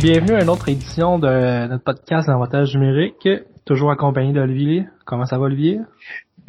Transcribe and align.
bienvenue 0.00 0.34
à 0.36 0.42
une 0.44 0.48
autre 0.48 0.68
édition 0.68 1.18
de 1.18 1.66
notre 1.66 1.82
podcast 1.82 2.28
L'avantage 2.28 2.72
numérique, 2.76 3.28
toujours 3.64 3.90
accompagné 3.90 4.32
d'Olivier. 4.32 4.84
Comment 5.04 5.24
ça 5.24 5.38
va 5.38 5.46
Olivier? 5.46 5.80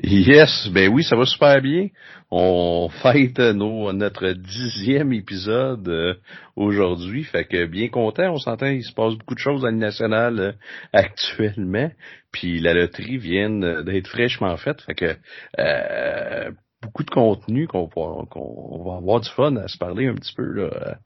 Yes, 0.04 0.70
ben 0.72 0.88
oui, 0.94 1.04
ça 1.04 1.16
va 1.16 1.26
super 1.26 1.60
bien. 1.60 1.88
On 2.30 2.90
fête 3.02 3.40
notre 3.40 4.34
dixième 4.34 5.14
épisode 5.14 5.88
euh, 5.88 6.14
aujourd'hui, 6.56 7.24
fait 7.24 7.46
que 7.46 7.66
bien 7.66 7.90
content. 7.90 8.32
On 8.32 8.38
s'entend, 8.38 8.68
il 8.68 8.84
se 8.84 8.94
passe 8.94 9.16
beaucoup 9.16 9.34
de 9.34 9.40
choses 9.40 9.66
à 9.66 9.72
nationale 9.72 10.40
euh, 10.40 10.52
actuellement, 10.94 11.90
puis 12.32 12.60
la 12.60 12.76
loterie 12.76 13.18
vient 13.18 13.50
d'être 13.84 14.10
fraîchement 14.10 14.56
faite, 14.58 14.82
fait 14.82 14.94
que 14.94 15.16
euh, 15.58 16.52
beaucoup 16.84 17.04
de 17.04 17.10
contenu 17.10 17.68
qu'on 17.68 17.88
va 17.88 18.98
avoir 18.98 19.22
du 19.22 19.30
fun 19.30 19.56
à 19.56 19.68
se 19.68 19.78
parler 19.80 20.06
un 20.06 20.14
petit 20.14 20.36
peu 20.36 20.44
là, 20.44 20.98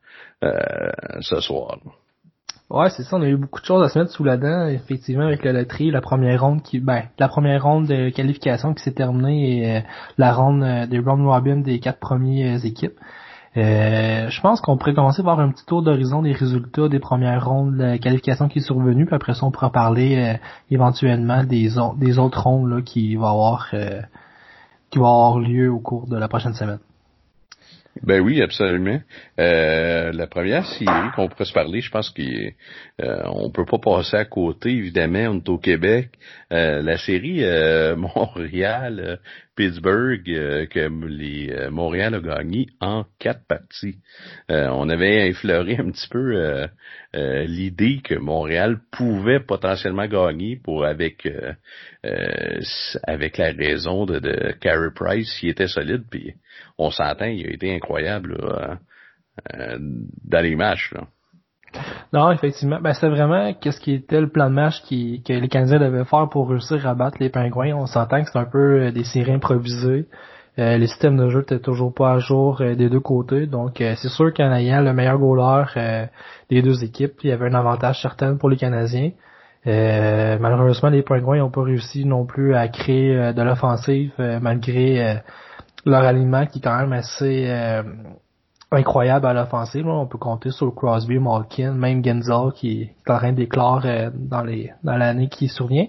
ce 1.22 1.40
soir. 1.40 1.78
Ouais, 2.70 2.90
c'est 2.90 3.03
ça, 3.03 3.17
on 3.17 3.22
a 3.22 3.27
eu 3.27 3.38
beaucoup 3.38 3.59
de 3.59 3.66
choses 3.66 3.84
à 3.84 3.90
se 3.90 3.99
mettre 3.99 4.12
sous 4.12 4.23
la 4.23 4.38
dent, 4.38 4.67
effectivement, 4.67 5.26
avec 5.26 5.44
la 5.44 5.53
loterie, 5.53 5.91
la 5.91 6.02
première 6.02 6.41
ronde 6.41 6.63
qui, 6.63 6.80
ben, 6.80 7.03
la 7.20 7.27
première 7.27 7.63
ronde 7.63 7.88
de 7.88 8.09
qualification 8.09 8.73
qui 8.73 8.81
s'est 8.84 8.94
terminée 8.94 9.59
et 9.59 9.77
euh, 9.77 9.81
la 10.17 10.34
ronde 10.34 10.63
euh, 10.63 10.88
des 10.88 10.99
round 10.99 11.26
robin 11.27 11.58
des 11.58 11.80
quatre 11.80 11.99
premières 11.99 12.58
euh, 12.58 12.67
équipes. 12.67 12.98
je 13.55 14.41
pense 14.41 14.59
qu'on 14.62 14.77
pourrait 14.77 14.95
commencer 14.95 15.22
par 15.23 15.39
un 15.39 15.52
petit 15.52 15.66
tour 15.66 15.84
d'horizon 15.84 16.23
des 16.23 16.31
résultats 16.31 16.89
des 16.89 16.99
premières 16.99 17.45
rondes 17.45 17.77
de 17.77 17.98
qualification 17.98 18.48
qui 18.48 18.62
sont 18.62 18.75
revenues, 18.75 19.05
puis 19.05 19.16
après 19.16 19.36
ça 19.36 19.45
on 19.45 19.52
pourra 19.52 19.72
parler 19.72 20.38
éventuellement 20.72 21.44
des, 21.44 21.70
des 21.98 22.20
autres 22.20 22.41
rondes 22.41 22.70
là, 22.70 22.81
qui 22.81 23.16
vont 23.16 23.27
avoir 23.27 23.70
qui 24.89 25.00
vont 25.00 25.05
avoir 25.05 25.39
lieu 25.39 25.72
au 25.72 25.80
cours 25.80 26.08
de 26.08 26.17
la 26.17 26.27
prochaine 26.27 26.53
semaine. 26.53 26.80
Ben 28.02 28.22
oui, 28.22 28.41
absolument. 28.41 28.99
Euh, 29.39 30.11
la 30.11 30.25
première 30.25 30.66
série 30.66 31.11
qu'on 31.16 31.27
pourrait 31.27 31.45
se 31.45 31.53
parler, 31.53 31.80
je 31.80 31.91
pense 31.91 32.09
qu'on 32.09 32.23
euh, 33.02 33.49
peut 33.53 33.66
pas 33.66 33.77
passer 33.77 34.17
à 34.17 34.25
côté, 34.25 34.72
évidemment, 34.72 35.27
on 35.30 35.38
est 35.38 35.49
au 35.49 35.59
Québec. 35.59 36.09
Euh, 36.52 36.81
la 36.81 36.97
série 36.97 37.44
euh, 37.44 37.95
Montréal, 38.16 39.19
Pittsburgh, 39.56 40.23
que 40.23 41.08
les 41.08 41.70
Montréal 41.70 42.16
a 42.16 42.20
gagné 42.20 42.68
en 42.80 43.06
quatre 43.20 43.46
parties. 43.48 44.00
on 44.50 44.90
avait 44.90 45.30
effleuré 45.30 45.78
un 45.78 45.92
petit 45.92 46.08
peu 46.10 46.68
l'idée 47.14 48.02
que 48.04 48.16
Montréal 48.16 48.80
pouvait 48.92 49.40
potentiellement 49.40 50.08
gagner 50.08 50.56
pour 50.56 50.86
avec 50.86 51.28
avec 53.04 53.38
la 53.38 53.52
raison 53.52 54.06
de, 54.06 54.20
de 54.20 54.54
Carey 54.60 54.90
Price, 54.95 55.34
qui 55.40 55.50
était 55.50 55.67
solide, 55.67 56.04
puis 56.10 56.34
on 56.78 56.90
s'entend, 56.90 57.26
il 57.26 57.45
a 57.48 57.52
été 57.52 57.73
incroyable 57.76 58.38
euh, 59.54 59.78
dans 59.80 60.42
les 60.42 60.56
matchs. 60.56 60.94
Non, 62.12 62.32
effectivement. 62.32 62.80
Ben, 62.82 62.94
c'est 62.94 63.10
vraiment 63.10 63.54
qu'est-ce 63.54 63.80
qui 63.80 63.94
était 63.94 64.22
le 64.22 64.30
plan 64.30 64.50
de 64.50 64.56
match 64.56 64.82
qui, 64.84 65.24
que 65.24 65.34
les 65.34 65.48
Canadiens 65.48 65.80
devaient 65.80 66.06
faire 66.06 66.30
pour 66.30 66.50
réussir 66.50 66.88
à 66.88 66.94
battre 66.94 67.18
les 67.20 67.30
Pingouins. 67.30 67.74
On 67.74 67.86
s'entend 67.86 68.24
que 68.24 68.30
c'est 68.32 68.40
un 68.40 68.46
peu 68.46 68.88
euh, 68.88 68.92
des 68.92 69.04
séries 69.04 69.34
improvisées. 69.34 70.08
Euh, 70.60 70.78
les 70.78 70.88
systèmes 70.88 71.18
de 71.18 71.30
jeu 71.30 71.42
étaient 71.42 71.60
toujours 71.60 71.94
pas 71.94 72.14
à 72.14 72.20
jour 72.20 72.60
des 72.60 72.90
deux 72.90 73.00
côtés. 73.00 73.48
Donc 73.48 73.78
c'est 73.80 74.10
sûr 74.10 74.32
qu'en 74.34 74.52
ayant 74.54 74.82
le 74.82 74.94
meilleur 74.94 75.18
goaler 75.18 76.10
des 76.50 76.62
deux 76.62 76.84
équipes, 76.84 77.14
il 77.24 77.32
y 77.32 77.34
avait 77.34 77.50
un 77.50 77.56
avantage 77.56 78.00
certain 78.02 78.36
pour 78.36 78.50
les 78.50 78.58
Canadiens. 78.58 79.10
malheureusement, 79.66 80.90
les 80.90 81.02
Pingouins 81.02 81.40
n'ont 81.40 81.50
pas 81.50 81.64
réussi 81.64 82.06
non 82.06 82.28
plus 82.28 82.54
à 82.54 82.68
créer 82.68 83.34
de 83.34 83.42
l'offensive 83.42 84.12
malgré 84.20 85.22
leur 85.86 86.04
alignement 86.04 86.46
qui 86.46 86.60
est 86.60 86.62
quand 86.62 86.78
même 86.78 86.94
assez 86.94 87.45
euh, 87.48 87.83
incroyable 88.76 89.26
à 89.26 89.34
l'offensive. 89.34 89.88
On 89.88 90.06
peut 90.06 90.17
compter 90.17 90.52
sur 90.52 90.73
Crosby, 90.73 91.20
Malkin, 91.20 91.73
même 91.73 92.04
Genzel 92.04 92.52
qui 92.56 92.82
est 92.82 93.11
en 93.11 93.17
train 93.17 93.34
d'éclore 93.34 93.82
euh, 93.86 94.10
dans 94.14 94.44
les 94.44 94.72
dans 94.84 94.95
l'année 94.95 95.30
qui 95.30 95.48
survient. 95.48 95.88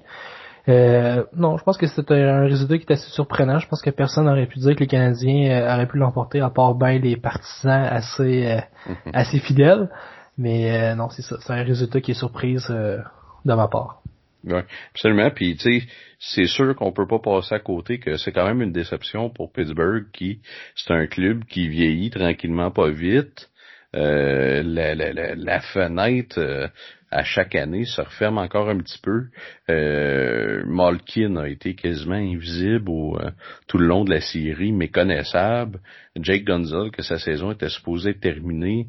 Euh, 0.69 1.25
non, 1.37 1.59
je 1.59 1.65
pense 1.65 1.77
que 1.77 1.87
c'était 1.87 2.23
un 2.23 2.44
résultat 2.44 2.78
qui 2.78 2.84
était 2.84 2.94
assez 2.94 3.11
surprenant. 3.11 3.59
Je 3.59 3.69
pense 3.69 3.83
que 3.83 3.91
personne 3.91 4.25
n'aurait 4.25 4.47
pu 4.47 4.59
dire 4.59 4.75
que 4.75 4.81
les 4.81 4.87
Canadiens 4.87 5.50
euh, 5.50 5.75
auraient 5.75 5.87
pu 5.87 5.99
l'emporter 5.99 6.41
à 6.41 6.50
part 6.50 6.75
bien 6.75 6.99
les 6.99 7.17
partisans 7.17 7.84
assez 7.84 8.61
mhm. 8.87 8.94
assez 9.12 9.39
fidèles. 9.39 9.91
Mais 10.37 10.97
non, 10.97 11.11
c'est 11.11 11.23
ça. 11.23 11.37
C'est 11.41 11.53
un 11.53 11.62
résultat 11.62 12.00
qui 12.00 12.11
est 12.11 12.15
surprise 12.15 12.67
de 12.69 13.55
ma 13.55 13.69
part. 13.69 14.00
Oui, 14.47 14.60
absolument. 14.91 15.31
Puis 15.31 15.56
tu 15.56 15.81
sais, 15.81 15.87
c'est 16.19 16.47
sûr 16.47 16.75
qu'on 16.77 16.93
peut 16.93 17.06
pas 17.06 17.19
passer 17.19 17.55
à 17.55 17.59
côté 17.60 17.99
que 17.99 18.16
c'est 18.16 18.32
quand 18.32 18.47
même 18.47 18.62
une 18.62 18.72
déception 18.72 19.31
pour 19.31 19.53
Pittsburgh 19.53 20.06
qui 20.12 20.41
c'est 20.75 20.93
un 20.93 21.06
club 21.06 21.44
qui 21.44 21.69
vieillit 21.69 22.10
tranquillement 22.10 22.71
pas 22.71 22.91
vite. 22.91 23.49
Euh, 23.94 24.62
la, 24.65 24.94
la, 24.97 25.34
la, 25.37 25.60
fenêtre 25.60 26.41
euh, 26.41 26.66
à 27.12 27.22
chaque 27.22 27.55
année 27.55 27.84
se 27.84 28.00
referme 28.00 28.38
encore 28.38 28.69
un 28.69 28.78
petit 28.78 28.99
peu. 28.99 29.27
Euh, 29.71 30.65
Malkin 30.66 31.37
a 31.37 31.49
été 31.49 31.76
quasiment 31.76 32.16
invisible 32.16 32.91
au, 32.91 33.16
euh, 33.21 33.31
tout 33.69 33.78
le 33.78 33.87
long 33.87 34.05
de 34.05 34.11
la 34.11 34.21
série, 34.21 34.72
méconnaissable. 34.72 35.78
Jake 36.16 36.43
Gunzel, 36.43 36.91
que 36.91 37.03
sa 37.03 37.21
saison 37.21 37.53
était 37.53 37.69
supposée 37.69 38.19
terminer, 38.19 38.88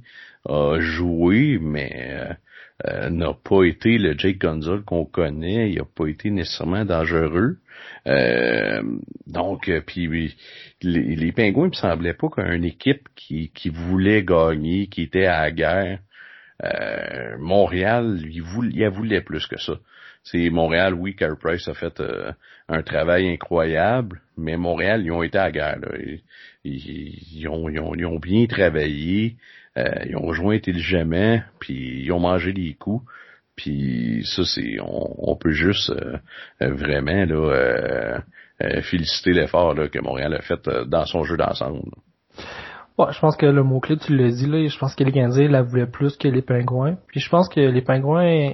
a 0.49 0.79
joué, 0.79 1.59
mais 1.61 2.35
euh, 2.83 3.09
n'a 3.09 3.33
pas 3.33 3.63
été 3.63 3.97
le 3.97 4.17
Jake 4.17 4.39
Gonzalez 4.39 4.83
qu'on 4.85 5.05
connaît, 5.05 5.71
il 5.71 5.77
n'a 5.77 5.85
pas 5.85 6.07
été 6.07 6.29
nécessairement 6.29 6.83
dangereux. 6.83 7.57
Euh, 8.05 8.81
donc, 9.27 9.69
euh, 9.69 9.79
puis 9.79 10.35
les, 10.81 11.15
les 11.15 11.31
Pingouins, 11.31 11.67
il 11.67 11.69
me 11.69 11.73
semblait 11.73 12.13
pas 12.13 12.27
qu'une 12.27 12.65
équipe 12.65 13.07
qui, 13.15 13.49
qui 13.55 13.69
voulait 13.69 14.23
gagner, 14.23 14.87
qui 14.87 15.03
était 15.03 15.25
à 15.25 15.43
la 15.43 15.51
guerre. 15.51 15.99
Montréal, 17.39 18.19
il, 18.29 18.41
voulait, 18.41 18.71
il 18.73 18.89
voulait 18.89 19.21
plus 19.21 19.45
que 19.47 19.57
ça. 19.57 19.73
C'est 20.23 20.49
Montréal, 20.49 20.95
oui, 20.95 21.15
Carey 21.15 21.35
Price 21.39 21.67
a 21.67 21.73
fait 21.73 22.01
un 22.67 22.81
travail 22.81 23.29
incroyable, 23.29 24.21
mais 24.37 24.57
Montréal, 24.57 25.03
ils 25.05 25.11
ont 25.11 25.21
été 25.21 25.37
à 25.37 25.45
la 25.45 25.51
guerre. 25.51 25.77
Ils, 26.63 27.47
ont, 27.47 27.69
ils, 27.69 27.79
ont, 27.79 27.93
ils, 27.93 28.05
ont, 28.05 28.19
bien 28.19 28.47
travaillé. 28.47 29.35
Euh, 29.77 30.05
ils 30.07 30.15
ont 30.15 30.25
rejoint 30.25 30.55
intelligemment, 30.55 31.41
puis 31.59 32.03
ils 32.03 32.11
ont 32.11 32.19
mangé 32.19 32.53
les 32.53 32.73
coups. 32.73 33.05
Puis 33.55 34.23
ça, 34.25 34.43
c'est 34.43 34.77
on, 34.81 35.35
peut 35.37 35.51
juste 35.51 35.89
euh, 35.89 36.17
vraiment 36.59 37.25
là, 37.25 37.53
euh, 37.53 38.81
féliciter 38.81 39.31
l'effort 39.31 39.75
que 39.91 39.99
Montréal 39.99 40.33
a 40.33 40.41
fait 40.41 40.69
dans 40.87 41.05
son 41.05 41.23
jeu 41.23 41.37
d'ensemble. 41.37 41.79
Ouais, 42.97 43.07
je 43.11 43.19
pense 43.19 43.35
que 43.37 43.45
le 43.45 43.63
mot-clé, 43.63 43.97
tu 43.97 44.15
l'as 44.15 44.31
dit, 44.31 44.45
là, 44.45 44.65
je 44.67 44.77
pense 44.77 44.95
que 44.95 45.03
les 45.03 45.11
Canadiens 45.11 45.49
la 45.49 45.61
voulaient 45.61 45.87
plus 45.87 46.17
que 46.17 46.27
les 46.27 46.41
Pingouins. 46.41 46.97
Puis 47.07 47.19
je 47.21 47.29
pense 47.29 47.47
que 47.49 47.59
les 47.59 47.81
Pingouins 47.81 48.53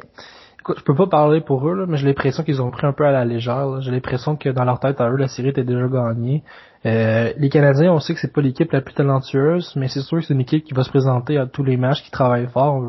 Écoute, 0.61 0.77
je 0.77 0.83
peux 0.83 0.93
pas 0.93 1.07
parler 1.07 1.41
pour 1.41 1.67
eux, 1.67 1.73
là, 1.73 1.85
mais 1.87 1.97
j'ai 1.97 2.05
l'impression 2.05 2.43
qu'ils 2.43 2.61
ont 2.61 2.69
pris 2.69 2.85
un 2.85 2.93
peu 2.93 3.03
à 3.03 3.11
la 3.11 3.25
légère. 3.25 3.81
J'ai 3.81 3.89
l'impression 3.89 4.35
que 4.35 4.47
dans 4.49 4.63
leur 4.63 4.79
tête, 4.79 5.01
à 5.01 5.09
eux, 5.09 5.15
la 5.15 5.27
série 5.27 5.49
était 5.49 5.63
déjà 5.63 5.87
gagnée. 5.87 6.43
Euh, 6.85 7.31
les 7.37 7.49
Canadiens, 7.49 7.93
on 7.93 7.99
sait 7.99 8.13
que 8.13 8.19
c'est 8.19 8.33
pas 8.33 8.41
l'équipe 8.41 8.71
la 8.71 8.81
plus 8.81 8.93
talentueuse, 8.93 9.73
mais 9.75 9.87
c'est 9.87 10.01
sûr 10.01 10.19
que 10.19 10.25
c'est 10.25 10.33
une 10.33 10.41
équipe 10.41 10.63
qui 10.63 10.73
va 10.73 10.83
se 10.83 10.89
présenter 10.89 11.37
à 11.37 11.45
tous 11.45 11.63
les 11.63 11.77
matchs, 11.77 12.01
qui 12.03 12.11
travaille 12.11 12.47
fort. 12.47 12.81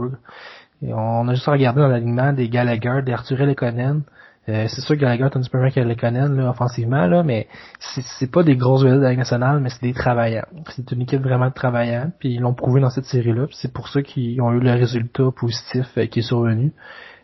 On, 0.83 1.29
a 1.29 1.35
juste 1.35 1.47
regardé 1.47 1.81
dans 1.81 1.89
l'alignement 1.89 2.33
des 2.33 2.49
Gallagher, 2.49 3.03
des 3.05 3.13
Arthur 3.13 3.45
Lekonen. 3.45 4.03
Euh, 4.49 4.67
c'est 4.67 4.81
sûr 4.81 4.97
que 4.97 5.01
Gallagher 5.01 5.25
est 5.25 5.37
un 5.37 5.41
petit 5.41 5.51
peu 5.51 5.59
moins 5.59 5.71
que 5.71 5.79
Lekonen 5.79 6.37
là, 6.37 6.51
offensivement, 6.51 7.07
là, 7.07 7.23
mais 7.23 7.47
c'est 7.79 8.31
pas 8.31 8.43
des 8.43 8.57
grosses 8.57 8.83
vedettes 8.83 8.99
de 8.99 9.05
la 9.05 9.15
nationale, 9.15 9.61
mais 9.61 9.69
c'est 9.69 9.83
des 9.83 9.93
travaillants. 9.93 10.47
C'est 10.71 10.91
une 10.91 11.03
équipe 11.03 11.23
vraiment 11.23 11.49
de 11.49 11.55
travaillants, 11.55 12.11
puis 12.19 12.35
ils 12.35 12.41
l'ont 12.41 12.55
prouvé 12.55 12.81
dans 12.81 12.91
cette 12.91 13.05
série-là. 13.05 13.47
C'est 13.53 13.73
pour 13.73 13.89
ça 13.89 14.03
qu'ils 14.03 14.41
ont 14.41 14.51
eu 14.53 14.59
le 14.59 14.73
résultat 14.73 15.25
positif 15.37 15.87
euh, 15.97 16.07
qui 16.07 16.21
est 16.21 16.23
survenu. 16.23 16.73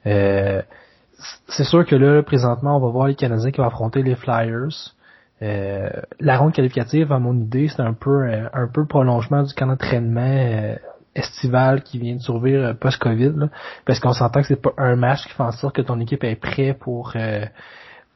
Euh, 0.07 0.63
c'est 1.49 1.65
sûr 1.65 1.85
que 1.85 1.97
là, 1.97 2.23
présentement, 2.23 2.77
on 2.77 2.81
va 2.81 2.91
voir 2.91 3.07
les 3.09 3.17
Canadiens 3.17 3.51
qui 3.51 3.61
vont 3.61 3.67
affronter 3.67 4.03
les 4.03 4.15
Flyers. 4.15 4.95
Euh, 5.43 5.89
la 6.21 6.39
ronde 6.39 6.53
qualificative, 6.53 7.13
à 7.13 7.19
mon 7.19 7.35
idée, 7.35 7.69
c'est 7.69 7.83
un 7.83 7.95
peu 7.95 8.25
euh, 8.25 8.49
un 8.53 8.67
peu 8.67 8.87
prolongement 8.87 9.43
du 9.43 9.55
camp 9.55 9.67
d'entraînement 9.67 10.77
estival 11.15 11.83
qui 11.83 11.99
vient 11.99 12.17
de 12.17 12.21
survivre 12.21 12.73
post-Covid. 12.75 13.49
Parce 13.85 14.01
qu'on 14.01 14.13
s'entend 14.13 14.41
que 14.41 14.49
c'est 14.49 14.61
pas 14.63 14.73
un 14.79 14.97
match 14.97 15.25
qui 15.27 15.33
fait 15.33 15.43
en 15.43 15.53
sorte 15.53 15.77
que 15.77 15.83
ton 15.83 16.01
équipe 16.01 16.25
est 16.25 16.37
prête 16.37 16.79
pour 16.79 17.15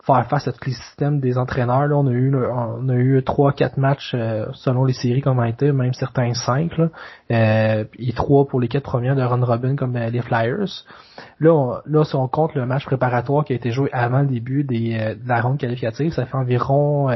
faire 0.05 0.27
face 0.29 0.49
à 0.49 0.53
tous 0.53 0.67
les 0.67 0.75
systèmes 0.75 1.21
des 1.21 1.39
entraîneurs. 1.39 1.87
Là, 1.87 1.97
on 1.97 2.07
a 2.07 2.11
eu 2.11 2.35
on 2.35 2.89
a 2.89 2.95
eu 2.95 3.23
trois, 3.25 3.53
quatre 3.53 3.77
matchs 3.77 4.13
euh, 4.15 4.47
selon 4.55 4.85
les 4.85 4.93
séries 4.93 5.21
comme 5.21 5.39
a 5.39 5.49
été, 5.49 5.73
même 5.73 5.93
certains 5.93 6.35
cinq. 6.35 6.73
Euh, 7.31 7.85
et 7.99 8.13
trois 8.13 8.47
pour 8.47 8.61
les 8.61 8.69
quatre 8.69 8.85
premières 8.85 9.17
de 9.17 9.23
Ron 9.23 9.45
Robin 9.45 9.77
comme 9.77 9.97
euh, 9.97 10.11
les 10.11 10.23
Flyers. 10.23 10.85
Là, 11.43 11.81
là, 11.87 12.05
si 12.05 12.15
on 12.15 12.29
compte 12.29 12.55
le 12.55 12.67
match 12.67 12.85
préparatoire 12.85 13.45
qui 13.45 13.53
a 13.53 13.57
été 13.57 13.73
joué 13.73 13.91
avant 13.93 14.21
le 14.21 14.29
début 14.29 14.63
des, 14.63 15.17
de 15.21 15.29
la 15.29 15.41
ronde 15.41 15.59
qualificative, 15.59 16.13
ça 16.13 16.25
fait 16.25 16.37
environ 16.37 17.09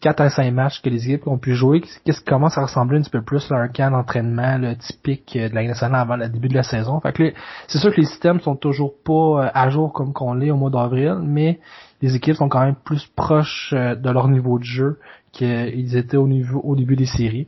quatre 0.00 0.20
à 0.20 0.30
cinq 0.30 0.52
matchs 0.52 0.80
que 0.82 0.88
les 0.88 1.04
équipes 1.04 1.26
ont 1.26 1.38
pu 1.38 1.54
jouer. 1.54 1.80
Qu'est-ce 2.04 2.20
qui 2.20 2.24
commence 2.24 2.56
à 2.56 2.62
ressembler 2.62 2.98
un 2.98 3.02
petit 3.02 3.10
peu 3.10 3.22
plus 3.22 3.50
à 3.50 3.56
un 3.56 3.66
camp 3.66 3.90
d'entraînement 3.90 4.74
typique 4.76 5.36
de 5.36 5.52
la 5.52 5.64
nationale 5.64 6.00
avant 6.00 6.14
le 6.14 6.28
début 6.28 6.48
de 6.48 6.54
la 6.54 6.62
saison? 6.62 7.00
C'est 7.66 7.78
sûr 7.78 7.90
que 7.92 8.00
les 8.00 8.06
systèmes 8.06 8.40
sont 8.40 8.54
toujours 8.54 8.94
pas 9.04 9.50
à 9.52 9.68
jour 9.68 9.92
comme 9.92 10.12
qu'on 10.12 10.34
l'est 10.34 10.52
au 10.52 10.56
mois 10.56 10.70
d'avril, 10.70 11.18
mais 11.24 11.58
les 12.02 12.14
équipes 12.14 12.36
sont 12.36 12.48
quand 12.48 12.64
même 12.64 12.76
plus 12.84 13.06
proches 13.16 13.72
euh, 13.72 13.94
de 13.94 14.10
leur 14.10 14.28
niveau 14.28 14.58
de 14.58 14.64
jeu 14.64 14.98
qu'ils 15.32 15.96
étaient 15.96 16.16
au 16.16 16.76
début 16.76 16.96
des 16.96 17.06
séries. 17.06 17.46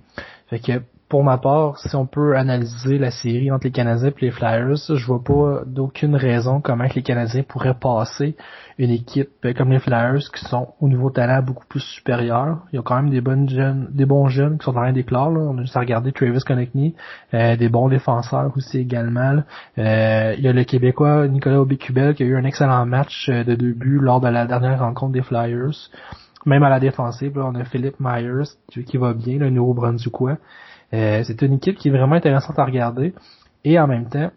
Pour 1.14 1.22
ma 1.22 1.38
part, 1.38 1.78
si 1.78 1.94
on 1.94 2.06
peut 2.06 2.36
analyser 2.36 2.98
la 2.98 3.12
série 3.12 3.48
entre 3.52 3.66
les 3.66 3.70
Canadiens 3.70 4.08
et 4.08 4.20
les 4.20 4.30
Flyers, 4.32 4.74
je 4.74 5.06
vois 5.06 5.22
pas 5.22 5.62
d'aucune 5.64 6.16
raison 6.16 6.60
comment 6.60 6.88
les 6.92 7.02
Canadiens 7.04 7.44
pourraient 7.44 7.78
passer 7.80 8.34
une 8.78 8.90
équipe 8.90 9.30
comme 9.56 9.70
les 9.70 9.78
Flyers 9.78 10.28
qui 10.34 10.44
sont 10.44 10.74
au 10.80 10.88
niveau 10.88 11.10
talent 11.10 11.40
beaucoup 11.40 11.66
plus 11.68 11.78
supérieur. 11.78 12.62
Il 12.72 12.76
y 12.76 12.78
a 12.80 12.82
quand 12.82 12.96
même 12.96 13.10
des 13.10 13.20
bonnes 13.20 13.48
jeunes, 13.48 13.86
des 13.92 14.06
bons 14.06 14.26
jeunes 14.26 14.58
qui 14.58 14.64
sont 14.64 14.72
en 14.72 14.82
train 14.82 14.92
d'éclore. 14.92 15.30
On 15.30 15.56
a 15.58 15.60
juste 15.60 15.76
à 15.76 15.78
regarder 15.78 16.10
Travis 16.10 16.40
Konechny, 16.40 16.96
euh, 17.32 17.54
des 17.54 17.68
bons 17.68 17.88
défenseurs 17.88 18.50
aussi 18.56 18.80
également. 18.80 19.44
Euh, 19.78 20.34
il 20.36 20.42
y 20.42 20.48
a 20.48 20.52
le 20.52 20.64
Québécois 20.64 21.28
Nicolas 21.28 21.60
Aubé-Cubel 21.60 22.16
qui 22.16 22.24
a 22.24 22.26
eu 22.26 22.36
un 22.36 22.44
excellent 22.44 22.86
match 22.86 23.28
euh, 23.28 23.44
de 23.44 23.54
deux 23.54 23.72
buts 23.72 24.00
lors 24.00 24.20
de 24.20 24.26
la 24.26 24.46
dernière 24.46 24.80
rencontre 24.80 25.12
des 25.12 25.22
Flyers. 25.22 25.90
Même 26.44 26.64
à 26.64 26.70
la 26.70 26.80
défensive, 26.80 27.38
on 27.38 27.54
a 27.54 27.64
Philippe 27.64 28.00
Myers 28.00 28.48
qui, 28.68 28.96
va 28.96 29.14
bien, 29.14 29.38
le 29.38 29.50
Nouveau-Brunswickois. 29.50 30.38
Euh, 30.94 31.22
c'est 31.24 31.42
une 31.42 31.54
équipe 31.54 31.76
qui 31.76 31.88
est 31.88 31.90
vraiment 31.90 32.16
intéressante 32.16 32.58
à 32.58 32.64
regarder. 32.64 33.14
Et 33.64 33.78
en 33.78 33.86
même 33.86 34.08
temps, 34.08 34.30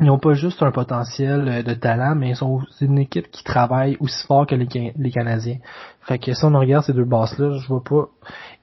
ils 0.00 0.06
n'ont 0.06 0.18
pas 0.18 0.32
juste 0.32 0.62
un 0.62 0.72
potentiel 0.72 1.48
euh, 1.48 1.62
de 1.62 1.74
talent, 1.74 2.14
mais 2.14 2.30
ils 2.30 2.36
sont 2.36 2.60
une 2.80 2.98
équipe 2.98 3.30
qui 3.30 3.44
travaille 3.44 3.96
aussi 4.00 4.26
fort 4.26 4.46
que 4.46 4.54
les, 4.54 4.92
les 4.96 5.10
Canadiens. 5.10 5.58
Fait 6.00 6.18
que 6.18 6.32
si 6.32 6.44
on 6.44 6.58
regarde 6.58 6.84
ces 6.84 6.92
deux 6.92 7.04
basses-là, 7.04 7.58
je 7.58 7.68
vois 7.68 7.84
pas. 7.84 8.08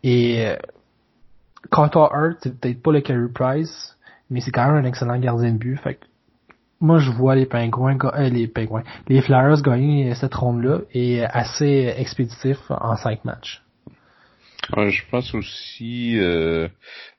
Et 0.04 0.46
euh, 0.48 0.56
Carter 1.72 2.08
Hart, 2.12 2.38
c'est 2.42 2.60
peut-être 2.60 2.82
pas 2.82 2.92
le 2.92 3.02
Carey 3.02 3.30
Price, 3.34 3.98
mais 4.30 4.42
c'est 4.42 4.52
quand 4.52 4.68
même 4.68 4.84
un 4.84 4.88
excellent 4.88 5.18
gardien 5.18 5.54
de 5.54 5.58
but. 5.58 5.78
Fait 5.78 5.96
que 5.96 6.06
moi 6.82 6.98
je 6.98 7.12
vois 7.12 7.36
les 7.36 7.46
pingouins 7.46 7.98
euh, 8.04 8.30
les 8.30 8.48
pingouins 8.48 8.84
les 9.10 9.22
Flyers 9.22 9.62
gagner 9.62 10.16
cette 10.16 10.34
ronde 10.34 10.64
là 10.64 10.80
et 10.94 11.26
assez 11.26 11.94
expéditif 11.98 12.58
en 12.70 12.96
cinq 12.96 13.26
matchs 13.26 13.62
je 14.78 15.02
pense 15.10 15.34
aussi, 15.34 16.18
euh, 16.18 16.68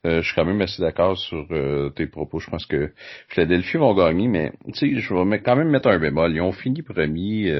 euh, 0.06 0.23
je 0.23 0.26
suis 0.26 0.35
quand 0.35 0.44
même 0.44 0.61
assez 0.61 0.81
d'accord 0.81 1.19
sur 1.19 1.47
euh, 1.50 1.91
tes 1.91 2.06
propos. 2.06 2.38
Je 2.38 2.50
pense 2.50 2.67
que 2.67 2.93
Philadelphie 3.29 3.76
vont 3.76 3.94
gagner, 3.94 4.29
mais 4.29 4.52
tu 4.73 4.75
sais, 4.75 5.00
je 5.00 5.14
vais 5.14 5.41
quand 5.41 5.56
même 5.56 5.70
mettre 5.70 5.88
un 5.88 5.99
bémol. 5.99 6.32
Ils 6.35 6.41
ont 6.41 6.52
fini 6.52 6.82
premier 6.82 7.50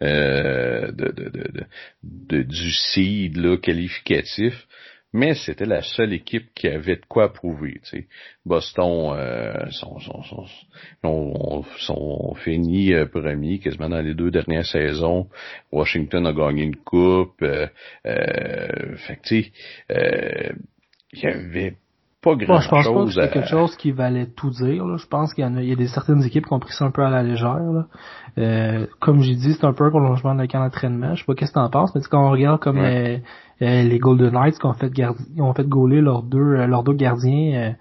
de, 0.00 0.90
de, 0.90 1.12
de, 1.12 1.66
de, 2.02 2.42
du 2.42 2.70
seed 2.70 3.36
là, 3.36 3.56
qualificatif 3.56 4.66
mais 5.12 5.34
c'était 5.34 5.66
la 5.66 5.82
seule 5.82 6.12
équipe 6.12 6.52
qui 6.54 6.68
avait 6.68 6.96
de 6.96 7.04
quoi 7.08 7.32
prouver. 7.32 7.80
Tu 7.84 7.88
sais. 7.88 8.06
Boston 8.44 9.14
euh, 9.16 9.70
sont, 9.70 9.98
sont, 9.98 10.22
sont, 10.22 10.46
ont, 11.02 11.64
sont 11.78 12.34
fini 12.34 12.92
euh, 12.92 13.06
premier 13.06 13.58
quasiment 13.58 13.88
dans 13.88 14.00
les 14.00 14.14
deux 14.14 14.30
dernières 14.30 14.66
saisons. 14.66 15.28
Washington 15.72 16.26
a 16.26 16.32
gagné 16.32 16.62
une 16.64 16.76
coupe. 16.76 17.42
Euh, 17.42 17.66
euh, 18.06 18.96
fait 18.96 19.20
tu 19.22 19.42
sais, 19.42 19.52
euh, 19.90 20.52
il 21.12 21.22
y 21.22 21.26
avait 21.26 21.76
pas 22.20 22.34
grand 22.34 22.60
je 22.60 22.68
pense 22.68 22.86
pas 22.86 23.04
que 23.04 23.10
c'était 23.12 23.30
quelque 23.30 23.48
chose 23.48 23.76
qui 23.76 23.92
valait 23.92 24.26
tout 24.26 24.50
dire. 24.50 24.84
Là. 24.84 24.96
Je 24.96 25.06
pense 25.06 25.32
qu'il 25.32 25.44
y 25.44 25.46
en 25.46 25.56
a, 25.56 25.62
il 25.62 25.68
y 25.68 25.72
a 25.72 25.76
des 25.76 25.86
certaines 25.86 26.22
équipes 26.24 26.46
qui 26.46 26.52
ont 26.52 26.58
pris 26.58 26.72
ça 26.72 26.84
un 26.84 26.90
peu 26.90 27.02
à 27.02 27.10
la 27.10 27.22
légère. 27.22 27.60
Là. 27.60 27.86
Euh, 28.38 28.86
comme 29.00 29.20
j'ai 29.20 29.36
dit, 29.36 29.54
c'est 29.54 29.64
un 29.64 29.72
peu 29.72 29.84
un 29.84 29.90
prolongement 29.90 30.34
de 30.34 30.44
camp 30.46 30.60
d'entraînement. 30.60 31.14
Je 31.14 31.20
sais 31.20 31.26
pas 31.26 31.34
qu'est-ce 31.34 31.52
que 31.52 31.58
t'en 31.58 31.70
penses, 31.70 31.94
mais 31.94 32.00
quand 32.10 32.26
on 32.26 32.30
regarde 32.30 32.60
comme 32.60 32.82
les, 32.82 33.22
les 33.60 33.98
Golden 33.98 34.32
Knights 34.32 34.58
qui 34.58 34.66
ont 34.66 34.74
fait 34.74 34.90
gardi 34.90 35.40
ont 35.40 35.52
fait 35.54 35.68
gauler 35.68 36.00
leurs 36.00 36.22
deux 36.22 36.38
euh, 36.38 36.66
leurs 36.66 36.84
deux 36.84 36.92
gardiens, 36.92 37.54
euh, 37.54 37.72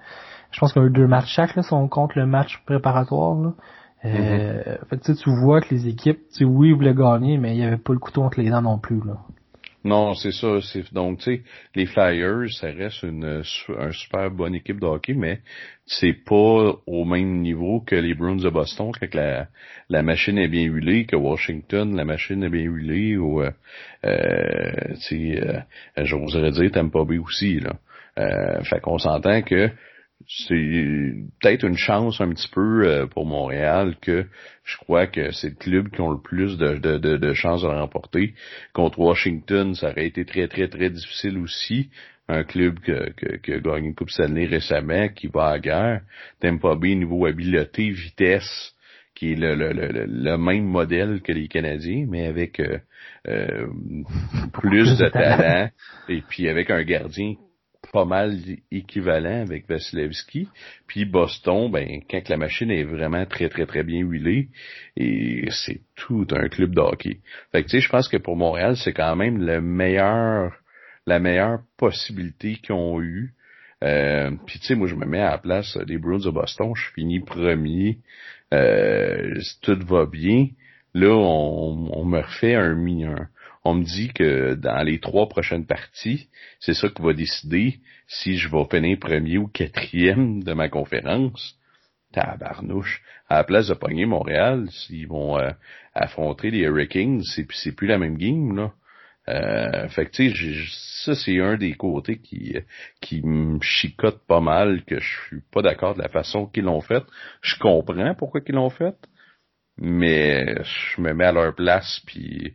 je 0.52 0.60
pense 0.60 0.74
qu'il 0.74 0.82
y 0.82 0.86
a 0.86 0.88
eu 0.88 0.92
deux 0.92 1.08
matchs 1.08 1.34
chaque 1.34 1.56
là, 1.56 1.64
si 1.64 1.74
on 1.74 1.88
compte 1.88 2.16
le 2.16 2.26
match 2.26 2.62
préparatoire. 2.66 3.36
Là. 3.36 3.54
Euh, 4.06 4.78
mm-hmm. 4.80 4.90
fait, 4.90 5.14
tu 5.16 5.30
vois 5.30 5.62
que 5.62 5.74
les 5.74 5.88
équipes, 5.88 6.20
tu 6.36 6.46
oui, 6.46 6.70
ils 6.70 6.76
voulaient 6.76 6.94
gagner, 6.94 7.38
mais 7.38 7.56
il 7.56 7.60
y 7.60 7.64
avait 7.64 7.78
pas 7.78 7.94
le 7.94 8.00
couteau 8.00 8.24
entre 8.24 8.40
les 8.40 8.50
dents 8.50 8.62
non 8.62 8.78
plus. 8.78 9.02
Là. 9.06 9.18
Non, 9.84 10.16
c'est 10.16 10.32
ça. 10.32 10.60
C'est 10.62 10.94
donc 10.94 11.20
tu 11.20 11.24
sais, 11.38 11.42
les 11.76 11.86
Flyers, 11.86 12.52
ça 12.52 12.68
reste 12.68 13.04
une 13.04 13.44
un 13.70 13.92
super 13.92 14.32
bonne 14.32 14.56
équipe 14.56 14.80
de 14.80 14.86
hockey, 14.86 15.14
mais 15.14 15.40
c'est 15.86 16.14
pas 16.26 16.76
au 16.86 17.06
même 17.06 17.42
niveau 17.42 17.82
que 17.82 17.96
les 17.96 18.14
Bruins 18.14 18.36
de 18.36 18.50
Boston 18.50 18.92
quand 19.00 19.14
la 19.14 19.48
la 19.90 20.04
machine 20.04 20.38
est 20.38 20.50
bien 20.50 20.64
huilée, 20.64 21.06
que 21.06 21.16
Washington, 21.16 21.96
la 21.96 22.06
machine 22.06 22.44
est 22.44 22.50
bien 22.50 22.64
huilée, 22.64 23.18
ou 23.18 23.42
euh, 23.42 23.52
euh 24.06 24.96
tu 24.96 25.36
sais, 25.36 25.42
euh, 25.42 25.62
j'oserais 26.04 26.52
dire 26.52 26.72
Tampa 26.72 27.06
Bay 27.06 27.20
aussi 27.20 27.60
là. 27.60 27.76
Euh, 28.18 28.64
fait 28.64 28.80
qu'on 28.82 28.98
s'entend 28.98 29.42
que 29.44 29.70
c'est 30.28 31.14
peut-être 31.42 31.64
une 31.64 31.78
chance 31.78 32.20
un 32.20 32.30
petit 32.30 32.50
peu 32.50 32.86
euh, 32.86 33.08
pour 33.08 33.26
Montréal 33.26 33.96
que 34.02 34.26
je 34.66 34.78
crois 34.78 35.08
que 35.08 35.32
c'est 35.32 35.50
le 35.50 35.56
club 35.56 35.90
qui 35.90 36.02
ont 36.02 36.12
le 36.12 36.22
plus 36.22 36.58
de, 36.58 36.76
de, 36.76 36.98
de, 36.98 37.16
de 37.16 37.34
chances 37.34 37.62
de 37.62 37.68
remporter. 37.68 38.34
Contre 38.74 39.00
Washington, 39.00 39.74
ça 39.74 39.92
aurait 39.92 40.08
été 40.08 40.26
très, 40.26 40.48
très, 40.48 40.68
très 40.68 40.90
difficile 40.90 41.38
aussi. 41.38 41.90
Un 42.28 42.44
club 42.44 42.80
que, 42.80 43.12
que, 43.12 43.54
a 43.54 43.60
gagné 43.60 43.88
une 43.88 43.96
Coupe 43.96 44.10
Stanley 44.10 44.48
récemment, 44.48 45.08
qui 45.08 45.28
va 45.28 45.48
à 45.48 45.52
la 45.54 45.60
guerre. 45.60 46.02
T'aimes 46.42 46.60
pas 46.60 46.76
bien 46.76 46.96
niveau 46.96 47.26
habileté, 47.26 47.90
vitesse, 47.90 48.76
qui 49.16 49.32
est 49.32 49.36
le, 49.36 49.56
le, 49.56 49.72
le, 49.72 50.06
le, 50.06 50.38
même 50.38 50.66
modèle 50.66 51.22
que 51.22 51.32
les 51.32 51.48
Canadiens, 51.48 52.06
mais 52.10 52.26
avec 52.26 52.60
euh, 52.60 52.80
euh, 53.30 53.68
plus 54.54 54.98
de 54.98 55.08
talent 55.08 55.70
et 56.10 56.22
puis 56.28 56.50
avec 56.50 56.70
un 56.70 56.84
gardien 56.84 57.36
pas 57.92 58.06
mal 58.06 58.38
équivalent 58.72 59.42
avec 59.42 59.68
Vasilevski. 59.68 60.48
Puis 60.88 61.06
Boston, 61.06 61.72
ben, 61.72 62.02
quand 62.10 62.30
la 62.30 62.38
machine 62.38 62.72
est 62.72 62.84
vraiment 62.84 63.26
très, 63.26 63.50
très, 63.50 63.66
très 63.66 63.84
bien 63.84 64.02
huilée, 64.02 64.50
et 64.96 65.46
c'est 65.52 65.82
tout 65.96 66.28
un 66.32 66.48
club 66.50 66.74
de 66.76 66.82
hockey. 66.82 67.20
Fait 67.52 67.64
que, 67.64 67.70
tu 67.70 67.78
sais, 67.78 67.80
je 67.82 67.90
pense 67.90 68.08
que 68.08 68.18
pour 68.18 68.36
Montréal, 68.36 68.76
c'est 68.78 68.94
quand 68.94 69.16
même 69.16 69.46
le 69.46 69.62
meilleur, 69.62 70.54
la 71.06 71.20
meilleure 71.20 71.60
possibilité 71.78 72.56
qu'ils 72.56 72.76
ont 72.76 73.02
eu. 73.02 73.34
Euh, 73.84 74.32
puis 74.46 74.60
tu 74.60 74.66
sais, 74.66 74.76
moi 74.76 74.88
je 74.88 74.96
me 74.96 75.06
mets 75.06 75.22
à 75.22 75.32
la 75.32 75.38
place 75.38 75.78
des 75.86 76.00
Bruins 76.00 76.18
de 76.18 76.32
Boston, 76.32 76.74
je 76.76 76.92
finis 76.96 77.20
premier, 77.20 78.00
euh, 78.52 79.40
tout 79.62 79.80
va 79.86 80.06
bien. 80.08 80.48
Là, 80.96 81.16
on, 81.16 81.90
on 81.94 82.06
me 82.06 82.20
refait 82.20 82.56
un, 82.56 82.76
un, 82.76 83.30
on 83.68 83.74
me 83.76 83.84
dit 83.84 84.14
que 84.14 84.54
dans 84.54 84.82
les 84.82 85.00
trois 85.00 85.28
prochaines 85.28 85.66
parties, 85.66 86.30
c'est 86.60 86.74
ça 86.74 86.88
qui 86.88 87.02
va 87.02 87.14
décider 87.14 87.80
si 88.08 88.38
je 88.38 88.50
vais 88.50 88.66
finir 88.72 88.98
premier 88.98 89.38
ou 89.38 89.48
quatrième 89.48 90.42
de 90.42 90.54
ma 90.54 90.70
conférence. 90.70 91.56
Tabarnouche. 92.14 93.02
À 93.28 93.40
la 93.40 93.44
place 93.44 93.68
de 93.68 93.74
pogner 93.74 94.06
Montréal, 94.06 94.70
s'ils 94.72 95.08
vont 95.08 95.38
euh, 95.38 95.52
affronter 95.94 96.50
les 96.50 96.60
Hurricanes, 96.60 97.22
c'est, 97.24 97.76
plus 97.76 97.88
la 97.88 97.98
même 97.98 98.18
game, 98.18 98.56
là. 98.56 98.72
Euh, 99.30 99.90
fait 99.90 100.06
que 100.06 100.12
tu 100.12 100.32
sais, 100.34 100.66
ça 101.04 101.14
c'est 101.14 101.42
un 101.42 101.58
des 101.58 101.74
côtés 101.74 102.20
qui 102.20 102.56
qui 103.02 103.22
me 103.22 103.60
chicote 103.60 104.26
pas 104.26 104.40
mal, 104.40 104.86
que 104.86 105.02
je 105.02 105.28
suis 105.28 105.42
pas 105.52 105.62
d'accord 105.62 105.96
de 105.96 106.02
la 106.02 106.08
façon 106.08 106.46
qu'ils 106.46 106.64
l'ont 106.64 106.80
fait. 106.80 107.04
Je 107.42 107.60
comprends 107.60 108.16
pourquoi 108.16 108.40
ils 108.48 108.56
l'ont 108.56 108.70
fait, 108.70 108.96
mais 109.78 110.56
je 110.64 111.02
me 111.02 111.14
mets 111.14 111.26
à 111.26 111.34
leur 111.34 111.54
place 111.56 112.02
puis 112.06 112.54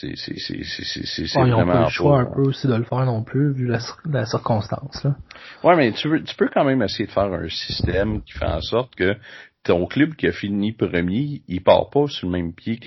c'est 0.00 0.16
c'est 0.16 0.38
c'est 0.38 0.64
c'est 0.64 1.26
c'est 1.26 1.38
pas 1.38 1.44
le 1.44 1.88
choix 1.90 2.20
un 2.20 2.24
peu 2.24 2.42
aussi 2.42 2.66
de 2.66 2.74
le 2.74 2.84
faire 2.84 3.04
non 3.04 3.22
plus 3.22 3.52
vu 3.52 3.66
la, 3.66 3.78
la 4.06 4.24
circonstance 4.24 5.04
là. 5.04 5.16
Ouais, 5.62 5.76
mais 5.76 5.92
tu 5.92 6.08
tu 6.24 6.34
peux 6.34 6.48
quand 6.52 6.64
même 6.64 6.82
essayer 6.82 7.06
de 7.06 7.10
faire 7.10 7.32
un 7.32 7.48
système 7.48 8.22
qui 8.22 8.32
fait 8.32 8.46
en 8.46 8.60
sorte 8.60 8.94
que 8.94 9.16
ton 9.64 9.86
club 9.86 10.14
qui 10.14 10.26
a 10.26 10.32
fini 10.32 10.72
premier, 10.72 11.42
il 11.46 11.62
part 11.62 11.90
pas 11.90 12.06
sur 12.08 12.26
le 12.26 12.32
même 12.32 12.52
pied 12.52 12.80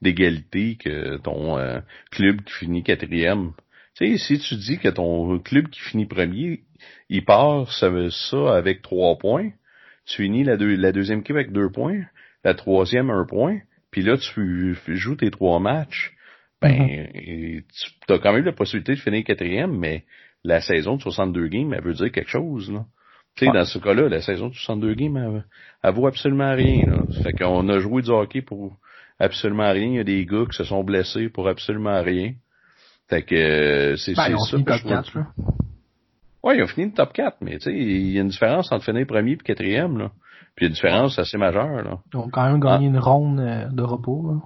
d'égalité 0.00 0.76
que 0.76 1.18
ton 1.18 1.58
euh, 1.58 1.80
club 2.10 2.40
qui 2.42 2.52
finit 2.54 2.82
quatrième. 2.82 3.52
Tu 3.94 4.16
sais, 4.16 4.38
si 4.38 4.38
tu 4.38 4.56
dis 4.56 4.78
que 4.78 4.88
ton 4.88 5.38
club 5.38 5.68
qui 5.68 5.80
finit 5.80 6.06
premier, 6.06 6.62
il 7.08 7.24
part 7.24 7.70
ça, 7.72 7.90
ça 8.10 8.56
avec 8.56 8.82
trois 8.82 9.18
points, 9.18 9.50
tu 10.06 10.22
finis 10.22 10.42
la, 10.42 10.56
la 10.56 10.92
deuxième 10.92 11.20
équipe 11.20 11.36
avec 11.36 11.52
deux 11.52 11.70
points, 11.70 12.02
la 12.44 12.54
troisième 12.54 13.10
un 13.10 13.24
point, 13.24 13.58
puis 13.90 14.02
là, 14.02 14.16
tu 14.16 14.76
joues 14.86 15.16
tes 15.16 15.30
trois 15.30 15.60
matchs, 15.60 16.12
ben, 16.60 16.72
mm-hmm. 16.72 17.62
tu 18.06 18.12
as 18.12 18.18
quand 18.18 18.32
même 18.32 18.44
la 18.44 18.52
possibilité 18.52 18.94
de 18.94 19.00
finir 19.00 19.24
quatrième, 19.24 19.76
mais 19.76 20.04
la 20.44 20.60
saison 20.60 20.96
de 20.96 21.02
62 21.02 21.48
games, 21.48 21.72
elle 21.72 21.82
veut 21.82 21.94
dire 21.94 22.12
quelque 22.12 22.30
chose, 22.30 22.70
là. 22.70 22.84
Tu 23.36 23.44
sais, 23.44 23.52
dans 23.52 23.64
ce 23.64 23.78
cas-là, 23.78 24.08
la 24.08 24.20
saison 24.20 24.48
de 24.48 24.54
62 24.54 24.94
games, 24.94 25.16
elle, 25.16 25.44
elle 25.84 25.94
vaut 25.94 26.08
absolument 26.08 26.54
rien, 26.54 26.86
là. 26.86 27.02
Fait 27.22 27.32
qu'on 27.32 27.68
a 27.68 27.78
joué 27.78 28.02
du 28.02 28.10
hockey 28.10 28.42
pour 28.42 28.76
absolument 29.20 29.70
rien. 29.70 29.86
Il 29.86 29.94
y 29.94 30.00
a 30.00 30.04
des 30.04 30.24
gars 30.26 30.44
qui 30.50 30.56
se 30.56 30.64
sont 30.64 30.82
blessés 30.82 31.28
pour 31.28 31.48
absolument 31.48 32.02
rien. 32.02 32.34
Fait 33.08 33.22
que, 33.22 33.34
euh, 33.34 33.96
c'est 33.96 34.14
ben, 34.14 34.36
ça. 34.36 34.46
Fini 34.50 34.64
top 34.64 34.82
4, 34.82 35.14
là. 35.14 35.26
Ouais, 36.42 36.56
ils 36.56 36.62
ont 36.62 36.66
fini 36.66 36.86
le 36.86 36.92
top 36.92 37.12
4, 37.12 37.38
mais 37.40 37.58
tu 37.58 37.64
sais, 37.64 37.72
il 37.72 38.10
y 38.10 38.18
a 38.18 38.22
une 38.22 38.28
différence 38.28 38.70
entre 38.72 38.84
finir 38.84 39.06
premier 39.06 39.32
et 39.32 39.36
quatrième, 39.36 39.98
là. 39.98 40.12
Puis 40.54 40.66
une 40.66 40.72
différence 40.72 41.18
assez 41.18 41.38
majeure. 41.38 41.82
Là. 41.82 41.98
Ils 42.12 42.16
ont 42.16 42.28
quand 42.28 42.44
même 42.44 42.60
gagné 42.60 42.86
ah. 42.86 42.90
une 42.90 42.98
ronde 42.98 43.40
euh, 43.40 43.68
de 43.70 43.82
repos. 43.82 44.24
Là. 44.28 44.40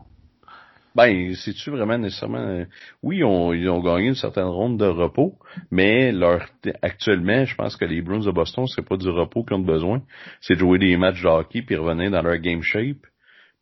Ben, 0.94 1.34
c'est-tu 1.34 1.70
vraiment 1.70 1.96
nécessairement... 1.96 2.38
Euh, 2.38 2.64
oui, 3.02 3.18
ils 3.18 3.24
ont, 3.24 3.54
ils 3.54 3.68
ont 3.70 3.80
gagné 3.80 4.08
une 4.08 4.14
certaine 4.14 4.44
ronde 4.44 4.78
de 4.78 4.86
repos, 4.86 5.38
mais 5.70 6.12
leur 6.12 6.46
actuellement, 6.82 7.46
je 7.46 7.54
pense 7.54 7.76
que 7.76 7.86
les 7.86 8.02
Bruins 8.02 8.20
de 8.20 8.30
Boston, 8.30 8.66
c'est 8.66 8.86
pas 8.86 8.98
du 8.98 9.08
repos 9.08 9.42
qu'ils 9.42 9.56
ont 9.56 9.60
besoin. 9.60 10.02
C'est 10.42 10.54
de 10.54 10.58
jouer 10.58 10.78
des 10.78 10.96
matchs 10.98 11.22
de 11.22 11.28
hockey 11.28 11.62
puis 11.62 11.76
revenir 11.76 12.10
dans 12.10 12.20
leur 12.20 12.36
game 12.36 12.62
shape. 12.62 13.06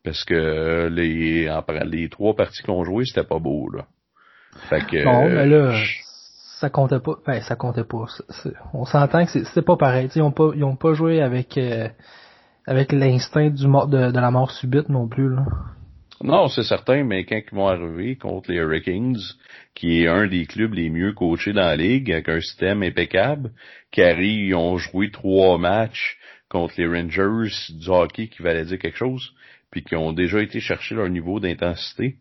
Parce 0.02 0.24
que 0.24 0.88
les, 0.90 1.48
les 1.84 2.08
trois 2.08 2.34
parties 2.34 2.62
qu'ils 2.62 2.74
ont 2.74 2.84
joué, 2.84 3.04
c'était 3.04 3.26
pas 3.26 3.38
beau, 3.38 3.68
là. 3.70 3.86
Fait 4.68 4.84
que... 4.84 5.04
Bon, 5.04 5.28
mais 5.28 5.46
là, 5.46 5.72
ça 6.60 6.68
comptait 6.68 7.00
pas. 7.00 7.16
Ben, 7.26 7.40
ça 7.40 7.56
comptait 7.56 7.84
pas. 7.84 8.06
on 8.74 8.84
s'entend 8.84 9.24
que 9.24 9.30
c'était 9.30 9.62
pas 9.62 9.76
pareil. 9.76 10.08
ils 10.14 10.22
ont 10.22 10.32
pas, 10.32 10.50
ils 10.54 10.64
ont 10.64 10.76
pas 10.76 10.92
joué 10.94 11.22
avec 11.22 11.56
euh, 11.56 11.88
avec 12.70 12.92
l'instinct 12.92 13.50
du 13.50 13.66
mort 13.66 13.88
de, 13.88 13.98
la 13.98 14.30
mort 14.30 14.52
subite 14.52 14.88
non 14.88 15.08
plus. 15.08 15.28
Là. 15.28 15.44
Non, 16.22 16.46
c'est 16.46 16.62
certain, 16.62 17.02
mais 17.02 17.24
quand 17.24 17.40
ils 17.50 17.56
vont 17.56 17.66
arriver 17.66 18.14
contre 18.14 18.52
les 18.52 18.58
Hurricanes, 18.58 19.18
qui 19.74 20.02
est 20.02 20.06
un 20.06 20.28
des 20.28 20.46
clubs 20.46 20.72
les 20.72 20.88
mieux 20.88 21.12
coachés 21.12 21.52
dans 21.52 21.62
la 21.62 21.74
ligue, 21.74 22.12
avec 22.12 22.28
un 22.28 22.40
système 22.40 22.84
impeccable, 22.84 23.50
qui 23.90 24.02
arrivent, 24.02 24.50
ils 24.50 24.54
ont 24.54 24.78
joué 24.78 25.10
trois 25.10 25.58
matchs 25.58 26.16
contre 26.48 26.74
les 26.76 26.86
Rangers 26.86 27.50
du 27.70 27.88
hockey 27.88 28.28
qui 28.28 28.40
valait 28.40 28.64
dire 28.64 28.78
quelque 28.78 28.96
chose, 28.96 29.32
puis 29.72 29.82
qui 29.82 29.96
ont 29.96 30.12
déjà 30.12 30.40
été 30.40 30.60
chercher 30.60 30.94
leur 30.94 31.08
niveau 31.08 31.40
d'intensité. 31.40 32.18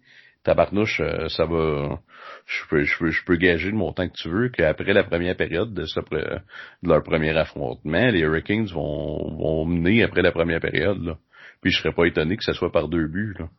Tabarnouche, 0.49 0.99
euh, 0.99 1.29
ça 1.29 1.45
va, 1.45 1.99
je 2.47 2.67
peux, 2.67 2.83
je 2.83 2.97
peux, 2.97 3.11
je 3.11 3.23
peux 3.23 3.35
gager 3.35 3.69
de 3.69 3.75
mon 3.75 3.93
temps 3.93 4.07
que 4.07 4.15
tu 4.15 4.29
veux 4.29 4.49
qu'après 4.49 4.93
la 4.93 5.03
première 5.03 5.35
période 5.35 5.75
de, 5.75 5.83
de 5.83 6.89
leur 6.89 7.03
premier 7.03 7.37
affrontement, 7.37 8.07
les 8.07 8.21
Hurricanes 8.21 8.65
vont, 8.65 9.35
vont 9.37 9.65
mener 9.65 10.01
après 10.01 10.23
la 10.23 10.31
première 10.31 10.59
période, 10.59 11.03
là. 11.03 11.17
Puis 11.61 11.71
je 11.71 11.77
serais 11.77 11.93
pas 11.93 12.05
étonné 12.05 12.35
que 12.35 12.43
ça 12.43 12.53
soit 12.53 12.71
par 12.71 12.87
deux 12.87 13.05
buts, 13.05 13.35
là. 13.37 13.49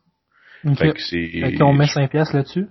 Fait 0.75 0.93
que 0.93 1.01
c'est... 1.01 1.29
Fait 1.29 1.55
qu'on 1.55 1.75
met 1.75 1.87
5 1.87 2.11
piastres 2.11 2.35
là-dessus? 2.35 2.67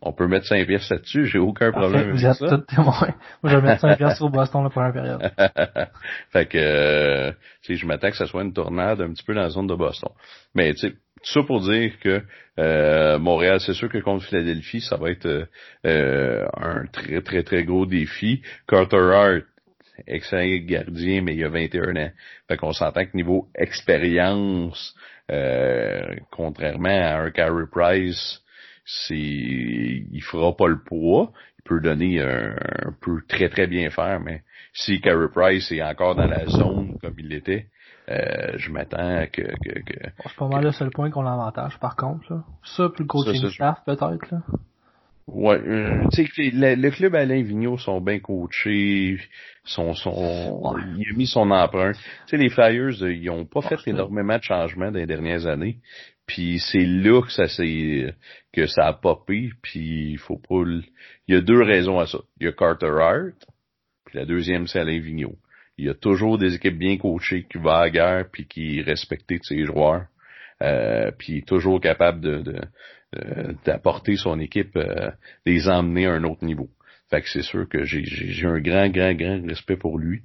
On 0.00 0.14
peut 0.14 0.28
mettre 0.28 0.46
5 0.46 0.66
piastres 0.66 0.94
là-dessus, 0.94 1.26
j'ai 1.26 1.38
aucun 1.38 1.70
problème 1.70 2.08
avec 2.08 2.20
ça. 2.20 2.34
Tout 2.34 2.56
témoin. 2.74 3.14
Moi, 3.42 3.52
je 3.52 3.56
vais 3.56 3.62
mettre 3.62 3.82
5 3.82 3.98
piastres 3.98 4.22
au 4.22 4.30
Boston 4.30 4.62
la 4.62 4.70
première 4.70 4.92
période. 4.94 5.20
fait 6.30 6.46
que, 6.46 6.56
euh, 6.56 7.32
je 7.68 7.86
m'attends 7.86 8.08
que 8.08 8.16
ça 8.16 8.26
soit 8.26 8.44
une 8.44 8.54
tornade 8.54 9.02
un 9.02 9.12
petit 9.12 9.24
peu 9.24 9.34
dans 9.34 9.42
la 9.42 9.50
zone 9.50 9.66
de 9.66 9.74
Boston. 9.74 10.10
Mais, 10.54 10.72
tu 10.72 10.88
sais, 10.88 10.94
ça 11.22 11.42
pour 11.42 11.60
dire 11.60 11.98
que 12.00 12.22
euh, 12.58 13.18
Montréal, 13.18 13.60
c'est 13.60 13.74
sûr 13.74 13.88
que 13.88 13.98
contre 13.98 14.24
Philadelphie, 14.24 14.80
ça 14.80 14.96
va 14.96 15.10
être 15.10 15.48
euh, 15.86 16.46
un 16.56 16.86
très, 16.86 17.20
très, 17.22 17.42
très 17.42 17.64
gros 17.64 17.86
défi. 17.86 18.42
Carter 18.66 18.96
Hart, 18.96 19.44
excellent 20.06 20.64
gardien, 20.66 21.22
mais 21.22 21.34
il 21.34 21.40
y 21.40 21.44
a 21.44 21.48
21 21.48 21.96
ans. 21.96 22.10
Fait 22.48 22.56
qu'on 22.56 22.72
s'entend 22.72 23.04
que 23.04 23.16
niveau 23.16 23.48
expérience, 23.54 24.94
euh, 25.30 26.16
contrairement 26.30 26.88
à 26.88 27.18
un 27.20 27.30
Carey 27.30 27.66
Price, 27.70 28.40
c'est 28.84 29.14
il 29.14 30.22
fera 30.22 30.56
pas 30.56 30.68
le 30.68 30.82
poids. 30.82 31.32
Il 31.58 31.62
peut 31.64 31.80
donner 31.80 32.20
un, 32.20 32.56
peut 33.00 33.20
très 33.28 33.48
très 33.50 33.66
bien 33.66 33.90
faire, 33.90 34.20
mais 34.20 34.42
si 34.72 35.00
Carey 35.00 35.28
Price 35.32 35.70
est 35.70 35.82
encore 35.82 36.14
dans 36.14 36.26
la 36.26 36.46
zone 36.46 36.96
comme 37.00 37.14
il 37.18 37.28
l'était, 37.28 37.66
euh, 38.08 38.56
je 38.56 38.70
m'attends 38.70 39.26
que, 39.32 39.42
que, 39.42 39.80
que 39.80 40.10
C'est 40.24 40.36
pas 40.36 40.48
mal 40.48 40.64
le 40.64 40.72
seul 40.72 40.90
point 40.90 41.10
qu'on 41.10 41.22
l'avantage 41.22 41.78
par 41.78 41.96
contre. 41.96 42.32
Là. 42.32 42.44
Ça, 42.64 42.88
plus 42.88 43.02
le 43.02 43.08
coaching 43.08 43.50
staff 43.50 43.78
peut-être. 43.84 44.30
là. 44.30 44.40
Ouais, 45.26 45.60
euh, 45.60 46.04
tu 46.10 46.24
sais, 46.24 46.50
le, 46.54 46.74
le, 46.74 46.90
club 46.90 47.14
Alain 47.14 47.42
Vigneault 47.42 47.76
sont 47.76 48.00
bien 48.00 48.18
coachés, 48.18 49.18
sont, 49.62 49.92
sont, 49.92 50.74
il 50.96 51.06
a 51.06 51.16
mis 51.16 51.26
son 51.26 51.50
empreinte. 51.50 51.96
Tu 51.96 52.02
sais, 52.30 52.36
les 52.38 52.48
Flyers, 52.48 53.02
euh, 53.02 53.12
ils 53.12 53.28
ont 53.28 53.44
pas 53.44 53.60
fait 53.60 53.76
énormément 53.86 54.38
de 54.38 54.42
changements 54.42 54.90
dans 54.90 54.98
les 54.98 55.06
dernières 55.06 55.46
années. 55.46 55.80
Puis 56.26 56.60
c'est 56.60 56.84
là 56.84 57.20
que 57.20 57.30
ça 57.30 57.46
s'est, 57.46 58.14
que 58.54 58.66
ça 58.66 58.86
a 58.86 58.94
popé. 58.94 59.50
Puis 59.60 60.12
il 60.12 60.18
faut 60.18 60.38
pas, 60.38 60.62
il 61.26 61.34
y 61.34 61.36
a 61.36 61.42
deux 61.42 61.62
raisons 61.62 61.98
à 61.98 62.06
ça. 62.06 62.18
Il 62.40 62.46
y 62.46 62.48
a 62.48 62.52
Carter 62.52 62.86
Hart, 62.86 63.46
puis 64.06 64.18
la 64.18 64.24
deuxième 64.24 64.66
c'est 64.66 64.80
Alain 64.80 64.98
Vigneault. 64.98 65.36
Il 65.78 65.86
y 65.86 65.88
a 65.88 65.94
toujours 65.94 66.38
des 66.38 66.54
équipes 66.54 66.78
bien 66.78 66.96
coachées 66.98 67.46
qui 67.50 67.58
vont 67.58 67.70
à 67.70 67.84
la 67.84 67.90
guerre 67.90 68.24
puis 68.30 68.46
qui 68.46 68.82
respectent 68.82 69.44
ses 69.44 69.64
joueurs. 69.64 70.06
Euh, 70.60 71.12
puis 71.16 71.44
toujours 71.44 71.80
capable 71.80 72.20
de, 72.20 72.38
de 72.38 72.60
euh, 73.16 73.54
d'apporter 73.64 74.16
son 74.16 74.38
équipe, 74.38 74.76
euh, 74.76 75.10
les 75.46 75.66
emmener 75.66 76.04
à 76.04 76.12
un 76.12 76.24
autre 76.24 76.44
niveau. 76.44 76.68
Fait 77.08 77.22
que 77.22 77.28
c'est 77.30 77.40
sûr 77.40 77.66
que 77.66 77.84
j'ai, 77.84 78.04
un 78.44 78.60
grand, 78.60 78.90
grand, 78.90 79.14
grand 79.14 79.46
respect 79.48 79.78
pour 79.78 79.98
lui. 79.98 80.20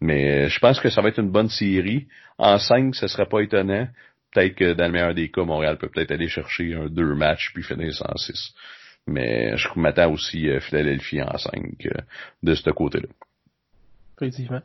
Mais 0.00 0.44
euh, 0.44 0.48
je 0.48 0.60
pense 0.60 0.78
que 0.78 0.88
ça 0.88 1.02
va 1.02 1.08
être 1.08 1.18
une 1.18 1.32
bonne 1.32 1.48
série. 1.48 2.06
En 2.38 2.58
5, 2.58 2.94
ce 2.94 3.08
serait 3.08 3.26
pas 3.26 3.40
étonnant. 3.40 3.88
Peut-être 4.32 4.54
que 4.54 4.72
dans 4.74 4.86
le 4.86 4.92
meilleur 4.92 5.14
des 5.14 5.32
cas, 5.32 5.42
Montréal 5.42 5.78
peut 5.78 5.88
peut-être 5.88 6.12
aller 6.12 6.28
chercher 6.28 6.74
un 6.74 6.86
deux 6.86 7.16
matchs 7.16 7.50
puis 7.52 7.64
finir 7.64 7.92
106. 7.92 8.54
Mais 9.08 9.56
je 9.56 9.68
m'attends 9.74 10.12
aussi 10.12 10.48
à 10.48 10.60
Philadelphie 10.60 11.20
en 11.20 11.36
5 11.36 11.88
de 12.44 12.54
ce 12.54 12.70
côté-là. 12.70 13.08
Effectivement. 14.20 14.60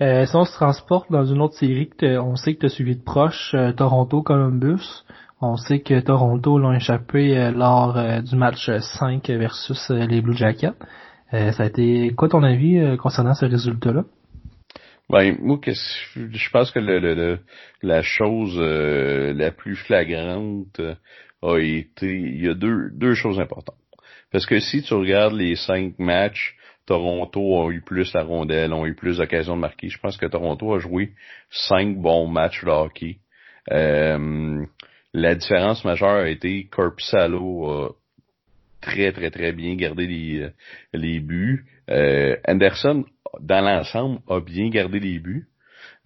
Euh, 0.00 0.26
si 0.26 0.36
on 0.36 0.44
se 0.44 0.52
transporte 0.52 1.10
dans 1.10 1.24
une 1.24 1.40
autre 1.40 1.54
série 1.54 1.88
que 1.88 2.18
on 2.18 2.36
sait 2.36 2.54
que 2.54 2.60
tu 2.60 2.66
as 2.66 2.70
suivi 2.70 2.96
de 2.96 3.02
proche, 3.02 3.54
Toronto-Columbus. 3.76 5.04
On 5.40 5.56
sait 5.56 5.80
que 5.80 6.00
Toronto 6.00 6.58
l'ont 6.58 6.72
échappé 6.72 7.36
euh, 7.36 7.52
lors 7.52 7.96
euh, 7.96 8.20
du 8.20 8.34
match 8.34 8.68
5 8.68 9.28
versus 9.30 9.90
euh, 9.90 10.04
les 10.06 10.20
Blue 10.20 10.36
Jackets. 10.36 10.74
ça 11.30 11.62
a 11.62 11.66
été 11.66 12.12
quoi 12.16 12.28
ton 12.28 12.42
avis 12.42 12.96
concernant 12.96 13.34
ce 13.34 13.46
résultat-là? 13.46 14.04
Ben, 15.10 15.36
moi, 15.40 15.58
je 15.64 16.50
pense 16.50 16.70
que 16.70 16.80
le, 16.80 17.38
la 17.82 18.02
chose 18.02 18.58
la 18.58 19.50
plus 19.50 19.76
flagrante 19.76 20.80
a 21.42 21.58
été, 21.58 22.06
il 22.06 22.44
y 22.44 22.48
a 22.48 22.54
deux, 22.54 22.90
deux 22.92 23.14
choses 23.14 23.38
importantes. 23.40 23.76
Parce 24.32 24.46
que 24.46 24.58
si 24.58 24.82
tu 24.82 24.94
regardes 24.94 25.34
les 25.34 25.54
cinq 25.54 25.98
matchs, 25.98 26.56
Toronto 26.88 27.60
a 27.60 27.70
eu 27.70 27.82
plus 27.82 28.14
la 28.14 28.22
rondelle, 28.22 28.72
ont 28.72 28.86
eu 28.86 28.94
plus 28.94 29.18
d'occasions 29.18 29.56
de 29.56 29.60
marquer. 29.60 29.90
Je 29.90 29.98
pense 29.98 30.16
que 30.16 30.24
Toronto 30.24 30.74
a 30.74 30.78
joué 30.78 31.12
cinq 31.50 31.98
bons 31.98 32.26
matchs 32.26 32.64
de 32.64 32.70
hockey. 32.70 33.18
Euh, 33.70 34.64
la 35.12 35.34
différence 35.34 35.84
majeure 35.84 36.24
a 36.24 36.28
été 36.30 36.66
Corpusalo 36.70 37.70
a 37.70 37.88
très, 38.80 39.12
très, 39.12 39.30
très 39.30 39.52
bien 39.52 39.74
gardé 39.74 40.06
les, 40.06 40.40
euh, 40.40 40.50
les 40.94 41.20
buts. 41.20 41.66
Euh, 41.90 42.36
Anderson, 42.46 43.04
dans 43.38 43.60
l'ensemble, 43.60 44.20
a 44.26 44.40
bien 44.40 44.70
gardé 44.70 44.98
les 44.98 45.18
buts. 45.18 45.46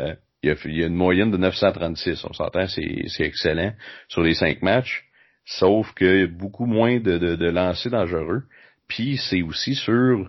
Euh, 0.00 0.16
il, 0.42 0.48
y 0.48 0.52
a, 0.52 0.56
il, 0.64 0.82
a, 0.82 0.86
une 0.88 0.96
moyenne 0.96 1.30
de 1.30 1.36
936. 1.36 2.24
On 2.24 2.32
s'entend, 2.32 2.66
c'est, 2.66 3.04
c'est 3.06 3.22
excellent 3.22 3.72
sur 4.08 4.22
les 4.22 4.34
cinq 4.34 4.62
matchs. 4.62 5.04
Sauf 5.44 5.92
que 5.94 6.26
beaucoup 6.26 6.66
moins 6.66 6.98
de, 6.98 7.18
de, 7.18 7.36
de 7.36 7.50
lancers 7.50 7.92
dangereux. 7.92 8.42
Puis 8.88 9.16
c'est 9.18 9.42
aussi 9.42 9.76
sur 9.76 10.28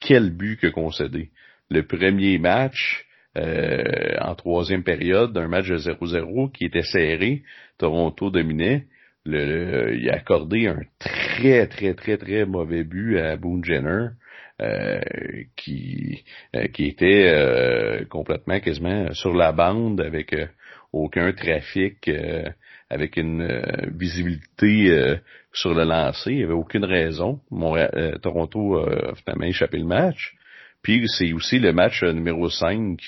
quel 0.00 0.30
but 0.30 0.58
que 0.60 0.66
concédé. 0.68 1.30
Le 1.70 1.86
premier 1.86 2.38
match, 2.38 3.06
euh, 3.36 4.16
en 4.20 4.34
troisième 4.34 4.84
période 4.84 5.32
d'un 5.32 5.48
match 5.48 5.68
de 5.68 5.78
0-0 5.78 6.52
qui 6.52 6.66
était 6.66 6.82
serré. 6.82 7.42
Toronto 7.78 8.30
dominait. 8.30 8.86
Le, 9.26 9.96
il 9.96 10.08
a 10.10 10.14
accordé 10.14 10.68
un 10.68 10.80
très, 10.98 11.66
très, 11.66 11.94
très, 11.94 12.16
très 12.16 12.44
mauvais 12.44 12.84
but 12.84 13.18
à 13.18 13.36
Boone 13.36 13.64
Jenner. 13.64 14.08
Euh, 14.62 15.00
qui 15.56 16.22
euh, 16.54 16.68
qui 16.68 16.84
était 16.84 18.06
complètement 18.08 18.60
quasiment 18.60 19.12
sur 19.12 19.34
la 19.34 19.50
bande 19.50 20.00
avec 20.00 20.32
aucun 20.92 21.32
trafic 21.32 22.08
avec 22.90 23.16
une 23.16 23.48
visibilité 23.96 25.16
sur 25.52 25.74
le 25.74 25.84
lancer 25.84 26.32
il 26.32 26.36
n'y 26.38 26.44
avait 26.44 26.52
aucune 26.52 26.84
raison 26.84 27.40
Toronto 28.22 28.78
a 28.78 29.14
finalement 29.14 29.46
échappé 29.46 29.78
le 29.78 29.84
match 29.84 30.36
puis 30.84 31.08
c'est 31.08 31.32
aussi 31.32 31.58
le 31.58 31.72
match 31.72 32.02
euh, 32.02 32.12
numéro 32.12 32.48
5. 32.48 33.00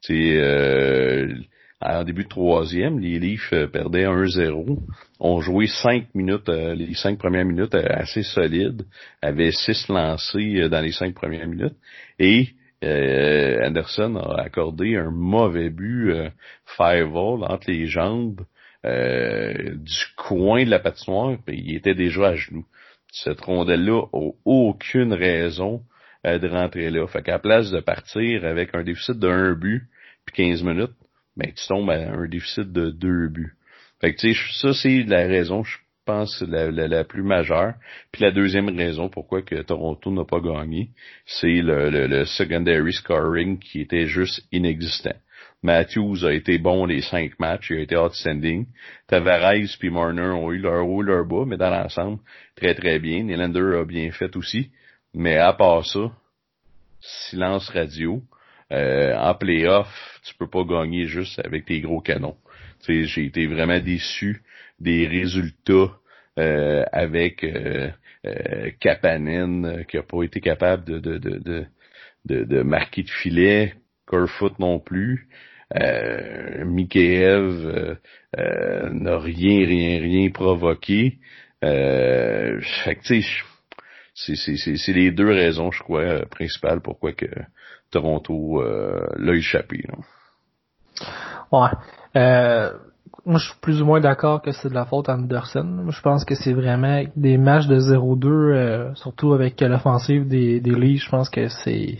C'est 0.00 0.36
euh, 0.38 1.34
en 1.80 2.04
début 2.04 2.22
de 2.22 2.28
troisième, 2.28 3.00
les 3.00 3.18
Leafs 3.18 3.52
euh, 3.52 3.66
perdaient 3.66 4.06
1-0. 4.06 4.78
On 5.18 5.40
jouait 5.40 5.66
cinq 5.66 6.14
minutes, 6.14 6.48
les 6.48 6.94
cinq 6.94 7.18
premières 7.18 7.44
minutes 7.44 7.74
assez 7.74 8.22
solides, 8.22 8.86
avaient 9.20 9.50
six 9.50 9.88
lancés 9.88 10.68
dans 10.70 10.80
les 10.80 10.92
cinq 10.92 11.12
premières 11.14 11.48
minutes. 11.48 11.74
Et 12.20 12.50
Anderson 12.82 14.16
a 14.16 14.42
accordé 14.42 14.96
un 14.96 15.10
mauvais 15.10 15.70
but 15.70 16.10
euh, 16.10 16.28
fireball 16.76 17.42
entre 17.44 17.70
les 17.70 17.86
jambes 17.86 18.42
du 18.84 20.04
coin 20.16 20.64
de 20.64 20.70
la 20.70 20.78
patinoire, 20.78 21.38
puis 21.44 21.58
il 21.58 21.76
était 21.76 21.94
déjà 21.94 22.28
à 22.28 22.34
genoux. 22.34 22.66
Cette 23.12 23.40
rondelle-là 23.40 24.06
a 24.12 24.30
aucune 24.44 25.12
raison 25.12 25.82
euh, 26.26 26.38
de 26.38 26.48
rentrer 26.48 26.90
là. 26.90 27.06
Fait 27.06 27.22
qu'à 27.22 27.38
place 27.38 27.70
de 27.70 27.80
partir 27.80 28.44
avec 28.44 28.74
un 28.74 28.82
déficit 28.82 29.18
de 29.18 29.28
un 29.28 29.54
but 29.54 29.84
puis 30.24 30.36
15 30.36 30.62
minutes, 30.62 30.94
ben 31.36 31.52
tu 31.52 31.66
tombes 31.66 31.90
à 31.90 31.94
un 31.94 32.26
déficit 32.26 32.72
de 32.72 32.90
deux 32.90 33.28
buts. 33.28 33.54
Fait 34.00 34.14
que 34.14 34.20
tu 34.20 34.34
sais, 34.34 34.40
ça 34.60 34.72
c'est 34.72 35.02
la 35.02 35.26
raison, 35.26 35.62
je 35.62 35.76
pense, 36.06 36.42
la, 36.42 36.70
la, 36.70 37.04
plus 37.04 37.22
majeure. 37.22 37.74
Puis 38.10 38.22
la 38.22 38.30
deuxième 38.30 38.74
raison 38.74 39.08
pourquoi 39.08 39.42
que 39.42 39.62
Toronto 39.62 40.10
n'a 40.10 40.24
pas 40.24 40.40
gagné, 40.40 40.90
c'est 41.26 41.60
le, 41.60 41.90
le, 41.90 42.24
secondary 42.24 42.92
scoring 42.94 43.58
qui 43.58 43.82
était 43.82 44.06
juste 44.06 44.42
inexistant. 44.50 45.16
Matthews 45.64 46.26
a 46.26 46.32
été 46.34 46.58
bon 46.58 46.84
les 46.84 47.00
cinq 47.00 47.40
matchs, 47.40 47.70
il 47.70 47.78
a 47.78 47.80
été 47.80 47.96
outstanding. 47.96 48.66
Tavares 49.06 49.78
puis 49.78 49.88
Marner 49.88 50.28
ont 50.28 50.52
eu 50.52 50.58
leur 50.58 50.86
haut, 50.86 51.00
leur 51.00 51.24
bas, 51.24 51.44
mais 51.46 51.56
dans 51.56 51.70
l'ensemble, 51.70 52.18
très 52.54 52.74
très 52.74 52.98
bien. 52.98 53.22
Nylander 53.22 53.78
a 53.80 53.84
bien 53.86 54.12
fait 54.12 54.36
aussi. 54.36 54.70
Mais 55.14 55.38
à 55.38 55.54
part 55.54 55.86
ça, 55.86 56.12
silence 57.00 57.70
radio. 57.70 58.22
Euh, 58.72 59.16
en 59.16 59.34
playoff, 59.34 60.20
tu 60.24 60.34
peux 60.34 60.48
pas 60.48 60.64
gagner 60.64 61.06
juste 61.06 61.40
avec 61.42 61.64
tes 61.64 61.80
gros 61.80 62.00
canons. 62.02 62.36
J'ai 62.86 63.24
été 63.24 63.46
vraiment 63.46 63.80
déçu 63.80 64.42
des 64.80 65.06
résultats 65.06 65.96
euh, 66.38 66.84
avec 66.92 67.42
euh, 67.42 67.90
euh, 68.26 68.70
Kapanen 68.80 69.84
qui 69.88 69.96
a 69.96 70.02
pas 70.02 70.22
été 70.24 70.40
capable 70.40 70.84
de 70.84 70.98
de, 70.98 71.18
de, 71.18 71.66
de, 72.26 72.44
de, 72.44 72.62
marquer 72.62 73.02
de 73.02 73.10
filet, 73.10 73.74
Kerfoot 74.06 74.58
non 74.58 74.78
plus. 74.78 75.28
Euh, 75.80 76.64
Mikheyev 76.64 77.96
n'a 78.36 79.18
rien, 79.18 79.66
rien, 79.66 80.00
rien 80.00 80.30
provoqué. 80.30 81.18
Euh, 81.64 82.60
fait 82.84 82.96
que, 82.96 83.20
c'est 84.14 84.92
les 84.92 85.10
deux 85.10 85.30
raisons, 85.30 85.70
je 85.70 85.82
crois, 85.82 86.26
principales 86.26 86.80
pourquoi 86.80 87.12
que 87.12 87.26
Toronto 87.90 88.62
l'a 89.16 89.34
échappé. 89.34 89.84
Ouais. 91.52 91.70
Euh, 92.16 92.72
moi, 93.26 93.38
je 93.38 93.46
suis 93.46 93.58
plus 93.60 93.80
ou 93.80 93.86
moins 93.86 94.00
d'accord 94.00 94.42
que 94.42 94.52
c'est 94.52 94.68
de 94.68 94.74
la 94.74 94.84
faute 94.84 95.08
à 95.08 95.14
Anderson. 95.14 95.86
Je 95.88 96.00
pense 96.02 96.24
que 96.24 96.34
c'est 96.34 96.52
vraiment 96.52 97.04
des 97.16 97.38
matchs 97.38 97.66
de 97.66 97.78
0-2, 97.78 98.26
euh, 98.26 98.94
surtout 98.94 99.32
avec 99.32 99.60
l'offensive 99.60 100.28
des, 100.28 100.60
des 100.60 100.96
je 100.96 101.08
pense 101.08 101.30
que 101.30 101.48
c'est 101.48 101.98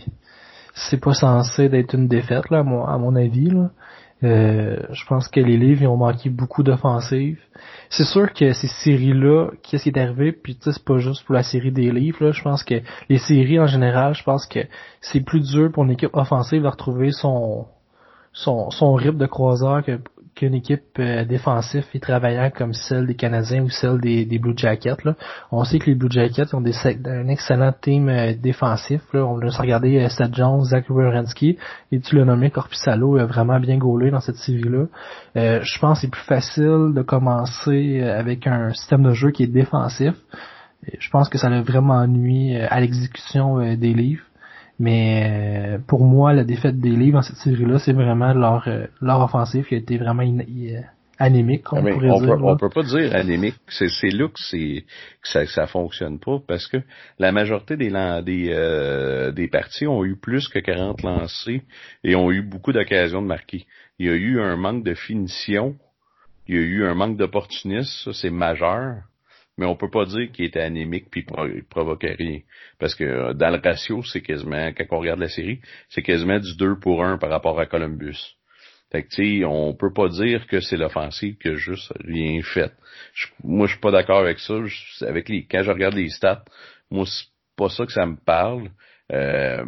c'est 0.75 0.99
pas 0.99 1.13
censé 1.13 1.69
d'être 1.69 1.95
une 1.95 2.07
défaite, 2.07 2.49
là, 2.51 2.59
à 2.59 2.63
mon, 2.63 2.85
à 2.85 2.97
mon 2.97 3.15
avis. 3.15 3.49
Là. 3.49 3.71
Euh, 4.23 4.77
je 4.91 5.05
pense 5.05 5.27
que 5.27 5.39
les 5.39 5.57
Leafs 5.57 5.81
ils 5.81 5.87
ont 5.87 5.97
manqué 5.97 6.29
beaucoup 6.29 6.63
d'offensives. 6.63 7.39
C'est 7.89 8.05
sûr 8.05 8.31
que 8.33 8.53
ces 8.53 8.67
séries-là, 8.67 9.51
qu'est-ce 9.63 9.83
qui 9.83 9.89
est 9.89 9.97
arrivé, 9.97 10.31
puis 10.31 10.57
c'est 10.61 10.83
pas 10.83 10.97
juste 10.97 11.25
pour 11.25 11.35
la 11.35 11.43
série 11.43 11.71
des 11.71 11.91
Leafs, 11.91 12.19
là, 12.19 12.31
je 12.31 12.41
pense 12.41 12.63
que 12.63 12.75
les 13.09 13.17
séries 13.17 13.59
en 13.59 13.67
général, 13.67 14.13
je 14.13 14.23
pense 14.23 14.45
que 14.45 14.59
c'est 15.01 15.21
plus 15.21 15.41
dur 15.41 15.71
pour 15.71 15.83
une 15.83 15.91
équipe 15.91 16.15
offensive 16.15 16.61
de 16.61 16.67
retrouver 16.67 17.11
son 17.11 17.67
son, 18.35 18.69
son 18.69 18.93
rythme 18.93 19.17
de 19.17 19.27
croiseur 19.27 19.81
qu'une 20.35 20.53
équipe 20.53 20.99
euh, 20.99 21.23
défensive 21.23 21.85
et 21.93 21.99
travaillant 21.99 22.51
comme 22.51 22.73
celle 22.73 23.07
des 23.07 23.15
Canadiens 23.15 23.63
ou 23.63 23.69
celle 23.69 23.99
des, 24.01 24.25
des 24.25 24.37
Blue 24.37 24.53
Jackets. 24.55 25.03
Là. 25.05 25.15
On 25.51 25.63
sait 25.63 25.79
que 25.79 25.85
les 25.85 25.95
Blue 25.95 26.11
Jackets 26.11 26.53
ont 26.53 26.61
des, 26.61 26.73
un 27.05 27.27
excellent 27.29 27.73
team 27.81 28.09
euh, 28.09 28.33
défensif. 28.33 29.01
Là. 29.13 29.25
On 29.25 29.39
a 29.39 29.49
regardé 29.49 29.97
euh, 29.97 30.09
Seth 30.09 30.35
Jones, 30.35 30.65
Zach 30.65 30.89
Wierenski, 30.89 31.57
et 31.91 31.99
tu 32.01 32.15
l'as 32.15 32.25
nommé 32.25 32.51
Corpusalo 32.51 33.17
a 33.17 33.25
vraiment 33.25 33.59
bien 33.59 33.77
gaulé 33.77 34.11
dans 34.11 34.19
cette 34.19 34.35
série-là. 34.35 34.85
Euh, 35.37 35.61
je 35.63 35.79
pense 35.79 35.99
que 35.99 36.01
c'est 36.01 36.11
plus 36.11 36.25
facile 36.25 36.91
de 36.93 37.01
commencer 37.01 38.01
avec 38.01 38.45
un 38.45 38.73
système 38.73 39.03
de 39.03 39.11
jeu 39.11 39.31
qui 39.31 39.43
est 39.43 39.47
défensif. 39.47 40.13
Je 40.99 41.09
pense 41.09 41.29
que 41.29 41.37
ça 41.37 41.47
a 41.47 41.61
vraiment 41.61 42.05
nuit 42.07 42.55
à 42.57 42.79
l'exécution 42.79 43.75
des 43.75 43.93
livres. 43.93 44.23
Mais 44.79 45.75
euh, 45.75 45.77
pour 45.87 46.03
moi, 46.03 46.33
la 46.33 46.43
défaite 46.43 46.79
des 46.79 46.89
livres 46.89 47.17
dans 47.17 47.21
cette 47.21 47.37
série-là, 47.37 47.79
c'est 47.79 47.93
vraiment 47.93 48.33
leur, 48.33 48.67
euh, 48.67 48.87
leur 49.01 49.21
offensive 49.21 49.65
qui 49.65 49.75
a 49.75 49.77
été 49.77 49.97
vraiment 49.97 50.23
euh, 50.23 50.81
anémique, 51.17 51.71
on 51.71 51.81
pourrait 51.81 52.19
dire. 52.19 52.37
Peut, 52.37 52.43
on 52.43 52.57
peut 52.57 52.69
pas 52.69 52.83
dire 52.83 53.15
anémique. 53.15 53.55
C'est, 53.69 53.87
c'est 53.87 54.09
là 54.09 54.27
que, 54.27 54.39
c'est, 54.39 54.83
que 55.21 55.27
ça, 55.29 55.45
ça 55.45 55.67
fonctionne 55.67 56.19
pas 56.19 56.39
parce 56.45 56.67
que 56.67 56.77
la 57.19 57.31
majorité 57.31 57.77
des, 57.77 57.89
des, 58.25 59.31
des 59.33 59.47
parties 59.47 59.87
ont 59.87 60.03
eu 60.03 60.17
plus 60.17 60.49
que 60.49 60.59
40 60.59 61.03
lancés 61.03 61.61
et 62.03 62.15
ont 62.15 62.31
eu 62.31 62.41
beaucoup 62.41 62.73
d'occasions 62.73 63.21
de 63.21 63.27
marquer. 63.27 63.65
Il 63.97 64.07
y 64.07 64.09
a 64.09 64.15
eu 64.15 64.41
un 64.41 64.57
manque 64.57 64.83
de 64.83 64.93
finition, 64.93 65.77
il 66.49 66.55
y 66.55 66.57
a 66.57 66.61
eu 66.61 66.85
un 66.85 66.95
manque 66.95 67.15
d'opportunisme, 67.15 68.11
ça 68.11 68.13
c'est 68.13 68.29
majeur 68.29 68.97
mais 69.57 69.65
on 69.65 69.75
peut 69.75 69.89
pas 69.89 70.05
dire 70.05 70.31
qu'il 70.31 70.45
était 70.45 70.61
anémique 70.61 71.09
puis 71.09 71.25
il 71.27 71.63
provoquait 71.63 72.15
rien. 72.17 72.39
Parce 72.79 72.95
que 72.95 73.03
euh, 73.03 73.33
dans 73.33 73.49
le 73.49 73.61
ratio, 73.63 74.03
c'est 74.03 74.21
quasiment, 74.21 74.71
quand 74.73 74.85
on 74.91 74.99
regarde 74.99 75.19
la 75.19 75.29
série, 75.29 75.61
c'est 75.89 76.01
quasiment 76.01 76.39
du 76.39 76.55
2 76.57 76.79
pour 76.79 77.03
1 77.03 77.17
par 77.17 77.29
rapport 77.29 77.59
à 77.59 77.65
Columbus. 77.65 78.35
Fait 78.91 79.03
que, 79.03 79.09
tu 79.09 79.39
sais, 79.39 79.45
on 79.45 79.73
peut 79.73 79.93
pas 79.93 80.09
dire 80.09 80.45
que 80.47 80.59
c'est 80.59 80.77
l'offensive 80.77 81.37
qui 81.37 81.49
a 81.49 81.55
juste 81.55 81.91
rien 82.05 82.41
fait. 82.43 82.71
moi, 83.43 83.67
je 83.67 83.73
suis 83.73 83.81
pas 83.81 83.91
d'accord 83.91 84.19
avec 84.19 84.39
ça. 84.39 84.55
avec 85.01 85.27
les, 85.29 85.45
quand 85.45 85.63
je 85.63 85.71
regarde 85.71 85.95
les 85.95 86.09
stats, 86.09 86.45
moi, 86.91 87.05
c'est 87.05 87.27
pas 87.57 87.69
ça 87.69 87.85
que 87.85 87.91
ça 87.91 88.05
me 88.05 88.15
parle. 88.15 88.69
Euh, 89.11 89.63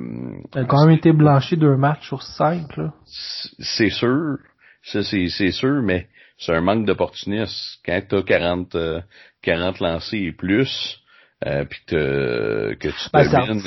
a 0.53 0.63
quand 0.65 0.85
même 0.85 0.95
été 0.95 1.11
blanchi 1.13 1.57
d'un 1.57 1.77
match 1.77 2.07
sur 2.07 2.23
cinq, 2.23 2.75
là. 2.77 2.93
C'est 3.05 3.89
sûr. 3.89 4.37
Ça, 4.83 5.03
c'est 5.03 5.51
sûr, 5.51 5.81
mais 5.83 6.07
c'est 6.37 6.53
un 6.53 6.61
manque 6.61 6.85
d'opportunisme. 6.85 7.79
Quand 7.85 8.01
tu 8.07 8.15
as 8.15 8.23
40, 8.23 8.77
40 9.41 9.79
lancés 9.79 10.17
et 10.17 10.31
plus, 10.31 10.99
euh, 11.45 11.65
puis 11.65 11.79
que 11.85 12.73
tu 12.79 12.89
ben, 13.13 13.29
termines 13.29 13.61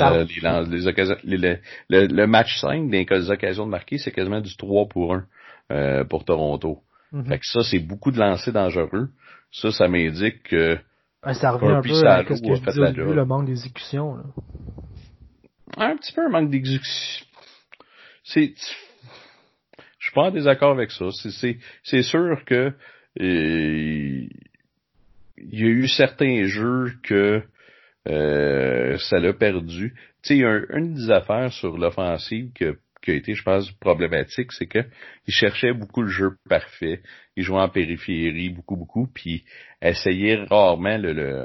les, 0.70 0.88
occasions, 0.88 1.16
le, 1.24 2.26
match 2.26 2.60
5 2.60 2.90
des 2.90 3.30
occasions 3.30 3.64
de 3.64 3.70
marquer, 3.70 3.98
c'est 3.98 4.10
quasiment 4.10 4.40
du 4.40 4.56
3 4.56 4.88
pour 4.88 5.14
1 5.14 5.26
euh, 5.70 6.04
pour 6.04 6.24
Toronto. 6.24 6.80
Mm-hmm. 7.12 7.28
Fait 7.28 7.38
que 7.38 7.46
ça, 7.46 7.62
c'est 7.62 7.78
beaucoup 7.78 8.10
de 8.10 8.18
lancers 8.18 8.52
dangereux. 8.52 9.10
Ça, 9.52 9.70
ça 9.70 9.86
m'indique 9.86 10.42
que 10.44 10.78
ben, 11.22 11.34
ça 11.34 11.52
revient 11.52 11.74
un 11.74 11.80
peu 11.80 12.06
à 12.08 12.24
ce 12.24 12.28
que 12.28 12.34
je 12.34 12.60
disais 12.60 12.92
début, 12.92 13.14
le 13.14 13.24
manque 13.24 13.46
d'exécution. 13.46 14.16
Un 15.76 15.96
petit 15.96 16.12
peu 16.12 16.22
un 16.26 16.28
manque 16.28 16.50
d'exécution. 16.50 17.26
C'est 18.24 18.54
je 20.00 20.06
suis 20.06 20.14
pas 20.14 20.22
en 20.22 20.30
désaccord 20.30 20.72
avec 20.72 20.90
ça. 20.90 21.06
C'est 21.84 22.02
sûr 22.02 22.42
que 22.46 22.72
euh, 23.20 24.26
il 25.36 25.60
y 25.60 25.62
a 25.62 25.68
eu 25.68 25.88
certains 25.88 26.44
jeux 26.44 26.94
que 27.02 27.42
euh, 28.08 28.98
ça 28.98 29.18
l'a 29.18 29.34
perdu. 29.34 29.94
Tu 30.22 30.38
sais, 30.38 30.44
un, 30.44 30.64
une 30.70 30.94
des 30.94 31.10
affaires 31.10 31.52
sur 31.52 31.76
l'offensive 31.76 32.50
qui 32.52 32.64
a 32.64 33.14
été, 33.14 33.34
je 33.34 33.42
pense, 33.42 33.70
problématique, 33.72 34.52
c'est 34.52 34.66
que 34.66 34.80
il 35.26 35.34
cherchait 35.34 35.74
beaucoup 35.74 36.02
le 36.02 36.08
jeu 36.08 36.30
parfait. 36.48 37.02
Il 37.36 37.44
jouait 37.44 37.60
en 37.60 37.68
périphérie 37.68 38.48
beaucoup, 38.48 38.76
beaucoup, 38.76 39.06
puis 39.06 39.44
essayait 39.82 40.44
rarement 40.44 40.96
le, 40.96 41.12
le 41.12 41.44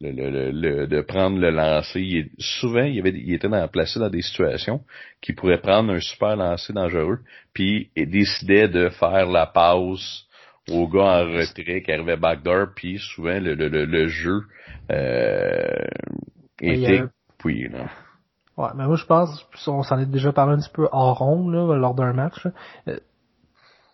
le, 0.00 0.50
le, 0.50 0.86
de 0.86 1.00
prendre 1.00 1.38
le 1.38 1.50
lancer. 1.50 2.00
Il, 2.00 2.30
souvent, 2.38 2.84
il, 2.84 2.98
avait, 3.00 3.10
il 3.10 3.34
était 3.34 3.48
dans, 3.48 3.66
placé 3.68 3.98
dans 3.98 4.10
des 4.10 4.22
situations 4.22 4.80
qui 5.20 5.32
pourrait 5.32 5.60
prendre 5.60 5.92
un 5.92 6.00
super 6.00 6.36
lancer 6.36 6.72
dangereux, 6.72 7.20
puis 7.52 7.90
il 7.96 8.10
décidait 8.10 8.68
de 8.68 8.88
faire 8.90 9.26
la 9.26 9.46
pause 9.46 10.26
au 10.70 10.86
gars 10.86 11.22
en 11.22 11.24
retrait 11.24 11.82
qui 11.82 11.92
arrivait 11.92 12.16
backdoor, 12.16 12.68
puis 12.74 12.98
souvent 12.98 13.40
le, 13.40 13.54
le, 13.54 13.68
le, 13.68 14.08
jeu 14.08 14.42
euh, 14.90 15.86
était 16.60 17.04
puis 17.38 17.68
là. 17.68 17.88
Ouais, 18.56 18.70
mais 18.74 18.86
moi 18.86 18.96
je 18.96 19.04
pense, 19.06 19.46
on 19.66 19.82
s'en 19.82 19.98
est 19.98 20.06
déjà 20.06 20.32
parlé 20.32 20.54
un 20.54 20.58
petit 20.58 20.72
peu 20.72 20.88
hors 20.90 21.18
ronde 21.18 21.54
là, 21.54 21.76
lors 21.76 21.94
d'un 21.94 22.12
match. 22.12 22.46
Euh, 22.88 22.98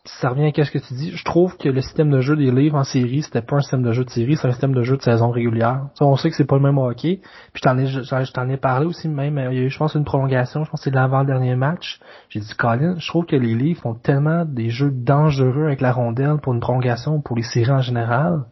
ça 0.07 0.29
revient 0.29 0.53
à 0.55 0.65
ce 0.65 0.71
que 0.71 0.79
tu 0.79 0.93
dis. 0.93 1.13
Je 1.17 1.25
trouve 1.25 1.57
que 1.57 1.69
le 1.69 1.81
système 1.81 2.11
de 2.11 2.21
jeu 2.21 2.37
des 2.37 2.51
livres 2.51 2.77
en 2.77 2.85
série, 2.85 3.23
c'était 3.23 3.41
pas 3.41 3.57
un 3.57 3.61
système 3.61 3.83
de 3.83 3.93
jeu 3.93 4.05
de 4.05 4.11
série, 4.11 4.37
c'est 4.37 4.47
un 4.47 4.51
système 4.51 4.75
de 4.75 4.83
jeu 4.83 4.99
de 4.99 5.03
saison 5.03 5.31
régulière. 5.31 5.87
Ça, 5.95 6.05
on 6.05 6.15
sait 6.17 6.29
que 6.29 6.37
c'est 6.37 6.45
pas 6.45 6.57
le 6.57 6.63
même 6.63 6.77
hockey. 6.77 7.21
Puis 7.55 7.63
je 7.63 8.33
t'en 8.33 8.49
ai, 8.49 8.53
ai 8.53 8.57
parlé 8.59 8.85
aussi 8.85 9.09
même. 9.09 9.39
Il 9.51 9.57
y 9.57 9.61
a 9.61 9.63
eu, 9.63 9.71
je 9.71 9.79
pense, 9.79 9.95
une 9.95 10.05
prolongation. 10.05 10.65
Je 10.65 10.71
pense 10.71 10.81
que 10.81 10.85
c'est 10.85 10.95
l'avant-dernier 10.95 11.57
match. 11.57 12.01
J'ai 12.29 12.41
dit, 12.41 12.55
Colin, 12.55 12.97
je 12.99 13.09
trouve 13.09 13.25
que 13.25 13.37
les 13.37 13.55
livres 13.55 13.81
font 13.81 13.95
tellement 13.95 14.45
des 14.45 14.69
jeux 14.69 14.91
dangereux 14.91 15.65
avec 15.65 15.81
la 15.81 15.93
rondelle 15.93 16.37
pour 16.43 16.53
une 16.53 16.61
prolongation, 16.61 17.23
pour 17.23 17.37
les 17.37 17.43
séries 17.43 17.71
en 17.71 17.81
général. 17.81 18.45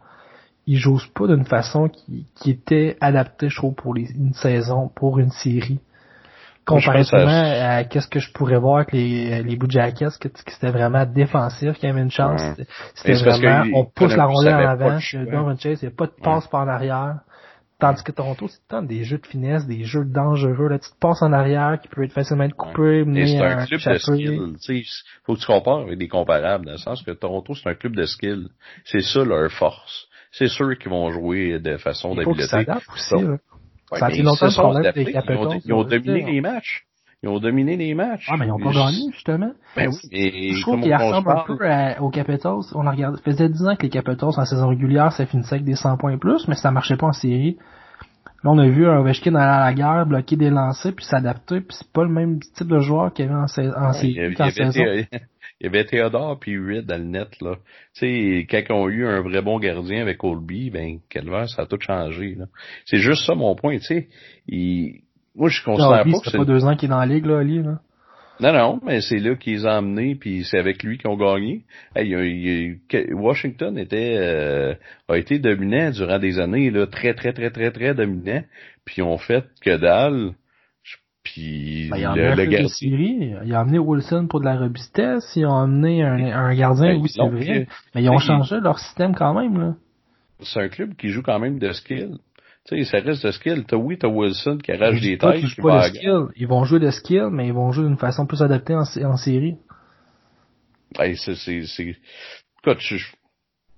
Ils 0.67 0.79
jouent 0.79 1.01
pas 1.15 1.27
d'une 1.27 1.45
façon 1.45 1.89
qui, 1.89 2.27
qui 2.35 2.51
était 2.51 2.97
adaptée, 3.03 3.51
je 3.51 3.57
trouve, 3.57 3.75
pour 3.75 3.93
les, 3.93 4.11
une 4.13 4.33
saison, 4.33 4.89
pour 4.95 5.19
une 5.19 5.31
série 5.31 5.81
comparativement 6.75 7.53
à 7.61 7.85
qu'est-ce 7.85 8.09
que 8.09 8.21
je 8.21 8.33
pourrais 8.33 8.59
voir 8.59 8.79
avec 8.79 8.93
les, 8.93 9.43
les 9.43 9.57
Blue 9.57 9.71
Jackets, 9.71 10.19
que, 10.21 10.29
c'était 10.47 10.71
vraiment 10.71 11.07
défensif, 11.07 11.75
qu'il 11.75 11.89
y 11.89 11.93
avait 11.93 12.03
une 12.03 12.11
chance. 12.11 12.43
C'était 12.95 13.15
vraiment, 13.15 13.65
on 13.75 13.85
pousse 13.85 14.17
la 14.17 14.27
rondelle 14.27 14.55
en 14.55 14.69
avant, 14.69 14.99
Donovan 15.13 15.59
Chase, 15.59 15.83
il 15.83 15.89
n'y 15.89 15.93
a 15.93 15.97
pas 15.97 16.07
de 16.07 16.23
passe 16.23 16.47
par 16.49 16.63
en 16.63 16.69
arrière. 16.69 17.17
Tandis 17.79 18.05
que 18.05 18.13
Toronto, 18.13 18.47
c'est 18.47 18.61
tant 18.69 18.81
des 18.81 19.03
jeux 19.03 19.19
de 19.19 19.27
finesse, 19.27 19.67
des 19.67 19.83
jeux 19.83 20.05
dangereux, 20.05 20.69
là, 20.69 20.79
tu 20.79 20.89
te 20.89 20.97
passes 21.01 21.21
en 21.21 21.33
arrière 21.33 21.81
qui 21.83 21.89
peut 21.89 22.05
être 22.05 22.13
facilement 22.13 22.49
coupé, 22.51 23.05
mener 23.05 23.27
c'est 23.27 23.43
un, 23.43 23.67
club 23.67 23.81
de 23.81 23.99
skill, 23.99 24.53
tu 24.65 24.85
sais, 24.85 24.91
faut 25.25 25.35
que 25.35 25.41
tu 25.41 25.47
compares 25.47 25.81
avec 25.81 25.99
des 25.99 26.07
comparables, 26.07 26.65
dans 26.65 26.73
le 26.73 26.79
sens 26.79 27.03
que 27.03 27.11
Toronto, 27.11 27.57
c'est 27.57 27.69
un 27.69 27.75
club 27.75 27.97
de 27.97 28.05
skill. 28.05 28.51
C'est 28.85 29.01
ça 29.01 29.25
leur 29.25 29.51
force. 29.51 30.07
C'est 30.31 30.47
sûr 30.47 30.79
qu'ils 30.79 30.93
vont 30.93 31.11
jouer 31.11 31.59
de 31.59 31.77
façon 31.77 32.15
d'habileté. 32.15 32.67
Ça 33.95 34.07
a 34.07 34.11
été 34.11 34.23
longtemps 34.23 34.47
le 34.47 34.53
problème 34.53 34.93
des 34.93 35.13
Capitals. 35.13 35.61
Ils 35.65 35.73
ont, 35.73 35.85
dominé 35.85 36.23
les 36.23 36.41
matchs. 36.41 36.85
Ils 37.23 37.29
ont 37.29 37.39
dominé 37.39 37.77
les 37.77 37.95
matchs. 37.95 38.27
Ah, 38.29 38.37
mais 38.37 38.47
ils 38.47 38.53
ont 38.53 38.59
pas 38.59 38.73
gagné, 38.73 39.11
justement. 39.13 39.53
Ben 39.77 39.89
oui, 39.89 40.09
mais 40.11 40.53
je 40.53 40.61
trouve 40.63 40.81
qu'ils 40.81 40.95
ressemblent 40.95 41.31
un 41.31 41.45
peu 41.47 42.03
aux 42.03 42.11
Capitals. 42.11 42.63
On 42.75 42.87
a 42.87 42.91
regardé, 42.91 43.19
ça 43.19 43.23
faisait 43.23 43.49
10 43.49 43.67
ans 43.67 43.77
que 43.77 43.83
les 43.83 43.91
Capitals, 43.91 44.31
en 44.37 44.45
saison 44.45 44.69
régulière, 44.69 45.13
ça 45.13 45.27
finissait 45.27 45.57
avec 45.57 45.65
des 45.65 45.77
100 45.77 45.97
points 45.99 46.19
plus, 46.19 46.49
mais 46.49 46.55
ça 46.55 46.71
marchait 46.71 46.97
pas 46.97 47.07
en 47.07 47.13
série. 47.13 47.59
Là, 48.45 48.51
on 48.51 48.59
a 48.59 48.69
vu 48.69 48.87
un 48.87 48.99
Ovechkin 48.99 49.35
aller 49.35 49.45
à 49.45 49.61
la 49.61 49.75
guerre, 49.75 50.07
bloquer 50.07 50.37
des 50.37 50.51
lancers, 50.51 50.93
puis 50.95 51.05
s'adapter, 51.05 51.61
puis 51.61 51.77
c'est 51.79 51.93
pas 51.93 52.03
le 52.03 52.11
même 52.11 52.41
type 52.41 52.67
de 52.67 52.81
joueur 52.81 53.13
qu'il 53.13 53.27
y 53.27 53.29
avait 53.29 53.37
en, 53.37 53.45
en 53.45 53.93
série, 53.93 54.35
en 54.39 54.51
saison. 54.51 55.07
Il 55.63 55.67
y 55.67 55.69
avait 55.69 55.85
Théodore 55.85 56.41
puis 56.41 56.59
Reed 56.59 56.87
dans 56.87 56.99
le 56.99 57.05
net, 57.05 57.41
là. 57.41 57.55
Tu 57.95 58.01
sais, 58.01 58.47
quand 58.51 58.75
on 58.75 58.87
a 58.89 58.91
eu 58.91 59.07
un 59.07 59.21
vrai 59.21 59.43
bon 59.43 59.61
gardien 59.61 60.03
avec 60.03 60.19
Colby, 60.19 60.71
ben, 60.71 60.99
Calvaire, 61.09 61.49
ça 61.49 61.63
a 61.63 61.67
tout 61.67 61.79
changé, 61.79 62.35
là. 62.35 62.47
C'est 62.85 62.99
juste 62.99 63.25
ça 63.25 63.37
mon 63.37 63.55
point, 63.55 63.79
tu 63.79 63.85
sais. 63.85 64.09
Il... 64.49 65.03
Moi, 65.37 65.51
je 65.51 65.63
considère 65.63 66.03
pas 66.03 66.03
que 66.03 66.31
c'est... 66.31 66.37
pas 66.37 66.45
deux 66.45 66.65
ans 66.65 66.75
qu'il 66.75 66.87
est 66.87 66.91
dans 66.91 66.99
la 66.99 67.07
ligue, 67.07 67.27
là, 67.27 67.39
Ali, 67.39 67.63
là. 67.63 67.79
Non, 68.41 68.53
non, 68.53 68.81
mais 68.85 69.01
c'est 69.01 69.19
là 69.19 69.37
qu'ils 69.37 69.67
ont 69.67 69.71
emmené, 69.71 70.15
puis 70.15 70.45
c'est 70.45 70.59
avec 70.59 70.83
lui 70.83 70.99
qu'ils 70.99 71.11
ont 71.11 71.17
gagné. 71.17 71.63
Washington 73.13 73.79
était 73.79 74.17
euh, 74.19 74.75
a 75.09 75.17
été 75.17 75.39
dominant 75.39 75.91
durant 75.91 76.19
des 76.19 76.39
années, 76.41 76.71
là, 76.71 76.87
très, 76.87 77.15
très, 77.15 77.33
très, 77.33 77.51
très, 77.51 77.71
très 77.71 77.95
dominant. 77.95 78.43
Puis 78.85 78.97
ils 78.99 79.03
ont 79.03 79.19
fait 79.19 79.45
que 79.61 79.77
dalle. 79.77 80.33
Puis 81.23 81.89
ben, 81.89 82.15
le, 82.17 82.35
le 82.35 82.45
gardien. 82.47 82.69
Ils 83.45 83.55
ont 83.55 83.59
amené 83.59 83.79
Wilson 83.79 84.27
pour 84.29 84.41
de 84.41 84.47
la 84.47 84.57
robustesse, 84.57 85.33
ils 85.37 85.47
ont 85.47 85.57
amené 85.57 86.03
un, 86.03 86.17
un 86.17 86.55
gardien, 86.55 86.95
ben, 86.95 87.01
oui, 87.01 87.09
c'est 87.09 87.23
vrai. 87.23 87.69
Mais 87.95 88.03
ils 88.03 88.11
ont 88.11 88.19
changé 88.19 88.57
leur 88.61 88.81
système 88.81 89.15
quand 89.15 89.33
même, 89.35 89.59
là. 89.59 89.75
C'est 90.41 90.61
un 90.61 90.69
club 90.69 90.95
qui 90.97 91.11
joue 91.11 91.23
quand 91.23 91.39
même 91.39 91.61
de 91.61 91.71
skill. 91.71 92.17
Tu 92.69 92.85
sais, 92.85 92.85
ça 92.85 93.05
reste 93.05 93.27
de 93.27 93.33
skill. 93.33 93.65
T'as, 93.67 93.77
oui, 93.77 93.99
t'as 93.99 94.09
Wilson 94.09 94.59
qui 94.63 94.71
arrache 94.71 95.01
des 95.01 95.19
têtes. 95.19 95.43
Ils, 95.43 95.63
pas 95.63 95.89
de 95.89 95.97
skill. 95.97 96.27
ils 96.37 96.47
vont 96.47 96.65
jouer 96.65 96.79
de 96.79 96.91
skill, 96.91 97.29
mais 97.33 97.49
ils 97.49 97.53
vont 97.53 97.73
jouer 97.73 97.87
d'une 97.87 97.99
façon 97.99 98.27
plus 98.27 98.43
adaptée 98.43 98.75
en, 98.75 98.85
en 99.05 99.17
série. 99.17 99.57
Hey, 100.99 101.17
c'est, 101.17 101.35
c'est, 101.35 101.65
c'est... 101.67 101.97
Écoute, 102.61 102.79
je, 102.81 102.97
je 102.97 103.07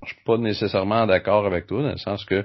suis 0.07 0.25
pas 0.27 0.37
nécessairement 0.37 1.07
d'accord 1.07 1.47
avec 1.47 1.67
toi, 1.67 1.83
dans 1.83 1.93
le 1.93 1.97
sens 1.97 2.25
que 2.25 2.45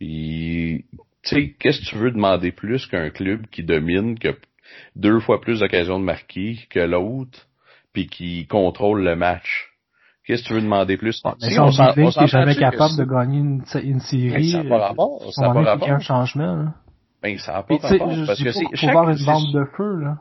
il, 0.00 0.84
tu 1.22 1.34
sais, 1.34 1.54
qu'est-ce 1.58 1.80
que 1.80 1.86
tu 1.86 1.96
veux 1.96 2.10
demander 2.10 2.52
plus 2.52 2.86
qu'un 2.86 3.10
club 3.10 3.46
qui 3.50 3.62
domine, 3.62 4.18
qui 4.18 4.28
a 4.28 4.34
deux 4.96 5.20
fois 5.20 5.40
plus 5.40 5.60
d'occasions 5.60 5.98
de 5.98 6.04
marquer 6.04 6.58
que 6.70 6.80
l'autre, 6.80 7.46
puis 7.92 8.06
qui 8.06 8.46
contrôle 8.46 9.02
le 9.02 9.16
match? 9.16 9.69
Qu'est-ce 10.24 10.42
que 10.42 10.48
tu 10.48 10.54
veux 10.54 10.60
demander 10.60 10.96
plus? 10.96 11.20
Ah, 11.24 11.34
si 11.38 11.58
on 11.58 11.70
n'est 11.70 12.26
jamais 12.26 12.54
capable 12.54 12.96
de 12.96 13.04
gagner 13.04 13.38
une, 13.38 13.64
une 13.82 14.00
série, 14.00 14.50
ça 14.50 14.62
n'a 14.62 14.68
pas 14.68 14.88
rapport. 14.88 15.32
Ça 15.32 15.48
n'a 15.48 15.54
pas 15.54 15.62
rapport. 15.62 15.90
un 15.90 15.98
changement, 15.98 16.56
là. 16.56 16.74
Ben, 17.22 17.38
ça 17.38 17.52
n'a 17.52 17.62
pas 17.62 17.76
rapport. 17.76 18.08
Parce 18.26 18.42
que 18.42 18.52
c'est, 18.52 18.90
voir 18.90 19.10
une 19.10 19.24
bande 19.24 19.52
de 19.52 19.64
feu, 19.76 20.00
là. 20.00 20.18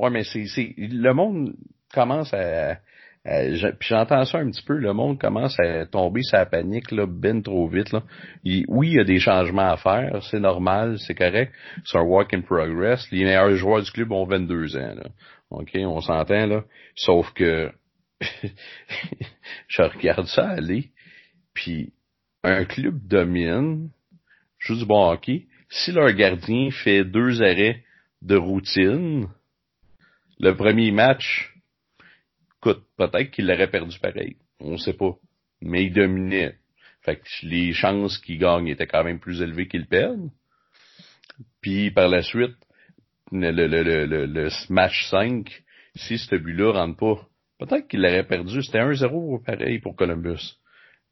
Ouais, 0.00 0.10
mais 0.10 0.24
c'est, 0.24 0.46
c'est, 0.46 0.74
le 0.76 1.12
monde 1.12 1.54
commence 1.92 2.34
à, 2.34 2.78
euh, 3.26 3.72
puis 3.78 3.88
j'entends 3.88 4.24
ça 4.26 4.38
un 4.38 4.50
petit 4.50 4.62
peu, 4.62 4.76
le 4.76 4.92
monde 4.92 5.18
commence 5.18 5.58
à 5.58 5.86
tomber 5.86 6.20
sa 6.22 6.44
panique 6.44 6.90
là, 6.90 7.06
ben 7.06 7.42
trop 7.42 7.66
vite. 7.68 7.90
Là. 7.92 8.02
oui, 8.68 8.88
il 8.88 8.96
y 8.96 9.00
a 9.00 9.04
des 9.04 9.18
changements 9.18 9.70
à 9.70 9.78
faire, 9.78 10.22
c'est 10.30 10.40
normal, 10.40 10.98
c'est 10.98 11.14
correct. 11.14 11.52
C'est 11.84 11.96
un 11.96 12.02
work 12.02 12.34
in 12.34 12.42
progress. 12.42 13.06
Les 13.10 13.24
meilleurs 13.24 13.54
joueurs 13.56 13.82
du 13.82 13.90
club 13.90 14.12
ont 14.12 14.26
22 14.26 14.76
ans. 14.76 14.94
Là. 14.94 15.04
OK, 15.50 15.70
on 15.74 16.00
s'entend 16.00 16.46
là. 16.46 16.64
Sauf 16.96 17.32
que 17.32 17.70
je 19.68 19.82
regarde 19.82 20.26
ça 20.26 20.48
aller, 20.48 20.90
puis 21.52 21.92
un 22.42 22.64
club 22.64 23.06
domine, 23.06 23.90
joue 24.58 24.76
du 24.76 24.86
bon 24.86 25.10
hockey. 25.10 25.46
Si 25.70 25.92
leur 25.92 26.12
gardien 26.12 26.70
fait 26.70 27.04
deux 27.04 27.42
arrêts 27.42 27.82
de 28.22 28.36
routine, 28.36 29.28
le 30.38 30.54
premier 30.54 30.90
match, 30.90 31.54
Écoute, 32.64 32.86
peut-être 32.96 33.30
qu'il 33.30 33.46
l'aurait 33.46 33.70
perdu 33.70 33.98
pareil. 33.98 34.36
On 34.58 34.78
sait 34.78 34.94
pas. 34.94 35.14
Mais 35.60 35.84
il 35.84 35.92
dominait. 35.92 36.56
Fait 37.02 37.16
que 37.16 37.22
les 37.42 37.74
chances 37.74 38.16
qu'il 38.16 38.38
gagne 38.38 38.68
étaient 38.68 38.86
quand 38.86 39.04
même 39.04 39.20
plus 39.20 39.42
élevées 39.42 39.68
qu'il 39.68 39.86
perde. 39.86 40.30
Puis 41.60 41.90
par 41.90 42.08
la 42.08 42.22
suite, 42.22 42.56
le, 43.32 43.50
le, 43.50 43.66
le, 43.66 44.24
le, 44.24 44.48
match 44.70 45.10
5, 45.10 45.62
si 45.94 46.16
ce 46.16 46.36
but-là 46.36 46.72
rentre 46.72 46.96
pas, 46.96 47.28
peut-être 47.58 47.88
qu'il 47.88 48.02
l'aurait 48.02 48.26
perdu. 48.26 48.62
C'était 48.62 48.80
1-0 48.80 49.44
pareil 49.44 49.78
pour 49.80 49.96
Columbus. 49.96 50.58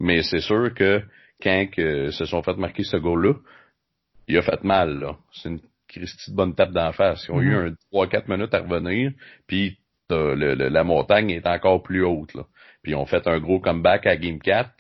Mais 0.00 0.22
c'est 0.22 0.40
sûr 0.40 0.74
que 0.74 1.02
quand 1.42 1.66
que 1.70 2.11
se 2.11 2.24
sont 2.24 2.42
fait 2.42 2.57
marquer 2.57 2.85
ce 2.85 2.96
goal-là, 2.96 3.35
il 4.28 4.38
a 4.38 4.42
fait 4.42 4.62
mal. 4.64 4.98
là. 4.98 5.16
C'est 5.33 5.48
une 5.48 5.61
Christie 5.88 6.31
de 6.31 6.37
bonne 6.37 6.55
tape 6.55 6.72
d'en 6.72 6.92
face. 6.92 7.26
Ils 7.28 7.33
ont 7.33 7.40
eu 7.40 7.55
mm-hmm. 7.55 7.74
un 7.92 8.07
3-4 8.07 8.31
minutes 8.31 8.55
à 8.55 8.61
revenir, 8.61 9.12
puis 9.46 9.78
la 10.11 10.85
montagne 10.85 11.31
est 11.31 11.46
encore 11.46 11.83
plus 11.83 12.05
haute. 12.05 12.35
Là. 12.35 12.44
Puis 12.83 12.94
on 12.94 13.07
fait 13.07 13.26
un 13.26 13.38
gros 13.38 13.61
comeback 13.61 14.07
à 14.07 14.16
Game 14.16 14.40
4. 14.40 14.70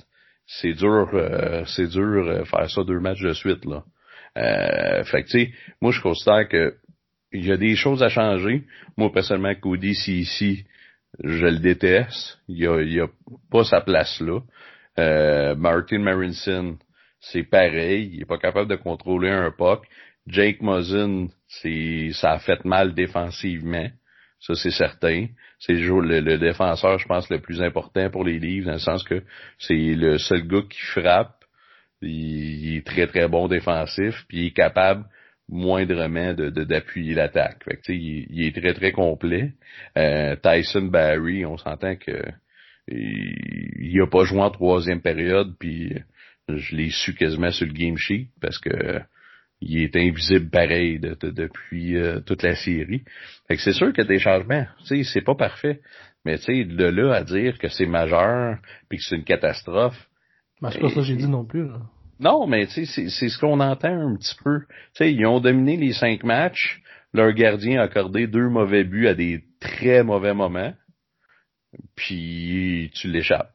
C'est 0.46 0.72
dur, 0.74 1.08
euh, 1.14 1.64
c'est 1.66 1.86
dur 1.86 2.26
euh, 2.26 2.44
faire 2.44 2.68
ça 2.68 2.82
deux 2.84 2.98
matchs 2.98 3.22
de 3.22 3.32
suite. 3.32 3.64
Là. 3.64 3.84
Euh, 4.36 5.04
fait 5.04 5.22
que 5.22 5.28
tu 5.28 5.46
sais, 5.46 5.52
moi 5.80 5.92
je 5.92 6.00
considère 6.00 6.48
que 6.48 6.74
il 7.32 7.46
y 7.46 7.52
a 7.52 7.56
des 7.56 7.76
choses 7.76 8.02
à 8.02 8.08
changer. 8.08 8.64
Moi 8.96 9.10
personnellement, 9.12 9.54
Cody 9.54 9.90
ici, 9.90 10.66
je 11.22 11.46
le 11.46 11.58
déteste. 11.58 12.38
Il 12.48 12.66
a, 12.66 12.80
il 12.82 13.00
a 13.00 13.08
pas 13.50 13.64
sa 13.64 13.80
place 13.80 14.20
là. 14.20 14.40
Euh, 14.98 15.54
Martin 15.54 15.98
Marinson, 15.98 16.76
c'est 17.20 17.44
pareil. 17.44 18.10
Il 18.14 18.22
est 18.22 18.26
pas 18.26 18.38
capable 18.38 18.68
de 18.68 18.76
contrôler 18.76 19.30
un 19.30 19.50
puck. 19.50 19.86
Jake 20.26 20.60
Muzzin, 20.60 21.28
c'est 21.48 22.10
ça 22.12 22.32
a 22.32 22.38
fait 22.38 22.64
mal 22.64 22.94
défensivement. 22.94 23.88
Ça, 24.40 24.54
c'est 24.54 24.70
certain. 24.70 25.26
C'est 25.60 25.74
le, 25.74 26.20
le, 26.20 26.38
défenseur, 26.38 26.98
je 26.98 27.06
pense, 27.06 27.30
le 27.30 27.40
plus 27.40 27.62
important 27.62 28.10
pour 28.10 28.24
les 28.24 28.40
livres, 28.40 28.66
dans 28.66 28.72
le 28.72 28.78
sens 28.78 29.04
que 29.04 29.22
c'est 29.58 29.74
le 29.74 30.18
seul 30.18 30.46
gars 30.46 30.62
qui 30.68 30.80
frappe. 30.80 31.36
Il, 32.00 32.76
est 32.76 32.86
très, 32.86 33.06
très 33.06 33.28
bon 33.28 33.46
défensif, 33.46 34.24
puis 34.28 34.38
il 34.38 34.46
est 34.48 34.56
capable 34.56 35.04
moindrement 35.48 36.34
de 36.34 36.50
d'appuyer 36.50 37.14
l'attaque. 37.14 37.64
Fait 37.64 37.76
que, 37.76 37.92
il, 37.92 38.26
il, 38.30 38.46
est 38.46 38.58
très, 38.58 38.74
très 38.74 38.92
complet. 38.92 39.52
Euh, 39.96 40.36
Tyson 40.36 40.82
Barry, 40.82 41.44
on 41.44 41.56
s'entend 41.56 41.96
que 41.96 42.22
il, 42.88 44.00
a 44.00 44.06
pas 44.06 44.24
joué 44.24 44.40
en 44.40 44.50
troisième 44.50 45.00
période, 45.00 45.54
puis 45.58 45.94
je 46.48 46.76
l'ai 46.76 46.90
su 46.90 47.14
quasiment 47.14 47.50
sur 47.50 47.66
le 47.66 47.72
game 47.72 47.96
sheet 47.96 48.28
parce 48.40 48.58
que 48.58 49.00
il 49.60 49.80
est 49.80 49.94
invisible 49.94 50.50
pareil 50.50 50.98
depuis 50.98 51.96
euh, 51.96 52.20
toute 52.20 52.42
la 52.42 52.56
série. 52.56 53.04
Fait 53.46 53.56
que 53.56 53.62
c'est 53.62 53.72
sûr 53.72 53.92
que 53.92 54.02
des 54.02 54.18
changements, 54.18 54.66
tu 54.80 55.04
sais, 55.04 55.04
c'est 55.04 55.20
pas 55.20 55.36
parfait. 55.36 55.80
Mais 56.24 56.38
tu 56.38 56.44
sais, 56.44 56.64
de 56.64 56.84
là 56.84 57.14
à 57.14 57.22
dire 57.22 57.58
que 57.58 57.68
c'est 57.68 57.86
majeur 57.86 58.58
puis 58.88 58.98
que 58.98 59.04
c'est 59.04 59.16
une 59.16 59.24
catastrophe. 59.24 60.08
Ben, 60.60 60.70
c'est 60.70 60.80
pas 60.80 60.88
ça 60.88 60.96
que 60.96 61.02
j'ai 61.02 61.16
dit 61.16 61.28
non 61.28 61.44
plus, 61.44 61.66
là. 61.66 61.80
Non, 62.22 62.46
mais 62.46 62.68
tu 62.68 62.86
sais, 62.86 63.08
c'est 63.08 63.28
ce 63.28 63.38
qu'on 63.38 63.58
entend 63.58 63.88
un 63.88 64.16
petit 64.16 64.36
peu. 64.42 64.60
Tu 64.60 64.66
sais, 64.94 65.12
ils 65.12 65.26
ont 65.26 65.40
dominé 65.40 65.76
les 65.76 65.92
cinq 65.92 66.22
matchs. 66.22 66.80
Leur 67.12 67.32
gardien 67.32 67.80
a 67.80 67.84
accordé 67.84 68.28
deux 68.28 68.48
mauvais 68.48 68.84
buts 68.84 69.08
à 69.08 69.14
des 69.14 69.42
très 69.60 70.04
mauvais 70.04 70.32
moments. 70.32 70.72
Puis 71.96 72.92
tu 72.94 73.08
l'échappes. 73.08 73.52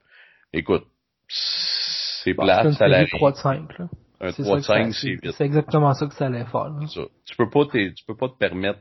Écoute, 0.52 0.86
c'est 1.30 2.34
plat, 2.34 2.70
ça 2.74 2.88
l'arrive. 2.88 3.10
3 3.10 3.32
de 3.32 3.38
5, 3.38 3.80
là. 3.80 3.90
Un 4.20 4.32
3 4.32 4.62
5, 4.62 4.94
c'est 4.94 5.12
vite. 5.12 5.32
C'est 5.32 5.46
exactement 5.46 5.94
ça 5.94 6.08
que 6.08 6.16
ça 6.16 6.26
allait 6.26 6.46
faire. 6.46 6.72
Tu 7.26 7.36
peux 7.38 7.50
pas 7.50 7.66
tu 7.72 8.04
peux 8.06 8.18
pas 8.18 8.28
te 8.28 8.38
permettre 8.38 8.80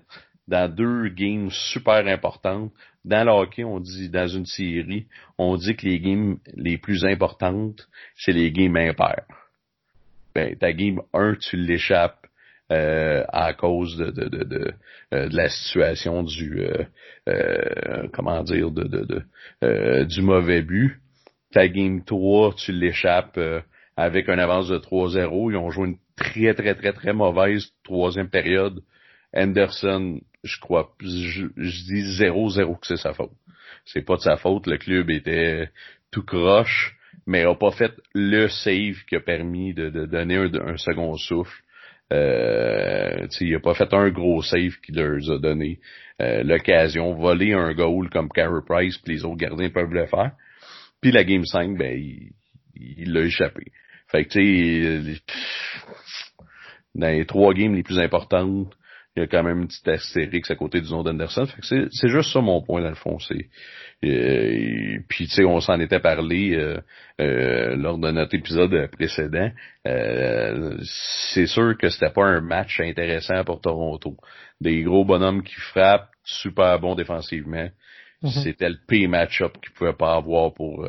dans 0.49 0.72
deux 0.72 1.09
games 1.11 1.51
super 1.51 2.07
importantes. 2.07 2.72
Dans 3.05 3.25
le 3.25 3.31
hockey, 3.31 3.62
on 3.62 3.79
dit 3.79 4.09
dans 4.11 4.27
une 4.27 4.46
série, 4.46 5.07
on 5.38 5.57
dit 5.57 5.77
que 5.77 5.87
les 5.87 6.01
games 6.01 6.38
les 6.55 6.77
plus 6.77 7.05
importantes, 7.05 7.88
c'est 8.16 8.33
les 8.33 8.51
games 8.51 8.77
impairs. 8.77 9.27
Ben, 10.37 10.55
ta 10.55 10.75
game 10.75 11.01
1, 11.14 11.37
tu 11.37 11.57
l'échappes 11.57 12.27
euh, 12.70 13.25
à 13.33 13.55
cause 13.55 13.96
de, 13.96 14.11
de, 14.11 14.29
de, 14.29 14.44
de, 14.44 14.75
euh, 15.14 15.31
de 15.31 15.35
la 15.35 15.49
situation 15.49 16.22
du 16.22 16.61
euh, 16.61 16.85
euh 17.27 18.07
comment 18.12 18.42
dire 18.42 18.70
de, 18.70 18.85
de, 18.85 19.07
de 19.07 19.22
euh, 19.64 20.05
du 20.05 20.20
mauvais 20.20 20.61
but. 20.61 21.01
Ta 21.53 21.68
game 21.68 22.05
3, 22.05 22.53
tu 22.53 22.72
l'échappes 22.72 23.40
avec 23.96 24.29
un 24.29 24.37
avance 24.38 24.68
de 24.68 24.77
3-0. 24.77 25.53
Ils 25.53 25.57
ont 25.57 25.70
joué 25.70 25.88
une 25.88 25.99
très, 26.16 26.53
très, 26.53 26.75
très, 26.75 26.92
très 26.92 27.14
mauvaise 27.14 27.70
troisième 27.83 28.29
période. 28.29 28.83
Anderson, 29.35 30.20
je 30.44 30.61
crois, 30.61 30.92
je, 31.01 31.46
dis 31.46 32.20
0-0 32.20 32.79
que 32.79 32.87
c'est 32.87 32.99
sa 32.99 33.14
faute. 33.14 33.33
C'est 33.87 34.05
pas 34.05 34.16
de 34.16 34.20
sa 34.20 34.37
faute. 34.37 34.66
Le 34.66 34.77
club 34.77 35.09
était 35.09 35.70
tout 36.11 36.25
croche, 36.25 36.94
mais 37.27 37.45
a 37.45 37.55
pas 37.55 37.73
fait 37.73 37.93
le 38.15 38.49
save 38.49 39.05
qui 39.09 39.17
a 39.17 39.21
permis 39.21 39.75
de, 39.75 39.91
donner 40.07 40.37
un, 40.37 40.77
second 40.77 41.17
souffle. 41.17 41.62
Euh, 42.12 43.27
il 43.41 43.55
a 43.55 43.61
pas 43.61 43.75
fait 43.75 43.93
un 43.93 44.11
gros 44.11 44.43
save 44.43 44.77
qui 44.85 44.93
leur 44.93 45.19
a 45.31 45.39
donné 45.39 45.81
euh, 46.23 46.45
l'occasion. 46.45 47.15
Voler 47.15 47.53
un 47.53 47.73
goal 47.75 48.09
comme 48.11 48.29
Carey 48.29 48.62
Price 48.65 48.97
que 48.99 49.11
les 49.11 49.25
autres 49.25 49.39
gardiens 49.39 49.71
peuvent 49.71 49.93
le 49.93 50.07
faire. 50.07 50.33
Puis 51.01 51.11
la 51.11 51.25
Game 51.25 51.45
5, 51.45 51.77
ben, 51.77 52.01
il 52.77 53.12
l'a 53.12 53.23
échappé. 53.23 53.73
Fait 54.09 54.25
que, 54.25 54.29
tu 54.31 55.15
sais, 55.15 55.21
dans 56.95 57.09
les 57.09 57.27
trois 57.27 57.53
games 57.53 57.75
les 57.75 57.83
plus 57.83 57.99
importantes, 57.99 58.73
il 59.17 59.21
y 59.21 59.23
a 59.23 59.27
quand 59.27 59.43
même 59.43 59.62
une 59.62 59.67
petite 59.67 59.89
astérix 59.89 60.51
à 60.51 60.57
côté 60.57 60.81
du 60.81 60.91
nom 60.91 61.03
d'Anderson. 61.03 61.47
Fait 61.47 61.61
que 61.61 61.89
c'est 61.91 62.09
juste 62.09 62.33
ça 62.33 62.41
mon 62.41 62.62
point, 62.62 62.83
dans 62.83 62.91
le 62.91 62.95
fond. 62.95 63.19
C'est, 63.19 63.49
euh, 64.05 64.99
puis, 65.09 65.27
tu 65.27 65.35
sais, 65.35 65.45
on 65.45 65.61
s'en 65.61 65.81
était 65.81 66.01
parlé 66.01 66.55
euh, 66.55 66.79
euh, 67.21 67.77
lors 67.77 67.99
de 67.99 68.11
notre 68.11 68.35
épisode 68.35 68.89
précédent. 68.93 69.51
c'est 69.85 71.47
sûr 71.47 71.77
que 71.79 71.89
c'était 71.89 72.11
pas 72.11 72.27
un 72.27 72.41
match 72.41 72.81
intéressant 72.81 73.43
pour 73.45 73.61
Toronto. 73.61 74.17
Des 74.61 74.83
gros 74.83 75.05
bonhommes 75.05 75.43
qui 75.43 75.55
frappent, 75.55 76.11
super 76.25 76.79
bons 76.79 76.95
défensivement. 76.95 77.69
Mm-hmm. 78.23 78.43
C'était 78.43 78.69
le 78.69 78.79
pay 78.87 79.07
match-up 79.07 79.57
qu'ils 79.63 79.73
pouvaient 79.73 79.93
pas 79.93 80.15
avoir 80.15 80.53
pour 80.55 80.87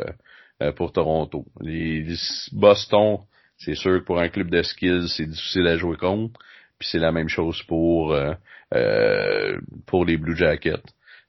euh, 0.64 0.72
pour 0.72 0.92
Toronto. 0.92 1.46
Les, 1.62 2.16
Boston, 2.52 3.20
c'est 3.58 3.76
sûr 3.76 4.00
que 4.00 4.06
pour 4.06 4.20
un 4.20 4.30
club 4.30 4.50
de 4.50 4.64
skills, 4.64 5.08
c'est 5.10 5.28
difficile 5.28 5.68
à 5.68 5.78
jouer 5.78 5.98
contre. 5.98 6.40
Puis 6.80 6.90
c'est 6.92 6.98
la 6.98 7.12
même 7.12 7.30
chose 7.30 7.62
pour 7.64 8.12
euh, 8.14 8.34
euh, 8.74 9.60
pour 9.86 10.04
les 10.04 10.18
Blue 10.18 10.36
Jackets. 10.36 10.82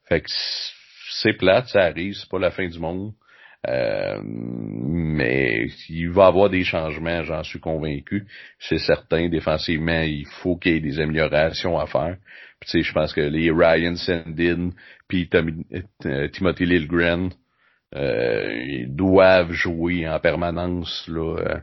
Fait 0.05 0.21
que 0.21 0.29
c'est 1.09 1.33
plate, 1.33 1.67
ça 1.67 1.81
arrive, 1.83 2.13
c'est 2.13 2.29
pas 2.29 2.39
la 2.39 2.51
fin 2.51 2.67
du 2.67 2.79
monde. 2.79 3.13
Euh, 3.67 4.21
mais 4.23 5.67
il 5.89 6.09
va 6.11 6.25
y 6.25 6.27
avoir 6.27 6.49
des 6.49 6.63
changements, 6.63 7.23
j'en 7.23 7.43
suis 7.43 7.59
convaincu. 7.59 8.25
C'est 8.57 8.77
certain, 8.77 9.27
défensivement, 9.27 10.01
il 10.01 10.25
faut 10.41 10.55
qu'il 10.55 10.73
y 10.73 10.77
ait 10.77 10.79
des 10.79 10.99
améliorations 10.99 11.77
à 11.77 11.85
faire. 11.85 12.17
Puis, 12.61 12.83
je 12.83 12.93
pense 12.93 13.13
que 13.13 13.21
les 13.21 13.51
Ryan 13.51 13.95
Sandin 13.95 14.71
puis 15.07 15.27
euh, 16.05 16.27
Timothy 16.29 16.65
Lilgren 16.65 17.31
euh, 17.95 18.85
doivent 18.87 19.51
jouer 19.51 20.07
en 20.07 20.19
permanence 20.19 21.05
là, 21.07 21.37
euh, 21.37 21.59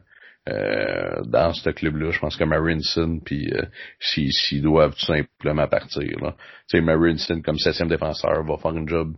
euh, 0.49 1.23
dans 1.25 1.53
ce 1.53 1.71
club-là. 1.71 2.11
Je 2.11 2.19
pense 2.19 2.37
que 2.37 2.45
Marinson, 2.45 3.21
puis 3.25 3.53
euh, 3.53 3.65
s'ils 4.01 4.63
doivent 4.63 4.95
tout 4.95 5.07
simplement 5.07 5.69
partir. 5.69 6.19
Là. 6.21 6.35
Tu 6.69 6.79
sais, 6.79 6.81
Marinson, 6.81 7.41
comme 7.43 7.59
septième 7.59 7.89
défenseur, 7.89 8.45
va 8.45 8.57
faire 8.57 8.73
un 8.73 8.87
job 8.87 9.15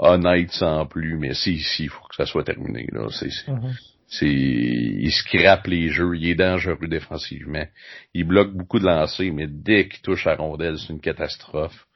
honnête 0.00 0.50
sans 0.52 0.86
plus, 0.86 1.16
mais 1.18 1.34
si, 1.34 1.58
si, 1.58 1.84
il 1.84 1.88
faut 1.88 2.06
que 2.08 2.16
ça 2.16 2.26
soit 2.26 2.44
terminé. 2.44 2.86
Là. 2.92 3.08
C'est, 3.10 3.30
c'est, 3.30 3.50
mm-hmm. 3.50 4.98
il 5.00 5.12
scrape 5.12 5.66
les 5.66 5.88
jeux, 5.90 6.16
il 6.16 6.30
est 6.30 6.34
dangereux 6.34 6.88
défensivement. 6.88 7.66
Il 8.14 8.24
bloque 8.24 8.52
beaucoup 8.52 8.78
de 8.78 8.86
lancers, 8.86 9.32
mais 9.32 9.46
dès 9.48 9.88
qu'il 9.88 10.02
touche 10.02 10.26
à 10.26 10.34
rondelle, 10.34 10.78
c'est 10.78 10.92
une 10.92 11.00
catastrophe. 11.00 11.86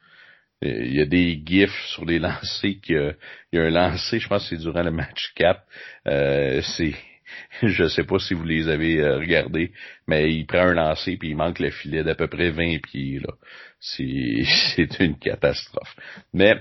Euh, 0.64 0.84
il 0.84 0.94
y 0.94 1.00
a 1.00 1.06
des 1.06 1.42
gifs 1.44 1.78
sur 1.88 2.04
les 2.04 2.18
lancers 2.20 2.80
qu'il 2.82 3.16
y 3.52 3.58
a 3.58 3.62
un 3.62 3.70
lancer, 3.70 4.18
je 4.20 4.28
pense 4.28 4.48
que 4.48 4.56
c'est 4.56 4.62
durant 4.62 4.82
le 4.82 4.90
match 4.90 5.32
cap. 5.34 5.64
Euh, 6.06 6.60
c'est 6.62 6.94
je 7.62 7.88
sais 7.88 8.04
pas 8.04 8.18
si 8.18 8.34
vous 8.34 8.44
les 8.44 8.68
avez 8.68 9.00
euh, 9.00 9.18
regardés, 9.18 9.72
mais 10.06 10.32
il 10.32 10.46
prend 10.46 10.66
un 10.66 10.74
lancer 10.74 11.16
puis 11.16 11.30
il 11.30 11.36
manque 11.36 11.58
le 11.58 11.70
filet 11.70 12.04
d'à 12.04 12.14
peu 12.14 12.28
près 12.28 12.50
20 12.50 12.78
pieds. 12.82 13.18
Là. 13.18 13.34
C'est, 13.80 14.44
c'est 14.76 15.00
une 15.00 15.18
catastrophe. 15.18 15.96
Mais, 16.32 16.54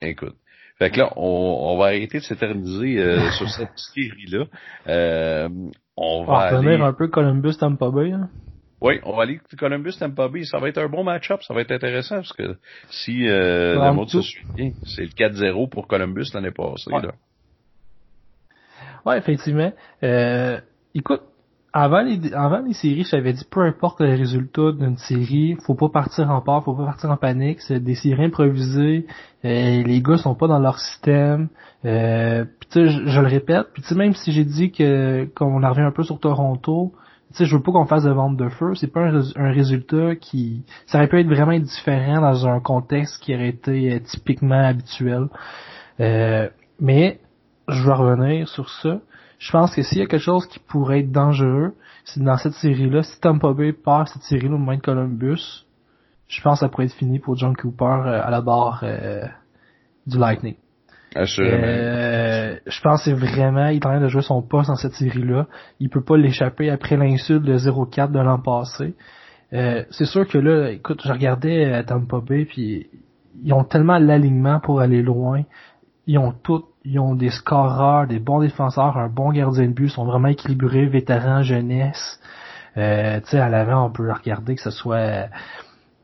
écoute. 0.00 0.36
Fait 0.82 0.90
que 0.90 0.98
là, 0.98 1.12
on, 1.14 1.76
va 1.78 1.84
arrêter 1.86 2.18
de 2.18 2.24
s'éterniser 2.24 2.98
euh, 2.98 3.30
sur 3.38 3.48
cette 3.48 3.78
série-là. 3.94 4.46
Euh, 4.88 5.48
on 5.96 6.24
va 6.24 6.58
on 6.58 6.66
aller... 6.66 6.74
un 6.74 6.92
peu 6.92 7.06
Columbus 7.06 7.56
Tampa 7.56 7.88
Bay. 7.88 8.10
Hein? 8.10 8.28
Oui, 8.80 8.98
on 9.04 9.14
va 9.14 9.22
aller 9.22 9.38
Columbus 9.56 9.92
Tampa 9.96 10.26
Bay. 10.26 10.42
Ça 10.42 10.58
va 10.58 10.68
être 10.68 10.78
un 10.78 10.88
bon 10.88 11.04
match-up, 11.04 11.40
ça 11.44 11.54
va 11.54 11.60
être 11.60 11.70
intéressant 11.70 12.16
parce 12.16 12.32
que 12.32 12.56
si 12.90 13.28
euh, 13.28 13.74
le 13.74 13.92
mot 13.92 14.08
se 14.08 14.22
suit 14.22 14.44
bien, 14.56 14.72
c'est 14.84 15.02
le 15.02 15.10
4-0 15.10 15.68
pour 15.68 15.86
Columbus 15.86 16.26
l'année 16.34 16.50
passée. 16.50 16.90
Là. 16.90 17.12
Ouais, 19.06 19.18
effectivement. 19.18 19.72
Euh, 20.02 20.58
écoute, 20.96 21.22
avant 21.72 22.02
les, 22.02 22.34
avant 22.34 22.60
les 22.60 22.74
séries, 22.74 23.04
je 23.04 23.10
t'avais 23.12 23.32
dit, 23.32 23.44
peu 23.50 23.60
importe 23.62 24.00
le 24.00 24.14
résultat 24.14 24.72
d'une 24.72 24.98
série, 24.98 25.56
faut 25.64 25.74
pas 25.74 25.88
partir 25.88 26.30
en 26.30 26.42
peur, 26.42 26.62
faut 26.64 26.74
pas 26.74 26.84
partir 26.84 27.10
en 27.10 27.16
panique, 27.16 27.62
c'est 27.62 27.80
des 27.80 27.94
séries 27.94 28.24
improvisées, 28.24 29.06
euh, 29.44 29.82
les 29.82 30.02
gars 30.02 30.18
sont 30.18 30.34
pas 30.34 30.48
dans 30.48 30.58
leur 30.58 30.78
système, 30.78 31.48
euh, 31.86 32.44
tu 32.70 32.88
je, 32.88 33.06
je, 33.06 33.20
le 33.20 33.26
répète, 33.26 33.68
puis 33.72 33.82
tu 33.82 33.94
même 33.94 34.12
si 34.12 34.32
j'ai 34.32 34.44
dit 34.44 34.70
que, 34.70 35.24
qu'on 35.34 35.62
en 35.62 35.70
revient 35.70 35.80
un 35.80 35.92
peu 35.92 36.02
sur 36.02 36.20
Toronto, 36.20 36.92
tu 37.34 37.46
je 37.46 37.56
veux 37.56 37.62
pas 37.62 37.72
qu'on 37.72 37.86
fasse 37.86 38.04
de 38.04 38.10
vente 38.10 38.36
de 38.36 38.50
feu, 38.50 38.74
c'est 38.74 38.92
pas 38.92 39.00
un, 39.00 39.22
un, 39.36 39.50
résultat 39.50 40.16
qui, 40.16 40.64
ça 40.84 40.98
aurait 40.98 41.08
pu 41.08 41.20
être 41.20 41.26
vraiment 41.26 41.58
différent 41.58 42.20
dans 42.20 42.46
un 42.46 42.60
contexte 42.60 43.22
qui 43.22 43.34
aurait 43.34 43.48
été 43.48 43.94
euh, 43.94 43.98
typiquement 44.00 44.62
habituel, 44.62 45.28
euh, 46.00 46.50
mais 46.78 47.18
je 47.68 47.82
vais 47.82 47.94
revenir 47.94 48.48
sur 48.48 48.68
ça. 48.68 49.00
Je 49.42 49.50
pense 49.50 49.74
que 49.74 49.82
s'il 49.82 49.98
y 49.98 50.02
a 50.02 50.06
quelque 50.06 50.20
chose 50.20 50.46
qui 50.46 50.60
pourrait 50.60 51.00
être 51.00 51.10
dangereux, 51.10 51.74
c'est 52.04 52.22
dans 52.22 52.36
cette 52.36 52.52
série-là, 52.52 53.02
si 53.02 53.20
Tampa 53.20 53.52
Bay 53.52 53.72
perd 53.72 54.06
cette 54.06 54.22
série-là 54.22 54.54
au 54.54 54.58
moins 54.58 54.76
de 54.76 54.80
Columbus, 54.80 55.66
je 56.28 56.40
pense 56.42 56.60
que 56.60 56.66
ça 56.66 56.68
pourrait 56.68 56.84
être 56.84 56.94
fini 56.94 57.18
pour 57.18 57.36
John 57.36 57.56
Cooper 57.56 57.84
euh, 57.84 58.22
à 58.22 58.30
la 58.30 58.40
barre 58.40 58.84
euh, 58.84 59.24
du 60.06 60.16
Lightning. 60.16 60.54
Euh, 61.16 62.56
je 62.64 62.80
pense 62.82 63.04
que 63.04 63.10
c'est 63.10 63.16
vraiment, 63.16 63.66
il 63.66 63.78
est 63.78 63.86
en 63.86 63.90
train 63.90 64.00
de 64.00 64.06
jouer 64.06 64.22
son 64.22 64.42
poste 64.42 64.68
dans 64.68 64.76
cette 64.76 64.94
série-là. 64.94 65.48
Il 65.80 65.90
peut 65.90 66.04
pas 66.04 66.16
l'échapper 66.16 66.70
après 66.70 66.96
l'insulte 66.96 67.42
de 67.42 67.58
0-4 67.58 68.12
de 68.12 68.20
l'an 68.20 68.38
passé. 68.38 68.94
c'est 69.50 70.04
sûr 70.04 70.24
que 70.28 70.38
là, 70.38 70.70
écoute, 70.70 71.02
je 71.04 71.12
regardais 71.12 71.82
Tampa 71.82 72.20
Bay 72.20 72.44
puis 72.44 72.86
ils 73.42 73.52
ont 73.52 73.64
tellement 73.64 73.98
l'alignement 73.98 74.60
pour 74.60 74.80
aller 74.80 75.02
loin. 75.02 75.42
Ils 76.06 76.18
ont 76.18 76.32
tout 76.32 76.64
ils 76.84 76.98
ont 76.98 77.14
des 77.14 77.30
scoreurs, 77.30 78.06
des 78.06 78.18
bons 78.18 78.40
défenseurs, 78.40 78.96
un 78.96 79.08
bon 79.08 79.30
gardien 79.32 79.66
de 79.66 79.72
but, 79.72 79.88
sont 79.88 80.04
vraiment 80.04 80.28
équilibrés, 80.28 80.86
vétérans, 80.86 81.42
jeunesse. 81.42 82.20
Euh, 82.76 83.20
tu 83.20 83.28
sais, 83.30 83.38
à 83.38 83.48
l'avant, 83.48 83.86
on 83.86 83.90
peut 83.90 84.10
regarder 84.10 84.54
que 84.54 84.62
ce 84.62 84.70
soit 84.70 85.28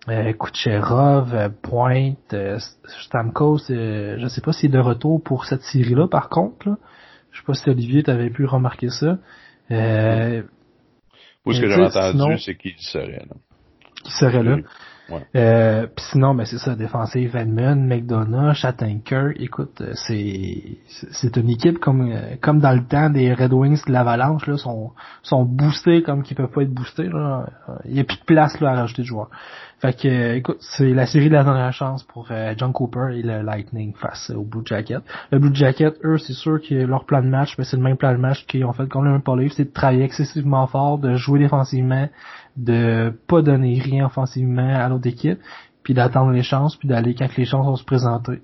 euh, 0.09 0.33
Kucherov, 0.33 1.35
euh, 1.35 1.49
Pointe, 1.63 2.33
euh, 2.33 2.59
Stamkos, 3.05 3.71
euh, 3.71 4.17
je 4.19 4.27
sais 4.29 4.41
pas 4.41 4.53
s'il 4.53 4.71
est 4.71 4.73
de 4.75 4.79
retour 4.79 5.23
pour 5.23 5.45
cette 5.45 5.63
série-là, 5.63 6.09
par 6.09 6.29
contre. 6.29 6.69
Là. 6.69 6.77
Je 7.33 7.39
sais 7.39 7.45
pas 7.45 7.55
si 7.55 7.69
Olivier 7.69 8.03
t'avais 8.03 8.31
pu 8.31 8.45
remarquer 8.45 8.91
ça. 8.91 9.19
Euh, 9.71 10.43
Moi, 11.45 11.55
ce 11.55 11.61
que 11.61 11.69
j'ai 11.69 11.83
entendu, 11.83 12.39
c'est 12.39 12.57
qu'il 12.57 12.79
serait 12.79 13.27
là. 13.29 13.37
Qu'il 14.03 14.13
serait 14.13 14.43
là. 14.43 14.57
Euh, 15.37 15.87
sinon, 15.97 16.35
ben 16.35 16.45
c'est 16.45 16.59
ça, 16.59 16.75
défensive 16.75 17.35
Edmund, 17.35 17.87
McDonough, 17.87 18.55
Shattenkirk, 18.55 19.37
écoute, 19.41 19.81
euh, 19.81 19.93
c'est 19.95 20.79
c'est 20.89 21.37
une 21.37 21.51
équipe 21.51 21.79
comme 21.79 22.11
euh, 22.11 22.37
comme 22.41 22.61
dans 22.61 22.73
le 22.73 22.85
temps 22.85 23.09
des 23.09 23.33
Red 23.33 23.53
Wings 23.53 23.83
de 23.87 23.93
l'Avalanche, 23.93 24.47
là, 24.47 24.57
sont 24.57 24.93
sont 25.23 25.45
boostés 25.45 26.03
comme 26.03 26.23
qu'ils 26.23 26.37
peuvent 26.37 26.51
pas 26.51 26.63
être 26.63 26.75
boostés. 26.75 27.09
Là. 27.09 27.47
Il 27.87 27.97
y 27.97 28.01
a 28.01 28.05
plus 28.05 28.19
de 28.19 28.25
place 28.25 28.61
là 28.61 28.71
à 28.71 28.75
rajouter 28.75 29.03
de 29.03 29.07
joueurs. 29.07 29.31
Fait 29.81 29.97
que 29.97 30.35
écoute, 30.35 30.59
c'est 30.61 30.93
la 30.93 31.07
série 31.07 31.29
de 31.29 31.35
la 31.35 31.45
dernière 31.45 31.73
chance 31.73 32.03
pour 32.03 32.29
John 32.57 32.73
Cooper 32.73 33.17
et 33.17 33.23
le 33.23 33.43
Lightning 33.43 33.95
face 33.95 34.31
au 34.31 34.43
Blue 34.43 34.63
Jacket. 34.65 35.03
Le 35.31 35.39
Blue 35.39 35.55
Jacket, 35.55 35.95
eux, 36.03 36.19
c'est 36.19 36.33
sûr 36.33 36.61
que 36.61 36.75
leur 36.75 37.05
plan 37.05 37.23
de 37.23 37.29
match, 37.29 37.57
ben, 37.57 37.63
c'est 37.63 37.77
le 37.77 37.85
même 37.85 37.97
plan 37.97 38.13
de 38.13 38.19
match 38.19 38.45
qu'ils 38.47 38.65
ont 38.65 38.73
fait 38.73 38.89
comme 38.89 39.05
le 39.05 39.13
Maple 39.13 39.39
Leaf, 39.39 39.53
c'est 39.53 39.67
de 39.67 39.73
travailler 39.73 40.03
excessivement 40.03 40.67
fort, 40.67 40.99
de 40.99 41.15
jouer 41.15 41.39
défensivement, 41.39 42.09
de 42.59 43.13
pas 43.27 43.41
donner 43.41 43.81
rien 43.81 44.07
offensivement 44.07 44.75
à 44.75 44.89
l'autre 44.89 45.07
équipe, 45.07 45.39
puis 45.83 45.95
d'attendre 45.95 46.33
les 46.33 46.43
chances, 46.43 46.77
puis 46.77 46.89
d'aller 46.89 47.15
quand 47.15 47.35
les 47.37 47.45
chances 47.45 47.67
vont 47.67 47.77
se 47.77 47.85
présenter. 47.85 48.41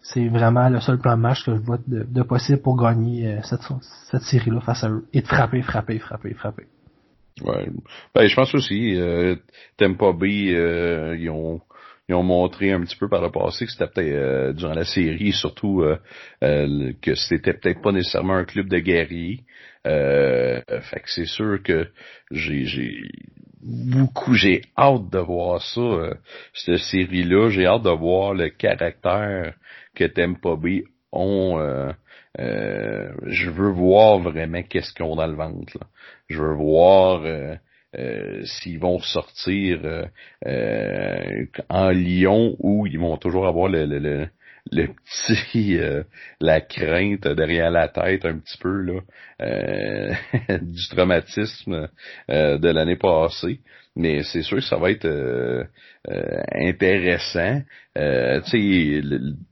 C'est 0.00 0.28
vraiment 0.28 0.68
le 0.68 0.80
seul 0.80 0.98
plan 0.98 1.16
de 1.16 1.22
match 1.22 1.44
que 1.44 1.54
je 1.54 1.60
vois 1.60 1.78
de, 1.86 2.22
possible 2.22 2.60
pour 2.60 2.80
gagner 2.80 3.26
euh, 3.26 3.42
cette, 3.42 3.62
cette 4.10 4.22
série-là 4.22 4.60
face 4.60 4.84
à 4.84 4.90
eux. 4.90 5.06
Et 5.12 5.22
de 5.22 5.26
frapper, 5.26 5.62
frapper, 5.62 5.98
frapper, 5.98 6.34
frapper. 6.34 6.66
Ouais. 7.42 7.68
Ben, 8.14 8.26
je 8.26 8.34
pense 8.34 8.54
aussi, 8.54 8.94
euh, 8.96 9.36
B, 9.78 10.24
euh, 10.24 11.16
ils 11.18 11.30
ont 11.30 11.60
ils 12.06 12.14
ont 12.14 12.22
montré 12.22 12.70
un 12.70 12.82
petit 12.82 12.96
peu 12.96 13.08
par 13.08 13.22
le 13.22 13.30
passé 13.30 13.64
que 13.64 13.72
c'était 13.72 13.86
peut-être 13.86 14.12
euh, 14.12 14.52
durant 14.52 14.74
la 14.74 14.84
série 14.84 15.32
surtout 15.32 15.82
euh, 15.82 16.92
que 17.00 17.14
c'était 17.14 17.54
peut-être 17.54 17.80
pas 17.80 17.92
nécessairement 17.92 18.34
un 18.34 18.44
club 18.44 18.68
de 18.68 18.78
guerriers. 18.78 19.40
fait 19.84 21.00
que 21.00 21.10
c'est 21.10 21.24
sûr 21.24 21.62
que 21.62 21.88
j'ai 22.30 23.08
beaucoup. 23.64 24.34
J'ai 24.34 24.62
hâte 24.76 25.10
de 25.10 25.18
voir 25.18 25.62
ça, 25.62 25.80
euh, 25.80 26.14
cette 26.52 26.78
série-là. 26.78 27.50
J'ai 27.50 27.66
hâte 27.66 27.82
de 27.82 27.90
voir 27.90 28.34
le 28.34 28.50
caractère 28.50 29.54
que 29.94 30.04
Tempa 30.04 30.56
Bay 30.56 30.84
ont. 31.12 31.58
Euh, 31.58 31.92
euh, 32.40 33.12
je 33.26 33.50
veux 33.50 33.70
voir 33.70 34.18
vraiment 34.18 34.62
qu'est-ce 34.62 34.92
qu'ils 34.92 35.04
ont 35.04 35.16
dans 35.16 35.26
le 35.26 35.36
ventre. 35.36 35.78
Je 36.28 36.42
veux 36.42 36.54
voir 36.54 37.22
s'ils 38.42 38.80
vont 38.80 38.98
sortir 38.98 40.08
en 41.68 41.90
Lyon 41.90 42.56
ou 42.58 42.88
ils 42.88 42.98
vont 42.98 43.16
toujours 43.18 43.46
avoir 43.46 43.68
le, 43.68 43.86
le 43.86 44.26
petit 44.70 45.78
la 46.40 46.60
crainte 46.60 47.28
derrière 47.28 47.70
la 47.70 47.88
tête 47.88 48.24
un 48.24 48.38
petit 48.38 48.58
peu 48.58 48.80
là 48.80 49.00
du 50.60 50.88
traumatisme 50.88 51.88
de 52.28 52.68
l'année 52.68 52.96
passée 52.96 53.60
mais 53.96 54.22
c'est 54.24 54.42
sûr 54.42 54.56
que 54.56 54.64
ça 54.64 54.76
va 54.76 54.90
être 54.90 55.04
euh, 55.04 55.64
euh, 56.10 56.42
intéressant. 56.52 57.62
Euh, 57.96 58.40
tu 58.42 59.00
sais, 59.02 59.02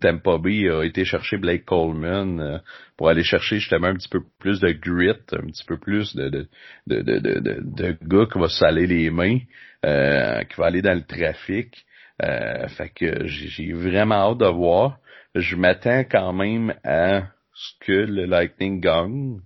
Tampa 0.00 0.32
a 0.32 0.84
été 0.84 1.04
chercher 1.04 1.36
Blake 1.36 1.64
Coleman 1.64 2.40
euh, 2.40 2.58
pour 2.96 3.08
aller 3.08 3.22
chercher 3.22 3.60
justement 3.60 3.88
un 3.88 3.94
petit 3.94 4.08
peu 4.08 4.20
plus 4.40 4.58
de 4.58 4.72
grit, 4.72 5.10
un 5.10 5.46
petit 5.46 5.64
peu 5.64 5.78
plus 5.78 6.14
de 6.16 6.28
de 6.28 6.48
de 6.88 7.02
de, 7.02 7.18
de, 7.18 7.60
de 7.62 7.96
gars 8.02 8.26
qui 8.32 8.38
va 8.38 8.48
saler 8.48 8.86
les 8.86 9.10
mains, 9.10 9.38
qui 9.38 10.56
va 10.56 10.66
aller 10.66 10.82
dans 10.82 10.94
le 10.94 11.04
trafic. 11.04 11.84
fait 12.20 12.90
que 12.94 13.26
j'ai 13.26 13.72
vraiment 13.72 14.32
hâte 14.32 14.38
de 14.38 14.46
voir. 14.46 14.98
Je 15.34 15.56
m'attends 15.56 16.04
quand 16.04 16.32
même 16.32 16.74
à 16.84 17.22
ce 17.54 17.72
que 17.80 17.92
le 17.92 18.26
Lightning 18.26 18.80
gagne. 18.80 19.40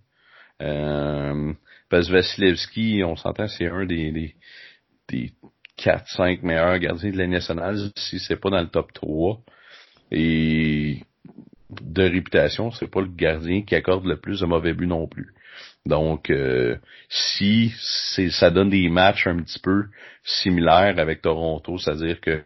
parce 0.59 2.09
que 2.09 2.13
Vasilevski, 2.13 3.03
on 3.05 3.17
s'entend, 3.17 3.49
c'est 3.49 3.67
un 3.67 3.87
des, 3.87 4.11
des 4.13 4.35
des 5.09 5.33
4-5 5.79 6.41
meilleurs 6.43 6.79
gardiens 6.79 7.11
de 7.11 7.19
la 7.19 7.27
nationale 7.27 7.91
si 7.97 8.19
c'est 8.19 8.37
pas 8.37 8.51
dans 8.51 8.61
le 8.61 8.69
top 8.69 8.93
3. 8.93 9.41
Et 10.11 11.01
de 11.71 12.03
réputation, 12.03 12.71
c'est 12.71 12.91
pas 12.91 13.01
le 13.01 13.09
gardien 13.09 13.63
qui 13.63 13.75
accorde 13.75 14.07
le 14.07 14.17
plus 14.17 14.41
de 14.41 14.47
mauvais 14.47 14.73
buts 14.73 14.87
non 14.87 15.07
plus. 15.07 15.35
Donc, 15.85 16.31
euh, 16.31 16.77
si 17.09 17.73
ça 18.31 18.51
donne 18.51 18.71
des 18.71 18.89
matchs 18.89 19.27
un 19.27 19.43
petit 19.43 19.59
peu 19.59 19.87
similaires 20.25 20.99
avec 20.99 21.23
Toronto, 21.23 21.79
c'est-à-dire 21.79 22.21
que 22.21 22.43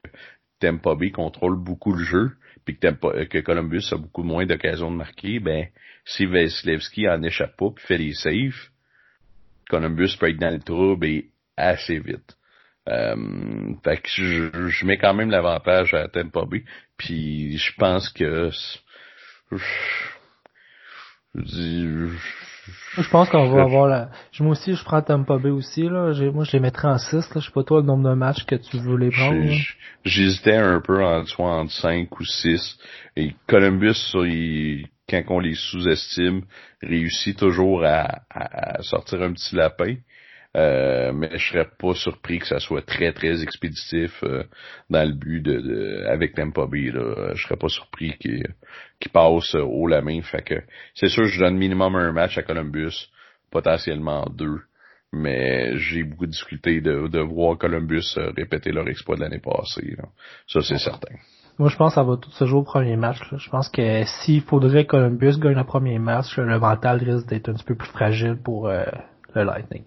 Tampa 0.59 0.94
Bay 0.94 1.11
contrôle 1.11 1.57
beaucoup 1.57 1.92
le 1.92 2.05
jeu, 2.05 2.33
puis 2.72 2.90
que, 2.92 3.24
que 3.24 3.38
Columbus 3.38 3.85
a 3.92 3.96
beaucoup 3.96 4.22
moins 4.22 4.46
d'occasions 4.46 4.90
de 4.90 4.96
marquer, 4.96 5.40
ben 5.40 5.66
si 6.04 6.26
Vasilevski 6.26 7.09
en 7.09 7.22
échappe 7.22 7.56
pas 7.56 7.70
puis 7.70 7.85
fait 7.85 7.98
les 7.98 8.14
saves, 8.14 8.68
Columbus 9.68 10.16
peut 10.18 10.30
être 10.30 10.38
dans 10.40 10.52
le 10.52 10.61
trouble 10.61 11.06
et 11.06 11.30
assez 11.56 11.98
vite. 11.98 12.37
Euh, 12.88 13.74
fait 13.85 13.98
que 13.98 14.09
je, 14.09 14.68
je, 14.68 14.87
mets 14.87 14.96
quand 14.96 15.14
même 15.14 15.30
l'avantage 15.30 15.94
à 15.94 16.09
Tampa 16.09 16.44
Bay. 16.44 16.64
Puis 16.96 17.56
je 17.59 17.72
pense 17.76 18.09
que 18.09 18.50
je, 19.52 19.56
je 21.35 22.09
pense 23.11 23.28
qu'on 23.28 23.48
va 23.48 23.62
avoir 23.62 23.87
la. 23.87 24.09
Moi 24.40 24.52
aussi, 24.52 24.74
je 24.74 24.85
prends 24.85 25.02
Tampa 25.02 25.38
Bay 25.38 25.50
aussi, 25.50 25.83
là. 25.83 26.12
Moi, 26.33 26.44
je 26.44 26.52
les 26.52 26.61
mettrais 26.61 26.88
en 26.88 26.98
6, 26.98 27.14
là. 27.14 27.40
Je 27.40 27.46
sais 27.46 27.52
pas 27.52 27.62
toi 27.62 27.80
le 27.80 27.87
nombre 27.87 28.09
de 28.09 28.14
matchs 28.14 28.44
que 28.44 28.56
tu 28.56 28.78
veux 28.78 28.96
les 28.96 29.11
prendre. 29.11 29.40
J'hésitais 30.04 30.56
un 30.56 30.80
peu 30.80 31.04
en 31.04 31.24
soit 31.26 31.50
entre 31.50 31.72
5 31.72 32.18
ou 32.18 32.24
6. 32.24 32.78
Et 33.16 33.35
Columbus, 33.46 34.14
quand 35.09 35.22
on 35.28 35.40
les 35.40 35.54
sous-estime, 35.54 36.42
réussit 36.83 37.38
toujours 37.38 37.85
à, 37.85 38.22
à, 38.30 38.83
sortir 38.83 39.22
un 39.22 39.33
petit 39.33 39.54
lapin. 39.54 39.96
Euh, 40.56 41.12
mais 41.12 41.38
je 41.38 41.52
serais 41.52 41.68
pas 41.78 41.94
surpris 41.94 42.40
que 42.40 42.46
ça 42.46 42.58
soit 42.58 42.84
très 42.84 43.12
très 43.12 43.40
expéditif 43.40 44.20
euh, 44.24 44.42
dans 44.88 45.08
le 45.08 45.14
but 45.14 45.40
de, 45.40 45.60
de 45.60 46.04
avec 46.08 46.34
Tampa 46.34 46.66
Bay. 46.66 46.90
Là. 46.90 47.34
Je 47.34 47.42
serais 47.44 47.56
pas 47.56 47.68
surpris 47.68 48.16
qu'il 48.18 48.42
passe 49.12 49.54
haut 49.54 49.86
la 49.86 50.02
main. 50.02 50.20
Fait 50.22 50.42
que 50.42 50.56
c'est 50.94 51.08
sûr 51.08 51.24
je 51.26 51.38
donne 51.38 51.56
minimum 51.56 51.94
un 51.94 52.12
match 52.12 52.36
à 52.36 52.42
Columbus, 52.42 53.10
potentiellement 53.50 54.26
deux. 54.26 54.60
Mais 55.12 55.76
j'ai 55.78 56.04
beaucoup 56.04 56.26
de 56.26 56.32
difficultés 56.32 56.80
de, 56.80 57.08
de 57.08 57.20
voir 57.20 57.58
Columbus 57.58 58.14
euh, 58.16 58.32
répéter 58.36 58.70
leur 58.70 58.88
exploit 58.88 59.16
de 59.16 59.22
l'année 59.22 59.40
passée. 59.40 59.96
Ça, 60.46 60.60
c'est 60.62 60.78
certain. 60.78 61.14
Moi, 61.58 61.68
je 61.68 61.76
pense 61.76 61.90
que 61.90 61.94
ça 61.96 62.04
va 62.04 62.16
tout 62.16 62.30
se 62.30 62.44
jouer 62.44 62.60
au 62.60 62.62
premier 62.62 62.96
match. 62.96 63.18
Je 63.36 63.50
pense 63.50 63.68
que 63.68 64.04
s'il 64.04 64.42
faudrait 64.42 64.84
que 64.84 64.92
Columbus 64.92 65.38
gagne 65.40 65.56
le 65.56 65.64
premier 65.64 65.98
match, 65.98 66.36
le 66.38 66.60
mental 66.60 66.98
risque 67.02 67.26
d'être 67.26 67.48
un 67.48 67.54
petit 67.54 67.64
peu 67.64 67.74
plus 67.74 67.88
fragile 67.88 68.36
pour 68.42 68.68
le 68.68 68.84
Lightning. 69.34 69.82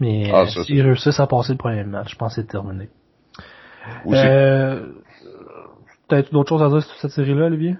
Mais 0.00 0.30
ah, 0.32 0.46
s'ils 0.46 0.82
réussissent 0.82 1.20
à 1.20 1.26
passer 1.26 1.52
le 1.52 1.58
premier 1.58 1.84
match, 1.84 2.10
je 2.10 2.16
pense 2.16 2.34
que 2.34 2.42
c'est 2.42 2.48
terminé. 2.48 2.88
Euh, 4.06 4.86
T'as-tu 6.08 6.32
d'autres 6.32 6.50
choses 6.50 6.62
à 6.62 6.68
dire 6.68 6.82
sur 6.82 6.96
cette 6.96 7.10
série-là, 7.12 7.46
Olivier? 7.46 7.76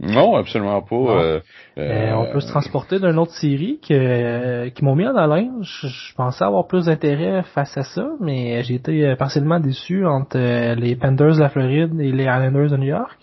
Non, 0.00 0.36
absolument 0.36 0.80
pas. 0.80 0.96
Euh, 0.96 1.40
euh, 1.76 2.12
on 2.14 2.32
peut 2.32 2.40
se 2.40 2.48
transporter 2.48 3.00
d'une 3.00 3.18
autre 3.18 3.32
série 3.32 3.80
que, 3.86 4.68
qui 4.68 4.84
m'ont 4.84 4.94
mis 4.94 5.06
en 5.06 5.16
haleine. 5.16 5.58
Je, 5.62 6.14
pensais 6.14 6.44
avoir 6.44 6.68
plus 6.68 6.86
d'intérêt 6.86 7.42
face 7.42 7.76
à 7.76 7.82
ça, 7.82 8.08
mais 8.20 8.62
j'ai 8.62 8.74
été 8.74 9.16
partiellement 9.16 9.58
déçu 9.58 10.06
entre 10.06 10.38
les 10.74 10.94
Panthers 10.94 11.34
de 11.34 11.40
la 11.40 11.48
Floride 11.48 12.00
et 12.00 12.12
les 12.12 12.24
Islanders 12.24 12.70
de 12.70 12.76
New 12.76 12.86
York. 12.86 13.18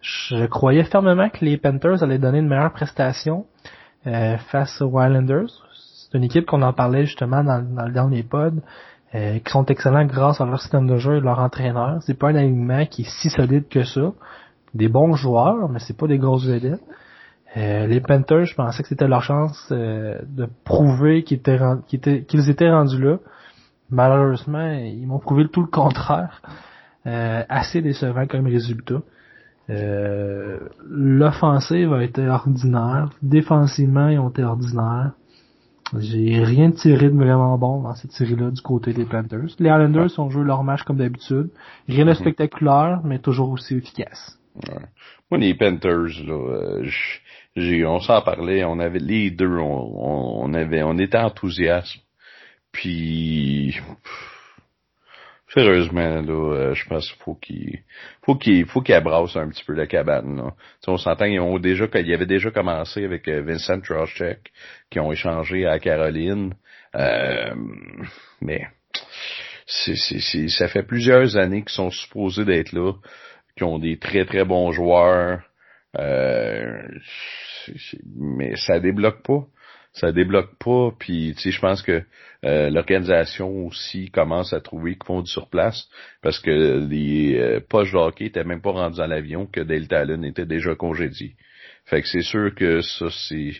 Je 0.00 0.46
croyais 0.46 0.84
fermement 0.84 1.28
que 1.28 1.44
les 1.44 1.58
Panthers 1.58 2.02
allaient 2.02 2.18
donner 2.18 2.38
une 2.38 2.48
meilleure 2.48 2.72
prestation 2.72 3.44
face 4.04 4.80
aux 4.80 5.00
Islanders. 5.00 5.65
Une 6.16 6.24
équipe 6.24 6.46
qu'on 6.46 6.62
en 6.62 6.72
parlait 6.72 7.04
justement 7.04 7.44
dans, 7.44 7.58
le 7.58 7.92
dernier 7.92 8.22
pod, 8.22 8.62
euh, 9.14 9.38
qui 9.38 9.52
sont 9.52 9.66
excellents 9.66 10.06
grâce 10.06 10.40
à 10.40 10.46
leur 10.46 10.58
système 10.60 10.86
de 10.86 10.96
jeu 10.96 11.16
et 11.16 11.20
leur 11.20 11.40
entraîneur. 11.40 11.98
C'est 12.00 12.18
pas 12.18 12.30
un 12.30 12.36
alignement 12.36 12.86
qui 12.86 13.02
est 13.02 13.10
si 13.20 13.28
solide 13.28 13.68
que 13.68 13.84
ça. 13.84 14.12
Des 14.72 14.88
bons 14.88 15.14
joueurs, 15.14 15.68
mais 15.68 15.78
c'est 15.78 15.96
pas 15.96 16.06
des 16.06 16.16
grosses 16.16 16.46
vedettes. 16.46 16.80
Euh, 17.58 17.86
les 17.86 18.00
Panthers, 18.00 18.46
je 18.46 18.54
pensais 18.54 18.82
que 18.82 18.88
c'était 18.88 19.08
leur 19.08 19.22
chance 19.22 19.68
euh, 19.72 20.18
de 20.26 20.48
prouver 20.64 21.22
qu'ils 21.22 21.36
étaient, 21.38 21.58
qu'ils 21.86 22.50
étaient, 22.50 22.70
rendus 22.70 23.02
là. 23.02 23.18
Malheureusement, 23.90 24.72
ils 24.72 25.06
m'ont 25.06 25.18
prouvé 25.18 25.46
tout 25.48 25.60
le 25.60 25.68
contraire. 25.68 26.40
assez 27.04 27.82
décevant 27.82 28.26
comme 28.26 28.46
résultat. 28.46 29.02
L'offensive 30.88 31.92
a 31.92 32.02
été 32.02 32.26
ordinaire. 32.26 33.10
Défensivement, 33.22 34.08
ils 34.08 34.18
ont 34.18 34.30
été 34.30 34.42
ordinaires. 34.44 35.12
J'ai 35.98 36.42
rien 36.42 36.72
tiré 36.72 37.10
de 37.10 37.16
vraiment 37.16 37.56
bon 37.58 37.82
dans 37.82 37.94
cette 37.94 38.12
série-là 38.12 38.50
du 38.50 38.60
côté 38.60 38.92
des 38.92 39.04
Panthers. 39.04 39.54
Les 39.58 39.68
Islanders 39.68 40.18
ont 40.18 40.30
joué 40.30 40.44
leur 40.44 40.64
match 40.64 40.82
comme 40.82 40.96
d'habitude. 40.96 41.50
Rien 41.88 42.04
de 42.04 42.10
mhm. 42.10 42.16
spectaculaire, 42.16 43.00
mais 43.04 43.18
toujours 43.18 43.50
aussi 43.50 43.76
efficace. 43.76 44.38
Moi, 45.30 45.38
les 45.38 45.54
Panthers, 45.54 46.24
là, 46.26 46.34
euh, 46.34 46.88
j'ai, 47.54 47.84
on 47.84 48.00
s'en 48.00 48.22
parlait, 48.22 48.64
on 48.64 48.80
avait 48.80 48.98
les 48.98 49.30
deux, 49.30 49.58
on, 49.58 50.44
on 50.44 50.54
avait, 50.54 50.82
on 50.82 50.98
était 50.98 51.18
enthousiastes. 51.18 51.98
Puis, 52.72 53.78
Sérieusement, 55.48 56.22
là, 56.22 56.32
euh, 56.32 56.74
je 56.74 56.88
pense 56.88 57.08
qu'il 57.08 57.22
faut 57.22 57.34
qu'il 57.36 57.82
faut 58.22 58.34
qu'il 58.34 58.66
faut 58.66 58.82
qu'il 58.82 58.94
abrasse 58.96 59.36
un 59.36 59.48
petit 59.48 59.62
peu 59.64 59.74
la 59.74 59.86
cabane. 59.86 60.36
Là. 60.36 60.54
on 60.88 60.96
s'entend, 60.96 61.26
ils 61.26 61.38
ont 61.38 61.58
déjà 61.58 61.84
avait 61.84 62.26
déjà 62.26 62.50
commencé 62.50 63.04
avec 63.04 63.28
euh, 63.28 63.42
Vincent 63.42 63.80
Trocheck, 63.80 64.50
qui 64.90 64.98
ont 64.98 65.12
échangé 65.12 65.64
à 65.64 65.78
Caroline. 65.78 66.54
Euh, 66.96 67.54
mais 68.40 68.66
c'est, 69.66 69.94
c'est, 69.94 70.48
ça 70.48 70.66
fait 70.66 70.82
plusieurs 70.82 71.36
années 71.36 71.62
qu'ils 71.62 71.70
sont 71.70 71.90
supposés 71.90 72.44
d'être 72.44 72.72
là, 72.72 72.94
qui 73.56 73.62
ont 73.62 73.78
des 73.78 73.98
très 73.98 74.24
très 74.24 74.44
bons 74.44 74.72
joueurs. 74.72 75.42
Euh, 75.96 76.82
mais 78.16 78.56
ça 78.56 78.80
débloque 78.80 79.22
pas 79.22 79.46
ça 79.96 80.12
débloque 80.12 80.56
pas. 80.58 80.90
Puis, 80.98 81.34
tu 81.36 81.42
sais, 81.42 81.50
je 81.50 81.60
pense 81.60 81.82
que 81.82 82.02
euh, 82.44 82.70
l'organisation 82.70 83.66
aussi 83.66 84.10
commence 84.10 84.52
à 84.52 84.60
trouver 84.60 84.94
qu'ils 84.94 85.06
font 85.06 85.22
du 85.22 85.30
surplace 85.30 85.88
parce 86.22 86.38
que 86.38 86.86
les 86.88 87.36
euh, 87.36 87.60
poches 87.66 87.92
de 87.92 87.96
hockey 87.96 88.26
étaient 88.26 88.44
même 88.44 88.60
pas 88.60 88.72
rendus 88.72 89.00
à 89.00 89.06
l'avion 89.06 89.46
que 89.46 89.60
Delta 89.60 90.00
Allen 90.00 90.24
était 90.24 90.46
déjà 90.46 90.74
congédié. 90.74 91.34
Fait 91.86 92.02
que 92.02 92.08
c'est 92.08 92.22
sûr 92.22 92.54
que 92.54 92.82
ça, 92.82 93.06
c'est... 93.10 93.52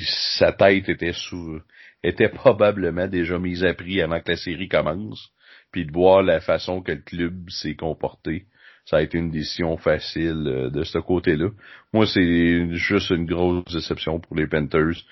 sa 0.00 0.52
tête 0.52 0.88
était 0.88 1.12
sous 1.12 1.60
était 2.02 2.28
probablement 2.28 3.06
déjà 3.06 3.38
mise 3.38 3.64
à 3.64 3.74
prix 3.74 4.00
avant 4.00 4.20
que 4.20 4.32
la 4.32 4.36
série 4.36 4.68
commence. 4.68 5.30
Puis 5.70 5.86
de 5.86 5.92
voir 5.92 6.22
la 6.22 6.40
façon 6.40 6.82
que 6.82 6.92
le 6.92 6.98
club 6.98 7.48
s'est 7.48 7.76
comporté 7.76 8.46
ça 8.84 8.96
a 8.98 9.02
été 9.02 9.18
une 9.18 9.30
décision 9.30 9.76
facile 9.76 10.44
euh, 10.46 10.70
de 10.70 10.82
ce 10.84 10.98
côté-là. 10.98 11.48
Moi, 11.92 12.06
c'est 12.06 12.74
juste 12.74 13.10
une 13.10 13.26
grosse 13.26 13.64
déception 13.72 14.20
pour 14.20 14.36
les 14.36 14.46
Panthers. 14.46 15.02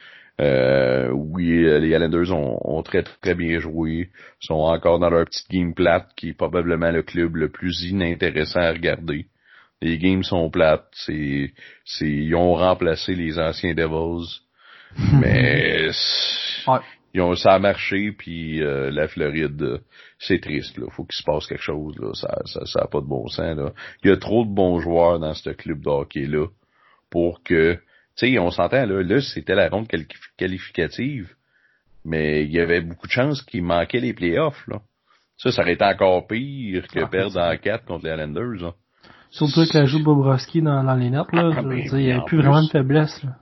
Euh, 0.41 1.11
oui, 1.11 1.63
les 1.63 1.89
Islanders 1.89 2.33
ont, 2.33 2.83
très 2.83 3.03
très 3.03 3.35
bien 3.35 3.59
joué, 3.61 4.09
sont 4.41 4.55
encore 4.55 4.99
dans 4.99 5.11
leur 5.11 5.27
petite 5.27 5.51
game 5.51 5.75
plate 5.75 6.09
qui 6.17 6.31
est 6.31 6.35
probablement 6.35 6.91
le 6.91 7.03
club 7.03 7.37
le 7.37 7.51
plus 7.51 7.83
inintéressant 7.83 8.61
à 8.61 8.73
regarder. 8.73 9.27
Les 9.83 9.99
games 9.99 10.23
sont 10.23 10.49
plates, 10.51 10.89
c'est, 10.93 11.53
c'est, 11.85 12.09
ils 12.09 12.35
ont 12.35 12.55
remplacé 12.55 13.15
les 13.15 13.39
anciens 13.39 13.75
Devils, 13.75 14.41
mais 15.21 15.91
ils 17.13 17.21
ont, 17.21 17.35
ça 17.35 17.55
a 17.55 17.59
marché, 17.59 18.13
puis 18.13 18.63
euh, 18.63 18.91
la 18.91 19.09
Floride, 19.09 19.81
c'est 20.19 20.41
triste. 20.41 20.79
Là. 20.79 20.87
Faut 20.91 21.05
qu'il 21.05 21.19
se 21.19 21.25
passe 21.25 21.47
quelque 21.47 21.63
chose. 21.63 21.99
Là. 21.99 22.15
Ça, 22.15 22.29
ça, 22.45 22.65
ça 22.67 22.83
a 22.83 22.87
pas 22.87 23.01
de 23.01 23.07
bon 23.07 23.27
sens. 23.27 23.57
Là. 23.57 23.73
Il 24.03 24.11
y 24.11 24.13
a 24.13 24.17
trop 24.17 24.45
de 24.45 24.51
bons 24.51 24.81
joueurs 24.81 25.19
dans 25.19 25.35
ce 25.35 25.51
club 25.51 25.81
de 25.81 25.89
hockey 25.89 26.27
là 26.27 26.47
pour 27.11 27.43
que, 27.43 27.75
tu 28.17 28.33
sais, 28.33 28.39
on 28.39 28.51
s'entend 28.51 28.87
là. 28.87 29.03
Là, 29.03 29.21
c'était 29.21 29.57
la 29.57 29.69
ronde 29.69 29.89
qualificative, 30.39 31.35
mais 32.05 32.45
il 32.45 32.53
y 32.53 32.61
avait 32.61 32.81
beaucoup 32.81 33.09
de 33.09 33.13
chances 33.13 33.43
qu'il 33.43 33.65
manquait 33.65 34.01
les 34.01 34.15
playoffs. 34.15 34.67
Là. 34.69 34.81
Ça, 35.37 35.51
ça 35.51 35.63
aurait 35.63 35.73
été 35.73 35.85
encore 35.85 36.29
pire 36.29 36.87
que 36.87 37.01
ah, 37.01 37.09
perdre 37.09 37.41
en 37.41 37.57
4 37.57 37.85
contre 37.87 38.05
les 38.05 38.13
Islanders. 38.13 38.63
Là. 38.63 38.75
Surtout 39.31 39.61
avec 39.61 39.75
l'ajout 39.75 39.99
de 39.99 40.05
Bobrovski 40.05 40.63
dans, 40.63 40.85
dans 40.85 40.95
les 40.95 41.11
nets, 41.11 41.33
là. 41.33 41.51
Ah, 41.57 41.63
il 41.63 41.93
n'y 41.95 42.13
avait 42.13 42.25
plus 42.25 42.39
vraiment 42.39 42.63
de 42.63 42.69
faiblesse. 42.69 43.23
Là. 43.25 43.37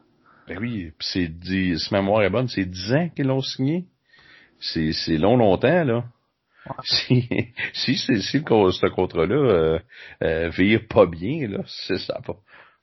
Ben 0.49 0.59
oui, 0.59 0.93
c'est 0.99 1.29
dix, 1.29 1.79
si 1.79 1.93
ma 1.93 2.01
mémoire 2.01 2.23
est 2.23 2.31
bonne, 2.31 2.49
c'est 2.49 2.65
10 2.65 2.93
ans 2.95 3.09
qu'ils 3.15 3.27
l'ont 3.27 3.43
signé. 3.43 3.85
C'est, 4.61 4.93
c'est 4.93 5.19
long, 5.19 5.37
longtemps, 5.37 5.85
là. 5.85 6.05
Si, 6.85 7.27
si, 7.73 7.97
si, 7.97 8.23
si 8.23 8.39
ce 8.41 8.87
contrat-là 8.89 9.35
euh, 9.35 9.79
euh, 10.23 10.49
vire 10.51 10.83
pas 10.89 11.07
bien, 11.07 11.49
là, 11.49 11.63
c'est 11.67 11.99
ça 11.99 12.21
va, 12.27 12.35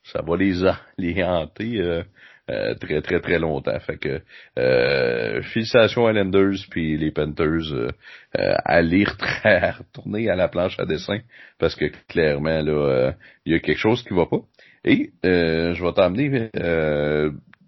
ça 0.03 0.22
va 0.24 0.38
les, 0.38 0.53
les 0.97 1.24
hanter 1.24 1.82
euh, 1.82 2.03
euh, 2.49 2.74
très, 2.76 3.01
très, 3.01 3.20
très 3.20 3.39
longtemps. 3.39 3.80
Fait 3.80 3.97
que 3.97 4.22
euh, 4.57 5.41
félicitations 5.41 6.09
Islanders 6.09 6.66
puis 6.70 6.97
les 6.97 7.11
Panthers 7.11 7.72
euh, 7.74 7.89
à 8.34 8.82
lire 8.82 9.16
retourner 9.43 10.30
à 10.30 10.36
la 10.36 10.47
planche 10.47 10.80
à 10.80 10.86
dessin 10.86 11.20
parce 11.59 11.76
que 11.76 11.86
clairement 12.07 12.61
là, 12.61 13.13
il 13.45 13.53
y 13.53 13.55
a 13.55 13.59
quelque 13.59 13.80
chose 13.80 14.03
qui 14.03 14.13
va 14.13 14.26
pas. 14.28 14.41
Et 14.84 15.11
je 15.24 15.84
vais 15.84 15.93
t'amener 15.93 16.49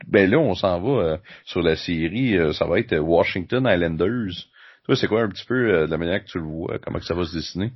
ben 0.06 0.30
là, 0.30 0.38
on 0.38 0.54
s'en 0.54 0.80
va 0.80 0.90
euh, 0.90 1.18
sur 1.46 1.62
la 1.62 1.76
série, 1.76 2.38
euh, 2.38 2.54
ça 2.54 2.66
va 2.66 2.80
être 2.80 2.98
Washington 2.98 3.68
Islanders. 3.68 4.48
Toi, 4.86 4.96
c'est 4.96 5.08
quoi 5.08 5.24
un 5.24 5.30
petit 5.30 5.46
peu 5.46 5.56
euh, 5.56 5.86
de 5.86 5.92
la 5.92 5.98
manière 5.98 6.24
que 6.24 6.30
tu 6.30 6.38
le 6.38 6.46
vois, 6.46 6.78
comment 6.80 7.00
que 7.00 7.06
ça 7.06 7.16
va 7.16 7.24
se 7.26 7.34
dessiner? 7.34 7.72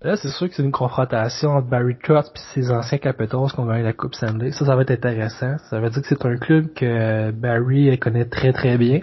Là, 0.00 0.16
c'est 0.16 0.28
sûr 0.28 0.48
que 0.48 0.54
c'est 0.54 0.62
une 0.62 0.70
confrontation 0.70 1.50
entre 1.50 1.68
Barry 1.68 1.96
Trotz 2.00 2.30
et 2.34 2.38
ses 2.54 2.70
anciens 2.70 2.98
Capitals 2.98 3.50
qui 3.52 3.58
ont 3.58 3.66
gagné 3.66 3.82
la 3.82 3.92
Coupe 3.92 4.14
Stanley. 4.14 4.52
Ça, 4.52 4.64
ça 4.64 4.76
va 4.76 4.82
être 4.82 4.92
intéressant. 4.92 5.58
Ça 5.70 5.80
veut 5.80 5.90
dire 5.90 6.02
que 6.02 6.08
c'est 6.08 6.24
un 6.24 6.36
club 6.36 6.72
que 6.72 7.32
Barry 7.32 7.98
connaît 7.98 8.26
très 8.26 8.52
très 8.52 8.78
bien. 8.78 9.00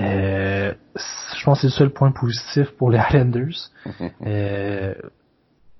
je 0.00 1.44
pense 1.44 1.60
que 1.60 1.68
c'est 1.68 1.74
le 1.74 1.78
seul 1.78 1.90
point 1.90 2.10
positif 2.10 2.70
pour 2.78 2.90
les 2.90 2.98
Islanders. 2.98 3.70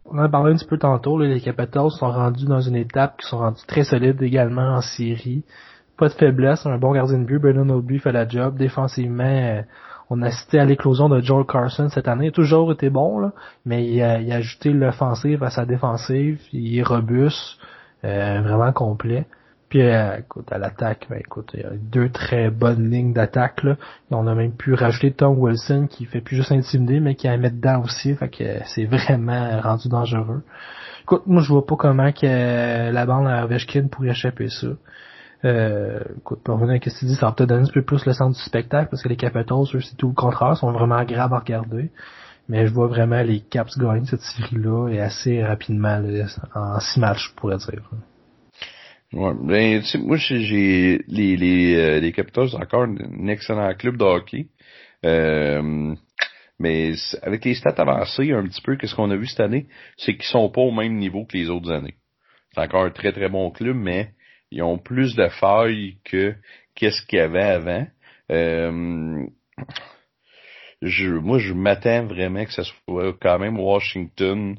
on 0.04 0.18
en 0.18 0.24
a 0.24 0.28
parlé 0.28 0.52
un 0.52 0.56
petit 0.56 0.66
peu 0.66 0.78
tantôt, 0.78 1.18
les 1.18 1.40
Capitals 1.40 1.90
sont 1.90 2.10
rendus 2.10 2.44
dans 2.44 2.60
une 2.60 2.76
étape 2.76 3.18
qui 3.18 3.28
sont 3.28 3.38
rendus 3.38 3.64
très 3.66 3.84
solides 3.84 4.22
également 4.22 4.76
en 4.76 4.82
série. 4.82 5.44
Pas 5.98 6.08
de 6.08 6.14
faiblesse, 6.14 6.64
un 6.64 6.78
bon 6.78 6.92
gardien 6.92 7.18
de 7.18 7.24
but, 7.24 7.40
Brendan 7.40 7.72
Oldby 7.72 7.98
fait 7.98 8.12
la 8.12 8.26
job. 8.26 8.56
Défensivement, 8.56 9.24
euh, 9.24 9.62
on 10.10 10.22
a 10.22 10.26
assisté 10.26 10.60
à 10.60 10.64
l'éclosion 10.64 11.08
de 11.08 11.20
Joel 11.20 11.44
Carson 11.44 11.88
cette 11.88 12.06
année. 12.06 12.26
Il 12.26 12.28
a 12.28 12.32
toujours 12.32 12.70
été 12.70 12.88
bon, 12.88 13.18
là, 13.18 13.32
mais 13.66 13.84
il 13.84 14.00
a, 14.00 14.20
il 14.20 14.32
a 14.32 14.36
ajouté 14.36 14.72
l'offensive 14.72 15.42
à 15.42 15.50
sa 15.50 15.66
défensive. 15.66 16.40
Il 16.52 16.78
est 16.78 16.84
robuste, 16.84 17.58
euh, 18.04 18.40
vraiment 18.42 18.72
complet. 18.72 19.26
Puis 19.68 19.82
euh, 19.82 20.18
écoute, 20.18 20.50
à 20.52 20.58
l'attaque, 20.58 21.08
ben 21.10 21.18
écoute, 21.18 21.50
il 21.54 21.60
y 21.60 21.64
a 21.64 21.70
deux 21.72 22.08
très 22.10 22.48
bonnes 22.48 22.88
lignes 22.90 23.12
d'attaque 23.12 23.64
là. 23.64 23.76
On 24.10 24.26
a 24.28 24.34
même 24.34 24.52
pu 24.52 24.74
rajouter 24.74 25.12
Tom 25.12 25.38
Wilson 25.38 25.88
qui 25.90 26.06
fait 26.06 26.20
plus 26.20 26.36
juste 26.36 26.52
intimider, 26.52 27.00
mais 27.00 27.16
qui 27.16 27.28
a 27.28 27.36
mettre 27.36 27.56
dedans 27.56 27.82
aussi. 27.82 28.14
Fait 28.14 28.28
que 28.28 28.44
c'est 28.66 28.84
vraiment 28.86 29.60
rendu 29.60 29.88
dangereux. 29.88 30.42
Écoute, 31.02 31.22
moi 31.26 31.42
je 31.42 31.48
vois 31.48 31.66
pas 31.66 31.76
comment 31.76 32.12
que 32.12 32.90
la 32.92 33.04
bande 33.04 33.26
à 33.26 33.44
Ovechkin 33.44 33.88
pourrait 33.88 34.10
échapper 34.10 34.48
ça. 34.48 34.68
Euh, 35.44 36.00
écoute, 36.18 36.40
pour 36.42 36.56
revenir 36.58 36.74
à 36.74 36.90
ce 36.90 36.94
que 36.94 36.98
tu 36.98 37.04
dis, 37.04 37.14
ça 37.14 37.26
va 37.26 37.32
peut-être 37.32 37.50
donner 37.50 37.68
un 37.68 37.72
peu 37.72 37.82
plus 37.82 38.04
le 38.06 38.12
centre 38.12 38.36
du 38.36 38.42
spectacle 38.42 38.88
parce 38.90 39.02
que 39.02 39.08
les 39.08 39.16
Capitals, 39.16 39.64
eux, 39.74 39.80
c'est 39.80 39.96
tout 39.96 40.08
le 40.08 40.14
contraire, 40.14 40.56
sont 40.56 40.72
vraiment 40.72 40.96
agréables 40.96 41.34
à 41.34 41.38
regarder. 41.38 41.90
Mais 42.48 42.66
je 42.66 42.72
vois 42.72 42.88
vraiment 42.88 43.22
les 43.22 43.40
Caps 43.40 43.78
gagner 43.78 44.06
cette 44.06 44.22
série-là 44.22 44.88
et 44.88 45.00
assez 45.00 45.42
rapidement, 45.44 46.02
en 46.54 46.80
six 46.80 46.98
matchs, 46.98 47.28
je 47.28 47.34
pourrais 47.34 47.58
dire. 47.58 47.82
Ouais, 49.12 49.32
ben, 49.42 49.80
tu 49.80 49.86
sais, 49.86 49.98
moi, 49.98 50.16
j'ai 50.16 50.98
les, 51.08 51.36
les, 51.36 51.76
euh, 51.76 52.00
les 52.00 52.12
Capitals, 52.12 52.54
encore 52.54 52.84
un 52.84 53.28
excellent 53.28 53.72
club 53.74 53.96
de 53.96 54.04
hockey. 54.04 54.48
Euh, 55.04 55.94
mais 56.58 56.94
avec 57.22 57.44
les 57.44 57.54
stats 57.54 57.74
avancées, 57.76 58.32
un 58.32 58.44
petit 58.44 58.60
peu, 58.60 58.76
qu'est-ce 58.76 58.94
qu'on 58.94 59.10
a 59.10 59.16
vu 59.16 59.26
cette 59.26 59.40
année, 59.40 59.68
c'est 59.96 60.14
qu'ils 60.14 60.24
sont 60.24 60.50
pas 60.50 60.60
au 60.60 60.72
même 60.72 60.96
niveau 60.96 61.24
que 61.24 61.36
les 61.36 61.48
autres 61.50 61.70
années. 61.70 61.94
C'est 62.54 62.62
encore 62.62 62.84
un 62.84 62.90
très 62.90 63.12
très 63.12 63.28
bon 63.28 63.50
club, 63.50 63.76
mais 63.76 64.12
ils 64.50 64.62
ont 64.62 64.78
plus 64.78 65.14
de 65.14 65.28
failles 65.28 65.98
que 66.04 66.34
qu'est-ce 66.74 67.02
qu'il 67.06 67.18
y 67.18 67.22
avait 67.22 67.42
avant. 67.42 67.86
Euh, 68.30 69.26
je, 70.82 71.08
moi, 71.08 71.38
je 71.38 71.52
m'attends 71.52 72.06
vraiment 72.06 72.44
que 72.44 72.52
ce 72.52 72.62
soit 72.62 73.12
quand 73.20 73.38
même 73.38 73.58
Washington 73.58 74.56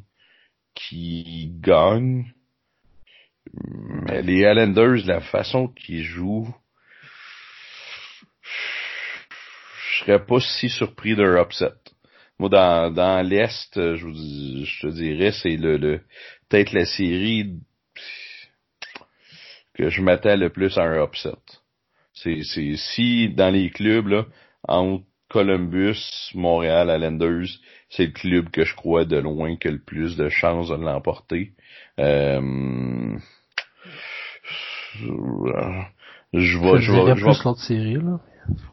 qui 0.75 1.51
gagne. 1.59 2.25
Mais 3.53 4.21
les 4.21 4.41
Islanders, 4.41 5.05
la 5.05 5.21
façon 5.21 5.67
qu'ils 5.69 6.03
jouent, 6.03 6.53
je 8.41 10.05
serais 10.05 10.23
pas 10.23 10.39
si 10.39 10.69
surpris 10.69 11.15
d'un 11.15 11.41
upset. 11.41 11.73
Moi, 12.37 12.49
dans, 12.49 12.93
dans 12.93 13.27
l'Est, 13.27 13.75
je, 13.75 14.05
vous, 14.05 14.65
je 14.65 14.81
te 14.81 14.87
dirais, 14.93 15.31
c'est 15.31 15.57
le, 15.57 15.77
le 15.77 16.01
peut-être 16.47 16.73
la 16.73 16.85
série 16.85 17.59
que 19.79 19.89
je 19.89 20.01
m'attends 20.01 20.35
le 20.35 20.49
plus 20.49 20.77
à 20.77 20.83
un 20.83 21.01
upset. 21.01 21.31
C'est, 22.13 22.43
si 22.75 23.29
dans 23.29 23.49
les 23.49 23.69
clubs, 23.69 24.07
là, 24.07 24.25
entre 24.67 25.05
Columbus, 25.29 26.31
Montréal, 26.33 26.89
Islanders, 26.93 27.47
c'est 27.89 28.07
le 28.07 28.11
club 28.11 28.49
que 28.49 28.65
je 28.65 28.75
crois 28.75 29.05
de 29.05 29.15
loin 29.17 29.55
qui 29.55 29.69
a 29.69 29.71
le 29.71 29.81
plus 29.81 30.17
de 30.17 30.27
chances 30.27 30.67
de 30.67 30.75
l'emporter. 30.75 31.53
Euh, 31.97 33.17
je 34.99 35.07
vois, 35.13 35.85
je 36.33 36.57
vois, 36.57 37.15
je 37.15 37.23
l'autre 37.23 37.59
série, 37.59 37.93
là. 37.93 38.19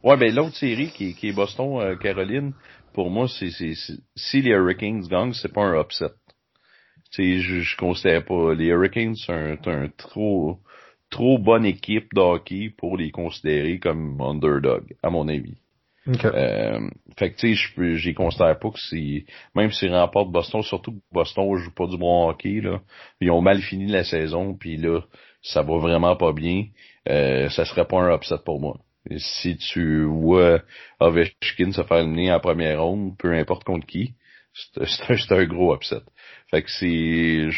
Ouais, 0.02 0.16
ben, 0.16 0.34
l'autre 0.34 0.56
série 0.56 0.90
qui, 0.90 1.14
qui 1.14 1.28
est 1.28 1.32
Boston, 1.32 1.78
euh, 1.82 1.96
Caroline, 1.96 2.52
pour 2.94 3.10
moi, 3.10 3.28
c'est, 3.28 3.50
si 3.50 4.42
les 4.42 4.50
Hurricanes 4.50 5.06
gagnent, 5.06 5.34
c'est 5.34 5.52
pas 5.52 5.62
un 5.62 5.80
upset. 5.80 6.10
Tu 7.12 7.22
sais, 7.22 7.38
je, 7.38 7.60
je 7.60 7.76
considère 7.76 8.24
pas. 8.24 8.54
Les 8.54 8.66
Hurricanes, 8.66 9.14
c'est 9.14 9.32
un, 9.32 9.56
un 9.66 9.88
trop, 9.96 10.58
trop 11.16 11.38
bonne 11.38 11.64
équipe 11.64 12.12
d'hockey 12.12 12.70
pour 12.76 12.98
les 12.98 13.10
considérer 13.10 13.78
comme 13.78 14.20
underdog, 14.20 14.94
à 15.02 15.08
mon 15.08 15.28
avis. 15.28 15.56
Okay. 16.06 16.28
Euh, 16.28 16.90
fait 17.18 17.32
que 17.32 17.40
tu 17.40 17.54
sais, 17.56 17.72
je 17.76 17.94
j'y 17.94 18.12
considère 18.12 18.58
pas 18.58 18.70
que 18.70 18.78
c'est 18.78 19.24
même 19.54 19.72
s'ils 19.72 19.92
remportent 19.92 20.30
Boston, 20.30 20.62
surtout 20.62 20.92
que 20.92 21.00
Boston 21.10 21.56
joue 21.56 21.72
pas 21.72 21.86
du 21.86 21.96
bon 21.96 22.28
hockey 22.28 22.60
là, 22.60 22.80
ils 23.20 23.30
ont 23.30 23.40
mal 23.40 23.60
fini 23.60 23.86
la 23.86 24.04
saison, 24.04 24.54
puis 24.54 24.76
là 24.76 25.00
ça 25.42 25.62
va 25.62 25.78
vraiment 25.78 26.14
pas 26.16 26.32
bien. 26.32 26.66
Euh, 27.08 27.48
ça 27.48 27.64
serait 27.64 27.86
pas 27.86 27.98
un 27.98 28.14
upset 28.14 28.38
pour 28.44 28.60
moi. 28.60 28.78
Et 29.08 29.18
si 29.18 29.56
tu 29.56 30.04
vois 30.04 30.60
Ovechkin 31.00 31.72
se 31.72 31.82
faire 31.82 32.06
mener 32.06 32.30
en 32.30 32.40
première 32.40 32.82
ronde, 32.82 33.16
peu 33.18 33.32
importe 33.32 33.64
contre 33.64 33.86
qui, 33.86 34.14
c'est 34.52 35.32
un, 35.32 35.36
un, 35.38 35.44
gros 35.46 35.74
upset. 35.74 36.02
Fait 36.50 36.62
que 36.62 36.70
c'est, 36.70 37.48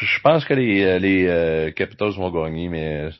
je, 0.00 0.20
pense 0.20 0.44
que 0.44 0.54
les, 0.54 0.98
les 0.98 1.26
euh, 1.26 1.70
Capitals 1.70 2.12
vont 2.12 2.30
gagner, 2.30 2.68
mais 2.68 3.10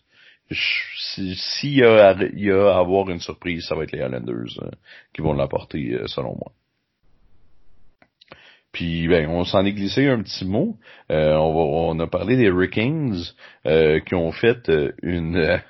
s'il 0.51 1.75
y, 1.75 1.83
a, 1.83 2.17
y 2.35 2.51
a 2.51 2.75
à 2.75 2.79
avoir 2.79 3.11
une 3.11 3.21
surprise, 3.21 3.67
ça 3.67 3.75
va 3.75 3.85
être 3.85 3.93
les 3.93 3.99
Islanders 3.99 4.63
euh, 4.63 4.71
qui 5.13 5.23
vont 5.23 5.33
l'apporter, 5.33 5.95
euh, 5.95 6.07
selon 6.07 6.37
moi. 6.37 6.53
Puis 8.73 9.09
ben, 9.09 9.29
on 9.29 9.45
s'en 9.45 9.65
est 9.65 9.73
glissé 9.73 10.07
un 10.07 10.23
petit 10.23 10.45
mot. 10.45 10.77
Euh, 11.11 11.35
on, 11.35 11.55
va, 11.55 11.61
on 11.61 12.01
a 12.01 12.07
parlé 12.07 12.37
des 12.37 12.45
Hurricanes 12.45 13.23
qui 13.65 14.15
ont 14.15 14.33
fait 14.33 14.71
une 15.03 15.63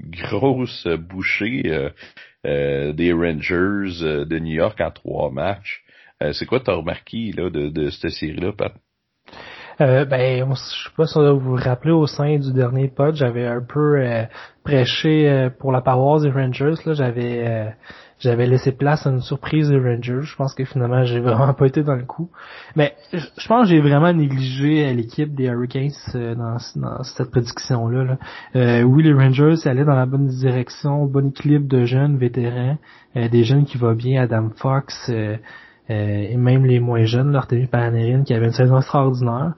grosse 0.00 0.86
bouchée 0.86 1.90
des 2.42 3.12
Rangers 3.12 4.24
de 4.24 4.38
New 4.38 4.54
York 4.54 4.80
en 4.80 4.90
trois 4.90 5.30
matchs. 5.30 5.84
C'est 6.32 6.46
quoi 6.46 6.60
t'as 6.60 6.72
remarqué 6.72 7.32
là 7.32 7.50
de, 7.50 7.68
de 7.68 7.90
cette 7.90 8.12
série-là, 8.12 8.52
Pat? 8.52 8.72
Euh, 9.80 10.06
ben, 10.06 10.46
je 10.48 10.54
sais 10.54 10.90
pas 10.96 11.06
si 11.06 11.18
vous 11.18 11.38
vous 11.38 11.56
rappelez 11.56 11.92
au 11.92 12.06
sein 12.06 12.38
du 12.38 12.52
dernier 12.52 12.88
pod, 12.88 13.14
j'avais 13.14 13.46
un 13.46 13.60
peu 13.60 13.98
euh, 13.98 14.24
prêché 14.64 15.28
euh, 15.28 15.50
pour 15.50 15.70
la 15.70 15.82
paroisse 15.82 16.22
des 16.22 16.30
Rangers. 16.30 16.74
Là, 16.86 16.94
j'avais 16.94 17.74
j'avais 18.18 18.46
laissé 18.46 18.72
place 18.72 19.06
à 19.06 19.10
une 19.10 19.20
surprise 19.20 19.68
des 19.68 19.78
Rangers. 19.78 20.22
Je 20.22 20.34
pense 20.36 20.54
que 20.54 20.64
finalement, 20.64 21.04
j'ai 21.04 21.20
vraiment 21.20 21.52
pas 21.52 21.66
été 21.66 21.82
dans 21.82 21.94
le 21.94 22.04
coup. 22.04 22.30
Mais 22.74 22.94
je 23.12 23.46
pense 23.46 23.64
que 23.64 23.74
j'ai 23.74 23.80
vraiment 23.80 24.12
négligé 24.14 24.94
l'équipe 24.94 25.34
des 25.34 25.44
Hurricanes 25.44 25.90
dans, 26.14 26.58
cette 27.02 27.30
prédiction-là. 27.30 28.16
Là. 28.54 28.84
oui, 28.84 29.02
les 29.02 29.12
Rangers 29.12 29.56
allaient 29.66 29.84
dans 29.84 29.94
la 29.94 30.06
bonne 30.06 30.28
direction, 30.28 31.04
bon 31.04 31.28
équilibre 31.28 31.68
de 31.68 31.84
jeunes 31.84 32.16
vétérans, 32.16 32.78
des 33.14 33.44
jeunes 33.44 33.66
qui 33.66 33.76
vont 33.76 33.92
bien, 33.92 34.22
Adam 34.22 34.48
Fox. 34.56 35.10
Et 35.88 36.36
même 36.36 36.64
les 36.64 36.80
moins 36.80 37.04
jeunes, 37.04 37.32
l'Artemis 37.32 37.66
Panarin, 37.66 38.24
qui 38.24 38.34
avait 38.34 38.46
une 38.46 38.52
saison 38.52 38.78
extraordinaire. 38.78 39.54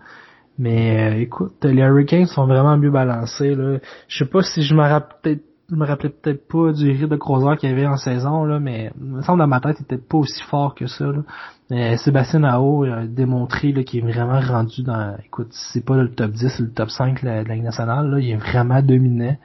Mais 0.58 1.12
euh, 1.12 1.20
écoute, 1.20 1.64
les 1.64 1.82
Hurricanes 1.82 2.26
sont 2.26 2.46
vraiment 2.46 2.76
mieux 2.76 2.90
balancés. 2.90 3.54
Là. 3.54 3.78
Je 4.08 4.18
sais 4.18 4.28
pas 4.28 4.42
si 4.42 4.62
je 4.62 4.74
me 4.74 4.82
rappelais 4.82 5.40
je 5.70 5.76
me 5.76 5.84
rappelais 5.84 6.08
peut-être 6.08 6.48
pas 6.48 6.72
du 6.72 6.90
rythme 6.90 7.08
de 7.08 7.16
croiseur 7.16 7.58
qu'il 7.58 7.68
y 7.68 7.72
avait 7.72 7.86
en 7.86 7.98
saison, 7.98 8.44
là, 8.44 8.58
mais 8.58 8.90
il 8.98 9.06
me 9.06 9.20
semble 9.20 9.40
dans 9.40 9.46
ma 9.46 9.60
tête, 9.60 9.76
il 9.78 9.82
était 9.82 9.98
pas 9.98 10.16
aussi 10.16 10.42
fort 10.44 10.74
que 10.74 10.86
ça. 10.86 11.04
Là. 11.04 11.22
Mais 11.68 11.98
Sébastien 11.98 12.40
Nao 12.40 12.84
a 12.84 13.04
démontré 13.04 13.74
qu'il 13.84 14.00
est 14.00 14.10
vraiment 14.10 14.40
rendu 14.40 14.82
dans. 14.82 15.14
Écoute, 15.22 15.48
c'est 15.50 15.84
pas 15.84 15.96
le 15.96 16.10
top 16.10 16.30
10, 16.30 16.60
le 16.60 16.70
top 16.70 16.88
5 16.88 17.22
de 17.22 17.28
la, 17.28 17.42
Ligue 17.42 17.64
nationale, 17.64 18.10
là, 18.10 18.18
il 18.18 18.30
est 18.30 18.36
vraiment 18.36 18.80
dominant. 18.80 19.36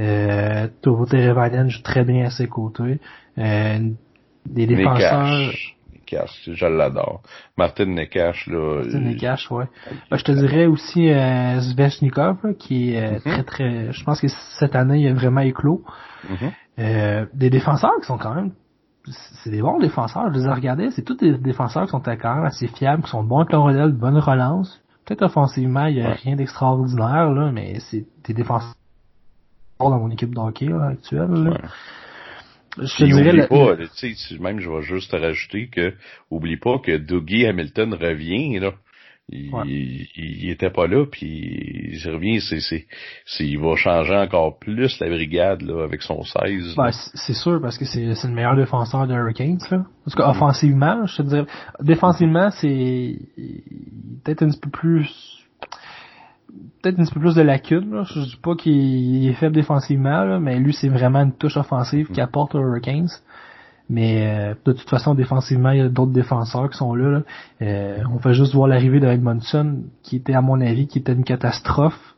Euh, 0.00 0.66
Tovo 0.82 1.06
joue 1.06 1.82
très 1.84 2.04
bien 2.04 2.24
à 2.24 2.30
ses 2.30 2.48
côtés. 2.48 2.98
Euh, 3.38 3.78
des 4.46 4.66
défenseurs. 4.66 5.52
Je 6.46 6.66
l'adore. 6.66 7.22
Martin 7.56 7.86
Nekash, 7.86 8.46
là. 8.46 8.82
Martin 8.82 9.00
Nekash, 9.00 9.50
ouais. 9.50 9.66
Ben, 10.10 10.16
je 10.16 10.24
te 10.24 10.32
dirais 10.32 10.66
aussi 10.66 11.10
euh, 11.10 11.60
Sveshnikov, 11.60 12.54
qui 12.58 12.94
est 12.94 13.02
euh, 13.02 13.18
mm-hmm. 13.18 13.32
très 13.32 13.44
très. 13.44 13.92
Je 13.92 14.04
pense 14.04 14.20
que 14.20 14.28
cette 14.58 14.74
année 14.74 15.00
il 15.00 15.08
a 15.08 15.14
vraiment 15.14 15.40
éclos. 15.40 15.82
Mm-hmm. 16.26 16.52
euh, 16.78 17.26
des 17.34 17.50
défenseurs 17.50 17.94
qui 18.00 18.06
sont 18.06 18.18
quand 18.18 18.34
même. 18.34 18.52
C'est 19.42 19.50
des 19.50 19.60
bons 19.60 19.78
défenseurs. 19.78 20.32
Je 20.32 20.38
les 20.38 20.46
ai 20.46 20.52
regardés. 20.52 20.90
C'est 20.90 21.02
tous 21.02 21.16
des 21.16 21.36
défenseurs 21.36 21.84
qui 21.84 21.90
sont 21.90 22.00
quand 22.00 22.34
même 22.36 22.44
assez 22.44 22.68
fiables, 22.68 23.02
qui 23.02 23.10
sont 23.10 23.22
bons 23.22 23.40
avec 23.40 23.52
le 23.52 23.88
de 23.88 23.96
bonne 23.96 24.18
relance. 24.18 24.80
Peut-être 25.04 25.22
offensivement, 25.22 25.84
il 25.86 25.96
n'y 25.96 26.02
a 26.02 26.12
rien 26.12 26.36
d'extraordinaire, 26.36 27.30
là, 27.30 27.52
mais 27.52 27.78
c'est 27.80 28.06
des 28.26 28.32
défenseurs 28.32 28.74
dans 29.78 29.98
mon 29.98 30.10
équipe 30.10 30.34
d'hockey 30.34 30.72
actuelle. 30.72 31.30
Là. 31.30 31.58
Je 32.78 32.96
te 32.96 33.04
dirais 33.04 33.46
pas, 33.46 33.76
tu 33.96 34.14
sais, 34.14 34.38
même 34.38 34.60
je 34.60 34.68
vais 34.68 34.82
juste 34.82 35.12
rajouter 35.12 35.68
que 35.68 35.94
oublie 36.30 36.56
pas 36.56 36.78
que 36.78 36.96
Dougie 36.96 37.46
Hamilton 37.46 37.94
revient 37.94 38.58
là. 38.58 38.72
Il, 39.30 40.06
il, 40.16 40.50
était 40.50 40.68
pas 40.68 40.86
là, 40.86 41.06
puis 41.10 41.26
il 41.26 42.10
revient, 42.10 42.42
c'est, 42.42 42.60
c'est, 42.60 42.84
c'est, 43.24 43.46
il 43.46 43.58
va 43.58 43.74
changer 43.74 44.14
encore 44.14 44.58
plus 44.58 45.00
la 45.00 45.08
brigade 45.08 45.62
là 45.62 45.82
avec 45.82 46.02
son 46.02 46.22
16. 46.22 46.74
Ben, 46.76 46.90
c'est 46.92 47.32
sûr 47.32 47.58
parce 47.62 47.78
que 47.78 47.86
c'est, 47.86 48.14
c'est 48.14 48.28
le 48.28 48.34
meilleur 48.34 48.54
défenseur 48.54 49.06
de 49.06 49.14
Hurricanes 49.14 49.60
là. 49.70 49.86
Parce 50.04 50.14
qu'offensivement, 50.14 51.06
je 51.06 51.16
te 51.16 51.22
dirais, 51.22 51.46
défensivement 51.80 52.50
c'est 52.50 53.16
peut-être 54.24 54.42
un 54.42 54.50
petit 54.50 54.60
peu 54.60 54.70
plus 54.70 55.44
peut-être 56.82 56.98
un 56.98 57.04
petit 57.04 57.14
peu 57.14 57.20
plus 57.20 57.34
de 57.34 57.42
lacunes. 57.42 57.94
Là. 57.94 58.04
Je 58.04 58.20
dis 58.20 58.38
pas 58.42 58.54
qu'il 58.54 59.26
est 59.26 59.34
faible 59.34 59.54
défensivement, 59.54 60.24
là, 60.24 60.38
mais 60.38 60.58
lui, 60.58 60.72
c'est 60.72 60.88
vraiment 60.88 61.22
une 61.22 61.32
touche 61.32 61.56
offensive 61.56 62.08
qui 62.10 62.20
apporte 62.20 62.54
aux 62.54 62.60
Hurricanes. 62.60 63.08
Mais 63.90 64.26
euh, 64.26 64.54
de 64.64 64.72
toute 64.72 64.88
façon, 64.88 65.14
défensivement, 65.14 65.70
il 65.70 65.78
y 65.78 65.82
a 65.82 65.88
d'autres 65.88 66.12
défenseurs 66.12 66.70
qui 66.70 66.78
sont 66.78 66.94
là. 66.94 67.22
Euh, 67.60 67.98
on 68.10 68.18
fait 68.18 68.32
juste 68.32 68.54
voir 68.54 68.66
l'arrivée 68.66 69.00
de 69.00 69.06
Edmondson, 69.06 69.82
qui 70.02 70.16
était, 70.16 70.34
à 70.34 70.40
mon 70.40 70.60
avis, 70.60 70.86
qui 70.86 70.98
était 70.98 71.12
une 71.12 71.24
catastrophe 71.24 72.14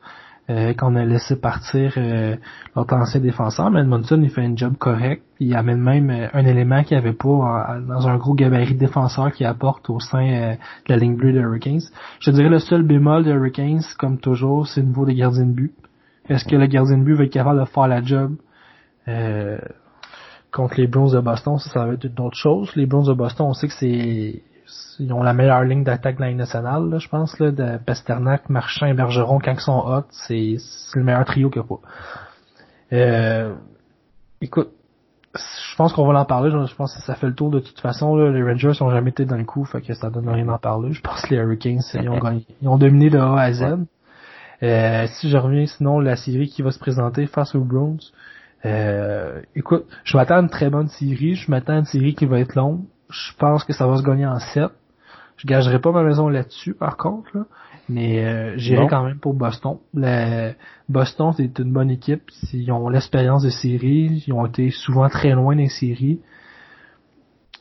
euh, 0.49 0.75
qu'on 0.75 0.95
a 0.97 1.05
laissé 1.05 1.41
partir 1.41 1.95
euh, 1.97 2.37
notre 2.77 2.95
ancien 2.95 3.21
défenseur. 3.21 3.71
Mais 3.71 3.81
Edmondson, 3.81 4.21
il 4.23 4.31
fait 4.31 4.45
un 4.45 4.57
job 4.57 4.77
correct. 4.79 5.23
Il 5.41 5.55
amène 5.55 5.81
même 5.81 6.29
un 6.33 6.47
élément 6.47 6.83
qu'il 6.83 6.97
n'y 6.97 7.03
avait 7.03 7.17
pas 7.17 7.79
dans 7.87 8.09
un 8.09 8.17
gros 8.17 8.35
gabarit 8.35 8.75
de 8.75 8.79
défenseur 8.79 9.33
qu'il 9.33 9.47
apporte 9.47 9.91
au 9.91 10.01
sein 10.01 10.57
de 10.57 10.89
la 10.89 10.97
ligne 10.97 11.17
bleue 11.17 11.33
de 11.33 11.41
Hurricanes. 11.41 11.83
Je 12.21 12.31
dirais 12.31 12.49
le 12.49 12.59
seul 12.59 12.83
bémol 12.83 13.25
de 13.25 13.33
Hurricanes, 13.33 13.83
comme 13.99 14.19
toujours, 14.19 14.67
c'est 14.67 14.81
le 14.81 14.87
niveau 14.87 15.05
des 15.05 15.15
gardiens 15.15 15.47
de 15.47 15.53
but. 15.53 15.73
Est-ce 16.29 16.45
que 16.45 16.57
le 16.57 16.67
gardien 16.67 16.99
de 16.99 17.05
but 17.05 17.15
va 17.15 17.25
être 17.25 17.33
capable 17.33 17.61
de 17.61 17.65
faire 17.67 17.89
la 17.89 18.03
job 18.03 18.37
euh, 19.09 19.59
contre 20.53 20.81
les 20.81 20.87
Browns 20.87 21.13
de 21.13 21.21
Boston, 21.21 21.59
ça, 21.59 21.71
ça 21.71 21.87
va 21.87 21.95
être 21.95 22.05
une 22.05 22.21
autre 22.21 22.37
chose. 22.37 22.75
Les 22.77 22.87
Browns 22.87 23.07
de 23.07 23.13
Boston, 23.13 23.47
on 23.49 23.53
sait 23.53 23.69
que 23.69 23.75
c'est 23.75 24.43
ils 24.99 25.13
ont 25.13 25.23
la 25.23 25.33
meilleure 25.33 25.63
ligne 25.63 25.85
d'attaque 25.85 26.17
de 26.17 26.23
la 26.23 26.33
nationale, 26.33 26.97
je 26.99 27.09
pense, 27.09 27.39
là, 27.39 27.51
de 27.51 27.79
Pasternak, 27.79 28.49
Marchand 28.49 28.87
et 28.87 28.95
Bergeron, 28.95 29.39
quand 29.39 29.53
ils 29.53 29.61
sont 29.61 29.83
hot, 29.87 30.05
c'est, 30.11 30.57
le 30.95 31.05
meilleur 31.05 31.25
trio 31.25 31.51
qu'il 31.51 31.63
y 31.63 31.65
a 31.65 31.69
pas. 31.69 31.81
Euh, 32.93 33.55
écoute, 34.41 34.71
je 35.35 35.77
pense 35.77 35.93
qu'on 35.93 36.07
va 36.07 36.19
en 36.19 36.25
parler, 36.25 36.51
je 36.51 36.75
pense 36.75 36.95
que 36.95 37.03
ça 37.03 37.15
fait 37.15 37.27
le 37.27 37.35
tour 37.35 37.51
de 37.51 37.61
toute 37.61 37.81
façon, 37.81 38.17
les 38.17 38.43
Rangers 38.43 38.81
ont 38.81 38.91
jamais 38.91 39.11
été 39.11 39.25
dans 39.25 39.37
le 39.37 39.45
coup, 39.45 39.65
fait 39.65 39.83
que 39.83 39.93
ça 39.93 40.09
donne 40.09 40.29
rien 40.29 40.47
d'en 40.47 40.59
parler. 40.59 40.93
Je 40.93 41.03
pense 41.03 41.23
que 41.23 41.35
les 41.35 41.41
Hurricanes, 41.41 41.81
ils 41.95 42.09
ont, 42.09 42.21
ils 42.63 42.69
ont 42.69 42.79
dominé 42.79 43.11
de 43.11 43.19
A 43.19 43.39
à 43.39 43.53
Z. 43.53 43.65
Euh, 44.63 45.07
si 45.07 45.29
je 45.29 45.37
reviens 45.37 45.67
sinon 45.67 46.01
la 46.01 46.17
série 46.17 46.49
qui 46.49 46.63
va 46.63 46.71
se 46.71 46.79
présenter 46.79 47.27
face 47.27 47.55
aux 47.55 47.61
Browns, 47.61 48.01
euh, 48.65 49.43
écoute, 49.55 49.85
je 50.05 50.17
m'attends 50.17 50.37
à 50.37 50.41
une 50.41 50.49
très 50.49 50.71
bonne 50.71 50.89
série. 50.89 51.35
Je 51.35 51.51
m'attends 51.51 51.75
à 51.75 51.79
une 51.79 51.85
série 51.85 52.15
qui 52.15 52.27
va 52.27 52.41
être 52.41 52.55
longue. 52.55 52.81
Je 53.11 53.33
pense 53.39 53.65
que 53.65 53.73
ça 53.73 53.87
va 53.87 53.97
se 53.97 54.03
gagner 54.03 54.27
en 54.27 54.39
7. 54.39 54.71
Je 55.37 55.47
gagerai 55.47 55.81
pas 55.81 55.93
ma 55.93 56.03
maison 56.03 56.29
là-dessus, 56.29 56.75
par 56.75 56.97
contre. 56.97 57.31
Mais 57.89 58.25
euh, 58.25 58.57
j'irai 58.57 58.89
quand 58.89 59.05
même 59.05 59.19
pour 59.19 59.35
Boston. 59.35 59.79
Boston, 60.89 61.33
c'est 61.37 61.59
une 61.59 61.73
bonne 61.73 61.91
équipe. 61.91 62.23
Ils 62.53 62.73
ont 62.73 62.89
l'expérience 62.89 63.43
de 63.43 63.51
série. 63.51 64.25
Ils 64.27 64.33
ont 64.33 64.47
été 64.47 64.71
souvent 64.71 65.09
très 65.09 65.33
loin 65.33 65.55
des 65.55 65.69
séries. 65.69 66.21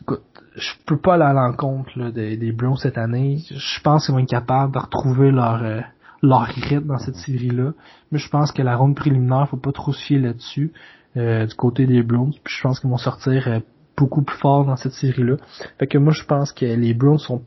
Écoute, 0.02 0.24
je 0.56 0.72
peux 0.86 0.98
pas 0.98 1.16
aller 1.16 1.24
à 1.24 1.34
l'encontre 1.34 2.12
des, 2.12 2.38
des 2.38 2.52
Browns 2.52 2.78
cette 2.78 2.98
année. 2.98 3.40
Je 3.50 3.82
pense 3.82 4.06
qu'ils 4.06 4.16
vont 4.16 4.20
être 4.20 4.30
capables 4.30 4.74
de 4.74 4.80
retrouver 4.80 5.32
leur... 5.32 5.64
Euh, 5.64 5.82
leur 6.22 6.44
rythme 6.44 6.88
dans 6.88 6.98
cette 6.98 7.16
série-là. 7.16 7.72
Mais 8.12 8.20
je 8.20 8.30
pense 8.30 8.52
que 8.52 8.62
la 8.62 8.76
ronde 8.76 8.96
préliminaire, 8.96 9.48
faut 9.50 9.58
pas 9.58 9.72
trop 9.72 9.94
se 9.94 10.04
fier 10.04 10.20
là-dessus 10.20 10.74
euh, 11.18 11.46
du 11.46 11.56
côté 11.56 11.86
des 11.86 12.04
Browns. 12.04 12.34
Puis 12.44 12.56
je 12.58 12.62
pense 12.62 12.80
qu'ils 12.80 12.90
vont 12.90 12.98
sortir 12.98 13.48
euh, 13.48 13.60
beaucoup 13.98 14.22
plus 14.22 14.38
fort 14.38 14.66
dans 14.66 14.76
cette 14.76 14.94
série-là. 14.94 15.36
Fait 15.80 15.88
que 15.88 15.98
moi, 15.98 16.14
je 16.14 16.24
pense 16.24 16.52
que 16.52 16.66
les 16.66 16.94
Browns 16.94 17.20
sont 17.20 17.42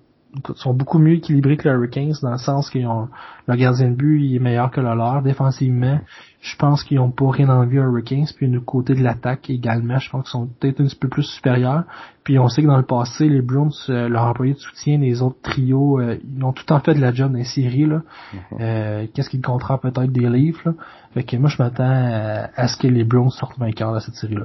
sont 0.56 0.74
beaucoup 0.74 0.98
mieux 0.98 1.14
équilibrés 1.14 1.56
que 1.56 1.68
les 1.68 1.74
Hurricanes 1.74 2.12
dans 2.22 2.32
le 2.32 2.38
sens 2.38 2.70
qu'ils 2.70 2.86
ont 2.86 3.08
le 3.46 3.56
gardien 3.56 3.90
de 3.90 3.94
but 3.94 4.20
il 4.20 4.36
est 4.36 4.38
meilleur 4.38 4.70
que 4.70 4.80
le 4.80 4.94
leur 4.94 5.22
défensivement. 5.22 6.00
Je 6.40 6.54
pense 6.56 6.84
qu'ils 6.84 6.98
ont 7.00 7.10
pas 7.10 7.30
rien 7.30 7.48
envie 7.48 7.78
aux 7.78 7.84
Hurricanes 7.84 8.26
puis 8.36 8.48
du 8.48 8.60
côté 8.60 8.94
de 8.94 9.02
l'attaque 9.02 9.48
également 9.48 9.98
je 9.98 10.10
pense 10.10 10.24
qu'ils 10.24 10.30
sont 10.30 10.46
peut-être 10.46 10.80
un 10.80 10.84
petit 10.84 10.96
peu 10.96 11.08
plus 11.08 11.22
supérieurs. 11.22 11.84
Puis 12.24 12.38
on 12.38 12.48
sait 12.48 12.62
que 12.62 12.66
dans 12.66 12.76
le 12.76 12.84
passé 12.84 13.28
les 13.28 13.40
Browns 13.40 13.72
euh, 13.88 14.08
leur 14.08 14.24
employé 14.24 14.52
de 14.52 14.58
soutien 14.58 14.98
des 14.98 15.22
autres 15.22 15.40
trios 15.42 15.98
euh, 15.98 16.18
ils 16.22 16.44
ont 16.44 16.52
tout 16.52 16.70
en 16.72 16.80
fait 16.80 16.94
de 16.94 17.00
la 17.00 17.12
job 17.12 17.32
dans 17.32 17.38
les 17.38 17.44
séries 17.44 17.86
là. 17.86 18.02
Mm-hmm. 18.02 18.38
euh, 18.60 19.06
qu'est-ce 19.14 19.30
qu'ils 19.30 19.42
compteront 19.42 19.78
peut-être 19.78 20.12
des 20.12 20.28
livres 20.28 20.60
là. 20.66 20.72
Fait 21.14 21.24
que 21.24 21.36
moi 21.36 21.48
je 21.48 21.60
m'attends 21.62 22.48
à, 22.54 22.68
ce 22.68 22.76
que 22.76 22.86
les 22.86 23.04
Browns 23.04 23.30
sortent 23.30 23.58
vainqueurs 23.58 23.94
de 23.94 24.00
cette 24.00 24.14
série 24.14 24.34
là 24.34 24.44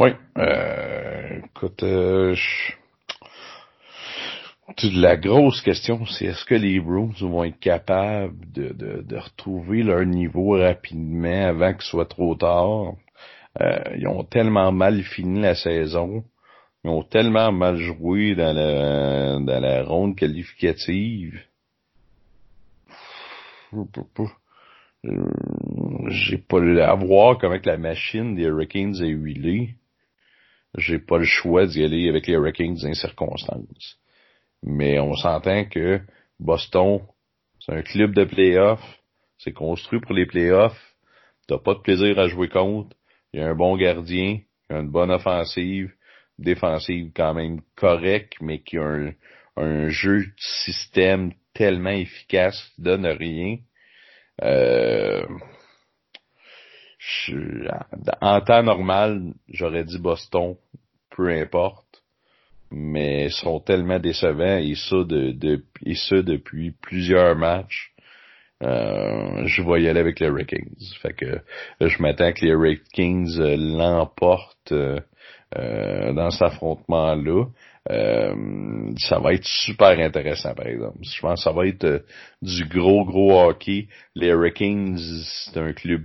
oui 0.00 0.10
écoute 1.44 1.84
je 1.84 2.72
la 4.94 5.16
grosse 5.16 5.60
question, 5.60 6.06
c'est 6.06 6.26
est-ce 6.26 6.44
que 6.44 6.54
les 6.54 6.80
Bruins 6.80 7.12
vont 7.20 7.44
être 7.44 7.58
capables 7.58 8.50
de, 8.52 8.72
de, 8.72 9.02
de 9.02 9.16
retrouver 9.16 9.82
leur 9.82 10.04
niveau 10.04 10.58
rapidement 10.58 11.46
avant 11.48 11.74
que 11.74 11.82
ce 11.82 11.90
soit 11.90 12.08
trop 12.08 12.34
tard? 12.34 12.94
Euh, 13.60 13.82
ils 13.96 14.06
ont 14.06 14.24
tellement 14.24 14.70
mal 14.72 15.02
fini 15.02 15.40
la 15.40 15.54
saison. 15.54 16.24
Ils 16.84 16.90
ont 16.90 17.02
tellement 17.02 17.52
mal 17.52 17.76
joué 17.76 18.34
dans 18.34 18.54
la, 18.54 19.38
dans 19.40 19.60
la 19.60 19.82
ronde 19.82 20.16
qualificative. 20.16 21.40
J'ai 26.08 26.38
pas 26.38 26.60
à 26.84 26.94
voir 26.94 27.38
comment 27.38 27.58
la 27.64 27.76
machine 27.76 28.34
des 28.34 28.44
Hurricanes 28.44 29.02
est 29.02 29.08
huilée. 29.08 29.74
J'ai 30.76 30.98
pas 30.98 31.18
le 31.18 31.24
choix 31.24 31.66
d'y 31.66 31.82
aller 31.82 32.08
avec 32.08 32.26
les 32.26 32.34
Hurricanes 32.34 32.76
dans 32.76 32.94
circonstances. 32.94 33.98
Mais 34.62 34.98
on 34.98 35.14
s'entend 35.14 35.64
que 35.64 36.00
Boston, 36.38 37.00
c'est 37.60 37.72
un 37.72 37.82
club 37.82 38.14
de 38.14 38.24
playoffs. 38.24 39.00
C'est 39.38 39.52
construit 39.52 40.00
pour 40.00 40.12
les 40.12 40.26
playoffs. 40.26 40.94
T'as 41.48 41.58
pas 41.58 41.74
de 41.74 41.80
plaisir 41.80 42.18
à 42.18 42.28
jouer 42.28 42.48
contre. 42.48 42.96
Il 43.32 43.40
y 43.40 43.42
a 43.42 43.48
un 43.48 43.54
bon 43.54 43.76
gardien. 43.76 44.40
Y 44.70 44.72
a 44.72 44.78
une 44.78 44.90
bonne 44.90 45.10
offensive. 45.10 45.92
Défensive 46.38 47.10
quand 47.14 47.34
même 47.34 47.60
correct, 47.74 48.34
mais 48.40 48.62
qui 48.62 48.78
a 48.78 48.84
un, 48.84 49.12
un 49.56 49.88
jeu 49.88 50.20
de 50.20 50.32
système 50.36 51.32
tellement 51.54 51.90
efficace 51.90 52.62
qui 52.74 52.82
donne 52.82 53.06
rien. 53.06 53.58
Euh, 54.42 55.26
en 58.20 58.40
temps 58.40 58.62
normal, 58.62 59.32
j'aurais 59.48 59.84
dit 59.84 59.98
Boston, 59.98 60.56
peu 61.10 61.28
importe 61.30 61.90
mais 62.70 63.28
sont 63.30 63.60
tellement 63.60 63.98
décevants 63.98 64.58
et 64.58 64.74
ça 64.74 65.04
de, 65.04 65.64
ça 65.94 66.22
depuis 66.22 66.72
plusieurs 66.80 67.36
matchs. 67.36 67.92
Euh, 68.62 69.46
je 69.46 69.62
vais 69.62 69.82
y 69.82 69.88
aller 69.88 70.00
avec 70.00 70.20
les 70.20 70.26
Hurricanes. 70.26 70.76
Fait 71.00 71.14
que 71.14 71.40
je 71.80 72.02
m'attends 72.02 72.32
que 72.32 72.44
les 72.44 72.52
Hurricanes 72.52 73.40
euh, 73.40 73.56
l'emportent 73.56 74.72
euh, 74.72 75.00
euh, 75.56 76.12
dans 76.12 76.30
cet 76.30 76.42
affrontement-là. 76.42 77.46
ça 78.98 79.18
va 79.18 79.32
être 79.32 79.46
super 79.46 79.98
intéressant, 79.98 80.54
par 80.54 80.66
exemple. 80.66 80.98
Je 81.02 81.20
pense 81.20 81.40
que 81.40 81.44
ça 81.44 81.52
va 81.52 81.66
être 81.66 82.04
du 82.42 82.66
gros, 82.66 83.04
gros 83.06 83.40
hockey. 83.40 83.88
Les 84.14 84.28
Hurricanes, 84.28 84.98
c'est 84.98 85.58
un 85.58 85.72
club 85.72 86.02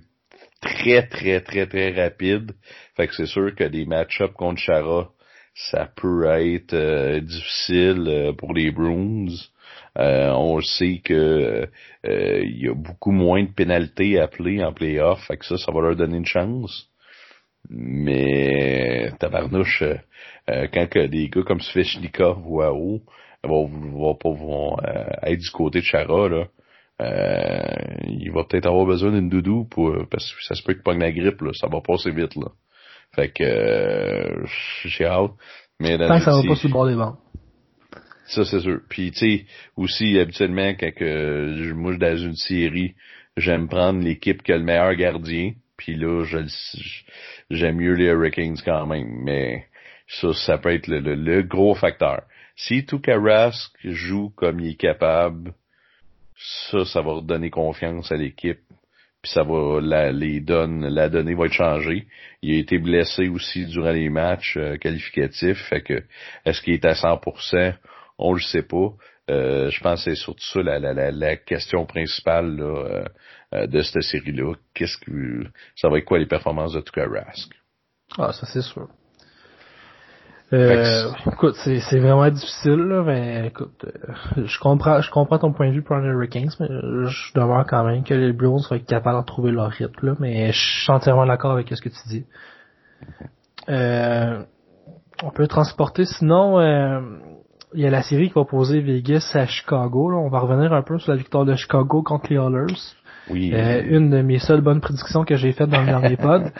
très, 0.61 1.07
très, 1.07 1.41
très, 1.41 1.67
très 1.67 1.91
rapide. 1.91 2.51
Fait 2.95 3.07
que 3.07 3.15
c'est 3.15 3.25
sûr 3.25 3.53
que 3.55 3.63
des 3.63 3.85
match-ups 3.85 4.33
contre 4.33 4.61
Chara, 4.61 5.09
ça 5.55 5.89
peut 5.95 6.25
être 6.25 6.73
euh, 6.73 7.19
difficile 7.21 8.05
euh, 8.07 8.33
pour 8.33 8.53
les 8.53 8.71
Bruins. 8.71 9.27
Euh, 9.97 10.29
on 10.31 10.59
sait 10.61 11.01
que 11.03 11.67
il 12.03 12.61
y 12.61 12.67
a 12.67 12.73
beaucoup 12.73 13.11
moins 13.11 13.43
de 13.43 13.51
pénalités 13.51 14.19
appelées 14.19 14.63
en 14.63 14.73
playoff, 14.73 15.25
fait 15.25 15.37
que 15.37 15.45
ça, 15.45 15.57
ça 15.57 15.71
va 15.71 15.81
leur 15.81 15.95
donner 15.95 16.17
une 16.17 16.25
chance. 16.25 16.89
Mais 17.69 19.11
tabarnouche, 19.19 19.83
quand 20.47 20.87
que 20.89 21.07
des 21.07 21.29
gars 21.29 21.43
comme 21.43 21.61
Svechnikov 21.61 22.41
voient 22.41 22.73
haut, 22.73 23.01
vont, 23.43 23.65
vont, 23.67 24.17
vont 24.23 24.77
être 25.23 25.39
du 25.39 25.49
côté 25.49 25.79
de 25.79 25.85
Chara, 25.85 26.29
là, 26.29 26.47
il 26.99 28.31
va 28.33 28.43
peut-être 28.43 28.67
avoir 28.67 28.85
besoin 28.85 29.11
d'une 29.11 29.29
doudou 29.29 29.65
pour 29.65 29.93
parce 30.09 30.33
que 30.33 30.43
ça 30.43 30.55
se 30.55 30.63
peut 30.63 30.73
qu'il 30.73 30.83
pogne 30.83 30.99
la 30.99 31.11
grippe, 31.11 31.41
là, 31.41 31.51
ça 31.53 31.67
va 31.67 31.81
passer 31.81 32.11
vite 32.11 32.35
là. 32.35 32.47
Fait 33.15 33.29
que 33.29 33.43
euh, 33.43 34.45
j'ai 34.85 35.05
hâte. 35.05 35.31
Mais 35.79 35.97
ça 35.97 36.31
va 36.31 36.43
pas 36.47 36.55
sur 36.55 36.67
le 36.67 36.73
bord 36.73 36.87
des 36.87 36.95
vents. 36.95 37.17
Ça, 38.27 38.43
c'est 38.43 38.59
sûr. 38.59 38.79
Puis, 38.89 39.11
tu 39.11 39.17
sais, 39.17 39.45
aussi, 39.77 40.19
habituellement, 40.19 40.73
quand 40.79 40.93
que, 40.95 41.73
moi, 41.73 41.93
je 41.93 41.99
dans 41.99 42.17
une 42.17 42.35
série, 42.35 42.95
j'aime 43.37 43.67
prendre 43.67 44.01
l'équipe 44.01 44.41
qui 44.41 44.51
a 44.51 44.57
le 44.57 44.63
meilleur 44.63 44.95
gardien. 44.95 45.53
Puis 45.77 45.95
là, 45.95 46.23
je 46.23 46.39
j'aime 47.51 47.77
mieux 47.77 47.93
les 47.93 48.05
Hurricanes 48.05 48.57
quand 48.65 48.87
même. 48.87 49.23
Mais 49.23 49.65
ça, 50.07 50.33
ça 50.33 50.57
peut 50.57 50.73
être 50.73 50.87
le, 50.87 50.99
le, 50.99 51.43
gros 51.43 51.75
facteur. 51.75 52.23
Si 52.55 52.85
Rask 53.07 53.71
joue 53.83 54.31
comme 54.35 54.59
il 54.59 54.71
est 54.71 54.79
capable, 54.79 55.53
ça, 56.71 56.85
ça 56.85 57.01
va 57.01 57.13
redonner 57.13 57.49
confiance 57.49 58.11
à 58.11 58.15
l'équipe 58.15 58.59
puis 59.25 59.31
ça 59.31 59.41
va 59.41 59.81
la, 59.81 60.11
les 60.11 60.39
donne, 60.39 60.87
la 60.87 61.09
donnée 61.09 61.33
va 61.33 61.47
être 61.47 61.53
changée. 61.53 62.05
Il 62.43 62.55
a 62.55 62.59
été 62.59 62.77
blessé 62.77 63.27
aussi 63.27 63.65
durant 63.65 63.89
les 63.89 64.07
matchs 64.09 64.55
euh, 64.55 64.77
qualificatifs, 64.77 65.57
fait 65.67 65.81
que 65.81 66.03
est-ce 66.45 66.61
qu'il 66.61 66.75
est 66.75 66.85
à 66.85 66.93
100%, 66.93 67.73
on 68.19 68.33
le 68.33 68.39
sait 68.39 68.61
pas. 68.61 68.93
Euh, 69.31 69.71
je 69.71 69.81
pense 69.81 70.05
que 70.05 70.11
c'est 70.11 70.21
surtout 70.21 70.43
ça 70.43 70.61
la, 70.61 70.77
la, 70.77 71.09
la, 71.09 71.37
question 71.37 71.87
principale 71.87 72.55
là, 72.55 73.07
euh, 73.55 73.65
de 73.65 73.81
cette 73.81 74.03
série-là. 74.03 74.53
Qu'est-ce 74.75 74.99
que 74.99 75.47
ça 75.75 75.89
va 75.89 75.97
être 75.97 76.05
quoi 76.05 76.19
les 76.19 76.27
performances 76.27 76.73
de 76.73 76.81
Tuka 76.81 77.07
Rask? 77.07 77.51
Ah, 78.19 78.31
ça 78.31 78.45
c'est 78.45 78.61
sûr. 78.61 78.87
Euh, 80.55 81.11
écoute, 81.31 81.55
c'est 81.55 81.99
vraiment 81.99 82.29
difficile, 82.29 82.75
là, 82.75 83.03
mais 83.03 83.47
écoute, 83.47 83.85
euh, 83.85 84.45
je 84.45 84.59
comprends 84.59 85.01
je 85.01 85.11
comprends 85.11 85.37
ton 85.37 85.51
point 85.51 85.67
de 85.67 85.73
vue 85.73 85.81
pour 85.81 85.97
les 85.97 86.07
Hurricanes, 86.07 86.51
mais 86.59 86.67
je 86.69 87.33
demeure 87.33 87.65
quand 87.67 87.83
même 87.83 88.03
que 88.03 88.13
les 88.13 88.31
Bruins 88.31 88.61
être 88.71 88.85
capables 88.85 89.19
de 89.19 89.25
trouver 89.25 89.51
leur 89.51 89.69
rythme, 89.69 90.07
là, 90.07 90.15
mais 90.19 90.51
je 90.51 90.83
suis 90.83 90.91
entièrement 90.91 91.25
d'accord 91.25 91.51
avec 91.51 91.69
ce 91.69 91.81
que 91.81 91.89
tu 91.89 92.07
dis. 92.07 92.25
Euh, 93.69 94.43
peut 95.33 95.47
transporter. 95.47 96.05
Sinon, 96.05 96.59
euh, 96.59 97.01
il 97.73 97.81
y 97.81 97.87
a 97.87 97.89
la 97.89 98.01
série 98.01 98.29
qui 98.29 98.35
va 98.35 98.45
poser 98.45 98.81
Vegas 98.81 99.31
à 99.33 99.45
Chicago. 99.45 100.13
On 100.13 100.29
va 100.29 100.39
revenir 100.39 100.73
un 100.73 100.81
peu 100.81 100.97
sur 100.99 101.11
la 101.11 101.17
victoire 101.17 101.45
de 101.45 101.55
Chicago 101.55 102.01
contre 102.01 102.27
les 102.29 102.37
Oilers. 102.37 102.75
Oui. 103.29 103.51
Euh, 103.53 103.81
une 103.87 104.09
de 104.11 104.21
mes 104.21 104.39
seules 104.39 104.61
bonnes 104.61 104.81
prédictions 104.81 105.25
que 105.25 105.35
j'ai 105.35 105.51
faites 105.51 105.69
dans 105.69 105.81
le 105.81 105.87
dernier 105.87 106.15
pod. 106.15 106.43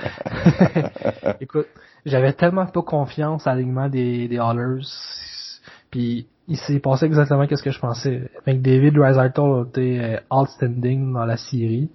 Écoute, 1.40 1.68
j'avais 2.06 2.34
tellement 2.34 2.66
pas 2.66 2.82
confiance 2.82 3.48
à 3.48 3.54
l'alignement 3.54 3.90
des, 3.90 4.28
des 4.28 4.36
Oilers. 4.36 4.86
Puis 5.92 6.28
il 6.48 6.58
s'est 6.58 6.80
passé 6.80 7.06
exactement 7.06 7.46
ce 7.50 7.64
que 7.64 7.72
je 7.72 7.80
pensais. 7.80 8.30
Avec 8.46 8.62
David 8.62 8.98
Reisertal 8.98 9.46
a 9.46 9.64
été 9.68 10.00
euh, 10.04 10.20
outstanding 10.32 11.14
dans 11.14 11.26
la 11.26 11.38
série. 11.38 11.90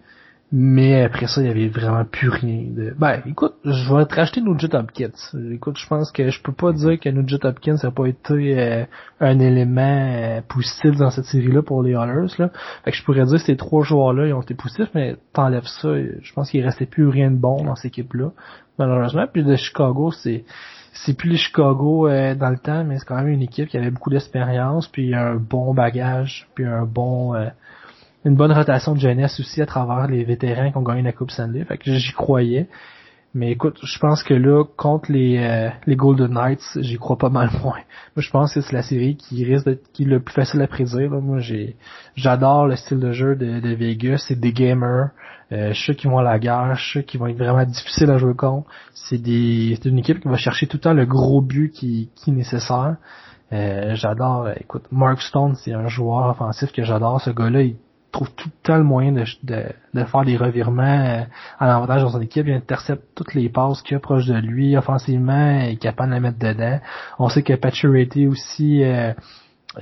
Mais 0.52 1.04
après 1.04 1.28
ça, 1.28 1.40
il 1.40 1.46
y 1.46 1.50
avait 1.50 1.68
vraiment 1.68 2.04
plus 2.04 2.28
rien 2.28 2.64
de... 2.66 2.92
Ben, 2.98 3.22
écoute, 3.24 3.54
je 3.64 3.94
vais 3.94 4.04
te 4.06 4.16
racheter 4.16 4.40
Nugent 4.40 4.74
Hopkins. 4.74 5.12
Écoute, 5.52 5.78
je 5.78 5.86
pense 5.86 6.10
que 6.10 6.28
je 6.28 6.42
peux 6.42 6.52
pas 6.52 6.72
dire 6.72 6.98
que 6.98 7.08
Nugent 7.08 7.44
Hopkins 7.44 7.76
n'a 7.80 7.90
pas 7.92 8.06
été 8.06 8.58
euh, 8.58 8.84
un 9.20 9.38
élément 9.38 10.10
euh, 10.12 10.40
positif 10.48 10.96
dans 10.96 11.10
cette 11.10 11.26
série-là 11.26 11.62
pour 11.62 11.84
les 11.84 11.92
Oilers. 11.92 12.34
Là. 12.38 12.50
Fait 12.84 12.90
que 12.90 12.96
je 12.96 13.04
pourrais 13.04 13.26
dire 13.26 13.38
que 13.38 13.44
ces 13.44 13.56
trois 13.56 13.84
joueurs-là, 13.84 14.26
ils 14.26 14.32
ont 14.32 14.42
été 14.42 14.54
positifs, 14.54 14.90
mais 14.92 15.16
t'enlèves 15.32 15.68
ça, 15.80 15.94
je 15.94 16.32
pense 16.32 16.50
qu'il 16.50 16.64
restait 16.64 16.86
plus 16.86 17.06
rien 17.06 17.30
de 17.30 17.36
bon 17.36 17.62
dans 17.62 17.76
cette 17.76 17.92
équipe-là, 17.92 18.30
malheureusement. 18.76 19.26
Puis 19.32 19.44
de 19.44 19.54
Chicago, 19.54 20.10
c'est 20.10 20.44
c'est 20.92 21.16
plus 21.16 21.30
les 21.30 21.36
Chicago 21.36 22.08
euh, 22.08 22.34
dans 22.34 22.50
le 22.50 22.58
temps, 22.58 22.82
mais 22.82 22.98
c'est 22.98 23.06
quand 23.06 23.14
même 23.14 23.28
une 23.28 23.42
équipe 23.42 23.68
qui 23.68 23.76
avait 23.76 23.92
beaucoup 23.92 24.10
d'expérience, 24.10 24.88
puis 24.88 25.14
un 25.14 25.36
bon 25.36 25.72
bagage, 25.74 26.48
puis 26.56 26.66
un 26.66 26.84
bon 26.84 27.36
une 28.24 28.36
bonne 28.36 28.52
rotation 28.52 28.94
de 28.94 29.00
jeunesse 29.00 29.40
aussi 29.40 29.62
à 29.62 29.66
travers 29.66 30.06
les 30.06 30.24
vétérans 30.24 30.70
qui 30.70 30.76
ont 30.76 30.82
gagné 30.82 31.02
la 31.02 31.12
Coupe 31.12 31.30
Stanley. 31.30 31.64
Fait 31.64 31.78
que 31.78 31.92
j'y 31.92 32.12
croyais. 32.12 32.68
Mais 33.32 33.52
écoute, 33.52 33.78
je 33.84 33.98
pense 34.00 34.24
que 34.24 34.34
là, 34.34 34.64
contre 34.76 35.12
les, 35.12 35.38
euh, 35.38 35.70
les 35.86 35.94
Golden 35.94 36.32
Knights, 36.32 36.64
j'y 36.80 36.98
crois 36.98 37.16
pas 37.16 37.28
mal 37.28 37.48
moins. 37.62 37.78
Moi, 38.16 38.22
je 38.22 38.30
pense 38.30 38.54
que 38.54 38.60
c'est 38.60 38.72
la 38.72 38.82
série 38.82 39.16
qui 39.16 39.44
risque 39.44 39.66
d'être 39.66 39.92
qui 39.92 40.02
est 40.02 40.06
le 40.06 40.20
plus 40.20 40.34
facile 40.34 40.60
à 40.62 40.66
prédire. 40.66 41.10
Moi, 41.10 41.38
j'ai 41.38 41.76
j'adore 42.16 42.66
le 42.66 42.74
style 42.74 42.98
de 42.98 43.12
jeu 43.12 43.36
de, 43.36 43.60
de 43.60 43.74
Vegas. 43.74 44.24
C'est 44.26 44.38
des 44.38 44.52
gamers. 44.52 45.10
Euh, 45.52 45.72
je 45.72 45.80
sais 45.80 45.94
qu'ils 45.94 46.10
vont 46.10 46.18
à 46.18 46.24
la 46.24 46.40
guerre. 46.40 46.76
Sais 46.92 47.04
qu'ils 47.04 47.20
vont 47.20 47.28
être 47.28 47.38
vraiment 47.38 47.64
difficiles 47.64 48.10
à 48.10 48.18
jouer 48.18 48.34
contre. 48.34 48.68
C'est 48.94 49.18
des 49.18 49.78
c'est 49.80 49.88
une 49.88 49.98
équipe 49.98 50.20
qui 50.20 50.28
va 50.28 50.36
chercher 50.36 50.66
tout 50.66 50.78
le 50.78 50.80
temps 50.82 50.94
le 50.94 51.06
gros 51.06 51.40
but 51.40 51.70
qui, 51.70 52.10
qui 52.16 52.30
est 52.30 52.34
nécessaire. 52.34 52.96
Euh, 53.52 53.94
j'adore, 53.94 54.48
écoute, 54.60 54.84
Mark 54.90 55.20
Stone, 55.22 55.54
c'est 55.56 55.72
un 55.72 55.88
joueur 55.88 56.30
offensif 56.30 56.72
que 56.72 56.82
j'adore. 56.82 57.20
Ce 57.20 57.30
gars-là, 57.30 57.62
il 57.62 57.76
trouve 58.10 58.30
tout 58.32 58.48
le 58.48 58.62
temps 58.62 58.76
le 58.76 58.84
moyen 58.84 59.12
de, 59.12 59.24
de, 59.42 59.64
de 59.94 60.04
faire 60.04 60.24
des 60.24 60.36
revirements 60.36 60.82
euh, 60.82 61.22
à 61.58 61.66
l'avantage 61.66 62.02
dans 62.02 62.10
son 62.10 62.20
équipe. 62.20 62.46
Il 62.46 62.54
intercepte 62.54 63.04
toutes 63.14 63.34
les 63.34 63.48
passes 63.48 63.82
qu'il 63.82 63.96
a 63.96 64.00
proche 64.00 64.26
de 64.26 64.34
lui. 64.34 64.76
Offensivement, 64.76 65.60
il 65.60 65.74
est 65.74 65.76
capable 65.76 66.10
de 66.10 66.14
la 66.14 66.20
mettre 66.20 66.38
dedans. 66.38 66.80
On 67.18 67.28
sait 67.28 67.42
que 67.42 67.54
Paturity 67.54 68.26
aussi 68.26 68.82
euh, 68.82 69.12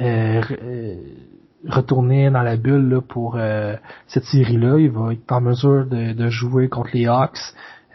euh, 0.01 0.43
euh, 0.63 0.95
retourner 1.67 2.31
dans 2.31 2.43
la 2.43 2.57
bulle 2.57 2.89
là, 2.89 3.01
pour 3.01 3.37
euh, 3.37 3.77
cette 4.07 4.25
série-là. 4.25 4.79
Il 4.79 4.91
va 4.91 5.13
être 5.13 5.33
en 5.33 5.41
mesure 5.41 5.87
de, 5.87 6.13
de 6.13 6.29
jouer 6.29 6.69
contre 6.69 6.91
les 6.95 7.07
Hawks. 7.07 7.39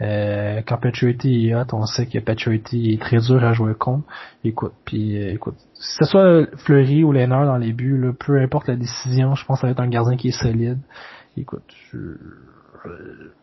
Euh, 0.00 0.60
quand 0.66 0.78
Paturity 0.78 1.48
est 1.48 1.54
hot, 1.54 1.66
on 1.72 1.86
sait 1.86 2.06
que 2.06 2.18
Paturity 2.18 2.92
est 2.92 3.00
très 3.00 3.18
dur 3.18 3.44
à 3.44 3.52
jouer 3.52 3.74
contre. 3.74 4.06
Écoute, 4.42 4.72
puis 4.84 5.16
écoute, 5.16 5.54
que 5.54 5.84
ce 5.98 6.04
soit 6.04 6.46
Fleury 6.58 7.04
ou 7.04 7.12
Lennard 7.12 7.46
dans 7.46 7.58
les 7.58 7.72
buts, 7.72 7.98
là, 7.98 8.12
peu 8.12 8.40
importe 8.40 8.68
la 8.68 8.76
décision, 8.76 9.34
je 9.34 9.44
pense 9.44 9.58
que 9.58 9.60
ça 9.62 9.66
va 9.68 9.70
être 9.72 9.80
un 9.80 9.88
gardien 9.88 10.16
qui 10.16 10.28
est 10.28 10.42
solide. 10.42 10.80
Écoute, 11.36 11.64
je, 11.92 12.16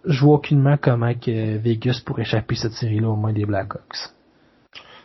je 0.05 0.21
vois 0.21 0.35
aucunement 0.35 0.77
comment 0.81 1.13
que 1.13 1.57
Vegas 1.57 2.01
pourrait 2.05 2.23
échapper 2.23 2.55
cette 2.55 2.73
série-là 2.73 3.09
au 3.09 3.15
moins 3.15 3.33
des 3.33 3.45
Blackhawks. 3.45 4.11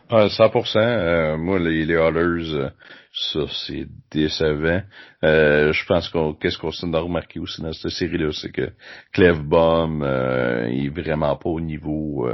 Ah, 0.09 0.28
100%. 0.28 0.76
Euh, 0.78 1.36
moi, 1.36 1.59
les, 1.59 1.84
les 1.84 1.96
euh, 1.96 2.70
ça, 3.12 3.40
c'est 3.66 3.86
décevant. 4.12 4.80
Euh, 5.24 5.72
je 5.72 5.84
pense 5.84 6.09
qu'on 6.09 6.32
qu'est-ce 6.32 6.59
qu'on 6.59 6.70
s'est 6.70 6.86
remarqué 6.86 7.40
aussi 7.40 7.61
dans 7.61 7.72
cette 7.72 7.90
série-là, 7.90 8.30
c'est 8.32 8.52
que 8.52 8.70
Cleve 9.12 9.42
Baum 9.42 10.02
euh, 10.02 10.66
est 10.68 10.90
vraiment 10.90 11.34
pas 11.34 11.48
au 11.48 11.61
niveau 11.61 12.28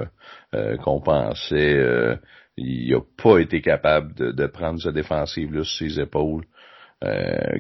euh, 0.55 0.77
qu'on 0.79 1.01
pensait. 1.01 2.19
il 2.59 2.95
a 2.95 3.01
pas 3.17 3.39
été 3.39 3.63
capable 3.63 4.15
de, 4.17 4.33
de 4.33 4.47
prendre 4.47 4.79
sa 4.81 4.93
défensive 4.93 5.55
là, 5.55 5.65
sur 5.65 5.89
ses 5.89 5.99
épaules. 5.99 6.45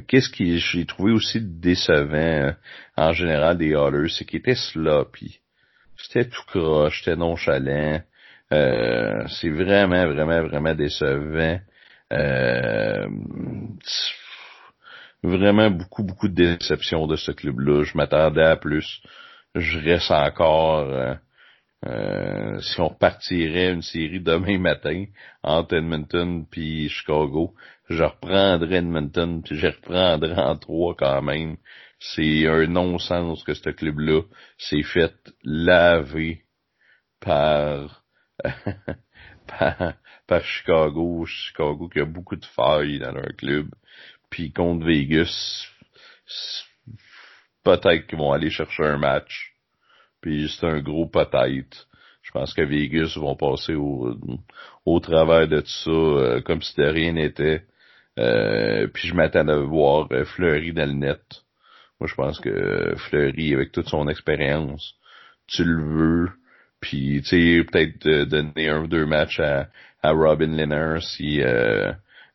qu'est-ce 0.08 0.28
qui 0.28 0.58
j'ai 0.58 0.84
trouvé 0.84 1.12
aussi 1.12 1.40
décevant 1.40 2.54
en 2.98 3.12
général 3.12 3.56
des 3.56 3.70
Oilers, 3.70 4.10
c'est 4.10 4.26
qu'il 4.26 4.40
était 4.40 4.56
sloppy. 4.56 5.40
C'était 5.96 6.28
tout 6.28 6.44
croche, 6.46 7.02
c'était 7.02 7.16
nonchalant. 7.16 8.02
Euh, 8.52 9.26
c'est 9.28 9.48
vraiment, 9.48 10.06
vraiment, 10.06 10.42
vraiment 10.42 10.74
décevant. 10.74 11.58
Euh, 12.12 13.08
vraiment 15.22 15.70
beaucoup, 15.70 16.02
beaucoup 16.02 16.28
de 16.28 16.34
déception 16.34 17.06
de 17.06 17.16
ce 17.16 17.32
club-là. 17.32 17.84
Je 17.84 17.96
m'attendais 17.96 18.42
à 18.44 18.56
plus. 18.56 19.00
Je 19.54 19.78
reste 19.78 20.10
encore. 20.10 20.88
Euh, 20.88 21.14
euh, 21.84 22.60
si 22.60 22.80
on 22.80 22.90
partirait 22.90 23.72
une 23.72 23.82
série 23.82 24.20
demain 24.20 24.58
matin 24.58 25.04
entre 25.42 25.74
Edmonton 25.74 26.46
puis 26.48 26.88
Chicago, 26.88 27.54
je 27.88 28.04
reprendrais 28.04 28.76
Edmonton 28.76 29.42
puis 29.42 29.56
je 29.56 29.66
reprendrais 29.66 30.38
en 30.38 30.56
trois 30.56 30.94
quand 30.94 31.22
même. 31.22 31.56
C'est 31.98 32.46
un 32.46 32.66
non-sens 32.66 33.42
que 33.42 33.54
ce 33.54 33.70
club-là 33.70 34.22
s'est 34.58 34.84
fait 34.84 35.14
laver 35.42 36.42
par 37.20 38.01
par, 40.26 40.44
Chicago. 40.44 41.24
Chicago 41.26 41.88
qui 41.88 42.00
a 42.00 42.04
beaucoup 42.04 42.36
de 42.36 42.44
failles 42.44 42.98
dans 42.98 43.12
leur 43.12 43.36
club. 43.36 43.68
Puis 44.30 44.52
contre 44.52 44.86
Vegas, 44.86 45.66
peut-être 47.64 48.06
qu'ils 48.06 48.18
vont 48.18 48.32
aller 48.32 48.50
chercher 48.50 48.84
un 48.84 48.98
match. 48.98 49.54
Puis 50.20 50.48
c'est 50.48 50.66
un 50.66 50.80
gros 50.80 51.06
peut-être. 51.06 51.88
Je 52.22 52.30
pense 52.30 52.54
que 52.54 52.62
Vegas 52.62 53.14
vont 53.16 53.36
passer 53.36 53.74
au, 53.74 54.16
au 54.86 55.00
travers 55.00 55.48
de 55.48 55.60
tout 55.60 55.66
ça 55.66 55.90
euh, 55.90 56.40
comme 56.40 56.62
si 56.62 56.74
de 56.76 56.84
rien 56.84 57.12
n'était. 57.12 57.64
Euh, 58.18 58.86
puis 58.88 59.08
je 59.08 59.14
m'attends 59.14 59.48
à 59.48 59.56
voir 59.56 60.06
euh, 60.12 60.24
Fleury 60.24 60.72
dans 60.72 60.86
le 60.86 60.94
net. 60.94 61.42
Moi, 61.98 62.08
je 62.08 62.14
pense 62.14 62.40
que 62.40 62.94
Fleury, 62.96 63.54
avec 63.54 63.72
toute 63.72 63.88
son 63.88 64.08
expérience, 64.08 64.94
tu 65.46 65.64
le 65.64 65.82
veux, 65.82 66.30
puis, 66.82 67.22
tu 67.22 67.28
sais, 67.28 67.64
peut-être 67.64 68.24
donner 68.24 68.68
un 68.68 68.82
ou 68.82 68.86
deux 68.88 69.06
matchs 69.06 69.40
à, 69.40 69.68
à 70.02 70.10
Robin 70.10 70.54
Lehner 70.54 70.98
si, 71.00 71.40
euh, 71.40 71.92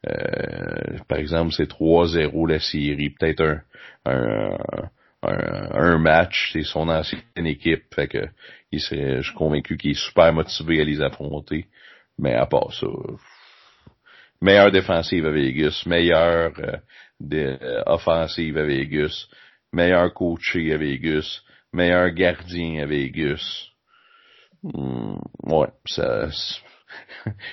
euh, 0.07 0.97
par 1.07 1.19
exemple, 1.19 1.51
c'est 1.51 1.69
3-0 1.69 2.49
la 2.49 2.59
série. 2.59 3.09
Peut-être 3.09 3.41
un, 3.41 3.61
un, 4.05 4.89
un, 5.23 5.69
un, 5.73 5.97
match, 5.97 6.51
c'est 6.53 6.63
son 6.63 6.87
ancienne 6.87 7.21
équipe. 7.35 7.93
Fait 7.93 8.07
que 8.07 8.25
il 8.71 8.79
serait, 8.79 9.17
je 9.17 9.27
suis 9.27 9.35
convaincu 9.35 9.77
qu'il 9.77 9.91
est 9.91 10.05
super 10.05 10.31
motivé 10.33 10.81
à 10.81 10.85
les 10.85 11.01
affronter. 11.01 11.65
Mais 12.17 12.33
à 12.33 12.45
part 12.45 12.73
ça, 12.73 12.87
meilleure 14.41 14.71
défensive 14.71 15.25
à 15.25 15.31
Vegas, 15.31 15.83
meilleure 15.85 16.53
euh, 16.59 16.77
de, 17.19 17.57
euh, 17.61 17.83
offensive 17.85 18.57
à 18.57 18.63
Vegas, 18.63 19.27
meilleur 19.73 20.13
coaché 20.13 20.73
à 20.73 20.77
Vegas, 20.77 21.41
meilleur 21.73 22.09
gardien 22.11 22.83
à 22.83 22.85
Vegas. 22.85 23.66
Hmm, 24.63 25.17
ouais, 25.43 25.67
ça, 25.85 26.29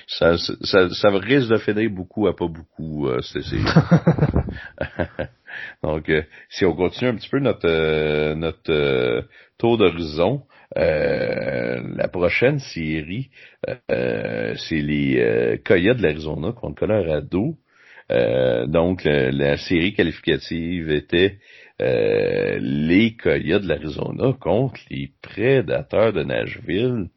ça, 0.07 0.37
ça, 0.37 0.89
ça, 0.89 1.09
risque 1.11 1.49
de 1.49 1.57
finir 1.57 1.89
beaucoup 1.89 2.27
à 2.27 2.35
pas 2.35 2.47
beaucoup, 2.47 3.07
euh, 3.07 3.21
Donc, 5.83 6.09
euh, 6.09 6.23
si 6.49 6.65
on 6.65 6.75
continue 6.75 7.11
un 7.11 7.15
petit 7.15 7.29
peu 7.29 7.39
notre 7.39 7.67
euh, 7.67 8.35
notre 8.35 8.71
euh, 8.71 9.21
tour 9.57 9.77
d'horizon, 9.77 10.43
la 10.75 12.07
prochaine 12.11 12.59
série, 12.59 13.29
c'est 13.87 14.81
les 14.81 15.61
Coyotes 15.63 15.97
de 15.97 16.03
l'Arizona 16.03 16.51
contre 16.51 16.79
Colorado. 16.79 17.55
donc, 18.67 19.03
la 19.05 19.57
série 19.57 19.93
qualificative 19.93 20.91
était 20.91 21.37
euh, 21.81 22.57
les 22.61 23.15
Coyotes 23.15 23.63
de 23.63 23.67
l'Arizona 23.67 24.33
contre 24.39 24.79
les 24.89 25.11
Prédateurs 25.21 26.13
de 26.13 26.23
Nashville 26.23 27.09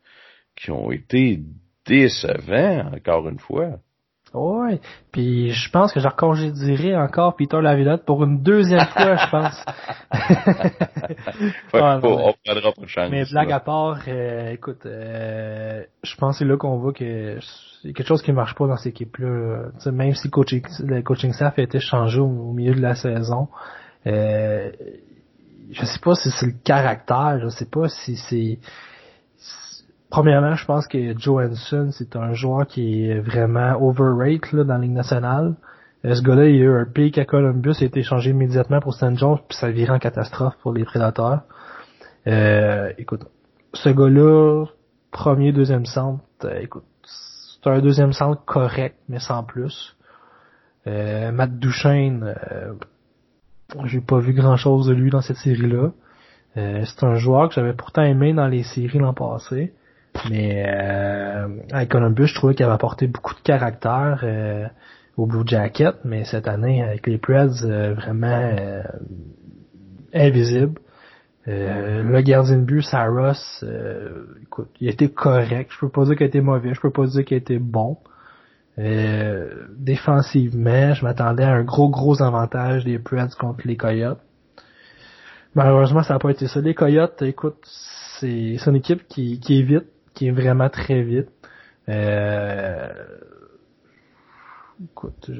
qui 0.57 0.71
ont 0.71 0.91
été 0.91 1.41
décevants 1.87 2.91
encore 2.95 3.29
une 3.29 3.39
fois. 3.39 3.79
Ouais, 4.35 4.79
puis 5.11 5.53
je 5.53 5.71
pense 5.71 5.93
que 5.93 6.01
je 6.01 6.09
congédierai 6.09 6.95
encore 6.97 7.35
Peter 7.35 7.61
Laviolette 7.63 8.05
pour 8.05 8.23
une 8.25 8.43
deuxième 8.43 8.85
fois, 8.87 9.17
je 9.17 9.31
pense. 9.31 9.65
Ah, 11.73 11.99
on 12.03 12.35
prendra 12.45 12.73
pas 12.73 12.83
de 12.83 12.87
chance. 12.87 13.11
Mais 13.11 13.25
blague 13.25 13.53
à 13.53 13.61
part, 13.61 14.01
euh, 14.07 14.53
écoute, 14.53 14.85
euh, 14.85 15.83
je 16.03 16.15
pense 16.17 16.35
que 16.35 16.45
c'est 16.45 16.51
là 16.51 16.57
qu'on 16.59 16.77
voit 16.79 16.93
que 16.93 17.39
c'est 17.83 17.93
quelque 17.93 18.07
chose 18.07 18.23
qui 18.23 18.33
marche 18.33 18.55
pas 18.55 18.67
dans 18.67 18.77
cette 18.77 18.93
équipe-là. 18.93 19.71
Même 19.93 20.15
si 20.15 20.29
coaching, 20.29 20.63
le 20.81 21.01
coaching 21.03 21.33
staff 21.33 21.59
a 21.59 21.63
été 21.63 21.81
changé 21.81 22.21
au 22.21 22.53
milieu 22.53 22.75
de 22.75 22.83
la 22.83 22.95
saison, 22.95 23.49
euh, 24.09 24.71
je 25.71 25.85
sais 25.85 26.01
pas 26.01 26.15
si 26.15 26.31
c'est 26.31 26.47
le 26.47 26.55
caractère, 26.65 27.41
je 27.43 27.49
sais 27.49 27.67
pas 27.67 27.89
si 27.89 28.17
c'est 28.17 28.59
premièrement, 30.11 30.55
je 30.55 30.65
pense 30.65 30.87
que 30.87 31.19
Johansson, 31.19 31.91
c'est 31.93 32.17
un 32.17 32.33
joueur 32.33 32.67
qui 32.67 33.05
est 33.05 33.21
vraiment 33.21 33.77
overrated 33.81 34.53
là, 34.53 34.65
dans 34.65 34.75
la 34.75 34.81
Ligue 34.81 34.93
nationale. 34.93 35.55
Euh, 36.05 36.15
ce 36.15 36.23
gars-là, 36.23 36.47
il 36.47 36.63
a 36.63 36.65
eu 36.65 36.81
un 36.81 36.85
pic 36.85 37.19
à 37.19 37.25
Columbus, 37.25 37.75
il 37.81 37.85
a 37.85 37.87
été 37.87 38.01
échangé 38.01 38.31
immédiatement 38.31 38.81
pour 38.81 38.95
St. 38.95 39.17
John's, 39.17 39.41
puis 39.49 39.59
ça 39.59 39.71
virait 39.71 39.93
en 39.93 39.99
catastrophe 39.99 40.55
pour 40.63 40.73
les 40.73 40.85
prédateurs. 40.85 41.43
Euh, 42.27 42.93
écoute, 42.99 43.25
ce 43.75 43.89
gars-là, 43.89 44.67
premier, 45.11 45.53
deuxième 45.53 45.87
centre, 45.87 46.23
euh, 46.45 46.61
écoute, 46.61 46.85
c'est 47.03 47.69
un 47.69 47.81
deuxième 47.81 48.13
centre 48.13 48.45
correct, 48.45 48.97
mais 49.09 49.19
sans 49.19 49.43
plus. 49.43 49.95
Matt 50.87 51.59
Duchesne, 51.59 52.35
j'ai 53.85 54.01
pas 54.01 54.19
vu 54.19 54.33
grand 54.33 54.57
chose 54.57 54.87
de 54.87 54.95
lui 54.95 55.11
dans 55.11 55.21
cette 55.21 55.37
série-là. 55.37 55.91
Euh, 56.57 56.85
c'est 56.87 57.05
un 57.05 57.17
joueur 57.17 57.49
que 57.49 57.55
j'avais 57.55 57.75
pourtant 57.75 58.03
aimé 58.03 58.33
dans 58.33 58.47
les 58.47 58.63
séries 58.63 58.99
l'an 58.99 59.13
passé. 59.13 59.73
Mais 60.31 60.65
euh, 60.67 61.49
avec 61.71 61.91
Columbus, 61.91 62.29
je 62.29 62.35
trouvais 62.35 62.55
qu'il 62.55 62.65
avait 62.65 62.75
apporté 62.75 63.07
beaucoup 63.07 63.35
de 63.35 63.41
caractère 63.41 64.21
euh, 64.23 64.67
au 65.17 65.27
Blue 65.27 65.47
Jacket, 65.47 65.97
mais 66.05 66.25
cette 66.25 66.49
année, 66.49 66.83
avec 66.83 67.07
les 67.07 67.19
Preds, 67.19 67.63
vraiment 67.95 68.53
invisible. 70.15 70.81
le 71.47 72.21
gardien 72.23 72.57
de 72.57 72.65
but, 72.65 72.83
Saros, 72.83 73.65
écoute, 74.43 74.71
il 74.81 74.89
était 74.89 75.11
correct. 75.11 75.71
Je 75.73 75.79
peux 75.81 75.91
pas 75.91 76.05
dire 76.07 76.17
qu'il 76.17 76.27
était 76.27 76.41
mauvais, 76.41 76.73
je 76.73 76.81
peux 76.81 76.91
pas 76.91 77.07
dire 77.07 77.25
qu'il 77.25 77.37
était 77.37 77.59
bon. 77.59 77.99
Euh, 78.79 79.67
défensivement, 79.77 80.95
je 80.95 81.05
m'attendais 81.05 81.43
à 81.43 81.53
un 81.53 81.65
gros 81.65 81.89
gros 81.89 82.23
avantage 82.23 82.85
des 82.85 82.99
Preds 82.99 83.35
contre 83.39 83.67
les 83.67 83.77
Coyotes. 83.77 84.21
Malheureusement, 85.55 86.03
ça 86.03 86.15
n'a 86.15 86.19
pas 86.21 86.31
été 86.31 86.47
ça. 86.47 86.61
Les 86.61 86.75
Coyotes, 86.75 87.21
écoute, 87.23 87.59
c'est 88.21 88.57
une 88.67 88.77
équipe 88.77 89.09
qui, 89.09 89.41
est 89.49 89.63
vite, 89.63 89.87
qui 90.15 90.29
est 90.29 90.31
vraiment 90.31 90.69
très 90.69 91.03
vite. 91.03 91.29
Euh, 91.89 92.93
écoute, 94.85 95.31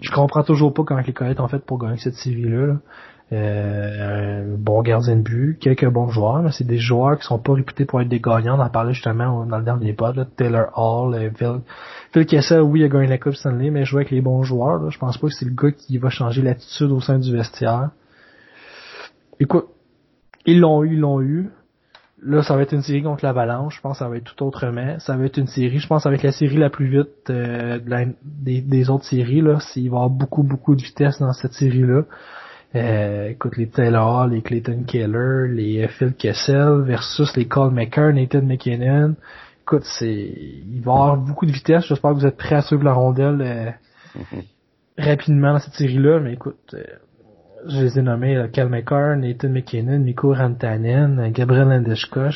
je, 0.00 0.10
comprends 0.10 0.42
toujours 0.42 0.74
pas 0.74 0.82
comment 0.82 1.02
les 1.06 1.12
Coyotes 1.12 1.38
ont 1.38 1.48
fait 1.48 1.64
pour 1.64 1.78
gagner 1.78 1.98
cette 1.98 2.14
série-là. 2.14 2.66
là 2.66 2.76
euh, 3.32 4.56
bon 4.58 4.82
gardien 4.82 5.14
de 5.14 5.22
but, 5.22 5.58
quelques 5.60 5.88
bons 5.88 6.08
joueurs, 6.08 6.42
mais 6.42 6.50
c'est 6.50 6.66
des 6.66 6.78
joueurs 6.78 7.16
qui 7.16 7.24
sont 7.24 7.38
pas 7.38 7.52
réputés 7.52 7.84
pour 7.84 8.00
être 8.00 8.08
des 8.08 8.18
gagnants. 8.18 8.58
On 8.58 8.62
en 8.62 8.70
parlait 8.70 8.92
justement 8.92 9.46
dans 9.46 9.58
le 9.58 9.64
dernier 9.64 9.92
pod, 9.92 10.16
là, 10.16 10.24
Taylor 10.36 10.66
Hall, 10.76 11.14
euh, 11.14 11.60
Phil, 12.12 12.26
Kessel, 12.26 12.60
oui, 12.62 12.80
il 12.80 12.84
a 12.84 12.88
gagné 12.88 13.06
la 13.06 13.18
Coupe 13.18 13.34
Stanley, 13.34 13.70
mais 13.70 13.84
jouer 13.84 14.00
avec 14.00 14.10
les 14.10 14.20
bons 14.20 14.42
joueurs. 14.42 14.82
Là, 14.82 14.90
je 14.90 14.98
pense 14.98 15.16
pas 15.16 15.28
que 15.28 15.32
c'est 15.32 15.44
le 15.44 15.54
gars 15.54 15.70
qui 15.70 15.98
va 15.98 16.10
changer 16.10 16.42
l'attitude 16.42 16.90
au 16.90 17.00
sein 17.00 17.18
du 17.18 17.32
vestiaire. 17.32 17.90
Écoute, 19.38 19.66
ils 20.44 20.58
l'ont 20.58 20.82
eu, 20.82 20.94
ils 20.94 21.00
l'ont 21.00 21.20
eu. 21.20 21.50
Là, 22.22 22.42
ça 22.42 22.54
va 22.56 22.62
être 22.62 22.74
une 22.74 22.82
série 22.82 23.02
contre 23.02 23.24
l'Avalanche. 23.24 23.76
Je 23.76 23.80
pense 23.80 23.98
que 23.98 24.04
ça 24.04 24.08
va 24.08 24.16
être 24.16 24.34
tout 24.34 24.44
autrement. 24.44 24.98
Ça 24.98 25.16
va 25.16 25.24
être 25.24 25.38
une 25.38 25.46
série, 25.46 25.78
je 25.78 25.86
pense, 25.86 26.04
avec 26.04 26.22
la 26.22 26.32
série 26.32 26.56
la 26.56 26.68
plus 26.68 26.88
vite 26.88 27.30
euh, 27.30 27.78
des, 28.22 28.60
des, 28.60 28.90
autres 28.90 29.04
séries. 29.04 29.40
Là, 29.40 29.58
il 29.76 29.82
va 29.82 29.84
y 29.84 29.86
avoir 29.86 30.10
beaucoup, 30.10 30.42
beaucoup 30.42 30.74
de 30.74 30.82
vitesse 30.82 31.18
dans 31.20 31.32
cette 31.32 31.54
série-là. 31.54 32.02
Euh, 32.76 33.30
écoute, 33.30 33.56
les 33.56 33.68
Taylor, 33.68 34.28
les 34.28 34.42
Clayton 34.42 34.84
Keller, 34.86 35.48
les 35.48 35.88
Phil 35.88 36.14
Kessel 36.14 36.82
versus 36.82 37.34
les 37.36 37.46
Cole 37.48 37.72
McCarr, 37.72 38.12
Nathan 38.12 38.42
McKinnon. 38.42 39.16
Écoute, 39.62 39.82
c'est, 39.84 40.14
il 40.14 40.80
va 40.80 40.92
y 40.92 40.94
avoir 40.94 41.16
beaucoup 41.16 41.46
de 41.46 41.52
vitesse. 41.52 41.84
J'espère 41.86 42.12
que 42.12 42.16
vous 42.16 42.26
êtes 42.26 42.36
prêts 42.36 42.54
à 42.54 42.62
suivre 42.62 42.84
la 42.84 42.92
rondelle 42.92 43.40
euh, 43.40 44.34
rapidement 44.98 45.54
dans 45.54 45.58
cette 45.58 45.74
série-là. 45.74 46.20
Mais 46.20 46.34
écoute, 46.34 46.74
euh, 46.74 46.84
je 47.66 47.80
les 47.80 47.98
ai 47.98 48.02
nommés 48.02 48.36
McCarr, 48.36 49.16
Nathan 49.16 49.48
McKinnon, 49.48 49.98
Mikko 49.98 50.34
Rantanen, 50.34 51.30
Gabriel 51.32 51.68
Landeskog. 51.68 52.32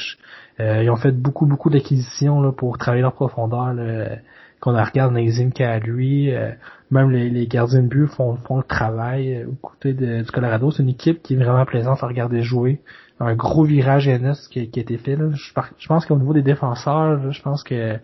ils 0.59 0.91
ont 0.91 0.97
fait 0.97 1.13
beaucoup, 1.13 1.47
beaucoup 1.47 1.71
d'acquisitions 1.71 2.53
pour 2.53 2.77
travailler 2.77 3.03
leur 3.03 3.15
profondeur. 3.15 3.73
Là, 3.73 4.17
qu'on 4.65 4.83
regarde 4.83 5.13
Nazim 5.13 5.51
lui, 5.83 6.35
euh, 6.35 6.53
même 6.91 7.11
les, 7.11 7.47
gardiens 7.47 7.83
de 7.83 7.89
but 7.89 8.07
font, 8.07 8.39
le 8.49 8.63
travail 8.63 9.35
euh, 9.35 9.49
au 9.49 9.55
côté 9.61 9.93
de, 9.93 10.23
du 10.23 10.31
Colorado. 10.31 10.71
C'est 10.71 10.83
une 10.83 10.89
équipe 10.89 11.23
qui 11.23 11.35
est 11.35 11.37
vraiment 11.37 11.67
plaisante 11.67 12.03
à 12.03 12.07
regarder 12.07 12.43
jouer. 12.43 12.81
Un 13.21 13.35
gros 13.35 13.65
virage 13.65 14.09
NS 14.09 14.49
qui, 14.51 14.61
a 14.61 14.63
été 14.63 14.97
fait. 14.97 15.17
Là. 15.17 15.27
Je, 15.33 15.87
pense 15.87 16.07
qu'au 16.07 16.17
niveau 16.17 16.33
des 16.33 16.43
défenseurs, 16.43 17.31
je 17.31 17.43
pense 17.43 17.63
que 17.63 17.99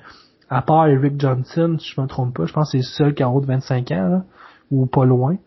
à 0.51 0.61
part 0.61 0.87
Eric 0.87 1.19
Johnson, 1.19 1.77
si 1.79 1.95
je 1.95 2.01
me 2.01 2.07
trompe 2.07 2.37
pas, 2.37 2.45
je 2.45 2.53
pense 2.53 2.67
que 2.67 2.73
c'est 2.73 2.87
le 2.87 2.95
seul 2.95 3.15
qui 3.15 3.23
a 3.23 3.31
en 3.31 3.33
haut 3.33 3.41
de 3.41 3.47
25 3.47 3.91
ans, 3.93 4.25
ou 4.71 4.85
pas 4.85 5.07
loin. 5.07 5.39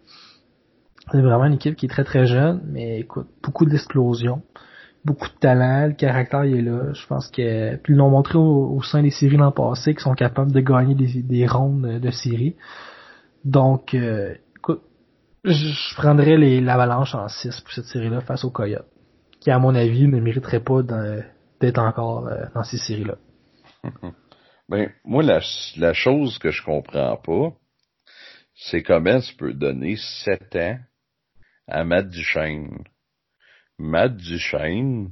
C'est 1.12 1.22
vraiment 1.22 1.46
une 1.46 1.54
équipe 1.54 1.76
qui 1.76 1.86
est 1.86 1.90
très 1.90 2.06
très 2.06 2.26
jeune, 2.26 2.62
mais 2.66 3.02
écoute, 3.02 3.28
beaucoup 3.44 3.66
d'explosions 3.66 4.42
beaucoup 5.06 5.28
de 5.28 5.40
talent, 5.40 5.88
le 5.88 5.94
caractère 5.94 6.46
il 6.46 6.58
est 6.58 6.62
là. 6.62 6.94
Je 6.94 7.06
pense 7.08 7.30
que 7.30 7.76
puis 7.78 7.94
ils 7.94 7.98
l'ont 7.98 8.10
montré 8.10 8.38
au, 8.38 8.82
sein 8.84 9.02
des 9.02 9.12
séries 9.12 9.38
l'an 9.38 9.52
passé 9.52 9.94
qu'ils 9.94 10.04
sont 10.04 10.14
capables 10.14 10.52
de 10.52 10.62
gagner 10.62 10.96
des, 10.96 11.22
des 11.22 11.46
rondes 11.46 12.00
de 12.00 12.12
séries. 12.12 12.56
Donc 13.44 13.94
euh, 13.94 14.36
écoute, 14.58 14.82
je 15.44 15.96
prendrais 15.96 16.38
l'avalanche 16.62 17.16
en 17.16 17.28
6 17.28 17.62
pour 17.62 17.74
cette 17.74 17.86
série-là 17.86 18.22
face 18.22 18.46
aux 18.46 18.52
Coyotes, 18.52 18.88
qui 19.42 19.52
à 19.52 19.60
mon 19.60 19.76
avis 19.76 20.08
ne 20.08 20.20
mériterait 20.20 20.64
pas 20.64 20.82
d'être 20.82 21.80
encore 21.80 22.28
euh, 22.28 22.46
dans 22.54 22.64
ces 22.64 22.78
séries-là. 22.78 23.16
Ben, 24.70 24.90
moi, 25.04 25.24
la, 25.24 25.42
la 25.76 25.94
chose 25.94 26.40
que 26.40 26.50
je 26.50 26.64
comprends 26.64 27.18
pas, 27.18 27.52
c'est 28.56 28.82
comment 28.82 29.20
tu 29.20 29.36
peux 29.36 29.54
donner 29.54 29.98
7 29.98 30.56
ans 30.56 30.80
à 31.68 31.84
Matt 31.84 32.08
Duchesne 32.08 32.84
Matt 33.80 34.18
Duchesne, 34.18 35.12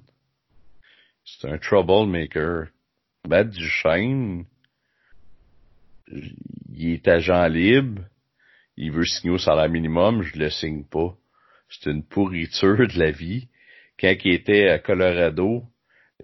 c'est 1.26 1.50
un 1.50 1.58
troublemaker. 1.58 2.68
Matt 3.28 3.50
Duchesne, 3.50 4.46
il 6.08 6.94
est 6.94 7.08
agent 7.08 7.48
libre, 7.48 8.04
il 8.78 8.92
veut 8.92 9.06
signer 9.06 9.34
au 9.34 9.38
salaire 9.38 9.70
minimum, 9.70 10.22
je 10.22 10.38
le 10.38 10.50
signe 10.50 10.84
pas. 10.84 11.16
C'est 11.70 11.90
une 11.90 12.04
pourriture 12.04 12.88
de 12.88 13.00
la 13.00 13.12
vie. 13.12 13.48
Quand 14.00 14.14
il 14.26 14.34
était 14.34 14.70
à 14.70 14.80
Colorado, 14.80 15.64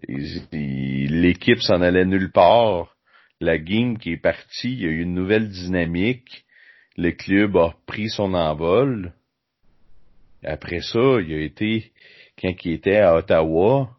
l'équipe 0.08 1.62
s'en 1.62 1.82
allait 1.82 2.06
nulle 2.06 2.32
part. 2.32 2.96
La 3.40 3.58
game 3.58 3.98
qui 3.98 4.14
est 4.14 4.18
partie, 4.18 4.74
il 4.74 4.82
y 4.82 4.86
a 4.86 4.90
eu 4.90 5.02
une 5.02 5.14
nouvelle 5.14 5.50
dynamique. 5.50 6.46
Le 6.98 7.12
club 7.12 7.56
a 7.58 7.76
pris 7.86 8.10
son 8.10 8.34
envol. 8.34 9.14
Après 10.44 10.82
ça, 10.82 11.20
il 11.22 11.34
a 11.34 11.42
été 11.42 11.92
quand 12.40 12.54
il 12.66 12.74
était 12.74 12.98
à 12.98 13.16
Ottawa, 13.16 13.90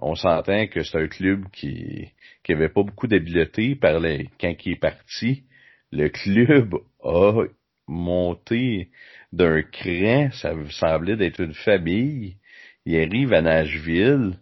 on 0.00 0.14
s'entend 0.14 0.66
que 0.66 0.82
c'est 0.82 0.98
un 0.98 1.08
club 1.08 1.46
qui 1.52 2.10
qui 2.46 2.52
avait 2.52 2.68
pas 2.68 2.84
beaucoup 2.84 3.08
d'habileté 3.08 3.74
par 3.74 3.98
les, 3.98 4.30
quand 4.40 4.54
il 4.64 4.72
est 4.72 4.80
parti. 4.80 5.42
Le 5.90 6.08
club 6.08 6.76
a 7.02 7.42
monté 7.88 8.90
d'un 9.32 9.62
cran, 9.62 10.30
ça 10.30 10.52
semblait 10.70 11.16
d'être 11.16 11.40
une 11.40 11.54
famille. 11.54 12.36
Il 12.84 12.96
arrive 13.00 13.32
à 13.32 13.42
Nashville. 13.42 14.38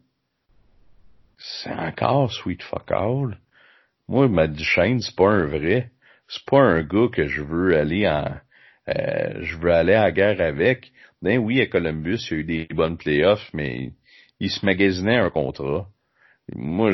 C'est 1.39 1.73
encore 1.73 2.31
sweet 2.31 2.63
fuck 2.63 2.91
all. 2.93 3.39
Moi, 4.07 4.29
ma 4.29 4.49
Duchesne, 4.49 5.01
c'est 5.01 5.17
pas 5.17 5.31
un 5.31 5.47
vrai. 5.47 5.91
C'est 6.29 6.45
pas 6.45 6.61
un 6.61 6.83
gars 6.83 7.09
que 7.11 7.27
je 7.27 7.41
veux 7.41 7.75
aller 7.75 8.07
en, 8.07 8.37
euh, 8.89 9.43
je 9.43 9.57
veux 9.57 9.73
aller 9.73 9.95
à 9.95 10.05
la 10.05 10.13
guerre 10.13 10.41
avec. 10.41 10.93
Ben 11.23 11.39
oui, 11.39 11.61
à 11.61 11.67
Columbus, 11.67 12.19
il 12.31 12.33
y 12.33 12.35
a 12.35 12.41
eu 12.41 12.45
des 12.45 12.75
bonnes 12.75 12.99
playoffs, 12.99 13.49
mais 13.55 13.93
il 14.41 14.51
se 14.51 14.65
magasinait 14.65 15.17
un 15.17 15.31
contrat. 15.31 15.87
Moi, 16.55 16.93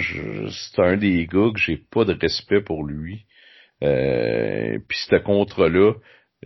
c'est 0.51 0.81
un 0.81 0.97
des 0.97 1.27
gars 1.27 1.51
que 1.53 1.59
j'ai 1.59 1.77
pas 1.77 2.05
de 2.05 2.17
respect 2.21 2.61
pour 2.61 2.85
lui. 2.85 3.25
Euh, 3.83 4.79
Puis 4.89 4.99
ce 5.09 5.17
contrat-là, 5.17 5.95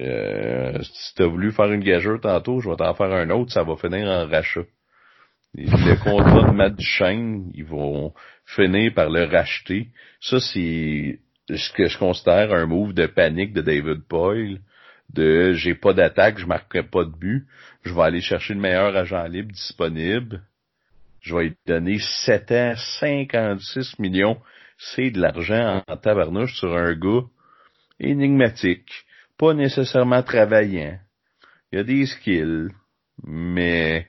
euh, 0.01 0.79
si 0.83 1.15
t'as 1.15 1.27
voulu 1.27 1.53
faire 1.53 1.71
une 1.71 1.85
gageure 1.85 2.21
tantôt, 2.21 2.61
je 2.61 2.71
vais 2.71 2.77
t'en 2.77 2.95
faire 2.95 3.13
un 3.13 3.31
autre, 3.31 3.53
ça 3.53 3.63
va 3.63 3.77
finir 3.77 4.09
en 4.09 4.27
rachat. 4.27 4.65
Le 5.55 5.97
contrat 6.05 6.51
de 6.51 6.57
Matt 6.57 6.77
Duchesne, 6.77 7.51
ils 7.55 7.65
vont 7.65 8.13
finir 8.47 8.93
par 8.95 9.11
le 9.11 9.25
racheter. 9.25 9.89
Ça, 10.21 10.41
c'est 10.41 11.21
ce 11.49 11.73
que 11.73 11.87
je 11.87 11.99
considère 11.99 12.53
un 12.53 12.67
move 12.67 12.95
de 12.95 13.07
panique 13.07 13.53
de 13.53 13.61
David 13.61 14.03
Boyle 14.09 14.61
de 15.13 15.53
j'ai 15.53 15.75
pas 15.75 15.93
d'attaque, 15.93 16.39
je 16.39 16.47
marquerai 16.47 16.83
pas 16.83 17.05
de 17.05 17.17
but, 17.17 17.47
je 17.85 17.95
vais 17.95 18.03
aller 18.03 18.21
chercher 18.21 18.55
le 18.55 18.61
meilleur 18.61 18.97
agent 18.97 19.25
libre 19.27 19.53
disponible, 19.53 20.43
je 21.21 21.35
vais 21.35 21.45
lui 21.45 21.57
donner 21.67 21.99
7 21.99 22.53
ans, 22.53 22.75
56 23.01 23.99
millions, 23.99 24.41
c'est 24.79 25.11
de 25.11 25.21
l'argent 25.21 25.83
en 25.87 25.97
tabarnouche 25.97 26.55
sur 26.55 26.77
un 26.77 26.95
gars 26.95 27.25
énigmatique, 28.01 28.91
pas 29.39 29.55
nécessairement 29.55 30.23
travaillant. 30.23 30.99
Il 31.73 31.77
y 31.77 31.81
a 31.81 31.85
des 31.85 32.07
skills, 32.07 32.71
mais 33.23 34.09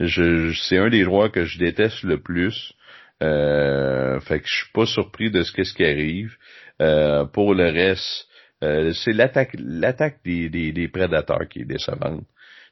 je, 0.00 0.52
c'est 0.68 0.78
un 0.78 0.88
des 0.88 1.04
joueurs 1.04 1.30
que 1.30 1.44
je 1.44 1.58
déteste 1.58 2.02
le 2.02 2.20
plus. 2.20 2.74
Euh, 3.22 4.20
fait 4.20 4.40
que 4.40 4.48
je 4.48 4.54
suis 4.54 4.72
pas 4.72 4.86
surpris 4.86 5.30
de 5.30 5.42
ce 5.42 5.52
qu'est-ce 5.52 5.74
qui 5.74 5.84
arrive. 5.84 6.36
Euh, 6.80 7.24
pour 7.26 7.54
le 7.54 7.70
reste, 7.70 8.28
euh, 8.62 8.92
c'est 8.92 9.12
l'attaque 9.12 9.54
l'attaque 9.58 10.20
des, 10.24 10.48
des, 10.48 10.88
prédateurs 10.88 11.48
qui 11.48 11.60
est 11.60 11.64
décevante. 11.64 12.24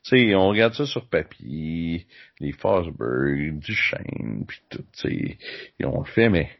sais, 0.03 0.35
on 0.35 0.49
regarde 0.49 0.75
ça 0.75 0.87
sur 0.87 1.09
papier, 1.09 2.07
les 2.41 2.53
Fosberg, 2.53 3.59
Duchesne, 3.61 4.45
puis 4.47 4.59
tout, 4.71 4.85
tu 4.93 5.37
sais, 5.79 5.85
on 5.85 6.01
le 6.01 6.07
fait, 6.07 6.29
mais 6.29 6.51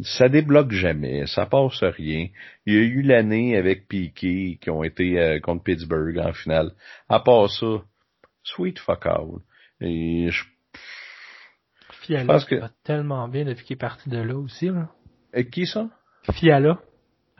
ça 0.00 0.28
débloque 0.28 0.72
jamais, 0.72 1.26
ça 1.26 1.46
passe 1.46 1.82
rien. 1.82 2.28
Il 2.66 2.74
y 2.74 2.76
a 2.76 2.80
eu 2.80 3.02
l'année 3.02 3.56
avec 3.56 3.88
Piquet 3.88 4.58
qui 4.60 4.70
ont 4.70 4.84
été 4.84 5.18
euh, 5.18 5.40
contre 5.40 5.64
Pittsburgh 5.64 6.18
en 6.18 6.32
finale. 6.32 6.72
À 7.08 7.20
part 7.20 7.50
ça, 7.50 7.82
sweet 8.44 8.78
fuck 8.78 9.06
all. 9.06 9.40
Et 9.80 10.30
je, 10.30 10.44
Fiala 12.02 12.24
pense 12.24 12.44
que... 12.44 12.54
va 12.56 12.70
tellement 12.84 13.28
bien 13.28 13.44
depuis 13.44 13.64
qu'il 13.64 13.74
est 13.74 13.80
parti 13.80 14.08
de 14.08 14.18
là 14.18 14.36
aussi. 14.36 14.66
Là. 14.66 14.88
Et 15.34 15.48
qui 15.48 15.66
ça? 15.66 15.88
Fiala. 16.32 16.78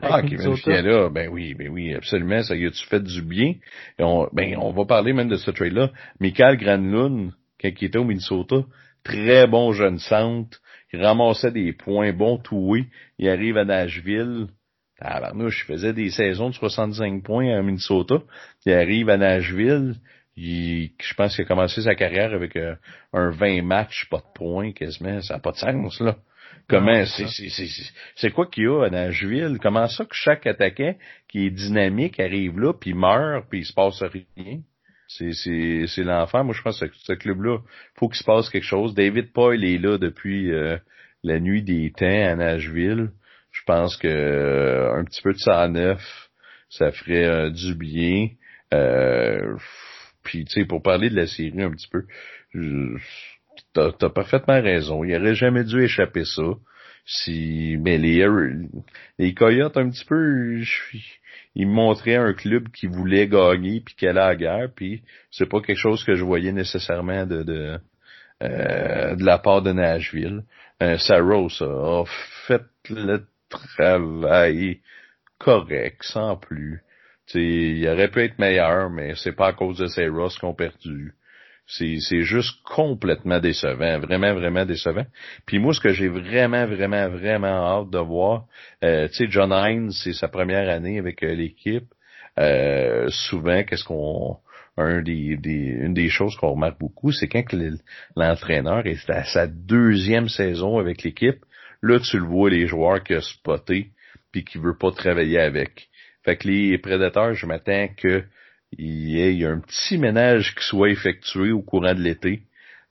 Ah, 0.01 0.21
Kevin 0.21 0.55
Fiala, 0.55 1.09
ben 1.09 1.29
oui, 1.29 1.53
ben 1.55 1.69
oui, 1.69 1.93
absolument, 1.93 2.41
ça 2.41 2.55
y 2.55 2.65
a-tu 2.65 2.85
fait 2.85 3.03
du 3.03 3.21
bien? 3.21 3.55
Et 3.97 4.03
on, 4.03 4.29
ben, 4.31 4.55
on 4.57 4.71
va 4.71 4.85
parler 4.85 5.11
même 5.11 5.27
de 5.27 5.35
ce 5.35 5.51
trade-là. 5.51 5.91
Michael 6.21 6.57
Granlund, 6.57 7.33
quand 7.61 7.69
il 7.69 7.85
était 7.85 7.97
au 7.97 8.05
Minnesota, 8.05 8.63
très 9.03 9.45
bon 9.47 9.73
jeune 9.73 9.99
centre, 9.99 10.59
il 10.93 11.03
ramassait 11.03 11.51
des 11.51 11.73
points 11.73 12.13
bons 12.13 12.37
toués, 12.37 12.87
il 13.17 13.27
arrive 13.29 13.57
à 13.57 13.65
Nashville, 13.65 14.47
je 15.01 15.65
faisais 15.65 15.93
des 15.93 16.09
saisons 16.09 16.49
de 16.49 16.55
65 16.55 17.23
points 17.23 17.57
à 17.57 17.61
Minnesota, 17.61 18.21
il 18.65 18.73
arrive 18.73 19.09
à 19.09 19.17
Nashville, 19.17 19.95
il, 20.35 20.91
je 21.01 21.13
pense 21.13 21.35
qu'il 21.35 21.45
a 21.45 21.47
commencé 21.47 21.81
sa 21.81 21.95
carrière 21.95 22.33
avec 22.33 22.55
euh, 22.55 22.75
un 23.13 23.29
20 23.29 23.61
matchs, 23.63 24.07
pas 24.09 24.19
de 24.19 24.33
points 24.33 24.71
quasiment, 24.71 25.21
ça 25.21 25.35
n'a 25.35 25.39
pas 25.39 25.51
de 25.51 25.57
sens, 25.57 25.99
là. 25.99 26.15
Comment, 26.69 27.03
c'est 28.15 28.31
quoi 28.31 28.45
qu'il 28.45 28.65
y 28.65 28.67
a 28.67 28.83
à 28.83 28.89
Nashville? 28.91 29.57
Comment 29.59 29.87
ça 29.87 30.05
que 30.05 30.13
chaque 30.13 30.45
attaquant 30.45 30.95
qui 31.27 31.47
est 31.47 31.49
dynamique 31.49 32.19
arrive 32.19 32.59
là, 32.59 32.73
puis 32.73 32.93
meurt, 32.93 33.47
puis 33.49 33.61
il 33.61 33.65
se 33.65 33.73
passe 33.73 34.03
rien? 34.03 34.59
C'est 35.07 36.03
l'enfer. 36.03 36.43
Moi, 36.43 36.53
je 36.53 36.61
pense 36.61 36.79
que 36.79 36.85
ce 36.93 37.13
club-là, 37.13 37.57
faut 37.95 38.07
qu'il 38.07 38.19
se 38.19 38.23
passe 38.23 38.49
quelque 38.49 38.65
chose. 38.65 38.93
David 38.93 39.33
Paul 39.33 39.63
est 39.63 39.79
là 39.79 39.97
depuis 39.97 40.51
euh, 40.51 40.77
la 41.23 41.39
nuit 41.39 41.63
des 41.63 41.91
temps 41.91 42.05
à 42.05 42.35
Nashville. 42.35 43.09
Je 43.51 43.61
pense 43.65 43.97
que 43.97 44.07
euh, 44.07 44.93
un 44.93 45.03
petit 45.05 45.23
peu 45.23 45.33
de 45.33 45.39
ça 45.39 45.61
à 45.61 45.67
neuf, 45.67 46.29
ça 46.69 46.91
ferait 46.91 47.25
euh, 47.25 47.49
du 47.49 47.73
bien. 47.73 48.29
puis, 50.23 50.45
tu 50.45 50.51
sais, 50.51 50.65
pour 50.65 50.83
parler 50.83 51.09
de 51.09 51.15
la 51.15 51.25
série 51.25 51.63
un 51.63 51.71
petit 51.71 51.87
peu, 51.87 52.05
t'as 53.73 53.91
as 54.01 54.09
parfaitement 54.09 54.61
raison. 54.61 55.03
Il 55.03 55.15
aurait 55.15 55.35
jamais 55.35 55.63
dû 55.63 55.83
échapper 55.83 56.25
ça. 56.25 56.43
Si, 57.05 57.77
mais 57.81 57.97
les, 57.97 58.27
les 59.17 59.33
Coyotes 59.33 59.77
un 59.77 59.89
petit 59.89 60.05
peu, 60.05 60.61
ils 61.55 61.67
montraient 61.67 62.15
un 62.17 62.33
club 62.33 62.69
qui 62.69 62.87
voulait 62.87 63.27
gagner 63.27 63.81
puis 63.81 63.95
qui 63.95 64.07
allait 64.07 64.19
à 64.19 64.27
la 64.27 64.35
guerre. 64.35 64.69
Puis 64.75 65.03
c'est 65.31 65.49
pas 65.49 65.61
quelque 65.61 65.79
chose 65.79 66.03
que 66.03 66.15
je 66.15 66.23
voyais 66.23 66.51
nécessairement 66.51 67.25
de 67.25 67.43
de, 67.43 67.79
euh, 68.43 69.15
de 69.15 69.25
la 69.25 69.37
part 69.39 69.61
de 69.61 69.71
Nashville. 69.71 70.43
Euh, 70.81 70.97
Saros 70.97 71.61
a 71.61 72.05
fait 72.47 72.63
le 72.89 73.25
travail 73.49 74.79
correct, 75.39 76.03
sans 76.03 76.37
plus. 76.37 76.81
T'sais, 77.27 77.41
il 77.41 77.87
aurait 77.89 78.09
pu 78.09 78.21
être 78.21 78.39
meilleur, 78.39 78.89
mais 78.89 79.13
c'est 79.15 79.35
pas 79.35 79.47
à 79.47 79.53
cause 79.53 79.79
de 79.79 79.87
Saros 79.87 80.29
qu'on 80.39 80.53
perdu. 80.53 81.13
C'est 81.71 82.23
juste 82.23 82.63
complètement 82.63 83.39
décevant, 83.39 83.99
vraiment, 83.99 84.33
vraiment 84.33 84.65
décevant. 84.65 85.05
Puis 85.45 85.59
moi, 85.59 85.73
ce 85.73 85.79
que 85.79 85.93
j'ai 85.93 86.07
vraiment, 86.07 86.65
vraiment, 86.65 87.09
vraiment 87.09 87.47
hâte 87.47 87.91
de 87.91 87.99
voir, 87.99 88.45
euh, 88.83 89.07
tu 89.09 89.13
sais, 89.13 89.27
John 89.29 89.51
Hines, 89.53 89.91
c'est 89.91 90.13
sa 90.13 90.27
première 90.27 90.67
année 90.67 90.97
avec 90.97 91.21
euh, 91.21 91.35
l'équipe. 91.35 91.85
Euh, 92.39 93.07
souvent, 93.09 93.63
qu'est-ce 93.63 93.83
qu'on 93.83 94.37
un 94.77 95.01
des, 95.01 95.37
des, 95.37 95.77
une 95.81 95.93
des 95.93 96.09
choses 96.09 96.35
qu'on 96.37 96.51
remarque 96.51 96.79
beaucoup, 96.79 97.11
c'est 97.11 97.27
quand 97.27 97.43
l'entraîneur 98.15 98.85
est 98.87 99.09
à 99.09 99.23
sa 99.25 99.45
deuxième 99.45 100.29
saison 100.29 100.77
avec 100.77 101.03
l'équipe, 101.03 101.43
là 101.81 101.99
tu 101.99 102.17
le 102.17 102.25
vois 102.25 102.49
les 102.49 102.65
joueurs 102.67 103.03
qui 103.03 103.13
a 103.13 103.21
spoté 103.21 103.89
puis 104.31 104.45
qui 104.45 104.57
veut 104.57 104.77
pas 104.77 104.91
travailler 104.91 105.39
avec. 105.39 105.89
Fait 106.23 106.37
que 106.37 106.47
les 106.47 106.77
prédateurs, 106.77 107.33
je 107.33 107.45
m'attends 107.45 107.87
que 107.97 108.23
il 108.77 109.09
y 109.09 109.45
a 109.45 109.49
un 109.49 109.59
petit 109.59 109.97
ménage 109.97 110.55
qui 110.55 110.63
soit 110.63 110.89
effectué 110.89 111.51
au 111.51 111.61
courant 111.61 111.93
de 111.93 112.01
l'été. 112.01 112.43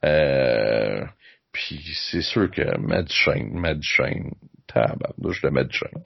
Euh, 0.05 1.05
puis 1.53 1.81
c'est 2.11 2.23
sûr 2.23 2.51
que 2.51 2.79
Matt 2.79 3.11
Shane, 3.11 3.53
Matt 3.53 3.83
Shane, 3.83 4.33
tabarnouche 4.67 5.43
de 5.43 5.49
Matt 5.49 5.73
Shane, 5.73 6.03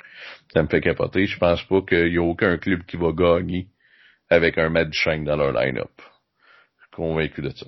ça 0.53 0.63
me 0.63 0.69
fait 0.69 0.81
capoter. 0.81 1.27
Je 1.27 1.39
pense 1.39 1.63
pas 1.65 1.83
qu'il 1.83 2.13
y 2.13 2.19
a 2.19 2.23
aucun 2.23 2.57
club 2.59 2.85
qui 2.85 2.97
va 2.97 3.13
gagner 3.13 3.69
avec 4.31 4.59
un 4.59 4.69
Matt 4.71 4.93
Shane 4.93 5.25
dans 5.25 5.37
leur 5.37 5.53
line-up. 5.53 5.91
Convaincu 6.93 7.41
de 7.43 7.51
ça. 7.51 7.67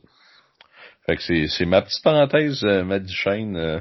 Fait 1.07 1.16
que 1.16 1.46
c'est, 1.48 1.66
ma 1.66 1.82
petite 1.82 2.02
parenthèse, 2.02 2.64
euh, 2.64 2.84
Matt 2.84 3.09
Shane. 3.09 3.57
Euh, 3.57 3.80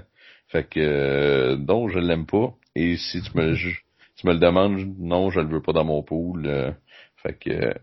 fait 0.50 0.70
que 0.70 0.80
euh, 0.80 1.56
non, 1.58 1.88
je 1.88 2.00
l'aime 2.00 2.26
pas. 2.26 2.54
Et 2.76 2.98
si 2.98 3.22
tu 3.22 3.38
me, 3.38 3.56
tu 3.56 4.28
me 4.28 4.34
le 4.34 4.40
demandes, 4.40 4.96
non, 5.00 5.30
je 5.30 5.40
le 5.40 5.48
veux 5.48 5.62
pas 5.62 5.74
dans 5.74 5.86
mon 5.86 6.04
pool. 6.04 6.76
Euh, 7.26 7.30
fait 7.30 7.34
que, 7.40 7.74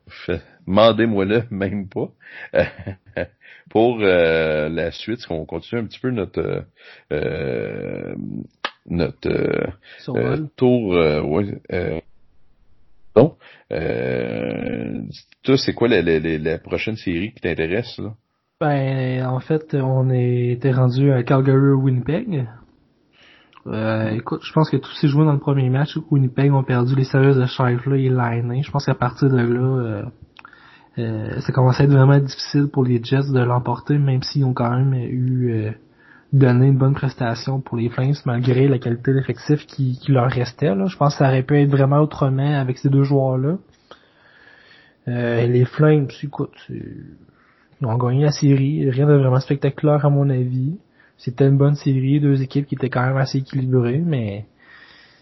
demandez-moi-le, 0.66 1.44
même 1.50 1.88
pas. 1.88 2.10
Pour 3.70 4.00
euh, 4.00 4.68
la 4.68 4.90
suite, 4.90 5.20
on 5.30 5.44
continue 5.44 5.82
un 5.82 5.84
petit 5.86 6.00
peu 6.00 6.10
notre 6.10 6.64
euh, 7.12 8.14
notre 8.86 9.28
euh, 9.28 10.46
tour. 10.56 10.90
ouais, 10.90 12.02
donc, 13.16 13.36
toi, 15.42 15.56
c'est 15.56 15.72
quoi 15.74 15.88
la, 15.88 16.02
la, 16.02 16.18
la, 16.18 16.58
prochaine 16.58 16.96
série 16.96 17.32
qui 17.32 17.40
t'intéresse 17.40 17.98
là? 17.98 18.14
Ben, 18.60 19.24
en 19.26 19.40
fait, 19.40 19.74
on 19.74 20.10
était 20.10 20.72
rendu 20.72 21.12
à 21.12 21.22
Calgary 21.22 21.72
Winnipeg. 21.72 22.46
Euh, 23.66 24.10
écoute, 24.10 24.40
je 24.42 24.52
pense 24.52 24.70
que 24.70 24.76
tous 24.76 24.92
ces 24.92 25.08
joueurs 25.08 25.26
dans 25.26 25.32
le 25.32 25.38
premier 25.38 25.68
match, 25.68 25.98
Winnipeg 26.10 26.52
ont 26.52 26.62
perdu 26.62 26.94
les 26.94 27.04
services 27.04 27.36
de 27.36 27.46
Shifley 27.46 28.04
et 28.04 28.08
Liney. 28.08 28.62
Je 28.62 28.70
pense 28.70 28.86
qu'à 28.86 28.94
partir 28.94 29.28
de 29.28 29.36
là, 29.36 29.60
euh, 29.60 30.02
euh, 30.98 31.40
ça 31.40 31.52
commençait 31.52 31.82
à 31.82 31.86
être 31.86 31.92
vraiment 31.92 32.18
difficile 32.18 32.68
pour 32.72 32.84
les 32.84 33.02
Jets 33.02 33.32
de 33.32 33.40
l'emporter, 33.40 33.98
même 33.98 34.22
s'ils 34.22 34.44
ont 34.44 34.52
quand 34.52 34.70
même 34.70 34.94
eu 34.94 35.52
euh, 35.52 35.70
donné 36.32 36.66
une 36.66 36.78
bonne 36.78 36.94
prestation 36.94 37.60
pour 37.60 37.76
les 37.76 37.88
Flames, 37.88 38.14
malgré 38.24 38.68
la 38.68 38.78
qualité 38.78 39.12
d'effectif 39.12 39.66
qui, 39.66 39.98
qui, 39.98 40.12
leur 40.12 40.30
restait. 40.30 40.74
Là. 40.74 40.86
Je 40.86 40.96
pense 40.96 41.14
que 41.14 41.18
ça 41.18 41.28
aurait 41.28 41.42
pu 41.42 41.60
être 41.60 41.70
vraiment 41.70 42.00
autrement 42.00 42.58
avec 42.58 42.78
ces 42.78 42.88
deux 42.88 43.04
joueurs-là. 43.04 43.58
Euh, 45.08 45.46
les 45.46 45.64
Flames, 45.64 46.08
écoute, 46.22 46.54
ils 46.68 47.86
ont 47.86 47.96
gagné 47.96 48.24
la 48.24 48.32
série, 48.32 48.90
rien 48.90 49.06
de 49.06 49.14
vraiment 49.14 49.40
spectaculaire 49.40 50.04
à 50.04 50.10
mon 50.10 50.28
avis. 50.28 50.76
C'était 51.20 51.46
une 51.46 51.58
bonne 51.58 51.74
série, 51.74 52.18
deux 52.18 52.40
équipes 52.42 52.66
qui 52.66 52.74
étaient 52.74 52.88
quand 52.88 53.06
même 53.06 53.18
assez 53.18 53.38
équilibrées, 53.38 54.02
mais 54.04 54.46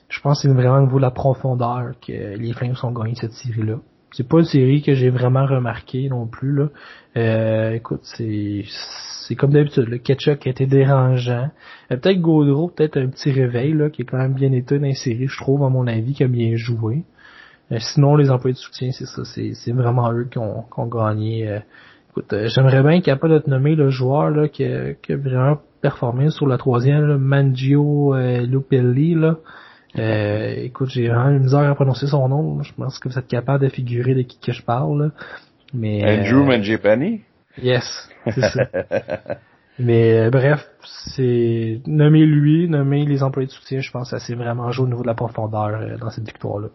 je 0.08 0.20
pense 0.20 0.40
que 0.40 0.48
c'est 0.48 0.54
vraiment 0.54 0.78
au 0.78 0.82
niveau 0.82 0.98
de 0.98 1.02
la 1.02 1.10
profondeur 1.10 1.94
que 2.00 2.36
les 2.36 2.52
Flames 2.52 2.76
ont 2.84 2.92
gagné 2.92 3.14
cette 3.16 3.32
série-là. 3.32 3.78
C'est 4.12 4.26
pas 4.26 4.38
une 4.38 4.44
série 4.44 4.80
que 4.80 4.94
j'ai 4.94 5.10
vraiment 5.10 5.44
remarqué 5.44 6.08
non 6.08 6.26
plus 6.26 6.54
là. 6.54 6.68
Euh, 7.16 7.72
écoute, 7.72 8.00
c'est 8.04 8.64
c'est 9.26 9.34
comme 9.34 9.50
d'habitude. 9.50 9.88
Le 9.88 9.98
Ketchup 9.98 10.40
a 10.46 10.48
été 10.48 10.66
dérangeant. 10.66 11.50
Euh, 11.92 11.96
peut-être 11.96 12.20
Gaudreau, 12.20 12.68
peut-être 12.68 12.96
un 12.96 13.08
petit 13.08 13.30
réveil 13.30 13.74
là, 13.74 13.90
qui 13.90 14.02
est 14.02 14.04
quand 14.06 14.16
même 14.16 14.32
bien 14.32 14.52
été 14.52 14.78
dans 14.78 14.90
je 14.90 15.36
trouve 15.36 15.64
à 15.64 15.68
mon 15.68 15.86
avis, 15.86 16.14
qui 16.14 16.24
a 16.24 16.28
bien 16.28 16.56
joué. 16.56 17.02
Euh, 17.72 17.76
sinon, 17.80 18.16
les 18.16 18.30
employés 18.30 18.54
de 18.54 18.58
soutien, 18.58 18.90
c'est 18.92 19.04
ça, 19.04 19.22
c'est 19.24 19.72
vraiment 19.72 20.10
eux 20.12 20.28
qui 20.30 20.38
ont, 20.38 20.62
qui 20.62 20.80
ont 20.80 20.86
gagné. 20.86 21.46
Euh, 21.46 21.58
écoute, 22.10 22.34
j'aimerais 22.46 22.82
bien 22.82 23.00
qu'il 23.02 23.12
n'y 23.12 23.16
ait 23.16 23.20
pas 23.20 23.28
de 23.28 23.38
te 23.38 23.50
nommer 23.50 23.74
le 23.74 23.90
joueur 23.90 24.30
là 24.30 24.48
qui 24.48 24.64
a 24.64 24.94
vraiment 25.10 25.58
performé 25.80 26.30
sur 26.30 26.46
la 26.46 26.58
troisième, 26.58 27.06
là, 27.06 27.18
Mangio 27.18 28.14
euh, 28.14 28.46
Lupelli, 28.46 29.14
là. 29.14 29.36
Euh, 29.96 30.54
écoute, 30.58 30.90
j'ai 30.90 31.08
vraiment 31.08 31.30
une 31.30 31.44
misère 31.44 31.60
à 31.60 31.74
prononcer 31.74 32.06
son 32.06 32.28
nom. 32.28 32.62
Je 32.62 32.72
pense 32.74 32.98
que 32.98 33.08
vous 33.08 33.18
êtes 33.18 33.26
capable 33.26 33.64
de 33.64 33.70
figurer 33.70 34.14
de 34.14 34.22
qui 34.22 34.38
que 34.38 34.52
je 34.52 34.62
parle. 34.62 35.02
Là. 35.02 35.10
Mais, 35.74 36.02
Andrew 36.04 36.42
euh, 36.42 36.44
Mangiapane? 36.44 37.18
Yes, 37.62 38.08
c'est 38.26 38.40
ça. 38.40 38.68
Mais 39.78 40.18
euh, 40.18 40.30
bref, 40.30 40.66
c'est 41.14 41.80
nommer 41.86 42.26
lui, 42.26 42.68
nommer 42.68 43.04
les 43.04 43.22
employés 43.22 43.46
de 43.46 43.52
soutien, 43.52 43.80
je 43.80 43.90
pense 43.92 44.10
que 44.10 44.18
ça 44.18 44.24
s'est 44.24 44.34
vraiment 44.34 44.70
joué 44.72 44.86
au 44.86 44.88
niveau 44.88 45.02
de 45.02 45.06
la 45.06 45.14
profondeur 45.14 45.68
euh, 45.68 45.96
dans 45.98 46.10
cette 46.10 46.24
victoire-là. 46.24 46.68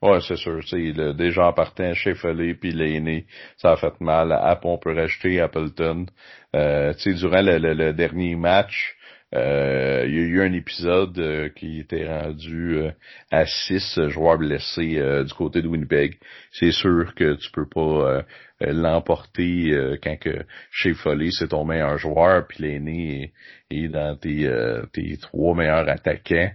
Ouais, 0.00 0.20
c'est 0.20 0.36
sûr. 0.36 0.60
Le, 0.72 1.12
déjà 1.12 1.46
en 1.46 1.52
partant 1.52 1.92
Foley 1.94 2.54
puis 2.54 2.72
l'aîné, 2.72 3.26
ça 3.56 3.72
a 3.72 3.76
fait 3.76 4.00
mal. 4.00 4.32
App, 4.32 4.64
on 4.64 4.78
peut 4.78 4.94
rajouter 4.94 5.40
Appleton. 5.40 6.06
Euh, 6.54 6.92
durant 7.06 7.40
le, 7.40 7.58
le, 7.58 7.92
dernier 7.92 8.34
match, 8.36 8.96
Euh, 9.34 10.04
il 10.06 10.14
y 10.14 10.18
a 10.18 10.22
eu 10.22 10.42
un 10.42 10.52
épisode 10.52 11.18
euh, 11.18 11.48
qui 11.48 11.80
était 11.80 12.06
rendu 12.06 12.76
euh, 12.76 12.90
à 13.30 13.46
six 13.46 13.98
joueurs 14.08 14.36
blessés 14.36 15.00
du 15.24 15.32
côté 15.32 15.62
de 15.62 15.68
Winnipeg. 15.68 16.18
C'est 16.50 16.72
sûr 16.72 17.14
que 17.14 17.34
tu 17.34 17.50
peux 17.50 17.68
pas 17.68 18.24
l'emporter 18.60 19.98
quand 20.02 20.16
que 20.18 20.44
chez 20.70 20.94
Foley 20.94 21.30
c'est 21.32 21.48
ton 21.48 21.64
meilleur 21.64 21.98
joueur, 21.98 22.46
puis 22.46 22.62
l'aîné 22.62 23.32
est, 23.70 23.88
dans 23.88 24.16
tes, 24.16 24.48
tes 24.92 25.16
trois 25.16 25.54
meilleurs 25.54 25.88
attaquants. 25.88 26.52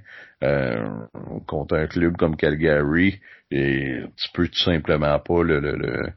contre 1.48 1.76
un 1.76 1.88
club 1.88 2.16
comme 2.16 2.38
Calgary, 2.38 3.20
et 3.50 4.02
tu 4.16 4.30
peux 4.34 4.48
tout 4.48 4.64
simplement 4.64 5.18
pas 5.20 5.44
le, 5.44 5.60
le, 5.60 6.14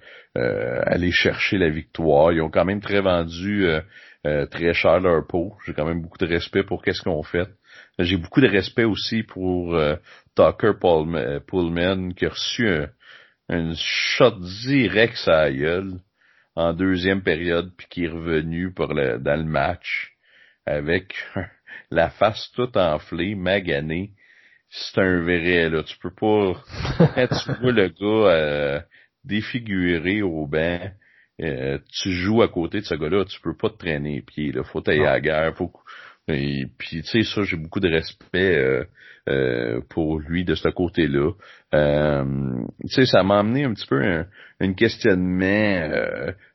aller 0.86 1.10
chercher 1.10 1.56
la 1.58 1.70
victoire. 1.70 2.32
Ils 2.32 2.42
ont 2.42 2.50
quand 2.50 2.66
même 2.66 2.80
très 2.80 3.00
vendu 3.00 3.66
euh, 4.26 4.44
très 4.46 4.74
cher 4.74 5.00
leur 5.00 5.26
peau. 5.26 5.54
J'ai 5.64 5.72
quand 5.72 5.86
même 5.86 6.02
beaucoup 6.02 6.18
de 6.18 6.26
respect 6.26 6.62
pour 6.62 6.82
qu'est-ce 6.82 7.02
qu'on 7.02 7.22
fait. 7.22 7.48
J'ai 7.98 8.18
beaucoup 8.18 8.42
de 8.42 8.48
respect 8.48 8.84
aussi 8.84 9.22
pour 9.22 9.74
euh, 9.74 9.96
Tucker 10.36 10.72
euh, 10.84 11.40
Pullman 11.40 12.10
qui 12.10 12.26
a 12.26 12.28
reçu 12.28 12.68
un, 13.48 13.72
shot 13.74 14.38
direct 14.66 15.16
sa 15.16 15.50
gueule 15.50 15.94
en 16.54 16.74
deuxième 16.74 17.22
période 17.22 17.72
puis 17.76 17.86
qui 17.88 18.04
est 18.04 18.08
revenu 18.08 18.74
le, 18.78 19.18
dans 19.18 19.36
le 19.36 19.44
match 19.44 20.12
avec 20.66 21.14
la 21.90 22.10
face 22.10 22.50
toute 22.54 22.76
enflée, 22.76 23.34
maganée. 23.34 24.10
C'est 24.68 25.00
un 25.00 25.22
vrai, 25.22 25.70
là. 25.70 25.82
Tu 25.82 25.96
peux 25.98 26.14
pas... 26.14 26.62
tu 27.26 27.72
le 27.72 27.88
gars 27.88 28.84
défiguré 29.24 30.22
au 30.22 30.46
banc, 30.46 30.90
euh, 31.42 31.78
tu 31.92 32.12
joues 32.12 32.42
à 32.42 32.48
côté 32.48 32.80
de 32.80 32.84
ce 32.84 32.94
gars-là, 32.94 33.24
tu 33.24 33.40
peux 33.40 33.56
pas 33.56 33.70
te 33.70 33.78
traîner 33.78 34.16
les 34.16 34.22
pieds. 34.22 34.52
Là. 34.52 34.62
Faut 34.62 34.86
aller 34.88 35.04
à 35.04 35.12
la 35.12 35.20
guerre. 35.20 35.56
Faut... 35.56 35.72
Et 36.28 36.66
puis 36.78 37.02
tu 37.02 37.08
sais, 37.08 37.22
ça, 37.22 37.42
j'ai 37.42 37.56
beaucoup 37.56 37.80
de 37.80 37.88
respect 37.88 38.56
euh, 38.56 38.84
euh, 39.28 39.80
pour 39.88 40.18
lui 40.20 40.44
de 40.44 40.54
ce 40.54 40.68
côté-là. 40.68 41.32
tu 41.72 42.88
sais, 42.88 43.06
ça 43.06 43.22
m'a 43.22 43.38
amené 43.38 43.64
un 43.64 43.74
petit 43.74 43.86
peu 43.86 44.02
un, 44.02 44.26
un 44.60 44.72
questionnement. 44.74 45.88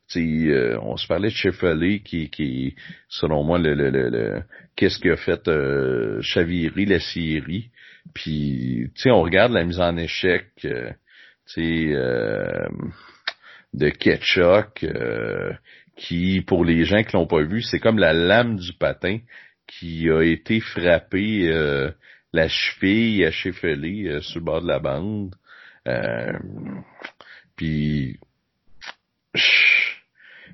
sais 0.08 0.78
on 0.82 0.98
se 0.98 1.08
parlait 1.08 1.30
de 1.30 1.34
Sheffield 1.34 2.04
qui, 2.04 2.30
qui, 2.30 2.76
selon 3.10 3.44
moi, 3.44 3.58
le, 3.58 3.74
le, 3.74 3.90
le, 3.90 4.44
qu'est-ce 4.76 5.00
qu'il 5.00 5.12
a 5.12 5.18
fait 5.18 5.48
euh, 5.48 6.22
chavirer 6.22 6.86
la 6.86 7.00
Syrie. 7.00 7.72
Puis, 8.14 8.92
tu 8.94 9.02
sais, 9.02 9.12
on 9.12 9.24
regarde 9.24 9.52
la 9.52 9.66
mise 9.66 9.80
en 9.80 9.98
échec. 9.98 10.52
tu 10.58 10.70
sais, 11.48 11.96
de 13.76 13.90
Ketchuk, 13.90 14.84
euh, 14.84 15.54
qui, 15.98 16.42
pour 16.42 16.64
les 16.64 16.86
gens 16.86 17.04
qui 17.04 17.14
l'ont 17.14 17.28
pas 17.28 17.44
vu, 17.44 17.62
c'est 17.62 17.80
comme 17.80 18.00
la 18.00 18.14
lame 18.14 18.58
du 18.58 18.74
patin 18.74 19.20
qui 19.68 20.10
a 20.10 20.22
été 20.22 20.60
frappée 20.60 21.50
euh, 21.50 21.92
la 22.32 22.48
cheville 22.48 23.26
à 23.26 23.30
euh, 23.30 24.22
sur 24.22 24.40
le 24.40 24.46
bord 24.46 24.62
de 24.62 24.68
la 24.68 24.80
bande. 24.80 25.36
puis 27.56 28.20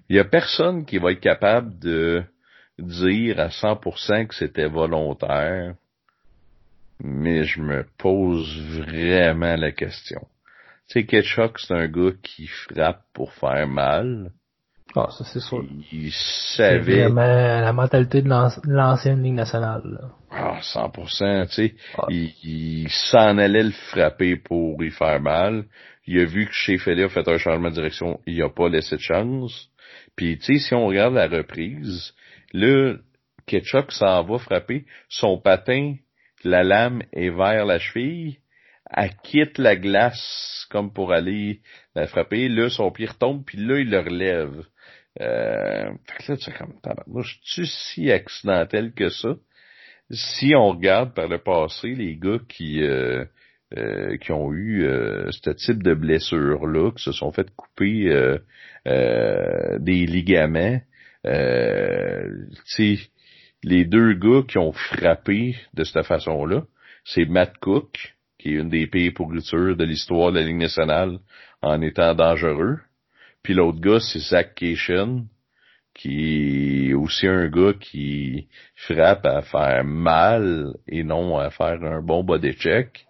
il 0.10 0.16
y 0.16 0.20
a 0.20 0.26
personne 0.26 0.86
qui 0.86 0.98
va 0.98 1.12
être 1.12 1.20
capable 1.22 1.78
de 1.80 2.24
dire 2.80 3.40
à 3.40 3.50
100% 3.50 4.28
que 4.28 4.36
c'était 4.36 4.68
volontaire, 4.68 5.76
mais 7.00 7.44
je 7.44 7.62
me 7.62 7.86
pose 7.98 8.60
vraiment 8.80 9.56
la 9.56 9.72
question. 9.72 10.28
Tu 10.92 11.00
sais, 11.00 11.06
Ketchuk, 11.06 11.58
c'est 11.58 11.74
un 11.74 11.88
gars 11.88 12.12
qui 12.22 12.48
frappe 12.48 13.04
pour 13.14 13.32
faire 13.32 13.66
mal. 13.66 14.32
Ah, 14.94 15.08
ça 15.10 15.24
c'est 15.24 15.40
sûr. 15.40 15.64
Il 15.90 16.12
savait. 16.12 16.84
C'est 16.84 17.04
vraiment 17.04 17.22
la 17.22 17.72
mentalité 17.72 18.22
de 18.22 18.28
l'ancienne 18.28 19.24
Ligue 19.24 19.36
nationale. 19.36 19.84
Là. 19.86 20.10
Ah, 20.32 20.60
100%, 20.60 21.48
tu 21.48 21.54
sais. 21.54 21.76
Ah. 21.98 22.08
Il, 22.10 22.90
s'en 22.90 23.38
allait 23.38 23.64
le 23.64 23.72
frapper 23.72 24.36
pour 24.36 24.84
y 24.84 24.90
faire 24.90 25.22
mal. 25.22 25.64
Il 26.08 26.20
a 26.20 26.26
vu 26.26 26.46
que 26.46 26.52
chez 26.52 26.78
Félix 26.78 27.06
a 27.06 27.24
fait 27.24 27.32
un 27.32 27.38
changement 27.38 27.70
de 27.70 27.76
direction, 27.76 28.20
il 28.28 28.44
a 28.44 28.50
pas 28.50 28.68
laissé 28.68 28.98
de 28.98 29.02
chance. 29.02 29.70
Puis, 30.18 30.40
tu 30.40 30.58
sais, 30.58 30.60
si 30.60 30.74
on 30.74 30.88
regarde 30.88 31.14
la 31.14 31.30
reprise, 31.30 32.14
là, 32.52 32.96
Ketchup 33.46 33.92
s'en 33.92 34.24
va 34.24 34.40
frapper, 34.40 34.86
son 35.08 35.40
patin, 35.40 35.96
la 36.44 36.66
lame 36.66 37.02
est 37.14 37.30
vers 37.30 37.66
la 37.66 37.80
cheville, 37.80 38.40
elle 38.96 39.16
quitte 39.24 39.58
la 39.58 39.76
glace 39.76 40.68
comme 40.70 40.94
pour 40.94 41.12
aller 41.14 41.62
la 41.96 42.08
frapper. 42.08 42.48
Là, 42.50 42.70
son 42.70 42.92
pied 42.92 43.08
retombe, 43.08 43.44
puis 43.46 43.58
là, 43.58 43.80
il 43.80 43.90
le 43.90 44.00
relève. 44.00 44.64
Euh, 45.20 45.92
fait 46.08 46.24
que 46.24 46.32
là, 46.32 46.38
tu 46.38 46.52
comme, 46.54 46.74
moi, 47.08 47.24
je 47.24 47.36
suis 47.44 47.68
si 47.68 48.12
accidentel 48.12 48.94
que 48.94 49.10
ça? 49.10 49.36
Si 50.10 50.54
on 50.56 50.70
regarde 50.70 51.14
par 51.14 51.28
le 51.28 51.38
passé, 51.38 51.96
les 51.96 52.18
gars 52.18 52.40
qui 52.50 52.82
euh, 52.82 53.26
euh, 53.78 54.18
qui 54.18 54.34
ont 54.34 54.52
eu 54.52 54.84
euh, 54.84 55.32
ce 55.32 55.50
type 55.52 55.82
de 55.82 55.94
blessure-là, 55.94 56.92
qui 56.92 57.02
se 57.02 57.14
sont 57.14 57.32
fait 57.32 57.50
couper 57.56 58.10
euh, 58.86 59.80
des 59.80 60.06
ligaments, 60.06 60.82
tu 61.24 61.32
sais, 62.66 62.98
les 63.64 63.86
deux 63.86 64.14
gars 64.14 64.42
qui 64.46 64.58
ont 64.58 64.74
frappé 64.74 65.56
de 65.74 65.86
cette 65.86 66.06
façon-là, 66.06 66.64
c'est 67.06 67.24
Matt 67.24 67.58
Cook, 67.60 68.14
qui 68.42 68.50
est 68.50 68.60
une 68.60 68.70
des 68.70 68.88
pires 68.88 69.14
pourritures 69.14 69.78
de 69.78 69.84
l'histoire 69.84 70.32
de 70.32 70.40
la 70.40 70.46
Ligue 70.46 70.58
nationale 70.58 71.20
en 71.62 71.80
étant 71.82 72.16
dangereux. 72.16 72.80
Puis 73.44 73.54
l'autre 73.54 73.80
gars, 73.80 74.00
c'est 74.00 74.20
Zach 74.20 74.56
Cation, 74.56 75.28
qui 75.94 76.90
est 76.90 76.94
aussi 76.94 77.28
un 77.28 77.50
gars 77.50 77.74
qui 77.80 78.48
frappe 78.76 79.26
à 79.26 79.44
faire 79.44 79.84
mal 79.84 80.74
et 80.88 81.04
non 81.04 81.38
à 81.38 81.52
faire 81.52 81.84
un 81.84 82.02
bon 82.02 82.24
body 82.24 82.54
check. 82.54 83.06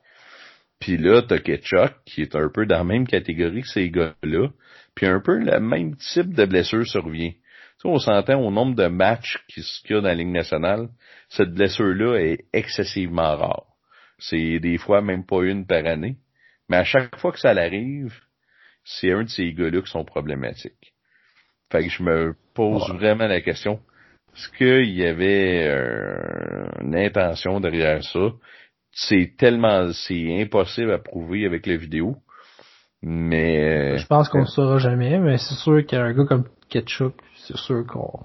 Puis 0.79 0.97
là, 0.97 1.21
t'as 1.21 1.37
qui 1.37 2.21
est 2.21 2.35
un 2.35 2.49
peu 2.49 2.65
dans 2.65 2.79
la 2.79 2.83
même 2.83 3.07
catégorie 3.07 3.61
que 3.61 3.67
ces 3.67 3.89
gars-là. 3.89 4.49
Puis 4.95 5.05
un 5.05 5.21
peu 5.21 5.37
le 5.37 5.59
même 5.59 5.95
type 5.95 6.33
de 6.33 6.45
blessure 6.45 6.85
survient. 6.85 7.31
Tu 7.31 7.37
sais, 7.83 7.87
on 7.87 7.99
s'entend 7.99 8.41
au 8.41 8.51
nombre 8.51 8.75
de 8.75 8.87
matchs 8.87 9.37
qu'il 9.47 9.63
y 9.89 9.93
a 9.93 10.01
dans 10.01 10.07
la 10.07 10.15
Ligue 10.15 10.27
nationale, 10.27 10.89
cette 11.29 11.53
blessure-là 11.53 12.17
est 12.17 12.45
excessivement 12.51 13.37
rare. 13.37 13.70
C'est 14.21 14.59
des 14.59 14.77
fois 14.77 15.01
même 15.01 15.25
pas 15.25 15.43
une 15.43 15.65
par 15.65 15.85
année. 15.85 16.17
Mais 16.69 16.77
à 16.77 16.83
chaque 16.83 17.17
fois 17.17 17.31
que 17.31 17.39
ça 17.39 17.53
l'arrive, 17.53 18.13
c'est 18.83 19.11
un 19.11 19.23
de 19.23 19.29
ces 19.29 19.51
gars-là 19.51 19.81
qui 19.81 19.91
sont 19.91 20.05
problématiques. 20.05 20.93
Fait 21.71 21.83
que 21.83 21.89
je 21.89 22.03
me 22.03 22.35
pose 22.53 22.87
vraiment 22.93 23.27
la 23.27 23.41
question. 23.41 23.79
Est-ce 24.35 24.49
qu'il 24.57 24.95
y 24.95 25.05
avait 25.05 25.67
euh, 25.67 26.65
une 26.81 26.95
intention 26.95 27.59
derrière 27.59 28.03
ça? 28.03 28.31
C'est 28.91 29.33
tellement, 29.37 29.91
c'est 29.91 30.41
impossible 30.41 30.91
à 30.91 30.99
prouver 30.99 31.45
avec 31.45 31.65
la 31.65 31.75
vidéo. 31.75 32.17
Mais... 33.01 33.97
Je 33.97 34.05
pense 34.05 34.29
qu'on 34.29 34.41
ne 34.41 34.45
saura 34.45 34.77
jamais, 34.77 35.17
mais 35.17 35.37
c'est 35.37 35.55
sûr 35.55 35.83
qu'un 35.85 36.13
gars 36.13 36.25
comme 36.25 36.47
Ketchup, 36.69 37.19
c'est 37.47 37.57
sûr 37.57 37.85
qu'on 37.87 38.19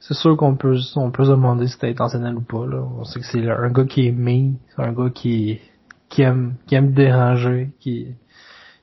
c'est 0.00 0.14
sûr 0.14 0.36
qu'on 0.36 0.56
peut, 0.56 0.78
on 0.96 1.10
peut 1.10 1.24
se 1.24 1.30
demander 1.30 1.66
si 1.66 1.72
c'était 1.74 1.88
intentionnel 1.88 2.34
ou 2.36 2.40
pas, 2.40 2.66
là. 2.66 2.82
On 2.98 3.04
sait 3.04 3.20
que 3.20 3.26
c'est 3.26 3.48
un 3.48 3.70
gars 3.70 3.84
qui 3.84 4.06
est 4.06 4.12
mis, 4.12 4.56
c'est 4.74 4.82
un 4.82 4.92
gars 4.92 5.10
qui, 5.10 5.60
qui 6.08 6.22
aime, 6.22 6.54
qui 6.66 6.74
aime 6.76 6.92
déranger, 6.92 7.70
qui, 7.80 8.14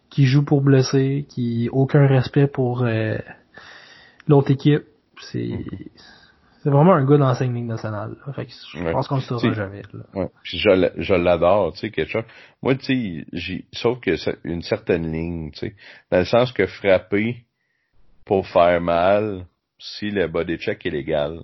qui 0.10 0.26
joue 0.26 0.44
pour 0.44 0.62
blesser, 0.62 1.26
qui 1.30 1.70
aucun 1.72 2.06
respect 2.08 2.48
pour 2.48 2.84
euh, 2.84 3.18
l'autre 4.28 4.52
équipe. 4.52 4.84
C'est, 5.22 5.66
c'est 6.62 6.70
vraiment 6.70 6.94
un 6.94 7.06
gars 7.06 7.18
d'enseigne 7.18 7.54
Ligue 7.54 7.66
nationale. 7.66 8.18
Fait 8.36 8.46
que 8.46 8.52
je 8.52 8.92
pense 8.92 9.08
qu'on 9.08 9.16
le 9.16 9.22
saura 9.22 9.54
jamais. 9.54 9.84
Là. 9.94 10.04
Ouais. 10.14 10.30
je, 10.44 10.90
je 10.98 11.14
l'adore, 11.14 11.74
tu 11.74 11.80
sais, 11.80 11.92
quelque 11.92 12.12
chose. 12.12 12.24
Moi, 12.62 12.76
tu 12.76 13.26
sais, 13.32 13.66
sauf 13.72 14.00
que 14.02 14.18
c'est 14.18 14.38
une 14.44 14.62
certaine 14.64 15.12
ligne, 15.12 15.52
tu 15.52 15.60
sais, 15.60 15.76
dans 16.12 16.20
le 16.20 16.26
sens 16.26 16.52
que 16.52 16.66
frapper 16.66 17.46
pour 18.26 18.48
faire 18.48 18.82
mal, 18.82 19.46
si 19.86 20.10
le 20.10 20.28
body 20.28 20.58
check 20.58 20.86
est 20.86 20.90
légal, 20.90 21.42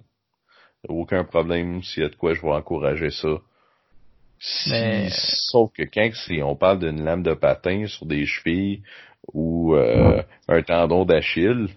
aucun 0.87 1.23
problème 1.23 1.83
s'il 1.83 2.03
y 2.03 2.05
a 2.05 2.09
de 2.09 2.15
quoi 2.15 2.33
je 2.33 2.41
vais 2.41 2.51
encourager 2.51 3.11
ça. 3.11 3.39
Si, 4.39 5.09
Sauf 5.11 5.71
que 5.73 5.83
quand 5.83 6.09
on 6.43 6.55
parle 6.55 6.79
d'une 6.79 7.03
lame 7.03 7.21
de 7.21 7.35
patin 7.35 7.85
sur 7.85 8.07
des 8.07 8.25
chevilles 8.25 8.81
ou 9.33 9.75
euh, 9.75 10.23
un 10.47 10.61
tendon 10.63 11.05
d'Achille, 11.05 11.67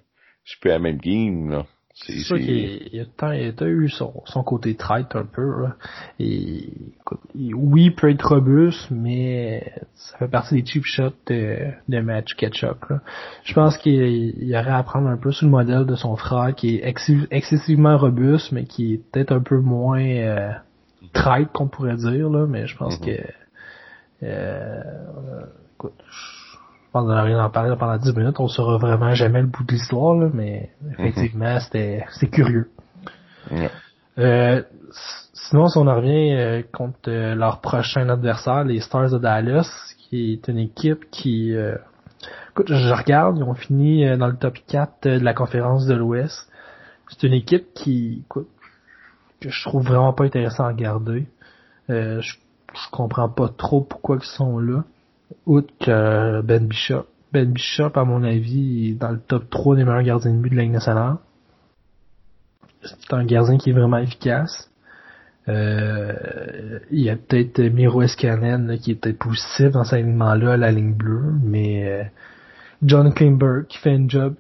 c'est 0.46 0.58
plus 0.60 0.70
la 0.70 0.78
même 0.78 0.96
game. 0.96 1.50
Là. 1.50 1.66
C'est 1.96 2.18
sûr 2.18 2.38
qu'il 2.38 3.06
a, 3.20 3.66
eu 3.66 3.88
son, 3.88 4.22
son 4.26 4.42
côté 4.42 4.74
traite 4.74 5.14
un 5.14 5.24
peu. 5.24 5.62
Là. 5.62 5.76
Et, 6.18 6.68
oui, 7.36 7.84
il 7.84 7.94
peut 7.94 8.10
être 8.10 8.34
robuste, 8.34 8.88
mais 8.90 9.72
ça 9.94 10.18
fait 10.18 10.28
partie 10.28 10.56
des 10.60 10.66
cheap 10.66 10.84
shots 10.84 11.12
de, 11.28 11.70
de 11.88 12.00
match 12.00 12.34
catch-up. 12.34 12.84
Je 13.44 13.54
pense 13.54 13.78
qu'il 13.78 14.44
y 14.44 14.58
aurait 14.58 14.72
à 14.72 14.82
prendre 14.82 15.06
un 15.06 15.16
peu 15.16 15.30
sur 15.30 15.46
le 15.46 15.52
modèle 15.52 15.86
de 15.86 15.94
son 15.94 16.16
frère 16.16 16.52
qui 16.56 16.76
est 16.76 16.94
excessivement 17.30 17.96
robuste, 17.96 18.50
mais 18.50 18.64
qui 18.64 18.94
est 18.94 18.98
peut-être 18.98 19.30
un 19.30 19.42
peu 19.42 19.60
moins 19.60 20.04
euh, 20.04 20.50
traite 21.12 21.52
qu'on 21.52 21.68
pourrait 21.68 21.96
dire. 21.96 22.28
Là, 22.28 22.46
mais 22.48 22.66
je 22.66 22.76
pense 22.76 22.98
mm-hmm. 23.00 23.22
que... 23.22 23.22
Euh, 24.24 24.82
écoute, 25.74 26.02
n'a 27.02 27.22
rien 27.22 27.42
en 27.44 27.50
parler 27.50 27.74
pendant 27.78 27.96
10 27.96 28.16
minutes, 28.16 28.38
on 28.38 28.48
saura 28.48 28.76
vraiment 28.78 29.14
jamais 29.14 29.40
le 29.40 29.48
bout 29.48 29.64
de 29.64 29.72
l'histoire, 29.72 30.14
mais 30.32 30.70
effectivement, 30.98 31.58
c'était 31.60 32.04
c'est 32.10 32.28
curieux. 32.28 32.70
Euh, 34.18 34.62
sinon, 35.32 35.68
si 35.68 35.78
on 35.78 35.86
en 35.86 35.96
revient 35.96 36.64
contre 36.72 37.10
leur 37.10 37.60
prochain 37.60 38.08
adversaire, 38.08 38.64
les 38.64 38.80
Stars 38.80 39.10
de 39.10 39.18
Dallas, 39.18 39.68
qui 39.98 40.34
est 40.34 40.48
une 40.48 40.58
équipe 40.58 41.10
qui... 41.10 41.52
écoute, 42.50 42.68
je 42.68 42.92
regarde, 42.92 43.38
ils 43.38 43.42
ont 43.42 43.54
fini 43.54 44.16
dans 44.16 44.28
le 44.28 44.36
top 44.36 44.56
4 44.68 45.08
de 45.08 45.24
la 45.24 45.34
conférence 45.34 45.86
de 45.86 45.94
l'Ouest. 45.94 46.48
C'est 47.08 47.26
une 47.26 47.34
équipe 47.34 47.74
qui, 47.74 48.22
écoute, 48.24 48.48
que 49.40 49.50
je 49.50 49.68
trouve 49.68 49.82
vraiment 49.82 50.12
pas 50.12 50.24
intéressant 50.24 50.64
à 50.64 50.68
regarder. 50.68 51.26
je, 51.88 52.20
je 52.74 52.90
comprends 52.90 53.28
pas 53.28 53.48
trop 53.48 53.80
pourquoi 53.80 54.18
ils 54.20 54.26
sont 54.26 54.58
là. 54.58 54.84
Outre 55.46 55.72
que 55.80 56.42
Ben 56.42 56.66
Bishop. 56.66 57.06
Ben 57.32 57.52
Bishop, 57.52 57.90
à 57.94 58.04
mon 58.04 58.22
avis, 58.22 58.90
est 58.90 58.94
dans 58.94 59.10
le 59.10 59.20
top 59.20 59.50
3 59.50 59.76
des 59.76 59.84
meilleurs 59.84 60.02
gardiens 60.02 60.32
de 60.32 60.38
but 60.38 60.50
de 60.50 60.56
la 60.56 60.66
nationale. 60.66 61.16
C'est 62.82 63.12
un 63.14 63.24
gardien 63.24 63.56
qui 63.56 63.70
est 63.70 63.72
vraiment 63.72 63.98
efficace. 63.98 64.70
Euh, 65.48 66.78
il 66.90 67.00
y 67.00 67.10
a 67.10 67.16
peut-être 67.16 67.60
Miro 67.60 68.02
Escanen 68.02 68.78
qui 68.78 68.92
est 68.92 68.94
peut-être 68.94 69.18
positif 69.18 69.72
dans 69.72 69.84
cet 69.84 69.94
alignement-là 69.94 70.52
à 70.52 70.56
la 70.56 70.70
ligne 70.70 70.94
bleue, 70.94 71.34
mais 71.42 71.86
euh, 71.86 72.04
John 72.82 73.12
Klingberg 73.12 73.66
qui 73.66 73.78
fait 73.78 73.92
un 73.92 74.08
job 74.08 74.36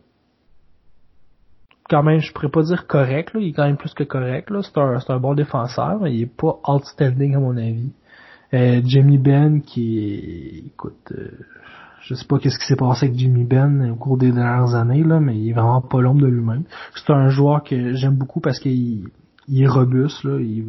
quand 1.90 2.02
même, 2.02 2.20
je 2.20 2.32
pourrais 2.32 2.48
pas 2.48 2.62
dire 2.62 2.86
correct, 2.86 3.32
il 3.34 3.48
est 3.48 3.52
quand 3.52 3.66
même 3.66 3.76
plus 3.76 3.92
que 3.92 4.04
correct. 4.04 4.50
C'est 4.62 4.78
un, 4.78 4.98
un 5.06 5.18
bon 5.18 5.34
défenseur, 5.34 6.00
mais 6.00 6.14
il 6.14 6.22
est 6.22 6.26
pas 6.26 6.58
outstanding 6.66 7.34
à 7.34 7.38
mon 7.38 7.56
avis. 7.56 7.92
Euh, 8.54 8.80
Jimmy 8.84 9.18
Ben 9.18 9.62
qui 9.62 10.62
écoute, 10.66 11.12
euh, 11.12 11.28
je 12.02 12.14
sais 12.14 12.24
pas 12.24 12.38
qu'est-ce 12.38 12.58
qui 12.58 12.66
s'est 12.66 12.76
passé 12.76 13.06
avec 13.06 13.18
Jimmy 13.18 13.42
Ben 13.42 13.90
au 13.90 13.96
cours 13.96 14.16
des 14.16 14.30
dernières 14.30 14.76
années 14.76 15.02
là, 15.02 15.18
mais 15.18 15.36
il 15.36 15.50
est 15.50 15.52
vraiment 15.52 15.80
pas 15.80 16.00
l'ombre 16.00 16.20
de 16.20 16.28
lui-même. 16.28 16.62
C'est 16.94 17.12
un 17.12 17.30
joueur 17.30 17.64
que 17.64 17.94
j'aime 17.94 18.14
beaucoup 18.14 18.38
parce 18.38 18.60
qu'il 18.60 19.10
est 19.52 19.66
robuste 19.66 20.22
là, 20.22 20.38
il 20.40 20.64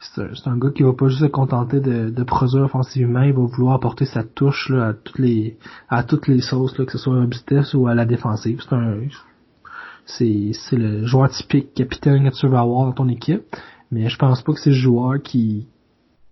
c'est 0.00 0.48
un, 0.48 0.58
gars 0.58 0.68
qui 0.68 0.82
va 0.82 0.92
pas 0.92 1.08
juste 1.08 1.22
se 1.22 1.26
contenter 1.26 1.80
de, 1.80 2.22
produire 2.24 2.64
offensivement, 2.64 3.22
il 3.22 3.32
va 3.32 3.40
vouloir 3.46 3.76
apporter 3.76 4.04
sa 4.04 4.22
touche 4.22 4.68
là, 4.68 4.88
à 4.88 4.92
toutes 4.92 5.18
les 5.18 5.56
à 5.88 6.02
toutes 6.02 6.28
les 6.28 6.42
sauces 6.42 6.76
là, 6.76 6.84
que 6.84 6.92
ce 6.92 6.98
soit 6.98 7.14
un 7.14 7.24
vitesse 7.24 7.72
ou 7.72 7.86
à 7.86 7.94
la 7.94 8.04
défensive. 8.04 8.60
C'est 8.68 8.74
un 8.74 8.98
c'est 10.04 10.50
c'est 10.52 10.76
le 10.76 11.06
joueur 11.06 11.30
typique 11.30 11.72
capitaine 11.72 12.28
que 12.28 12.36
tu 12.36 12.46
veux 12.46 12.58
avoir 12.58 12.84
dans 12.84 12.92
ton 12.92 13.08
équipe, 13.08 13.44
mais 13.90 14.10
je 14.10 14.18
pense 14.18 14.42
pas 14.42 14.52
que 14.52 14.60
c'est 14.60 14.70
le 14.70 14.76
joueur 14.76 15.22
qui 15.22 15.68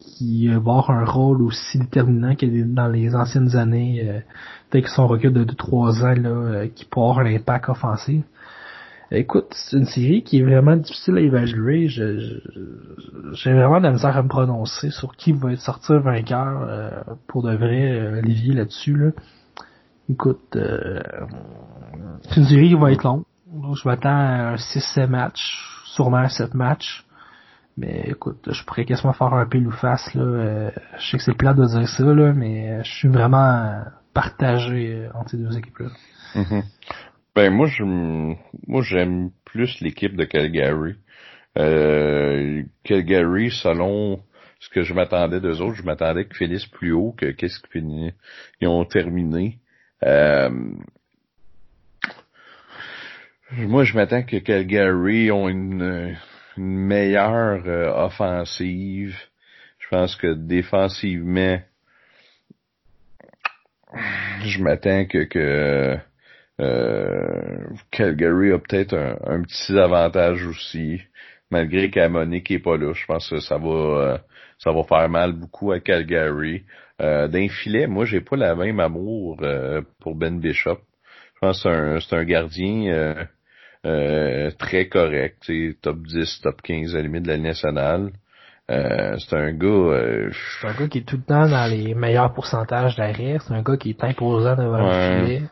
qui 0.03 0.48
va 0.48 0.57
avoir 0.57 0.90
un 0.90 1.05
rôle 1.05 1.42
aussi 1.42 1.78
déterminant 1.78 2.34
que 2.34 2.46
dans 2.64 2.88
les 2.88 3.14
anciennes 3.14 3.57
années, 3.57 4.03
euh, 4.09 4.20
que 4.80 4.88
son 4.88 5.07
recul 5.07 5.32
de 5.32 5.44
2-3 5.44 6.03
ans, 6.03 6.20
là, 6.20 6.28
euh, 6.28 6.68
qui 6.68 6.84
peut 6.84 7.00
avoir 7.00 7.20
un 7.20 7.26
impact 7.26 7.68
offensif. 7.68 8.24
Écoute, 9.14 9.48
c'est 9.50 9.76
une 9.76 9.84
série 9.84 10.22
qui 10.22 10.38
est 10.38 10.42
vraiment 10.42 10.74
difficile 10.74 11.18
à 11.18 11.20
évaluer. 11.20 11.88
J'ai 11.88 13.53
vraiment 13.53 13.78
de 13.78 13.84
la 13.84 13.92
misère 13.92 14.16
à 14.16 14.22
me 14.22 14.28
prononcer 14.28 14.90
sur 14.90 15.14
qui 15.16 15.32
va 15.32 15.53
être 15.53 15.61
sorti 15.61 15.92
vainqueur 15.92 16.62
euh, 16.62 16.90
pour 17.26 17.42
de 17.42 17.55
vrai, 17.55 17.92
euh, 17.92 18.20
Olivier, 18.20 18.55
là-dessus. 18.55 18.96
Là. 18.96 19.11
Écoute, 20.09 20.57
c'est 20.57 22.36
une 22.38 22.46
série 22.46 22.68
qui 22.68 22.74
va 22.74 22.90
être 22.90 23.05
longue. 23.05 23.24
je 23.74 23.86
m'attends 23.86 24.09
à 24.09 24.53
un 24.53 24.57
6-7 24.57 25.07
matchs, 25.09 25.59
sûrement 25.84 26.16
un 26.16 26.28
7 26.28 26.55
matchs. 26.55 27.05
Mais 27.76 28.04
écoute, 28.06 28.48
je 28.50 28.64
pourrais 28.64 28.84
quasiment 28.84 29.12
faire 29.12 29.32
un 29.32 29.46
pile 29.46 29.66
ou 29.66 29.70
face 29.70 30.14
là. 30.14 30.22
Euh, 30.22 30.70
je 30.98 31.10
sais 31.10 31.16
que 31.16 31.22
c'est 31.22 31.36
plat 31.36 31.54
de 31.54 31.64
dire 31.64 31.88
ça 31.88 32.04
là, 32.04 32.32
mais 32.32 32.84
je 32.84 32.90
suis 32.90 33.08
vraiment 33.08 33.82
partagé 34.12 34.94
euh, 34.94 35.08
entre 35.14 35.30
ces 35.30 35.36
deux 35.38 35.56
équipes-là. 35.56 35.88
Mm-hmm. 36.34 36.62
Ben 37.34 37.50
moi 37.50 37.66
je 37.66 37.82
moi 37.84 38.82
j'aime 38.82 39.30
plus 39.46 39.80
l'équipe 39.80 40.16
de 40.16 40.24
Calgary. 40.24 40.96
Euh, 41.58 42.62
Calgary, 42.84 43.50
selon 43.50 44.20
ce 44.60 44.68
que 44.68 44.82
je 44.82 44.94
m'attendais 44.94 45.40
d'eux 45.40 45.60
autres, 45.60 45.76
je 45.76 45.82
m'attendais 45.82 46.26
qu'ils 46.26 46.36
finissent 46.36 46.66
plus 46.66 46.92
haut 46.92 47.14
que 47.16 47.30
qu'est-ce 47.30 47.60
qu'ils 47.60 48.14
ils 48.60 48.68
ont 48.68 48.84
terminé. 48.84 49.58
Euh, 50.04 50.50
moi, 53.58 53.84
je 53.84 53.94
m'attends 53.94 54.22
que 54.22 54.38
Calgary 54.38 55.30
ont 55.30 55.48
une, 55.48 56.16
une 56.57 56.86
meilleure 56.86 57.62
euh, 57.66 57.92
offensive. 57.92 59.16
Je 59.78 59.88
pense 59.88 60.16
que 60.16 60.32
défensivement, 60.32 61.61
je 64.44 64.62
m'attends 64.62 65.05
que, 65.07 65.98
euh, 66.61 67.57
Calgary 67.90 68.53
a 68.53 68.59
peut-être 68.59 68.94
un, 68.94 69.42
petit 69.42 69.78
avantage 69.78 70.46
aussi, 70.46 71.03
malgré 71.50 71.90
qu'Amonique 71.90 72.50
est 72.50 72.59
pas 72.59 72.76
là. 72.76 72.92
Je 72.94 73.05
pense 73.07 73.28
que 73.28 73.40
ça 73.40 73.59
va 73.59 73.68
euh, 73.68 74.18
ça 74.59 74.72
va 74.72 74.82
faire 74.84 75.09
mal 75.09 75.32
beaucoup 75.32 75.72
à 75.72 75.80
Calgary. 75.80 76.64
D'un 77.00 77.48
filet, 77.48 77.88
moi 77.88 78.05
j'ai 78.05 78.20
pas 78.20 78.36
la 78.36 78.55
même 78.55 78.78
amour 78.78 79.42
pour 79.98 80.14
Ben 80.14 80.38
Bishop. 80.38 80.78
Je 81.34 81.40
pense 81.40 81.64
que 81.64 81.98
c'est 81.98 82.14
un, 82.14 82.20
un 82.20 82.24
gardien 82.24 83.26
euh, 83.84 84.50
très 84.58 84.88
correct, 84.88 85.50
top 85.80 85.98
10, 86.06 86.40
top 86.42 86.62
15 86.62 86.94
à 86.94 86.98
la 86.98 87.02
limite 87.04 87.24
de 87.24 87.28
la 87.28 87.38
nationale. 87.38 88.12
Euh, 88.70 89.16
c'est 89.18 89.36
un 89.36 89.52
gars... 89.52 89.68
Euh, 89.68 90.30
c'est 90.60 90.68
un 90.68 90.74
gars 90.74 90.88
qui 90.88 90.98
est 90.98 91.06
tout 91.06 91.16
le 91.16 91.24
temps 91.24 91.48
dans 91.48 91.66
les 91.68 91.94
meilleurs 91.94 92.32
pourcentages 92.32 92.96
d'arrêt. 92.96 93.38
C'est 93.40 93.52
un 93.52 93.62
gars 93.62 93.76
qui 93.76 93.90
est 93.90 94.04
imposant 94.04 94.54
devant 94.54 94.88
le 94.88 95.24
filet. 95.24 95.42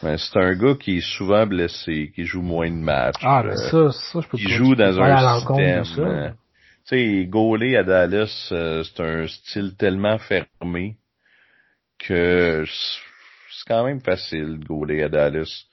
c'est 0.00 0.38
un 0.38 0.54
gars 0.54 0.74
qui 0.78 0.98
est 0.98 1.16
souvent 1.16 1.46
blessé, 1.46 2.12
qui 2.14 2.24
joue 2.24 2.42
moins 2.42 2.70
de 2.70 2.76
matchs. 2.76 3.16
Ah, 3.22 3.42
mais 3.44 3.56
ça, 3.56 3.90
ça, 3.90 4.20
je 4.20 4.28
peux 4.28 4.38
Qui 4.38 4.48
joue 4.50 4.76
dans 4.76 5.00
un 5.00 5.40
système... 5.40 5.82
tu 5.82 6.96
sais, 6.96 7.26
gauler 7.26 7.76
à 7.76 7.82
Dallas, 7.82 8.46
c'est 8.50 9.02
un 9.02 9.26
style 9.26 9.74
tellement 9.76 10.18
fermé 10.18 10.96
que 11.98 12.64
c'est 12.64 13.66
quand 13.66 13.84
même 13.84 14.00
facile 14.00 14.60
de 14.60 14.64
gauler 14.64 15.02
à 15.02 15.08
Dallas 15.08 15.66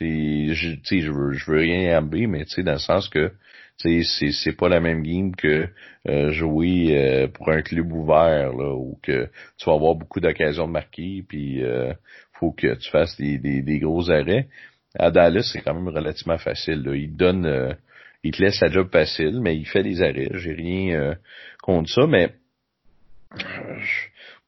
je, 0.00 0.76
je 0.84 1.10
veux, 1.10 1.32
je 1.32 1.50
veux 1.50 1.58
rien 1.58 1.98
amber, 1.98 2.26
mais 2.26 2.44
dans 2.58 2.72
le 2.72 2.78
sens 2.78 3.08
que 3.08 3.32
c'est 3.78 4.02
c'est 4.32 4.56
pas 4.56 4.68
la 4.68 4.80
même 4.80 5.02
game 5.02 5.34
que 5.34 5.68
euh, 6.08 6.30
jouer 6.30 6.96
euh, 6.96 7.28
pour 7.28 7.50
un 7.50 7.62
club 7.62 7.92
ouvert 7.92 8.52
là 8.52 8.74
où 8.74 8.98
que 9.02 9.28
tu 9.58 9.66
vas 9.66 9.74
avoir 9.74 9.94
beaucoup 9.94 10.20
d'occasions 10.20 10.66
de 10.66 10.72
marquer 10.72 11.24
puis 11.28 11.62
euh, 11.62 11.92
faut 12.34 12.52
que 12.52 12.74
tu 12.74 12.90
fasses 12.90 13.16
des, 13.16 13.38
des, 13.38 13.62
des 13.62 13.78
gros 13.78 14.10
arrêts. 14.10 14.48
À 14.96 15.10
Dallas 15.10 15.50
c'est 15.52 15.60
quand 15.60 15.74
même 15.74 15.88
relativement 15.88 16.38
facile 16.38 16.82
là. 16.82 16.94
il 16.94 17.16
donne 17.16 17.46
euh, 17.46 17.74
il 18.22 18.32
te 18.32 18.42
laisse 18.42 18.60
la 18.60 18.70
job 18.70 18.90
facile 18.90 19.40
mais 19.40 19.56
il 19.56 19.66
fait 19.66 19.82
des 19.82 20.02
arrêts. 20.02 20.30
J'ai 20.34 20.52
rien 20.52 21.16
contre 21.62 21.90
ça 21.90 22.06
mais 22.06 22.32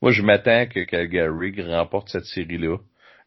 moi 0.01 0.13
je 0.13 0.23
m'attends 0.23 0.67
que 0.67 0.85
Calgary 0.85 1.63
remporte 1.63 2.11
cette 2.11 2.27
série 2.27 2.59
là 2.59 2.77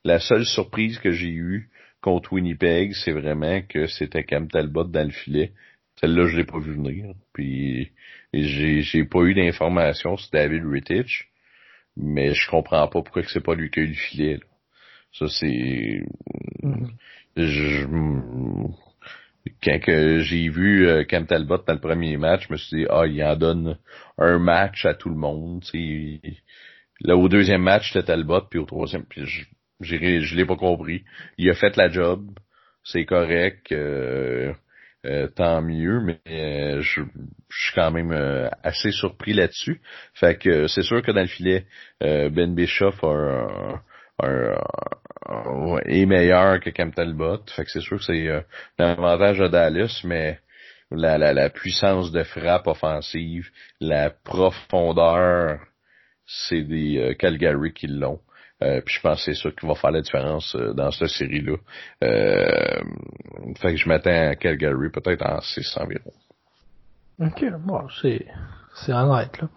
la 0.05 0.19
seule 0.19 0.45
surprise 0.45 0.97
que 0.99 1.11
j'ai 1.11 1.29
eue 1.29 1.69
contre 2.01 2.33
Winnipeg, 2.33 2.93
c'est 2.93 3.11
vraiment 3.11 3.61
que 3.61 3.87
c'était 3.87 4.23
Cam 4.23 4.47
Talbot 4.47 4.85
dans 4.85 5.05
le 5.05 5.11
filet. 5.11 5.51
Celle-là, 5.99 6.27
je 6.27 6.37
l'ai 6.37 6.45
pas 6.45 6.59
vu 6.59 6.73
venir. 6.73 7.13
Puis 7.33 7.91
j'ai, 8.33 8.81
j'ai 8.81 9.03
pas 9.05 9.21
eu 9.21 9.33
d'informations 9.33 10.17
sur 10.17 10.29
David 10.31 10.63
Rittich, 10.65 11.29
mais 11.97 12.33
je 12.33 12.49
comprends 12.49 12.87
pas 12.87 13.01
pourquoi 13.01 13.21
que 13.23 13.31
c'est 13.31 13.43
pas 13.43 13.55
lui 13.55 13.69
qui 13.69 13.79
a 13.79 13.83
eu 13.83 13.87
le 13.87 13.93
filet. 13.93 14.39
Ça, 15.11 15.27
c'est... 15.27 16.03
Mm-hmm. 16.63 16.89
Quand 19.63 19.79
que 19.79 20.19
j'ai 20.19 20.49
vu 20.49 20.87
euh, 20.87 21.03
Cam 21.05 21.25
Talbot 21.25 21.59
dans 21.65 21.73
le 21.73 21.79
premier 21.79 22.17
match, 22.17 22.47
je 22.47 22.53
me 22.53 22.57
suis 22.57 22.77
dit, 22.77 22.85
ah, 22.89 23.07
il 23.07 23.23
en 23.23 23.35
donne 23.35 23.77
un 24.17 24.37
match 24.37 24.85
à 24.85 24.93
tout 24.93 25.09
le 25.09 25.15
monde. 25.15 25.63
Là, 27.01 27.15
au 27.17 27.29
deuxième 27.29 27.63
match, 27.63 27.91
c'était 27.91 28.07
Talbot, 28.07 28.41
puis 28.49 28.59
au 28.59 28.65
troisième, 28.65 29.05
puis 29.05 29.25
je, 29.25 29.45
je 29.81 30.35
l'ai 30.35 30.45
pas 30.45 30.55
compris. 30.55 31.03
Il 31.37 31.49
a 31.49 31.55
fait 31.55 31.75
la 31.77 31.89
job, 31.89 32.27
c'est 32.83 33.05
correct, 33.05 33.71
euh, 33.71 34.53
euh, 35.05 35.27
tant 35.27 35.61
mieux, 35.61 36.01
mais 36.01 36.19
euh, 36.29 36.81
je, 36.81 37.01
suis 37.51 37.73
quand 37.73 37.91
même 37.91 38.11
assez 38.63 38.91
surpris 38.91 39.33
là-dessus. 39.33 39.81
Fait 40.13 40.37
que 40.37 40.67
c'est 40.67 40.83
sûr 40.83 41.01
que 41.01 41.11
dans 41.11 41.21
le 41.21 41.27
filet, 41.27 41.65
Ben 41.99 42.53
Bischoff 42.53 43.03
a 43.03 43.81
est 45.85 46.05
meilleur 46.05 46.59
que 46.59 46.69
Cam 46.69 46.93
Talbot. 46.93 47.43
Fait 47.55 47.63
que 47.63 47.71
c'est 47.71 47.81
sûr 47.81 47.97
que 47.97 48.03
c'est 48.03 48.29
un 48.29 48.91
avantage 48.91 49.41
à 49.41 49.49
Dallas, 49.49 50.01
mais 50.03 50.39
la, 50.91 51.17
la, 51.17 51.33
la 51.33 51.49
puissance 51.49 52.11
de 52.11 52.23
frappe 52.23 52.67
offensive, 52.67 53.49
la 53.79 54.09
profondeur, 54.09 55.59
c'est 56.25 56.63
des 56.63 57.15
Calgary 57.19 57.73
qui 57.73 57.87
l'ont. 57.87 58.19
Euh, 58.61 58.81
puis 58.85 58.95
je 58.95 59.01
pense 59.01 59.23
que 59.23 59.33
c'est 59.33 59.41
ça 59.41 59.49
qui 59.51 59.65
va 59.65 59.75
faire 59.75 59.91
la 59.91 60.01
différence 60.01 60.53
euh, 60.55 60.73
dans 60.73 60.91
cette 60.91 61.07
série-là. 61.09 61.55
Euh, 62.03 62.81
fait 63.59 63.71
que 63.71 63.77
je 63.77 63.87
m'attends 63.87 64.29
à 64.31 64.35
Calgary 64.35 64.89
peut-être 64.89 65.25
en 65.25 65.39
6 65.39 65.77
environ. 65.77 66.11
Ok, 67.19 67.45
bon, 67.65 67.87
c'est, 68.01 68.25
c'est 68.75 68.93
honnête, 68.93 69.41
là. 69.41 69.47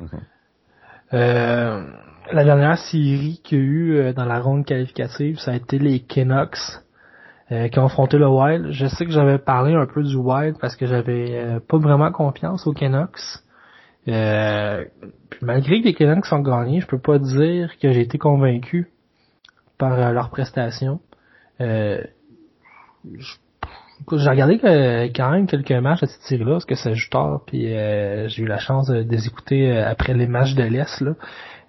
Mm-hmm. 0.00 0.20
euh, 1.14 1.86
la 2.32 2.44
dernière 2.44 2.78
série 2.78 3.40
qu'il 3.44 3.58
y 3.58 3.60
a 3.60 3.64
eu 3.64 4.14
dans 4.14 4.24
la 4.24 4.40
ronde 4.40 4.64
qualificative, 4.64 5.38
ça 5.38 5.52
a 5.52 5.54
été 5.54 5.78
les 5.78 6.00
Canucks 6.00 6.80
qui 7.48 7.78
ont 7.78 7.84
affronté 7.84 8.16
le 8.16 8.28
Wild. 8.28 8.70
Je 8.70 8.86
sais 8.86 9.04
que 9.04 9.10
j'avais 9.10 9.38
parlé 9.38 9.74
un 9.74 9.84
peu 9.84 10.02
du 10.02 10.16
Wild 10.16 10.56
parce 10.58 10.74
que 10.74 10.86
j'avais 10.86 11.58
pas 11.68 11.76
vraiment 11.76 12.10
confiance 12.10 12.66
aux 12.66 12.72
Canucks. 12.72 13.42
Malgré 14.06 15.80
que 15.80 15.84
les 15.84 15.94
Canucks 15.94 16.32
ont 16.32 16.40
gagné, 16.40 16.80
je 16.80 16.86
peux 16.86 16.98
pas 16.98 17.18
dire 17.18 17.78
que 17.80 17.92
j'ai 17.92 18.00
été 18.00 18.18
convaincu 18.18 18.88
par 19.78 20.12
leur 20.12 20.30
prestation. 20.30 21.00
j'ai 21.60 21.98
regardé 24.10 24.58
quand 25.14 25.30
même 25.30 25.46
quelques 25.46 25.70
matchs 25.72 26.00
de 26.00 26.06
cette 26.06 26.22
série-là, 26.22 26.52
parce 26.52 26.64
que 26.64 26.74
ça 26.74 26.92
joue 26.94 27.08
tard, 27.10 27.42
puis 27.46 27.68
j'ai 27.68 28.42
eu 28.42 28.46
la 28.46 28.58
chance 28.58 28.88
de, 28.88 29.06
les 29.08 29.26
écouter 29.26 29.76
après 29.76 30.14
les 30.14 30.26
matchs 30.26 30.54
de 30.54 30.64
l'Est. 30.64 31.00
Là. 31.00 31.14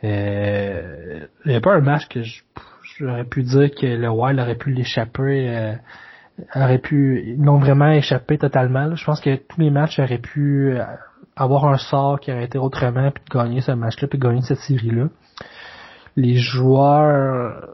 Euh, 0.03 1.25
il 1.45 1.51
n'y 1.51 1.55
a 1.55 1.61
pas 1.61 1.75
un 1.75 1.81
match 1.81 2.07
que 2.09 2.19
j'aurais 2.97 3.23
pu 3.23 3.43
dire 3.43 3.71
que 3.71 3.85
le 3.85 4.09
Wild 4.09 4.39
aurait 4.39 4.55
pu 4.55 4.71
l'échapper, 4.71 5.49
euh, 5.49 5.75
aurait 6.55 6.79
pu, 6.79 7.23
ils 7.25 7.43
l'ont 7.43 7.57
vraiment 7.57 7.91
échappé 7.91 8.37
totalement. 8.37 8.95
Je 8.95 9.05
pense 9.05 9.21
que 9.21 9.35
tous 9.35 9.61
les 9.61 9.69
matchs 9.69 9.99
auraient 9.99 10.19
pu 10.19 10.73
euh, 10.73 10.83
avoir 11.35 11.65
un 11.65 11.77
sort 11.77 12.19
qui 12.19 12.31
aurait 12.31 12.45
été 12.45 12.57
autrement 12.57 13.11
puis 13.11 13.23
de 13.27 13.33
gagner 13.33 13.61
ce 13.61 13.71
match-là 13.71 14.07
puis 14.07 14.19
de 14.19 14.23
gagner 14.23 14.41
cette 14.41 14.59
série-là. 14.59 15.07
Les 16.15 16.35
joueurs 16.35 17.67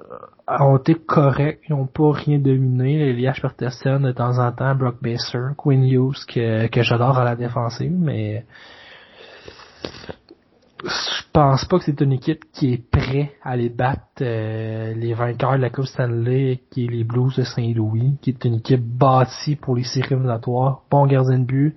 ont 0.48 0.78
été 0.78 0.96
corrects, 0.96 1.60
ils 1.68 1.76
n'ont 1.76 1.86
pas 1.86 2.12
rien 2.12 2.40
dominé. 2.40 3.10
Elias 3.10 3.40
Peterson 3.42 4.00
de 4.00 4.12
temps 4.12 4.40
en 4.40 4.52
temps, 4.52 4.76
Brock 4.76 4.96
Besser, 5.02 5.54
Quinn 5.58 5.84
Hughes 5.84 6.26
que, 6.28 6.68
que 6.68 6.82
j'adore 6.82 7.18
à 7.18 7.24
la 7.24 7.36
défensive, 7.36 7.94
mais 7.94 8.46
je 10.84 11.24
pense 11.34 11.66
pas 11.66 11.78
que 11.78 11.86
c'est 11.86 12.02
une 12.02 12.14
équipe 12.14 12.46
qui 12.54 12.74
est 12.74 12.90
prête 12.90 13.32
à 13.44 13.52
aller 13.52 13.70
battre 13.70 14.02
euh, 14.22 14.94
les 14.94 15.14
vainqueurs 15.14 15.58
de 15.58 15.62
la 15.62 15.70
Coupe 15.70 15.86
Stanley, 15.86 16.62
qui 16.72 16.86
est 16.86 16.90
les 16.90 17.04
Blues 17.04 17.36
de 17.36 17.44
Saint-Louis, 17.44 18.18
qui 18.22 18.30
est 18.30 18.46
une 18.46 18.56
équipe 18.56 18.84
bâtie 18.84 19.56
pour 19.56 19.76
les 19.76 19.84
séries 19.84 20.14
éliminatoires, 20.14 20.84
bon 20.90 21.06
gardien 21.06 21.40
de 21.40 21.46
but, 21.46 21.76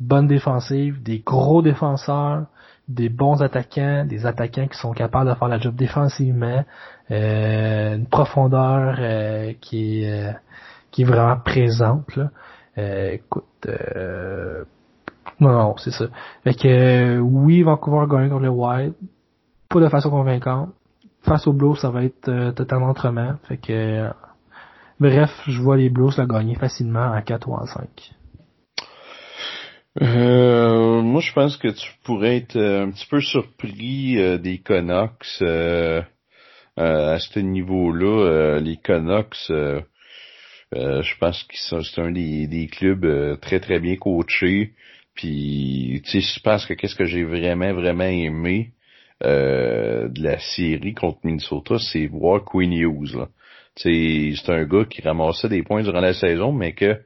bonne 0.00 0.26
défensive, 0.26 1.02
des 1.02 1.20
gros 1.20 1.62
défenseurs, 1.62 2.44
des 2.88 3.08
bons 3.08 3.42
attaquants, 3.42 4.04
des 4.04 4.26
attaquants 4.26 4.68
qui 4.68 4.78
sont 4.78 4.92
capables 4.92 5.30
de 5.30 5.34
faire 5.34 5.48
la 5.48 5.58
job 5.58 5.74
défensivement, 5.74 6.64
euh, 7.10 7.96
une 7.96 8.06
profondeur 8.06 8.96
euh, 8.98 9.52
qui 9.60 10.04
est 10.04 10.34
qui 10.90 11.02
est 11.02 11.04
vraiment 11.04 11.36
présente. 11.38 12.16
Là. 12.16 12.30
écoute, 13.12 13.66
non, 15.40 15.52
non, 15.52 15.76
c'est 15.76 15.90
ça. 15.90 16.06
Fait 16.44 16.54
que 16.54 16.68
euh, 16.68 17.18
oui, 17.18 17.62
Vancouver 17.62 18.06
gagne 18.08 18.30
contre 18.30 18.42
le 18.42 18.48
Wild, 18.48 18.94
pas 19.68 19.80
de 19.80 19.88
façon 19.88 20.10
convaincante. 20.10 20.70
Face 21.22 21.46
aux 21.46 21.52
Blues, 21.52 21.78
ça 21.78 21.90
va 21.90 22.04
être 22.04 22.28
euh, 22.28 22.52
totalement 22.52 22.90
autrement. 22.90 23.34
Fait 23.44 23.58
que 23.58 23.72
euh, 23.72 24.10
bref, 24.98 25.30
je 25.46 25.60
vois 25.60 25.76
les 25.76 25.90
Blues 25.90 26.16
la 26.16 26.26
gagner 26.26 26.54
facilement 26.54 27.12
à 27.12 27.20
4 27.20 27.48
ou 27.48 27.54
en 27.54 27.66
5. 27.66 28.14
Euh, 30.02 31.00
moi, 31.02 31.20
je 31.20 31.32
pense 31.32 31.56
que 31.56 31.68
tu 31.68 31.90
pourrais 32.04 32.36
être 32.36 32.56
un 32.56 32.90
petit 32.90 33.06
peu 33.06 33.20
surpris 33.20 34.16
des 34.40 34.58
Canucks 34.58 35.42
à 36.76 37.18
ce 37.18 37.38
niveau-là. 37.38 38.58
les 38.60 38.76
Canucks, 38.76 39.46
je 39.48 41.18
pense 41.18 41.42
que 41.44 41.56
c'est 41.56 42.00
un 42.00 42.10
des, 42.10 42.46
des 42.46 42.66
clubs 42.66 43.40
très 43.40 43.60
très 43.60 43.80
bien 43.80 43.96
coachés. 43.96 44.72
Puis, 45.14 46.02
tu 46.04 46.20
sais, 46.20 46.20
je 46.20 46.40
pense 46.40 46.66
que 46.66 46.74
qu'est-ce 46.74 46.94
que 46.94 47.06
j'ai 47.06 47.24
vraiment, 47.24 47.72
vraiment 47.72 48.04
aimé 48.04 48.72
euh, 49.24 50.08
de 50.08 50.22
la 50.22 50.38
série 50.38 50.92
contre 50.92 51.20
Minnesota, 51.24 51.78
c'est 51.78 52.06
voir 52.06 52.44
Queen 52.44 52.72
Hughes. 52.72 53.26
C'est 53.74 54.34
un 54.48 54.64
gars 54.64 54.84
qui 54.84 55.00
ramassait 55.00 55.48
des 55.48 55.62
points 55.62 55.82
durant 55.82 56.00
la 56.00 56.12
saison, 56.12 56.52
mais 56.52 56.74
que 56.74 57.00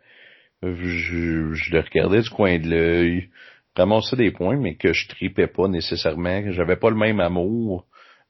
je, 0.62 1.52
je 1.54 1.72
le 1.72 1.80
regardais 1.80 2.22
du 2.22 2.30
coin 2.30 2.58
de 2.58 2.68
l'œil, 2.68 3.30
ramassait 3.76 4.16
des 4.16 4.30
points, 4.30 4.56
mais 4.56 4.74
que 4.74 4.92
je 4.92 5.08
tripais 5.08 5.46
pas 5.46 5.68
nécessairement, 5.68 6.42
que 6.42 6.52
j'avais 6.52 6.76
pas 6.76 6.90
le 6.90 6.96
même 6.96 7.20
amour 7.20 7.86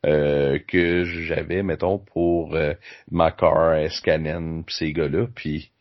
euh, 0.06 0.58
que 0.66 1.04
j'avais, 1.04 1.62
mettons, 1.62 1.98
pour 1.98 2.54
euh, 2.54 2.74
Macar, 3.10 3.74
Escanen, 3.74 4.64
pis 4.64 4.74
ces 4.74 4.92
gars-là. 4.92 5.26
Puis, 5.34 5.72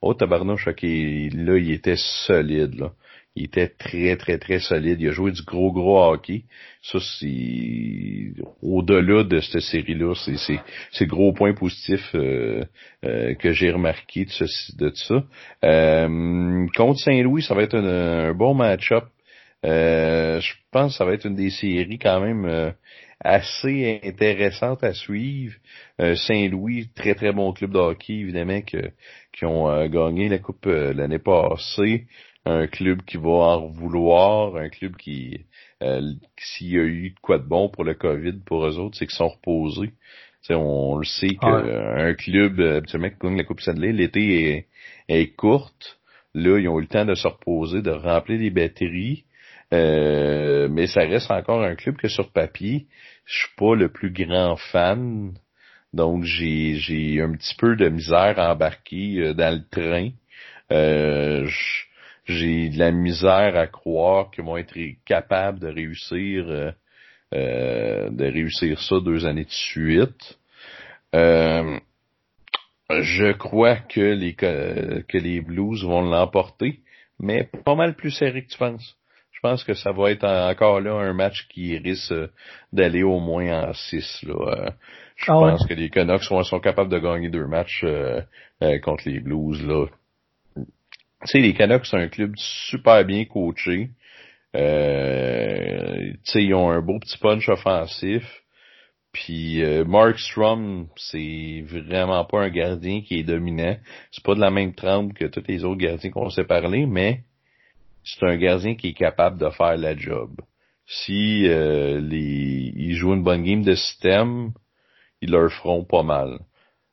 oh 0.00 0.14
tabarnouche, 0.14 0.68
ok, 0.68 0.82
là, 0.82 1.56
il 1.56 1.70
était 1.70 1.96
solide, 1.96 2.74
là. 2.74 2.92
Il 3.36 3.44
était 3.44 3.68
très, 3.68 4.16
très, 4.16 4.38
très 4.38 4.58
solide. 4.58 5.00
Il 5.00 5.08
a 5.08 5.12
joué 5.12 5.30
du 5.30 5.42
gros, 5.42 5.72
gros 5.72 6.02
hockey. 6.02 6.44
Ça, 6.82 6.98
c'est 6.98 8.32
au-delà 8.60 9.22
de 9.22 9.40
cette 9.40 9.60
série-là, 9.60 10.14
c'est, 10.14 10.58
c'est, 10.90 11.06
gros 11.06 11.32
point 11.32 11.54
positif 11.54 12.00
euh, 12.14 12.64
euh, 13.04 13.34
que 13.34 13.52
j'ai 13.52 13.70
remarqué 13.70 14.24
de, 14.24 14.78
de 14.78 14.92
ça. 14.94 15.24
Euh, 15.64 16.66
contre 16.74 16.98
Saint-Louis, 17.00 17.42
ça 17.42 17.54
va 17.54 17.62
être 17.62 17.76
un, 17.76 18.34
bon 18.34 18.54
match-up. 18.54 19.04
je 19.62 20.52
pense 20.72 20.92
que 20.92 20.98
ça 20.98 21.04
va 21.04 21.12
être 21.12 21.26
une 21.26 21.36
des 21.36 21.50
séries 21.50 21.98
quand 21.98 22.20
même 22.20 22.74
assez 23.22 24.00
intéressantes 24.02 24.82
à 24.82 24.92
suivre. 24.92 25.54
Saint-Louis, 25.98 26.88
très 26.96 27.14
très 27.14 27.32
bon 27.32 27.52
club 27.52 27.72
de 27.72 27.78
hockey, 27.78 28.14
évidemment, 28.14 28.60
que, 28.62 28.90
qui 29.32 29.44
ont 29.44 29.86
gagné 29.86 30.28
la 30.28 30.38
Coupe 30.38 30.66
l'année 30.66 31.20
passée 31.20 32.06
un 32.46 32.66
club 32.66 33.02
qui 33.02 33.16
va 33.16 33.30
en 33.30 33.66
vouloir, 33.68 34.56
un 34.56 34.68
club 34.68 34.96
qui, 34.96 35.44
euh, 35.82 36.00
s'il 36.38 36.68
y 36.68 36.78
a 36.78 36.84
eu 36.84 37.14
quoi 37.22 37.38
de 37.38 37.44
bon 37.44 37.68
pour 37.68 37.84
le 37.84 37.94
COVID 37.94 38.40
pour 38.44 38.66
eux 38.66 38.78
autres, 38.78 38.96
c'est 38.96 39.06
qu'ils 39.06 39.16
sont 39.16 39.28
reposés. 39.28 39.92
on, 40.50 40.96
le 40.96 41.04
sait 41.04 41.36
qu'un 41.40 42.14
club, 42.14 42.60
habituellement, 42.60 43.10
qui 43.10 43.16
gagne 43.20 43.36
la 43.36 43.44
Coupe 43.44 43.60
Stanley, 43.60 43.92
l'été 43.92 44.50
est, 44.50 44.66
est 45.08 45.34
courte. 45.36 45.98
Là, 46.34 46.58
ils 46.58 46.68
ont 46.68 46.78
eu 46.78 46.82
le 46.82 46.88
temps 46.88 47.04
de 47.04 47.14
se 47.14 47.28
reposer, 47.28 47.82
de 47.82 47.90
remplir 47.90 48.38
les 48.38 48.50
batteries. 48.50 49.24
Euh, 49.72 50.68
mais 50.68 50.86
ça 50.86 51.00
reste 51.00 51.30
encore 51.30 51.62
un 51.62 51.76
club 51.76 51.96
que 51.96 52.08
sur 52.08 52.32
papier, 52.32 52.86
je 53.24 53.38
suis 53.38 53.54
pas 53.56 53.74
le 53.74 53.88
plus 53.88 54.10
grand 54.10 54.56
fan. 54.56 55.32
Donc 55.92 56.24
j'ai 56.24 56.76
j'ai 56.76 57.20
un 57.20 57.32
petit 57.32 57.54
peu 57.56 57.76
de 57.76 57.88
misère 57.88 58.38
à 58.38 58.52
embarquer 58.52 59.18
euh, 59.18 59.34
dans 59.34 59.54
le 59.54 59.64
train. 59.68 60.10
Euh, 60.72 61.48
j'ai 62.30 62.68
de 62.68 62.78
la 62.78 62.90
misère 62.90 63.56
à 63.56 63.66
croire 63.66 64.30
qu'ils 64.30 64.44
vont 64.44 64.56
être 64.56 64.76
capables 65.04 65.58
de 65.58 65.68
réussir 65.68 66.44
euh, 66.48 66.70
euh, 67.34 68.10
de 68.10 68.24
réussir 68.24 68.80
ça 68.80 68.96
deux 69.00 69.26
années 69.26 69.44
de 69.44 69.50
suite. 69.50 70.38
Euh, 71.14 71.78
je 72.90 73.32
crois 73.32 73.76
que 73.76 74.00
les 74.00 74.34
que 74.34 75.18
les 75.18 75.40
Blues 75.40 75.84
vont 75.84 76.02
l'emporter, 76.02 76.80
mais 77.18 77.48
pas 77.64 77.74
mal 77.74 77.94
plus 77.94 78.10
serré 78.10 78.44
que 78.44 78.50
tu 78.50 78.58
penses. 78.58 78.96
Je 79.32 79.40
pense 79.40 79.64
que 79.64 79.74
ça 79.74 79.92
va 79.92 80.10
être 80.10 80.24
encore 80.24 80.80
là 80.80 80.94
un 80.94 81.14
match 81.14 81.48
qui 81.48 81.78
risque 81.78 82.12
d'aller 82.72 83.02
au 83.02 83.20
moins 83.20 83.68
en 83.68 83.72
6. 83.72 84.24
Là. 84.24 84.74
je 85.16 85.30
ah 85.30 85.34
pense 85.34 85.66
que 85.66 85.72
les 85.72 85.88
Canucks 85.88 86.24
sont, 86.24 86.42
sont, 86.42 86.60
capables 86.60 86.90
de 86.90 86.98
gagner 86.98 87.30
deux 87.30 87.46
matchs 87.46 87.86
contre 88.82 89.08
les 89.08 89.20
Blues. 89.20 89.64
Là. 89.64 89.86
Sais, 91.24 91.38
les 91.40 91.52
Canucks, 91.52 91.86
c'est 91.86 91.96
un 91.96 92.08
club 92.08 92.32
super 92.36 93.04
bien 93.04 93.24
coaché. 93.26 93.90
Euh, 94.56 96.12
ils 96.34 96.54
ont 96.54 96.70
un 96.70 96.80
beau 96.80 96.98
petit 96.98 97.18
punch 97.18 97.48
offensif. 97.48 98.24
Puis 99.12 99.62
euh, 99.62 99.84
Mark 99.84 100.18
Strom, 100.18 100.88
c'est 100.96 101.64
vraiment 101.66 102.24
pas 102.24 102.42
un 102.42 102.48
gardien 102.48 103.02
qui 103.02 103.18
est 103.18 103.22
dominant. 103.22 103.76
C'est 104.12 104.24
pas 104.24 104.34
de 104.34 104.40
la 104.40 104.50
même 104.50 104.74
trempe 104.74 105.14
que 105.14 105.26
tous 105.26 105.44
les 105.48 105.64
autres 105.64 105.80
gardiens 105.80 106.10
qu'on 106.10 106.30
s'est 106.30 106.44
parlé, 106.44 106.86
mais 106.86 107.24
c'est 108.04 108.24
un 108.24 108.36
gardien 108.36 108.76
qui 108.76 108.88
est 108.88 108.94
capable 108.94 109.38
de 109.38 109.50
faire 109.50 109.76
la 109.76 109.96
job. 109.96 110.30
Si 110.86 111.46
euh, 111.48 112.00
les, 112.00 112.72
ils 112.76 112.94
jouent 112.94 113.14
une 113.14 113.22
bonne 113.22 113.44
game 113.44 113.62
de 113.62 113.74
système, 113.74 114.52
ils 115.20 115.30
leur 115.30 115.52
feront 115.52 115.84
pas 115.84 116.02
mal. 116.02 116.38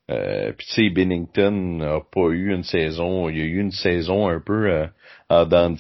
Euh, 0.10 0.54
puis 0.54 0.68
tu 0.68 0.74
sais, 0.74 0.90
Bennington 0.90 1.52
n'a 1.52 2.00
pas 2.00 2.30
eu 2.30 2.54
une 2.54 2.64
saison, 2.64 3.28
il 3.30 3.38
y 3.38 3.42
a 3.42 3.46
eu 3.46 3.60
une 3.60 3.72
saison 3.72 4.30
un 4.30 4.40
peu 4.40 4.72
euh, 4.72 4.88
en 5.30 5.76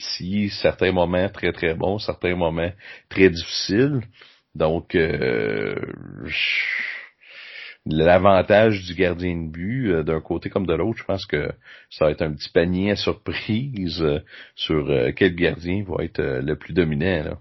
certains 0.49 0.91
moments 0.91 1.29
très 1.29 1.53
très 1.53 1.73
bons, 1.75 1.99
certains 1.99 2.35
moments 2.35 2.71
très 3.09 3.29
difficiles. 3.29 4.01
Donc 4.53 4.95
euh, 4.95 5.75
l'avantage 7.85 8.83
du 8.85 8.95
gardien 8.95 9.35
de 9.35 9.49
but 9.49 9.91
euh, 9.91 10.03
d'un 10.03 10.19
côté 10.19 10.49
comme 10.49 10.65
de 10.67 10.73
l'autre, 10.73 10.99
je 10.99 11.05
pense 11.05 11.25
que 11.25 11.49
ça 11.89 12.05
va 12.05 12.11
être 12.11 12.21
un 12.21 12.33
petit 12.33 12.49
panier 12.49 12.91
à 12.91 12.95
surprise 12.97 14.03
sur 14.55 14.87
quel 15.15 15.35
gardien 15.35 15.85
va 15.87 16.03
être 16.03 16.21
le 16.21 16.55
plus 16.57 16.73
dominant. 16.73 17.23
Là. 17.23 17.37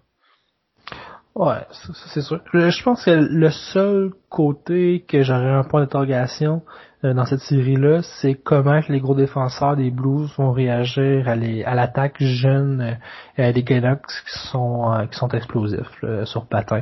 Ouais, 1.36 1.66
c'est 2.14 2.22
sûr. 2.22 2.40
Je 2.54 2.82
pense 2.82 3.04
que 3.04 3.10
le 3.10 3.50
seul 3.50 4.10
côté 4.30 5.04
que 5.06 5.20
j'aurais 5.20 5.50
un 5.50 5.64
point 5.64 5.82
d'interrogation 5.82 6.62
euh, 7.04 7.12
dans 7.12 7.26
cette 7.26 7.40
série-là, 7.40 8.00
c'est 8.00 8.36
comment 8.36 8.80
les 8.88 9.00
gros 9.00 9.14
défenseurs 9.14 9.76
des 9.76 9.90
Blues 9.90 10.32
vont 10.38 10.52
réagir 10.52 11.28
à 11.28 11.74
l'attaque 11.74 12.16
jeune 12.20 12.96
euh, 13.38 13.52
des 13.52 13.64
Canucks 13.64 14.00
qui 14.06 14.48
sont 14.48 14.90
euh, 14.90 15.04
qui 15.04 15.18
sont 15.18 15.28
explosifs 15.28 16.02
sur 16.24 16.46
patin. 16.46 16.80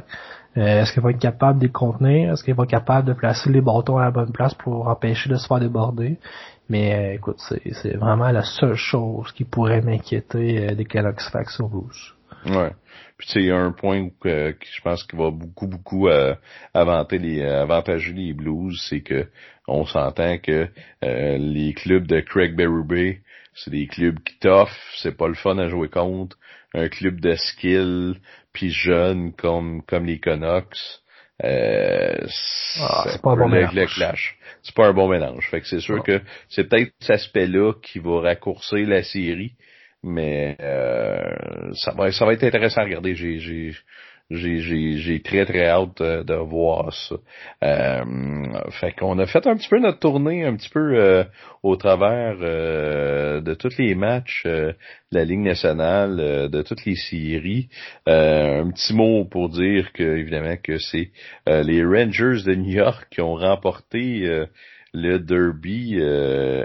Est-ce 0.55 0.93
qu'ils 0.93 1.03
vont 1.03 1.09
être 1.09 1.19
capables 1.19 1.59
de 1.59 1.65
les 1.65 1.73
contenir? 1.73 2.33
Est-ce 2.33 2.45
qu'ils 2.45 2.55
vont 2.55 2.63
être 2.63 2.71
capables 2.71 3.09
de 3.09 3.13
placer 3.13 3.51
les 3.51 3.61
bâtons 3.61 3.99
à 3.99 4.05
la 4.05 4.13
bonne 4.13 4.31
place 4.31 4.55
pour 4.55 4.87
empêcher 4.87 5.29
de 5.31 5.35
se 5.35 5.49
faire 5.49 5.59
déborder? 5.59 6.21
Mais 6.69 7.17
écoute, 7.17 7.41
c'est 7.41 7.97
vraiment 7.97 8.31
la 8.31 8.45
seule 8.45 8.77
chose 8.77 9.33
qui 9.33 9.43
pourrait 9.43 9.83
m'inquiéter 9.83 10.77
des 10.77 10.85
Canucks 10.85 11.23
Faction 11.33 11.67
Rouge. 11.67 12.15
Ouais. 12.47 12.71
Puis 13.17 13.29
c'est 13.31 13.51
un 13.51 13.73
point 13.73 14.01
où 14.01 14.13
je 14.25 14.81
pense 14.83 15.05
qu'il 15.05 15.19
va 15.19 15.31
beaucoup 15.31 15.67
beaucoup 15.67 16.09
euh, 16.09 16.35
avantager 16.75 17.23
les 17.23 17.43
avantager 17.43 18.13
les 18.13 18.33
Blues, 18.33 18.85
c'est 18.89 19.03
que 19.03 19.29
on 19.67 19.87
s'entend 19.87 20.39
que 20.39 20.69
les 21.03 21.73
clubs 21.75 22.07
de 22.07 22.21
Craig 22.21 22.55
Berube, 22.55 23.17
c'est 23.55 23.71
des 23.71 23.87
clubs 23.87 24.19
qui 24.21 24.39
t'offrent, 24.39 24.77
c'est 24.97 25.17
pas 25.17 25.29
le 25.29 25.35
fun 25.35 25.59
à 25.59 25.69
jouer 25.69 25.89
contre. 25.89 26.37
Un 26.75 26.89
club 26.89 27.21
de 27.21 27.35
skill, 27.37 28.17
puis 28.53 28.71
jeune 28.71 29.33
comme 29.33 29.83
comme 29.87 30.07
les 30.07 30.19
Canucks. 30.19 30.77
Euh, 31.43 32.27
ah, 32.81 33.07
c'est 33.11 33.21
pas 33.21 33.33
un 33.33 33.37
bon 33.37 33.49
mélange. 33.49 34.39
C'est 34.63 34.75
pas 34.75 34.87
un 34.87 34.93
bon 34.93 35.09
mélange. 35.09 35.49
Fait 35.51 35.61
que 35.61 35.67
c'est 35.67 35.81
sûr 35.81 36.03
que 36.03 36.21
c'est 36.49 36.69
peut-être 36.69 36.93
cet 37.01 37.11
aspect-là 37.11 37.73
qui 37.83 37.99
va 37.99 38.21
raccourcir 38.21 38.89
la 38.89 39.03
série, 39.03 39.55
mais 40.05 40.57
euh, 40.61 41.73
ça 41.75 41.93
va 41.93 42.13
ça 42.13 42.25
va 42.25 42.35
être 42.35 42.45
intéressant 42.45 42.83
à 42.83 42.85
regarder. 42.85 43.15
J'ai 43.15 43.39
j'ai 43.39 43.73
j'ai, 44.31 44.97
j'ai, 44.97 45.21
très 45.21 45.45
très 45.45 45.67
hâte 45.67 46.01
de, 46.01 46.35
voir 46.35 46.93
ça. 46.95 47.17
Euh, 47.63 48.71
fait 48.71 48.93
qu'on 48.93 49.19
a 49.19 49.27
fait 49.27 49.47
un 49.47 49.57
petit 49.57 49.69
peu 49.69 49.79
notre 49.79 49.99
tournée, 49.99 50.45
un 50.45 50.57
petit 50.57 50.71
peu 50.71 50.97
euh, 50.97 51.25
au 51.63 51.77
travers 51.77 52.37
euh, 52.41 53.43
de 53.43 53.55
tous 53.55 53.77
les 53.79 53.95
matchs 53.95 54.45
de 54.45 54.75
la 55.13 55.25
Ligue 55.25 55.41
nationale, 55.41 56.49
de 56.51 56.63
toutes 56.63 56.87
les 56.87 56.97
séries. 56.97 57.69
un 58.07 58.71
petit 58.71 58.95
mot 58.95 59.27
pour 59.27 59.51
dire 59.51 59.93
que 59.93 60.03
évidemment 60.03 60.57
que 60.57 60.79
c'est 60.79 61.11
les 61.47 61.85
Rangers 61.85 62.43
de 62.45 62.55
New 62.55 62.73
York 62.73 63.07
qui 63.11 63.21
ont 63.21 63.35
remporté 63.35 64.47
le 64.95 65.19
derby 65.19 66.01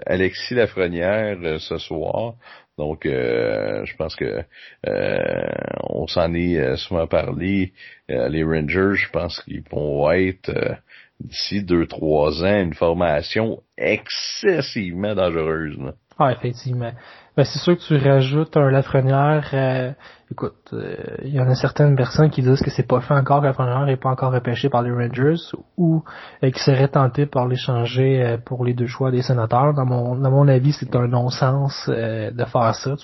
Alexis 0.05 0.55
Lafrenière 0.55 1.59
ce 1.59 1.77
soir. 1.77 2.35
Donc, 2.79 3.05
euh, 3.05 3.83
je 3.83 3.93
pense 3.97 4.15
que 4.15 4.41
euh, 4.87 5.51
on 5.83 6.07
s'en 6.07 6.33
est 6.33 6.57
euh, 6.57 6.77
souvent 6.77 7.07
parlé. 7.07 7.73
les 8.07 8.43
Rangers, 8.43 8.95
je 8.95 9.09
pense 9.09 9.41
qu'ils 9.41 9.63
vont 9.69 10.09
être 10.11 10.77
d'ici 11.19 11.61
deux 11.61 11.85
trois 11.87 12.41
ans 12.41 12.61
une 12.61 12.73
formation 12.73 13.61
excessivement 13.77 15.13
dangereuse. 15.13 15.77
Ah, 16.19 16.33
effectivement. 16.33 16.91
Ben, 17.37 17.45
c'est 17.45 17.59
sûr 17.59 17.77
que 17.77 17.81
tu 17.81 17.95
rajoutes 17.95 18.57
un 18.57 18.69
Lafrenière. 18.69 19.49
Euh, 19.53 19.93
écoute, 20.29 20.57
euh, 20.73 20.95
il 21.23 21.33
y 21.33 21.39
en 21.39 21.47
a 21.47 21.55
certaines 21.55 21.95
personnes 21.95 22.29
qui 22.29 22.41
disent 22.41 22.61
que 22.61 22.69
c'est 22.69 22.85
pas 22.85 22.99
fait 22.99 23.13
encore, 23.13 23.39
que 23.39 23.45
Lafrenière 23.45 23.85
n'est 23.85 23.95
pas 23.95 24.09
encore 24.09 24.33
repêché 24.33 24.67
par 24.67 24.81
les 24.81 24.91
Rangers 24.91 25.41
ou 25.77 26.03
euh, 26.43 26.51
qui 26.51 26.59
seraient 26.59 26.89
tentés 26.89 27.25
par 27.25 27.47
l'échanger 27.47 28.21
euh, 28.21 28.37
pour 28.37 28.65
les 28.65 28.73
deux 28.73 28.87
choix 28.87 29.11
des 29.11 29.21
sénateurs. 29.21 29.73
Dans 29.73 29.85
mon, 29.85 30.15
dans 30.15 30.31
mon 30.31 30.49
avis, 30.49 30.73
c'est 30.73 30.93
un 30.93 31.07
non-sens 31.07 31.87
de 31.87 32.45
faire 32.45 32.75
ça. 32.75 32.95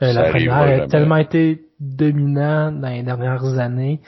Lafrenière 0.00 0.84
a 0.84 0.86
tellement 0.86 1.16
été 1.16 1.62
dominant 1.80 2.70
dans 2.70 2.88
les 2.88 3.02
dernières 3.02 3.58
années 3.58 4.00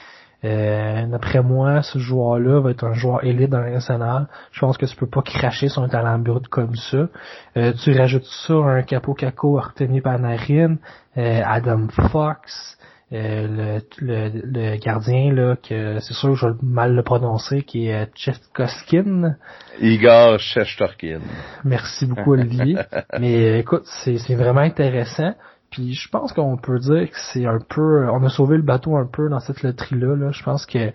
euh, 0.44 1.06
d'après 1.06 1.42
moi, 1.42 1.82
ce 1.82 1.98
joueur-là 1.98 2.60
va 2.60 2.70
être 2.70 2.84
un 2.84 2.92
joueur 2.92 3.24
élite 3.24 3.50
dans 3.50 3.62
nationale. 3.62 4.28
Je 4.52 4.60
pense 4.60 4.76
que 4.76 4.86
tu 4.86 4.96
peux 4.96 5.08
pas 5.08 5.22
cracher 5.22 5.68
sur 5.68 5.82
un 5.82 5.88
talent 5.88 6.18
brut 6.18 6.46
comme 6.48 6.74
ça. 6.74 7.08
Euh, 7.56 7.72
tu 7.82 7.92
rajoutes 7.96 8.26
ça 8.46 8.54
à 8.54 8.68
un 8.68 8.82
Capo 8.82 9.14
Caco 9.14 9.58
Artemi 9.58 10.00
Panarin, 10.00 10.76
euh, 11.16 11.42
Adam 11.44 11.88
Fox, 12.10 12.78
le, 13.10 13.80
le, 14.00 14.76
gardien 14.78 15.32
là 15.32 15.54
que 15.56 16.00
c'est 16.00 16.12
sûr 16.12 16.30
que 16.30 16.34
je 16.34 16.46
vais 16.48 16.54
mal 16.60 16.92
le 16.94 17.02
prononcer 17.04 17.62
qui 17.62 17.86
est 17.86 18.10
Cheskoskin. 18.16 19.36
Igor 19.80 20.38
Chestorkin. 20.40 21.20
Merci 21.64 22.06
beaucoup 22.06 22.32
Olivier. 22.32 22.76
Mais 23.20 23.60
écoute, 23.60 23.84
c'est 23.86 24.34
vraiment 24.34 24.60
intéressant. 24.60 25.34
Puis 25.76 25.92
je 25.92 26.08
pense 26.08 26.32
qu'on 26.32 26.56
peut 26.56 26.78
dire 26.78 27.10
que 27.10 27.16
c'est 27.34 27.44
un 27.44 27.58
peu, 27.58 28.08
on 28.08 28.24
a 28.24 28.30
sauvé 28.30 28.56
le 28.56 28.62
bateau 28.62 28.96
un 28.96 29.04
peu 29.04 29.28
dans 29.28 29.40
cette 29.40 29.62
loterie-là. 29.62 30.16
Là. 30.16 30.30
Je 30.32 30.42
pense 30.42 30.64
que, 30.64 30.88
tu 30.88 30.94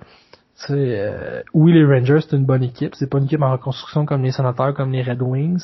sais, 0.56 0.74
euh, 0.74 1.44
oui, 1.54 1.72
les 1.72 1.86
Rangers 1.86 2.22
c'est 2.22 2.36
une 2.36 2.46
bonne 2.46 2.64
équipe. 2.64 2.96
C'est 2.96 3.08
pas 3.08 3.20
une 3.20 3.26
équipe 3.26 3.44
en 3.44 3.52
reconstruction 3.52 4.08
comme 4.08 4.24
les 4.24 4.32
Sénateurs, 4.32 4.74
comme 4.74 4.92
les 4.92 5.04
Red 5.04 5.22
Wings. 5.22 5.64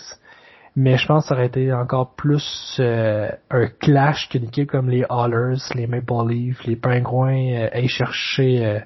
Mais 0.75 0.97
je 0.97 1.07
pense 1.07 1.23
que 1.23 1.29
ça 1.29 1.33
aurait 1.33 1.47
été 1.47 1.73
encore 1.73 2.13
plus 2.13 2.77
euh, 2.79 3.31
un 3.49 3.65
clash 3.65 4.29
qu'une 4.29 4.43
équipe 4.43 4.69
comme 4.69 4.87
les 4.87 5.03
Hallers, 5.09 5.57
les 5.73 5.87
Maple 5.87 6.27
Leafs, 6.29 6.63
les 6.65 6.75
Pingouins 6.75 7.53
euh, 7.55 7.69
aient 7.71 7.87
cherché 7.87 8.81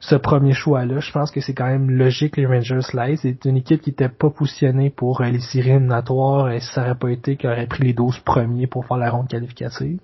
ce 0.00 0.14
premier 0.14 0.54
choix-là. 0.54 1.00
Je 1.00 1.12
pense 1.12 1.30
que 1.30 1.40
c'est 1.40 1.52
quand 1.52 1.66
même 1.66 1.90
logique 1.90 2.36
les 2.38 2.46
Rangers 2.46 2.80
là. 2.94 3.14
C'est 3.16 3.44
une 3.44 3.58
équipe 3.58 3.82
qui 3.82 3.90
était 3.90 4.08
pas 4.08 4.30
positionnée 4.30 4.90
pour 4.90 5.20
euh, 5.20 5.30
les 5.30 5.40
séries 5.40 5.70
éliminatoires 5.70 6.50
et 6.50 6.60
si 6.60 6.72
ça 6.72 6.82
aurait 6.82 6.94
pas 6.94 7.10
été 7.10 7.36
qu'ils 7.36 7.50
auraient 7.50 7.66
pris 7.66 7.84
les 7.84 7.92
12 7.92 8.20
premiers 8.20 8.66
pour 8.66 8.86
faire 8.86 8.96
la 8.96 9.10
ronde 9.10 9.28
qualificative. 9.28 10.00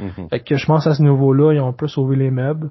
Mm-hmm. 0.00 0.28
Fait 0.28 0.40
que 0.40 0.56
je 0.56 0.66
pense 0.66 0.86
à 0.86 0.94
ce 0.94 1.02
niveau-là, 1.02 1.54
ils 1.54 1.60
ont 1.60 1.68
un 1.68 1.72
peu 1.72 1.88
sauvé 1.88 2.16
les 2.16 2.30
meubles. 2.30 2.70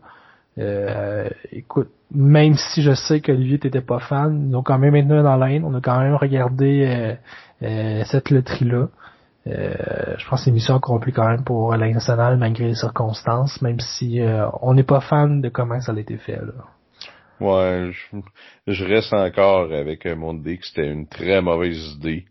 Euh, 0.59 1.29
écoute, 1.51 1.89
même 2.13 2.53
si 2.55 2.83
je 2.83 2.93
sais 2.93 3.21
qu'Olivier 3.21 3.57
t'étais 3.57 3.81
pas 3.81 3.99
fan, 3.99 4.49
ils 4.49 4.55
ont 4.55 4.63
quand 4.63 4.77
même 4.77 4.93
maintenu 4.93 5.23
dans 5.23 5.37
l'Inde. 5.37 5.63
On 5.65 5.73
a 5.73 5.81
quand 5.81 5.99
même 5.99 6.15
regardé 6.15 6.85
euh, 6.85 7.15
euh 7.63 8.03
cette 8.05 8.29
loterie-là. 8.29 8.89
Euh, 9.47 10.15
je 10.17 10.27
pense 10.27 10.41
que 10.41 10.45
c'est 10.45 10.51
mission 10.51 10.75
accomplie 10.75 11.13
quand 11.13 11.27
même 11.27 11.43
pour 11.43 11.75
la 11.75 11.89
nationale 11.89 12.37
malgré 12.37 12.67
les 12.67 12.75
circonstances, 12.75 13.61
même 13.61 13.79
si 13.79 14.21
euh, 14.21 14.47
on 14.61 14.73
n'est 14.73 14.83
pas 14.83 15.01
fan 15.01 15.41
de 15.41 15.49
comment 15.49 15.81
ça 15.81 15.93
a 15.93 15.99
été 15.99 16.17
fait. 16.17 16.37
Là. 16.37 16.65
Ouais, 17.39 17.89
je, 18.67 18.85
reste 18.85 19.13
encore 19.13 19.73
avec 19.73 20.05
mon 20.05 20.37
idée 20.37 20.57
que 20.57 20.67
c'était 20.67 20.87
une 20.87 21.07
très 21.07 21.41
mauvaise 21.41 21.93
idée 21.95 22.25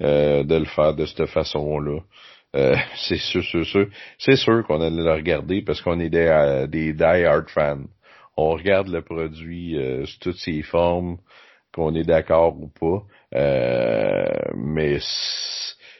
euh, 0.00 0.44
de 0.44 0.54
le 0.54 0.64
faire 0.64 0.94
de 0.94 1.04
cette 1.04 1.26
façon-là. 1.26 2.00
c'est 2.96 3.18
sûr, 3.18 3.44
sûr, 3.44 3.66
sûr. 3.66 3.88
C'est 4.18 4.36
sûr 4.36 4.66
qu'on 4.66 4.80
allait 4.80 5.02
le 5.02 5.12
regarder 5.12 5.60
parce 5.60 5.82
qu'on 5.82 6.00
est 6.00 6.08
des, 6.08 6.66
des 6.70 6.94
die-hard 6.94 7.50
fans. 7.50 7.84
On 8.38 8.52
regarde 8.52 8.88
le 8.88 9.02
produit 9.02 9.76
sous 10.06 10.18
toutes 10.20 10.38
ses 10.38 10.62
formes, 10.62 11.18
qu'on 11.74 11.94
est 11.94 12.04
d'accord 12.04 12.56
ou 12.58 12.68
pas. 12.68 13.02
mais 14.54 15.00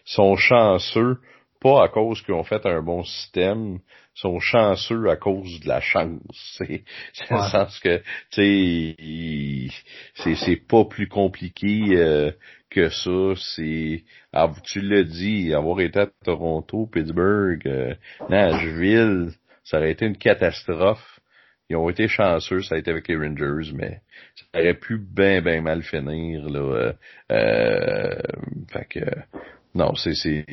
sont 0.06 0.36
chanceux, 0.36 1.18
pas 1.60 1.84
à 1.84 1.88
cause 1.88 2.22
qu'ils 2.22 2.34
ont 2.34 2.44
fait 2.44 2.64
un 2.64 2.80
bon 2.80 3.02
système, 3.02 3.80
sont 4.14 4.40
chanceux 4.40 5.10
à 5.10 5.16
cause 5.16 5.60
de 5.60 5.68
la 5.68 5.80
chance. 5.80 6.20
C'est 6.58 7.30
le 7.30 7.50
sens 7.50 7.78
que, 7.80 8.02
tu 8.30 9.68
sais, 10.14 10.34
c'est 10.36 10.66
pas 10.66 10.84
plus 10.84 11.08
compliqué 11.08 11.96
euh, 11.96 12.32
que 12.70 12.88
ça. 12.88 13.34
C'est, 13.36 14.04
ah, 14.32 14.50
tu 14.64 14.80
l'as 14.80 15.04
dit, 15.04 15.52
avoir 15.52 15.80
été 15.80 16.00
à 16.00 16.08
Toronto, 16.24 16.86
Pittsburgh, 16.86 17.66
euh, 17.66 17.94
Nashville, 18.30 19.32
ça 19.64 19.78
aurait 19.78 19.92
été 19.92 20.06
une 20.06 20.16
catastrophe. 20.16 21.20
Ils 21.68 21.76
ont 21.76 21.90
été 21.90 22.06
chanceux, 22.06 22.62
ça 22.62 22.76
a 22.76 22.78
été 22.78 22.92
avec 22.92 23.08
les 23.08 23.16
Rangers, 23.16 23.72
mais 23.74 24.00
ça 24.36 24.60
aurait 24.60 24.74
pu 24.74 24.98
bien, 24.98 25.42
bien 25.42 25.60
mal 25.60 25.82
finir. 25.82 26.48
Là, 26.48 26.60
euh, 26.60 26.92
euh 27.32 28.22
fait 28.72 28.86
que 28.88 29.00
non, 29.76 29.94
c'est 29.94 30.46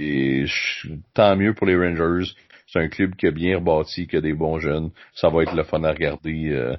tant 1.13 1.35
mieux 1.37 1.53
pour 1.53 1.65
les 1.65 1.77
Rangers. 1.77 2.31
C'est 2.67 2.79
un 2.79 2.89
club 2.89 3.15
qui 3.15 3.27
a 3.27 3.31
bien 3.31 3.57
rebâti, 3.57 4.05
qui 4.07 4.17
a 4.17 4.21
des 4.21 4.33
bons 4.33 4.59
jeunes. 4.59 4.89
Ça 5.13 5.29
va 5.29 5.43
être 5.43 5.55
le 5.55 5.63
fun 5.63 5.83
à 5.83 5.91
regarder. 5.91 6.49
Euh, 6.49 6.75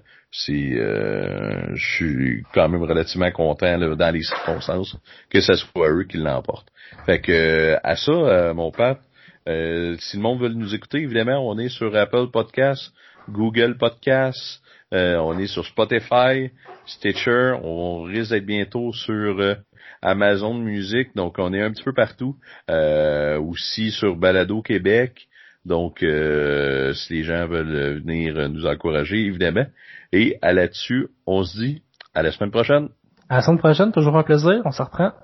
euh, 0.51 1.67
je 1.75 1.95
suis 1.95 2.43
quand 2.53 2.69
même 2.69 2.83
relativement 2.83 3.31
content 3.31 3.79
dans 3.79 4.11
les 4.11 4.23
circonstances 4.23 4.97
que 5.31 5.41
ce 5.41 5.55
soit 5.55 5.89
eux 5.91 6.05
qui 6.05 6.19
l'emportent. 6.19 6.69
Fait 7.07 7.21
que 7.21 7.77
à 7.83 7.97
ça, 7.97 8.13
euh, 8.13 8.55
mon 8.55 8.73
père, 8.73 8.97
si 9.47 10.17
le 10.17 10.21
monde 10.21 10.41
veut 10.41 10.49
nous 10.49 10.75
écouter, 10.75 10.99
évidemment, 10.99 11.49
on 11.49 11.59
est 11.59 11.69
sur 11.69 11.95
Apple 11.97 12.27
Podcasts, 12.31 12.93
Google 13.31 13.79
Podcasts, 13.79 14.61
on 14.93 15.39
est 15.39 15.47
sur 15.47 15.65
Spotify, 15.65 16.51
Stitcher, 16.87 17.55
on 17.63 18.03
risque 18.03 18.31
d'être 18.31 18.47
bientôt 18.47 18.93
sur 18.93 19.57
Amazon 20.05 20.55
Music, 20.55 21.09
donc 21.17 21.37
on 21.39 21.53
est 21.53 21.63
un 21.63 21.71
petit 21.71 21.83
peu 21.83 21.93
partout. 21.93 22.37
Euh, 22.71 23.41
aussi 23.41 23.91
sur 23.91 24.17
Balado 24.17 24.63
Québec. 24.63 25.29
Donc, 25.65 26.03
euh, 26.03 26.93
si 26.93 27.15
les 27.15 27.25
gens 27.25 27.47
veulent 27.47 28.01
venir 28.01 28.49
nous 28.51 28.67
encourager, 28.67 29.25
évidemment. 29.25 29.65
Et 30.13 30.39
à 30.43 30.53
là-dessus, 30.53 31.09
on 31.27 31.43
se 31.43 31.59
dit 31.59 31.83
à 32.15 32.23
la 32.23 32.33
semaine 32.33 32.51
prochaine. 32.51 32.89
À 33.29 33.37
la 33.37 33.43
semaine 33.43 33.59
prochaine, 33.59 33.91
toujours 33.91 34.17
un 34.17 34.23
plaisir. 34.23 34.61
On 34.65 34.71
se 34.71 34.83
reprend. 34.83 35.13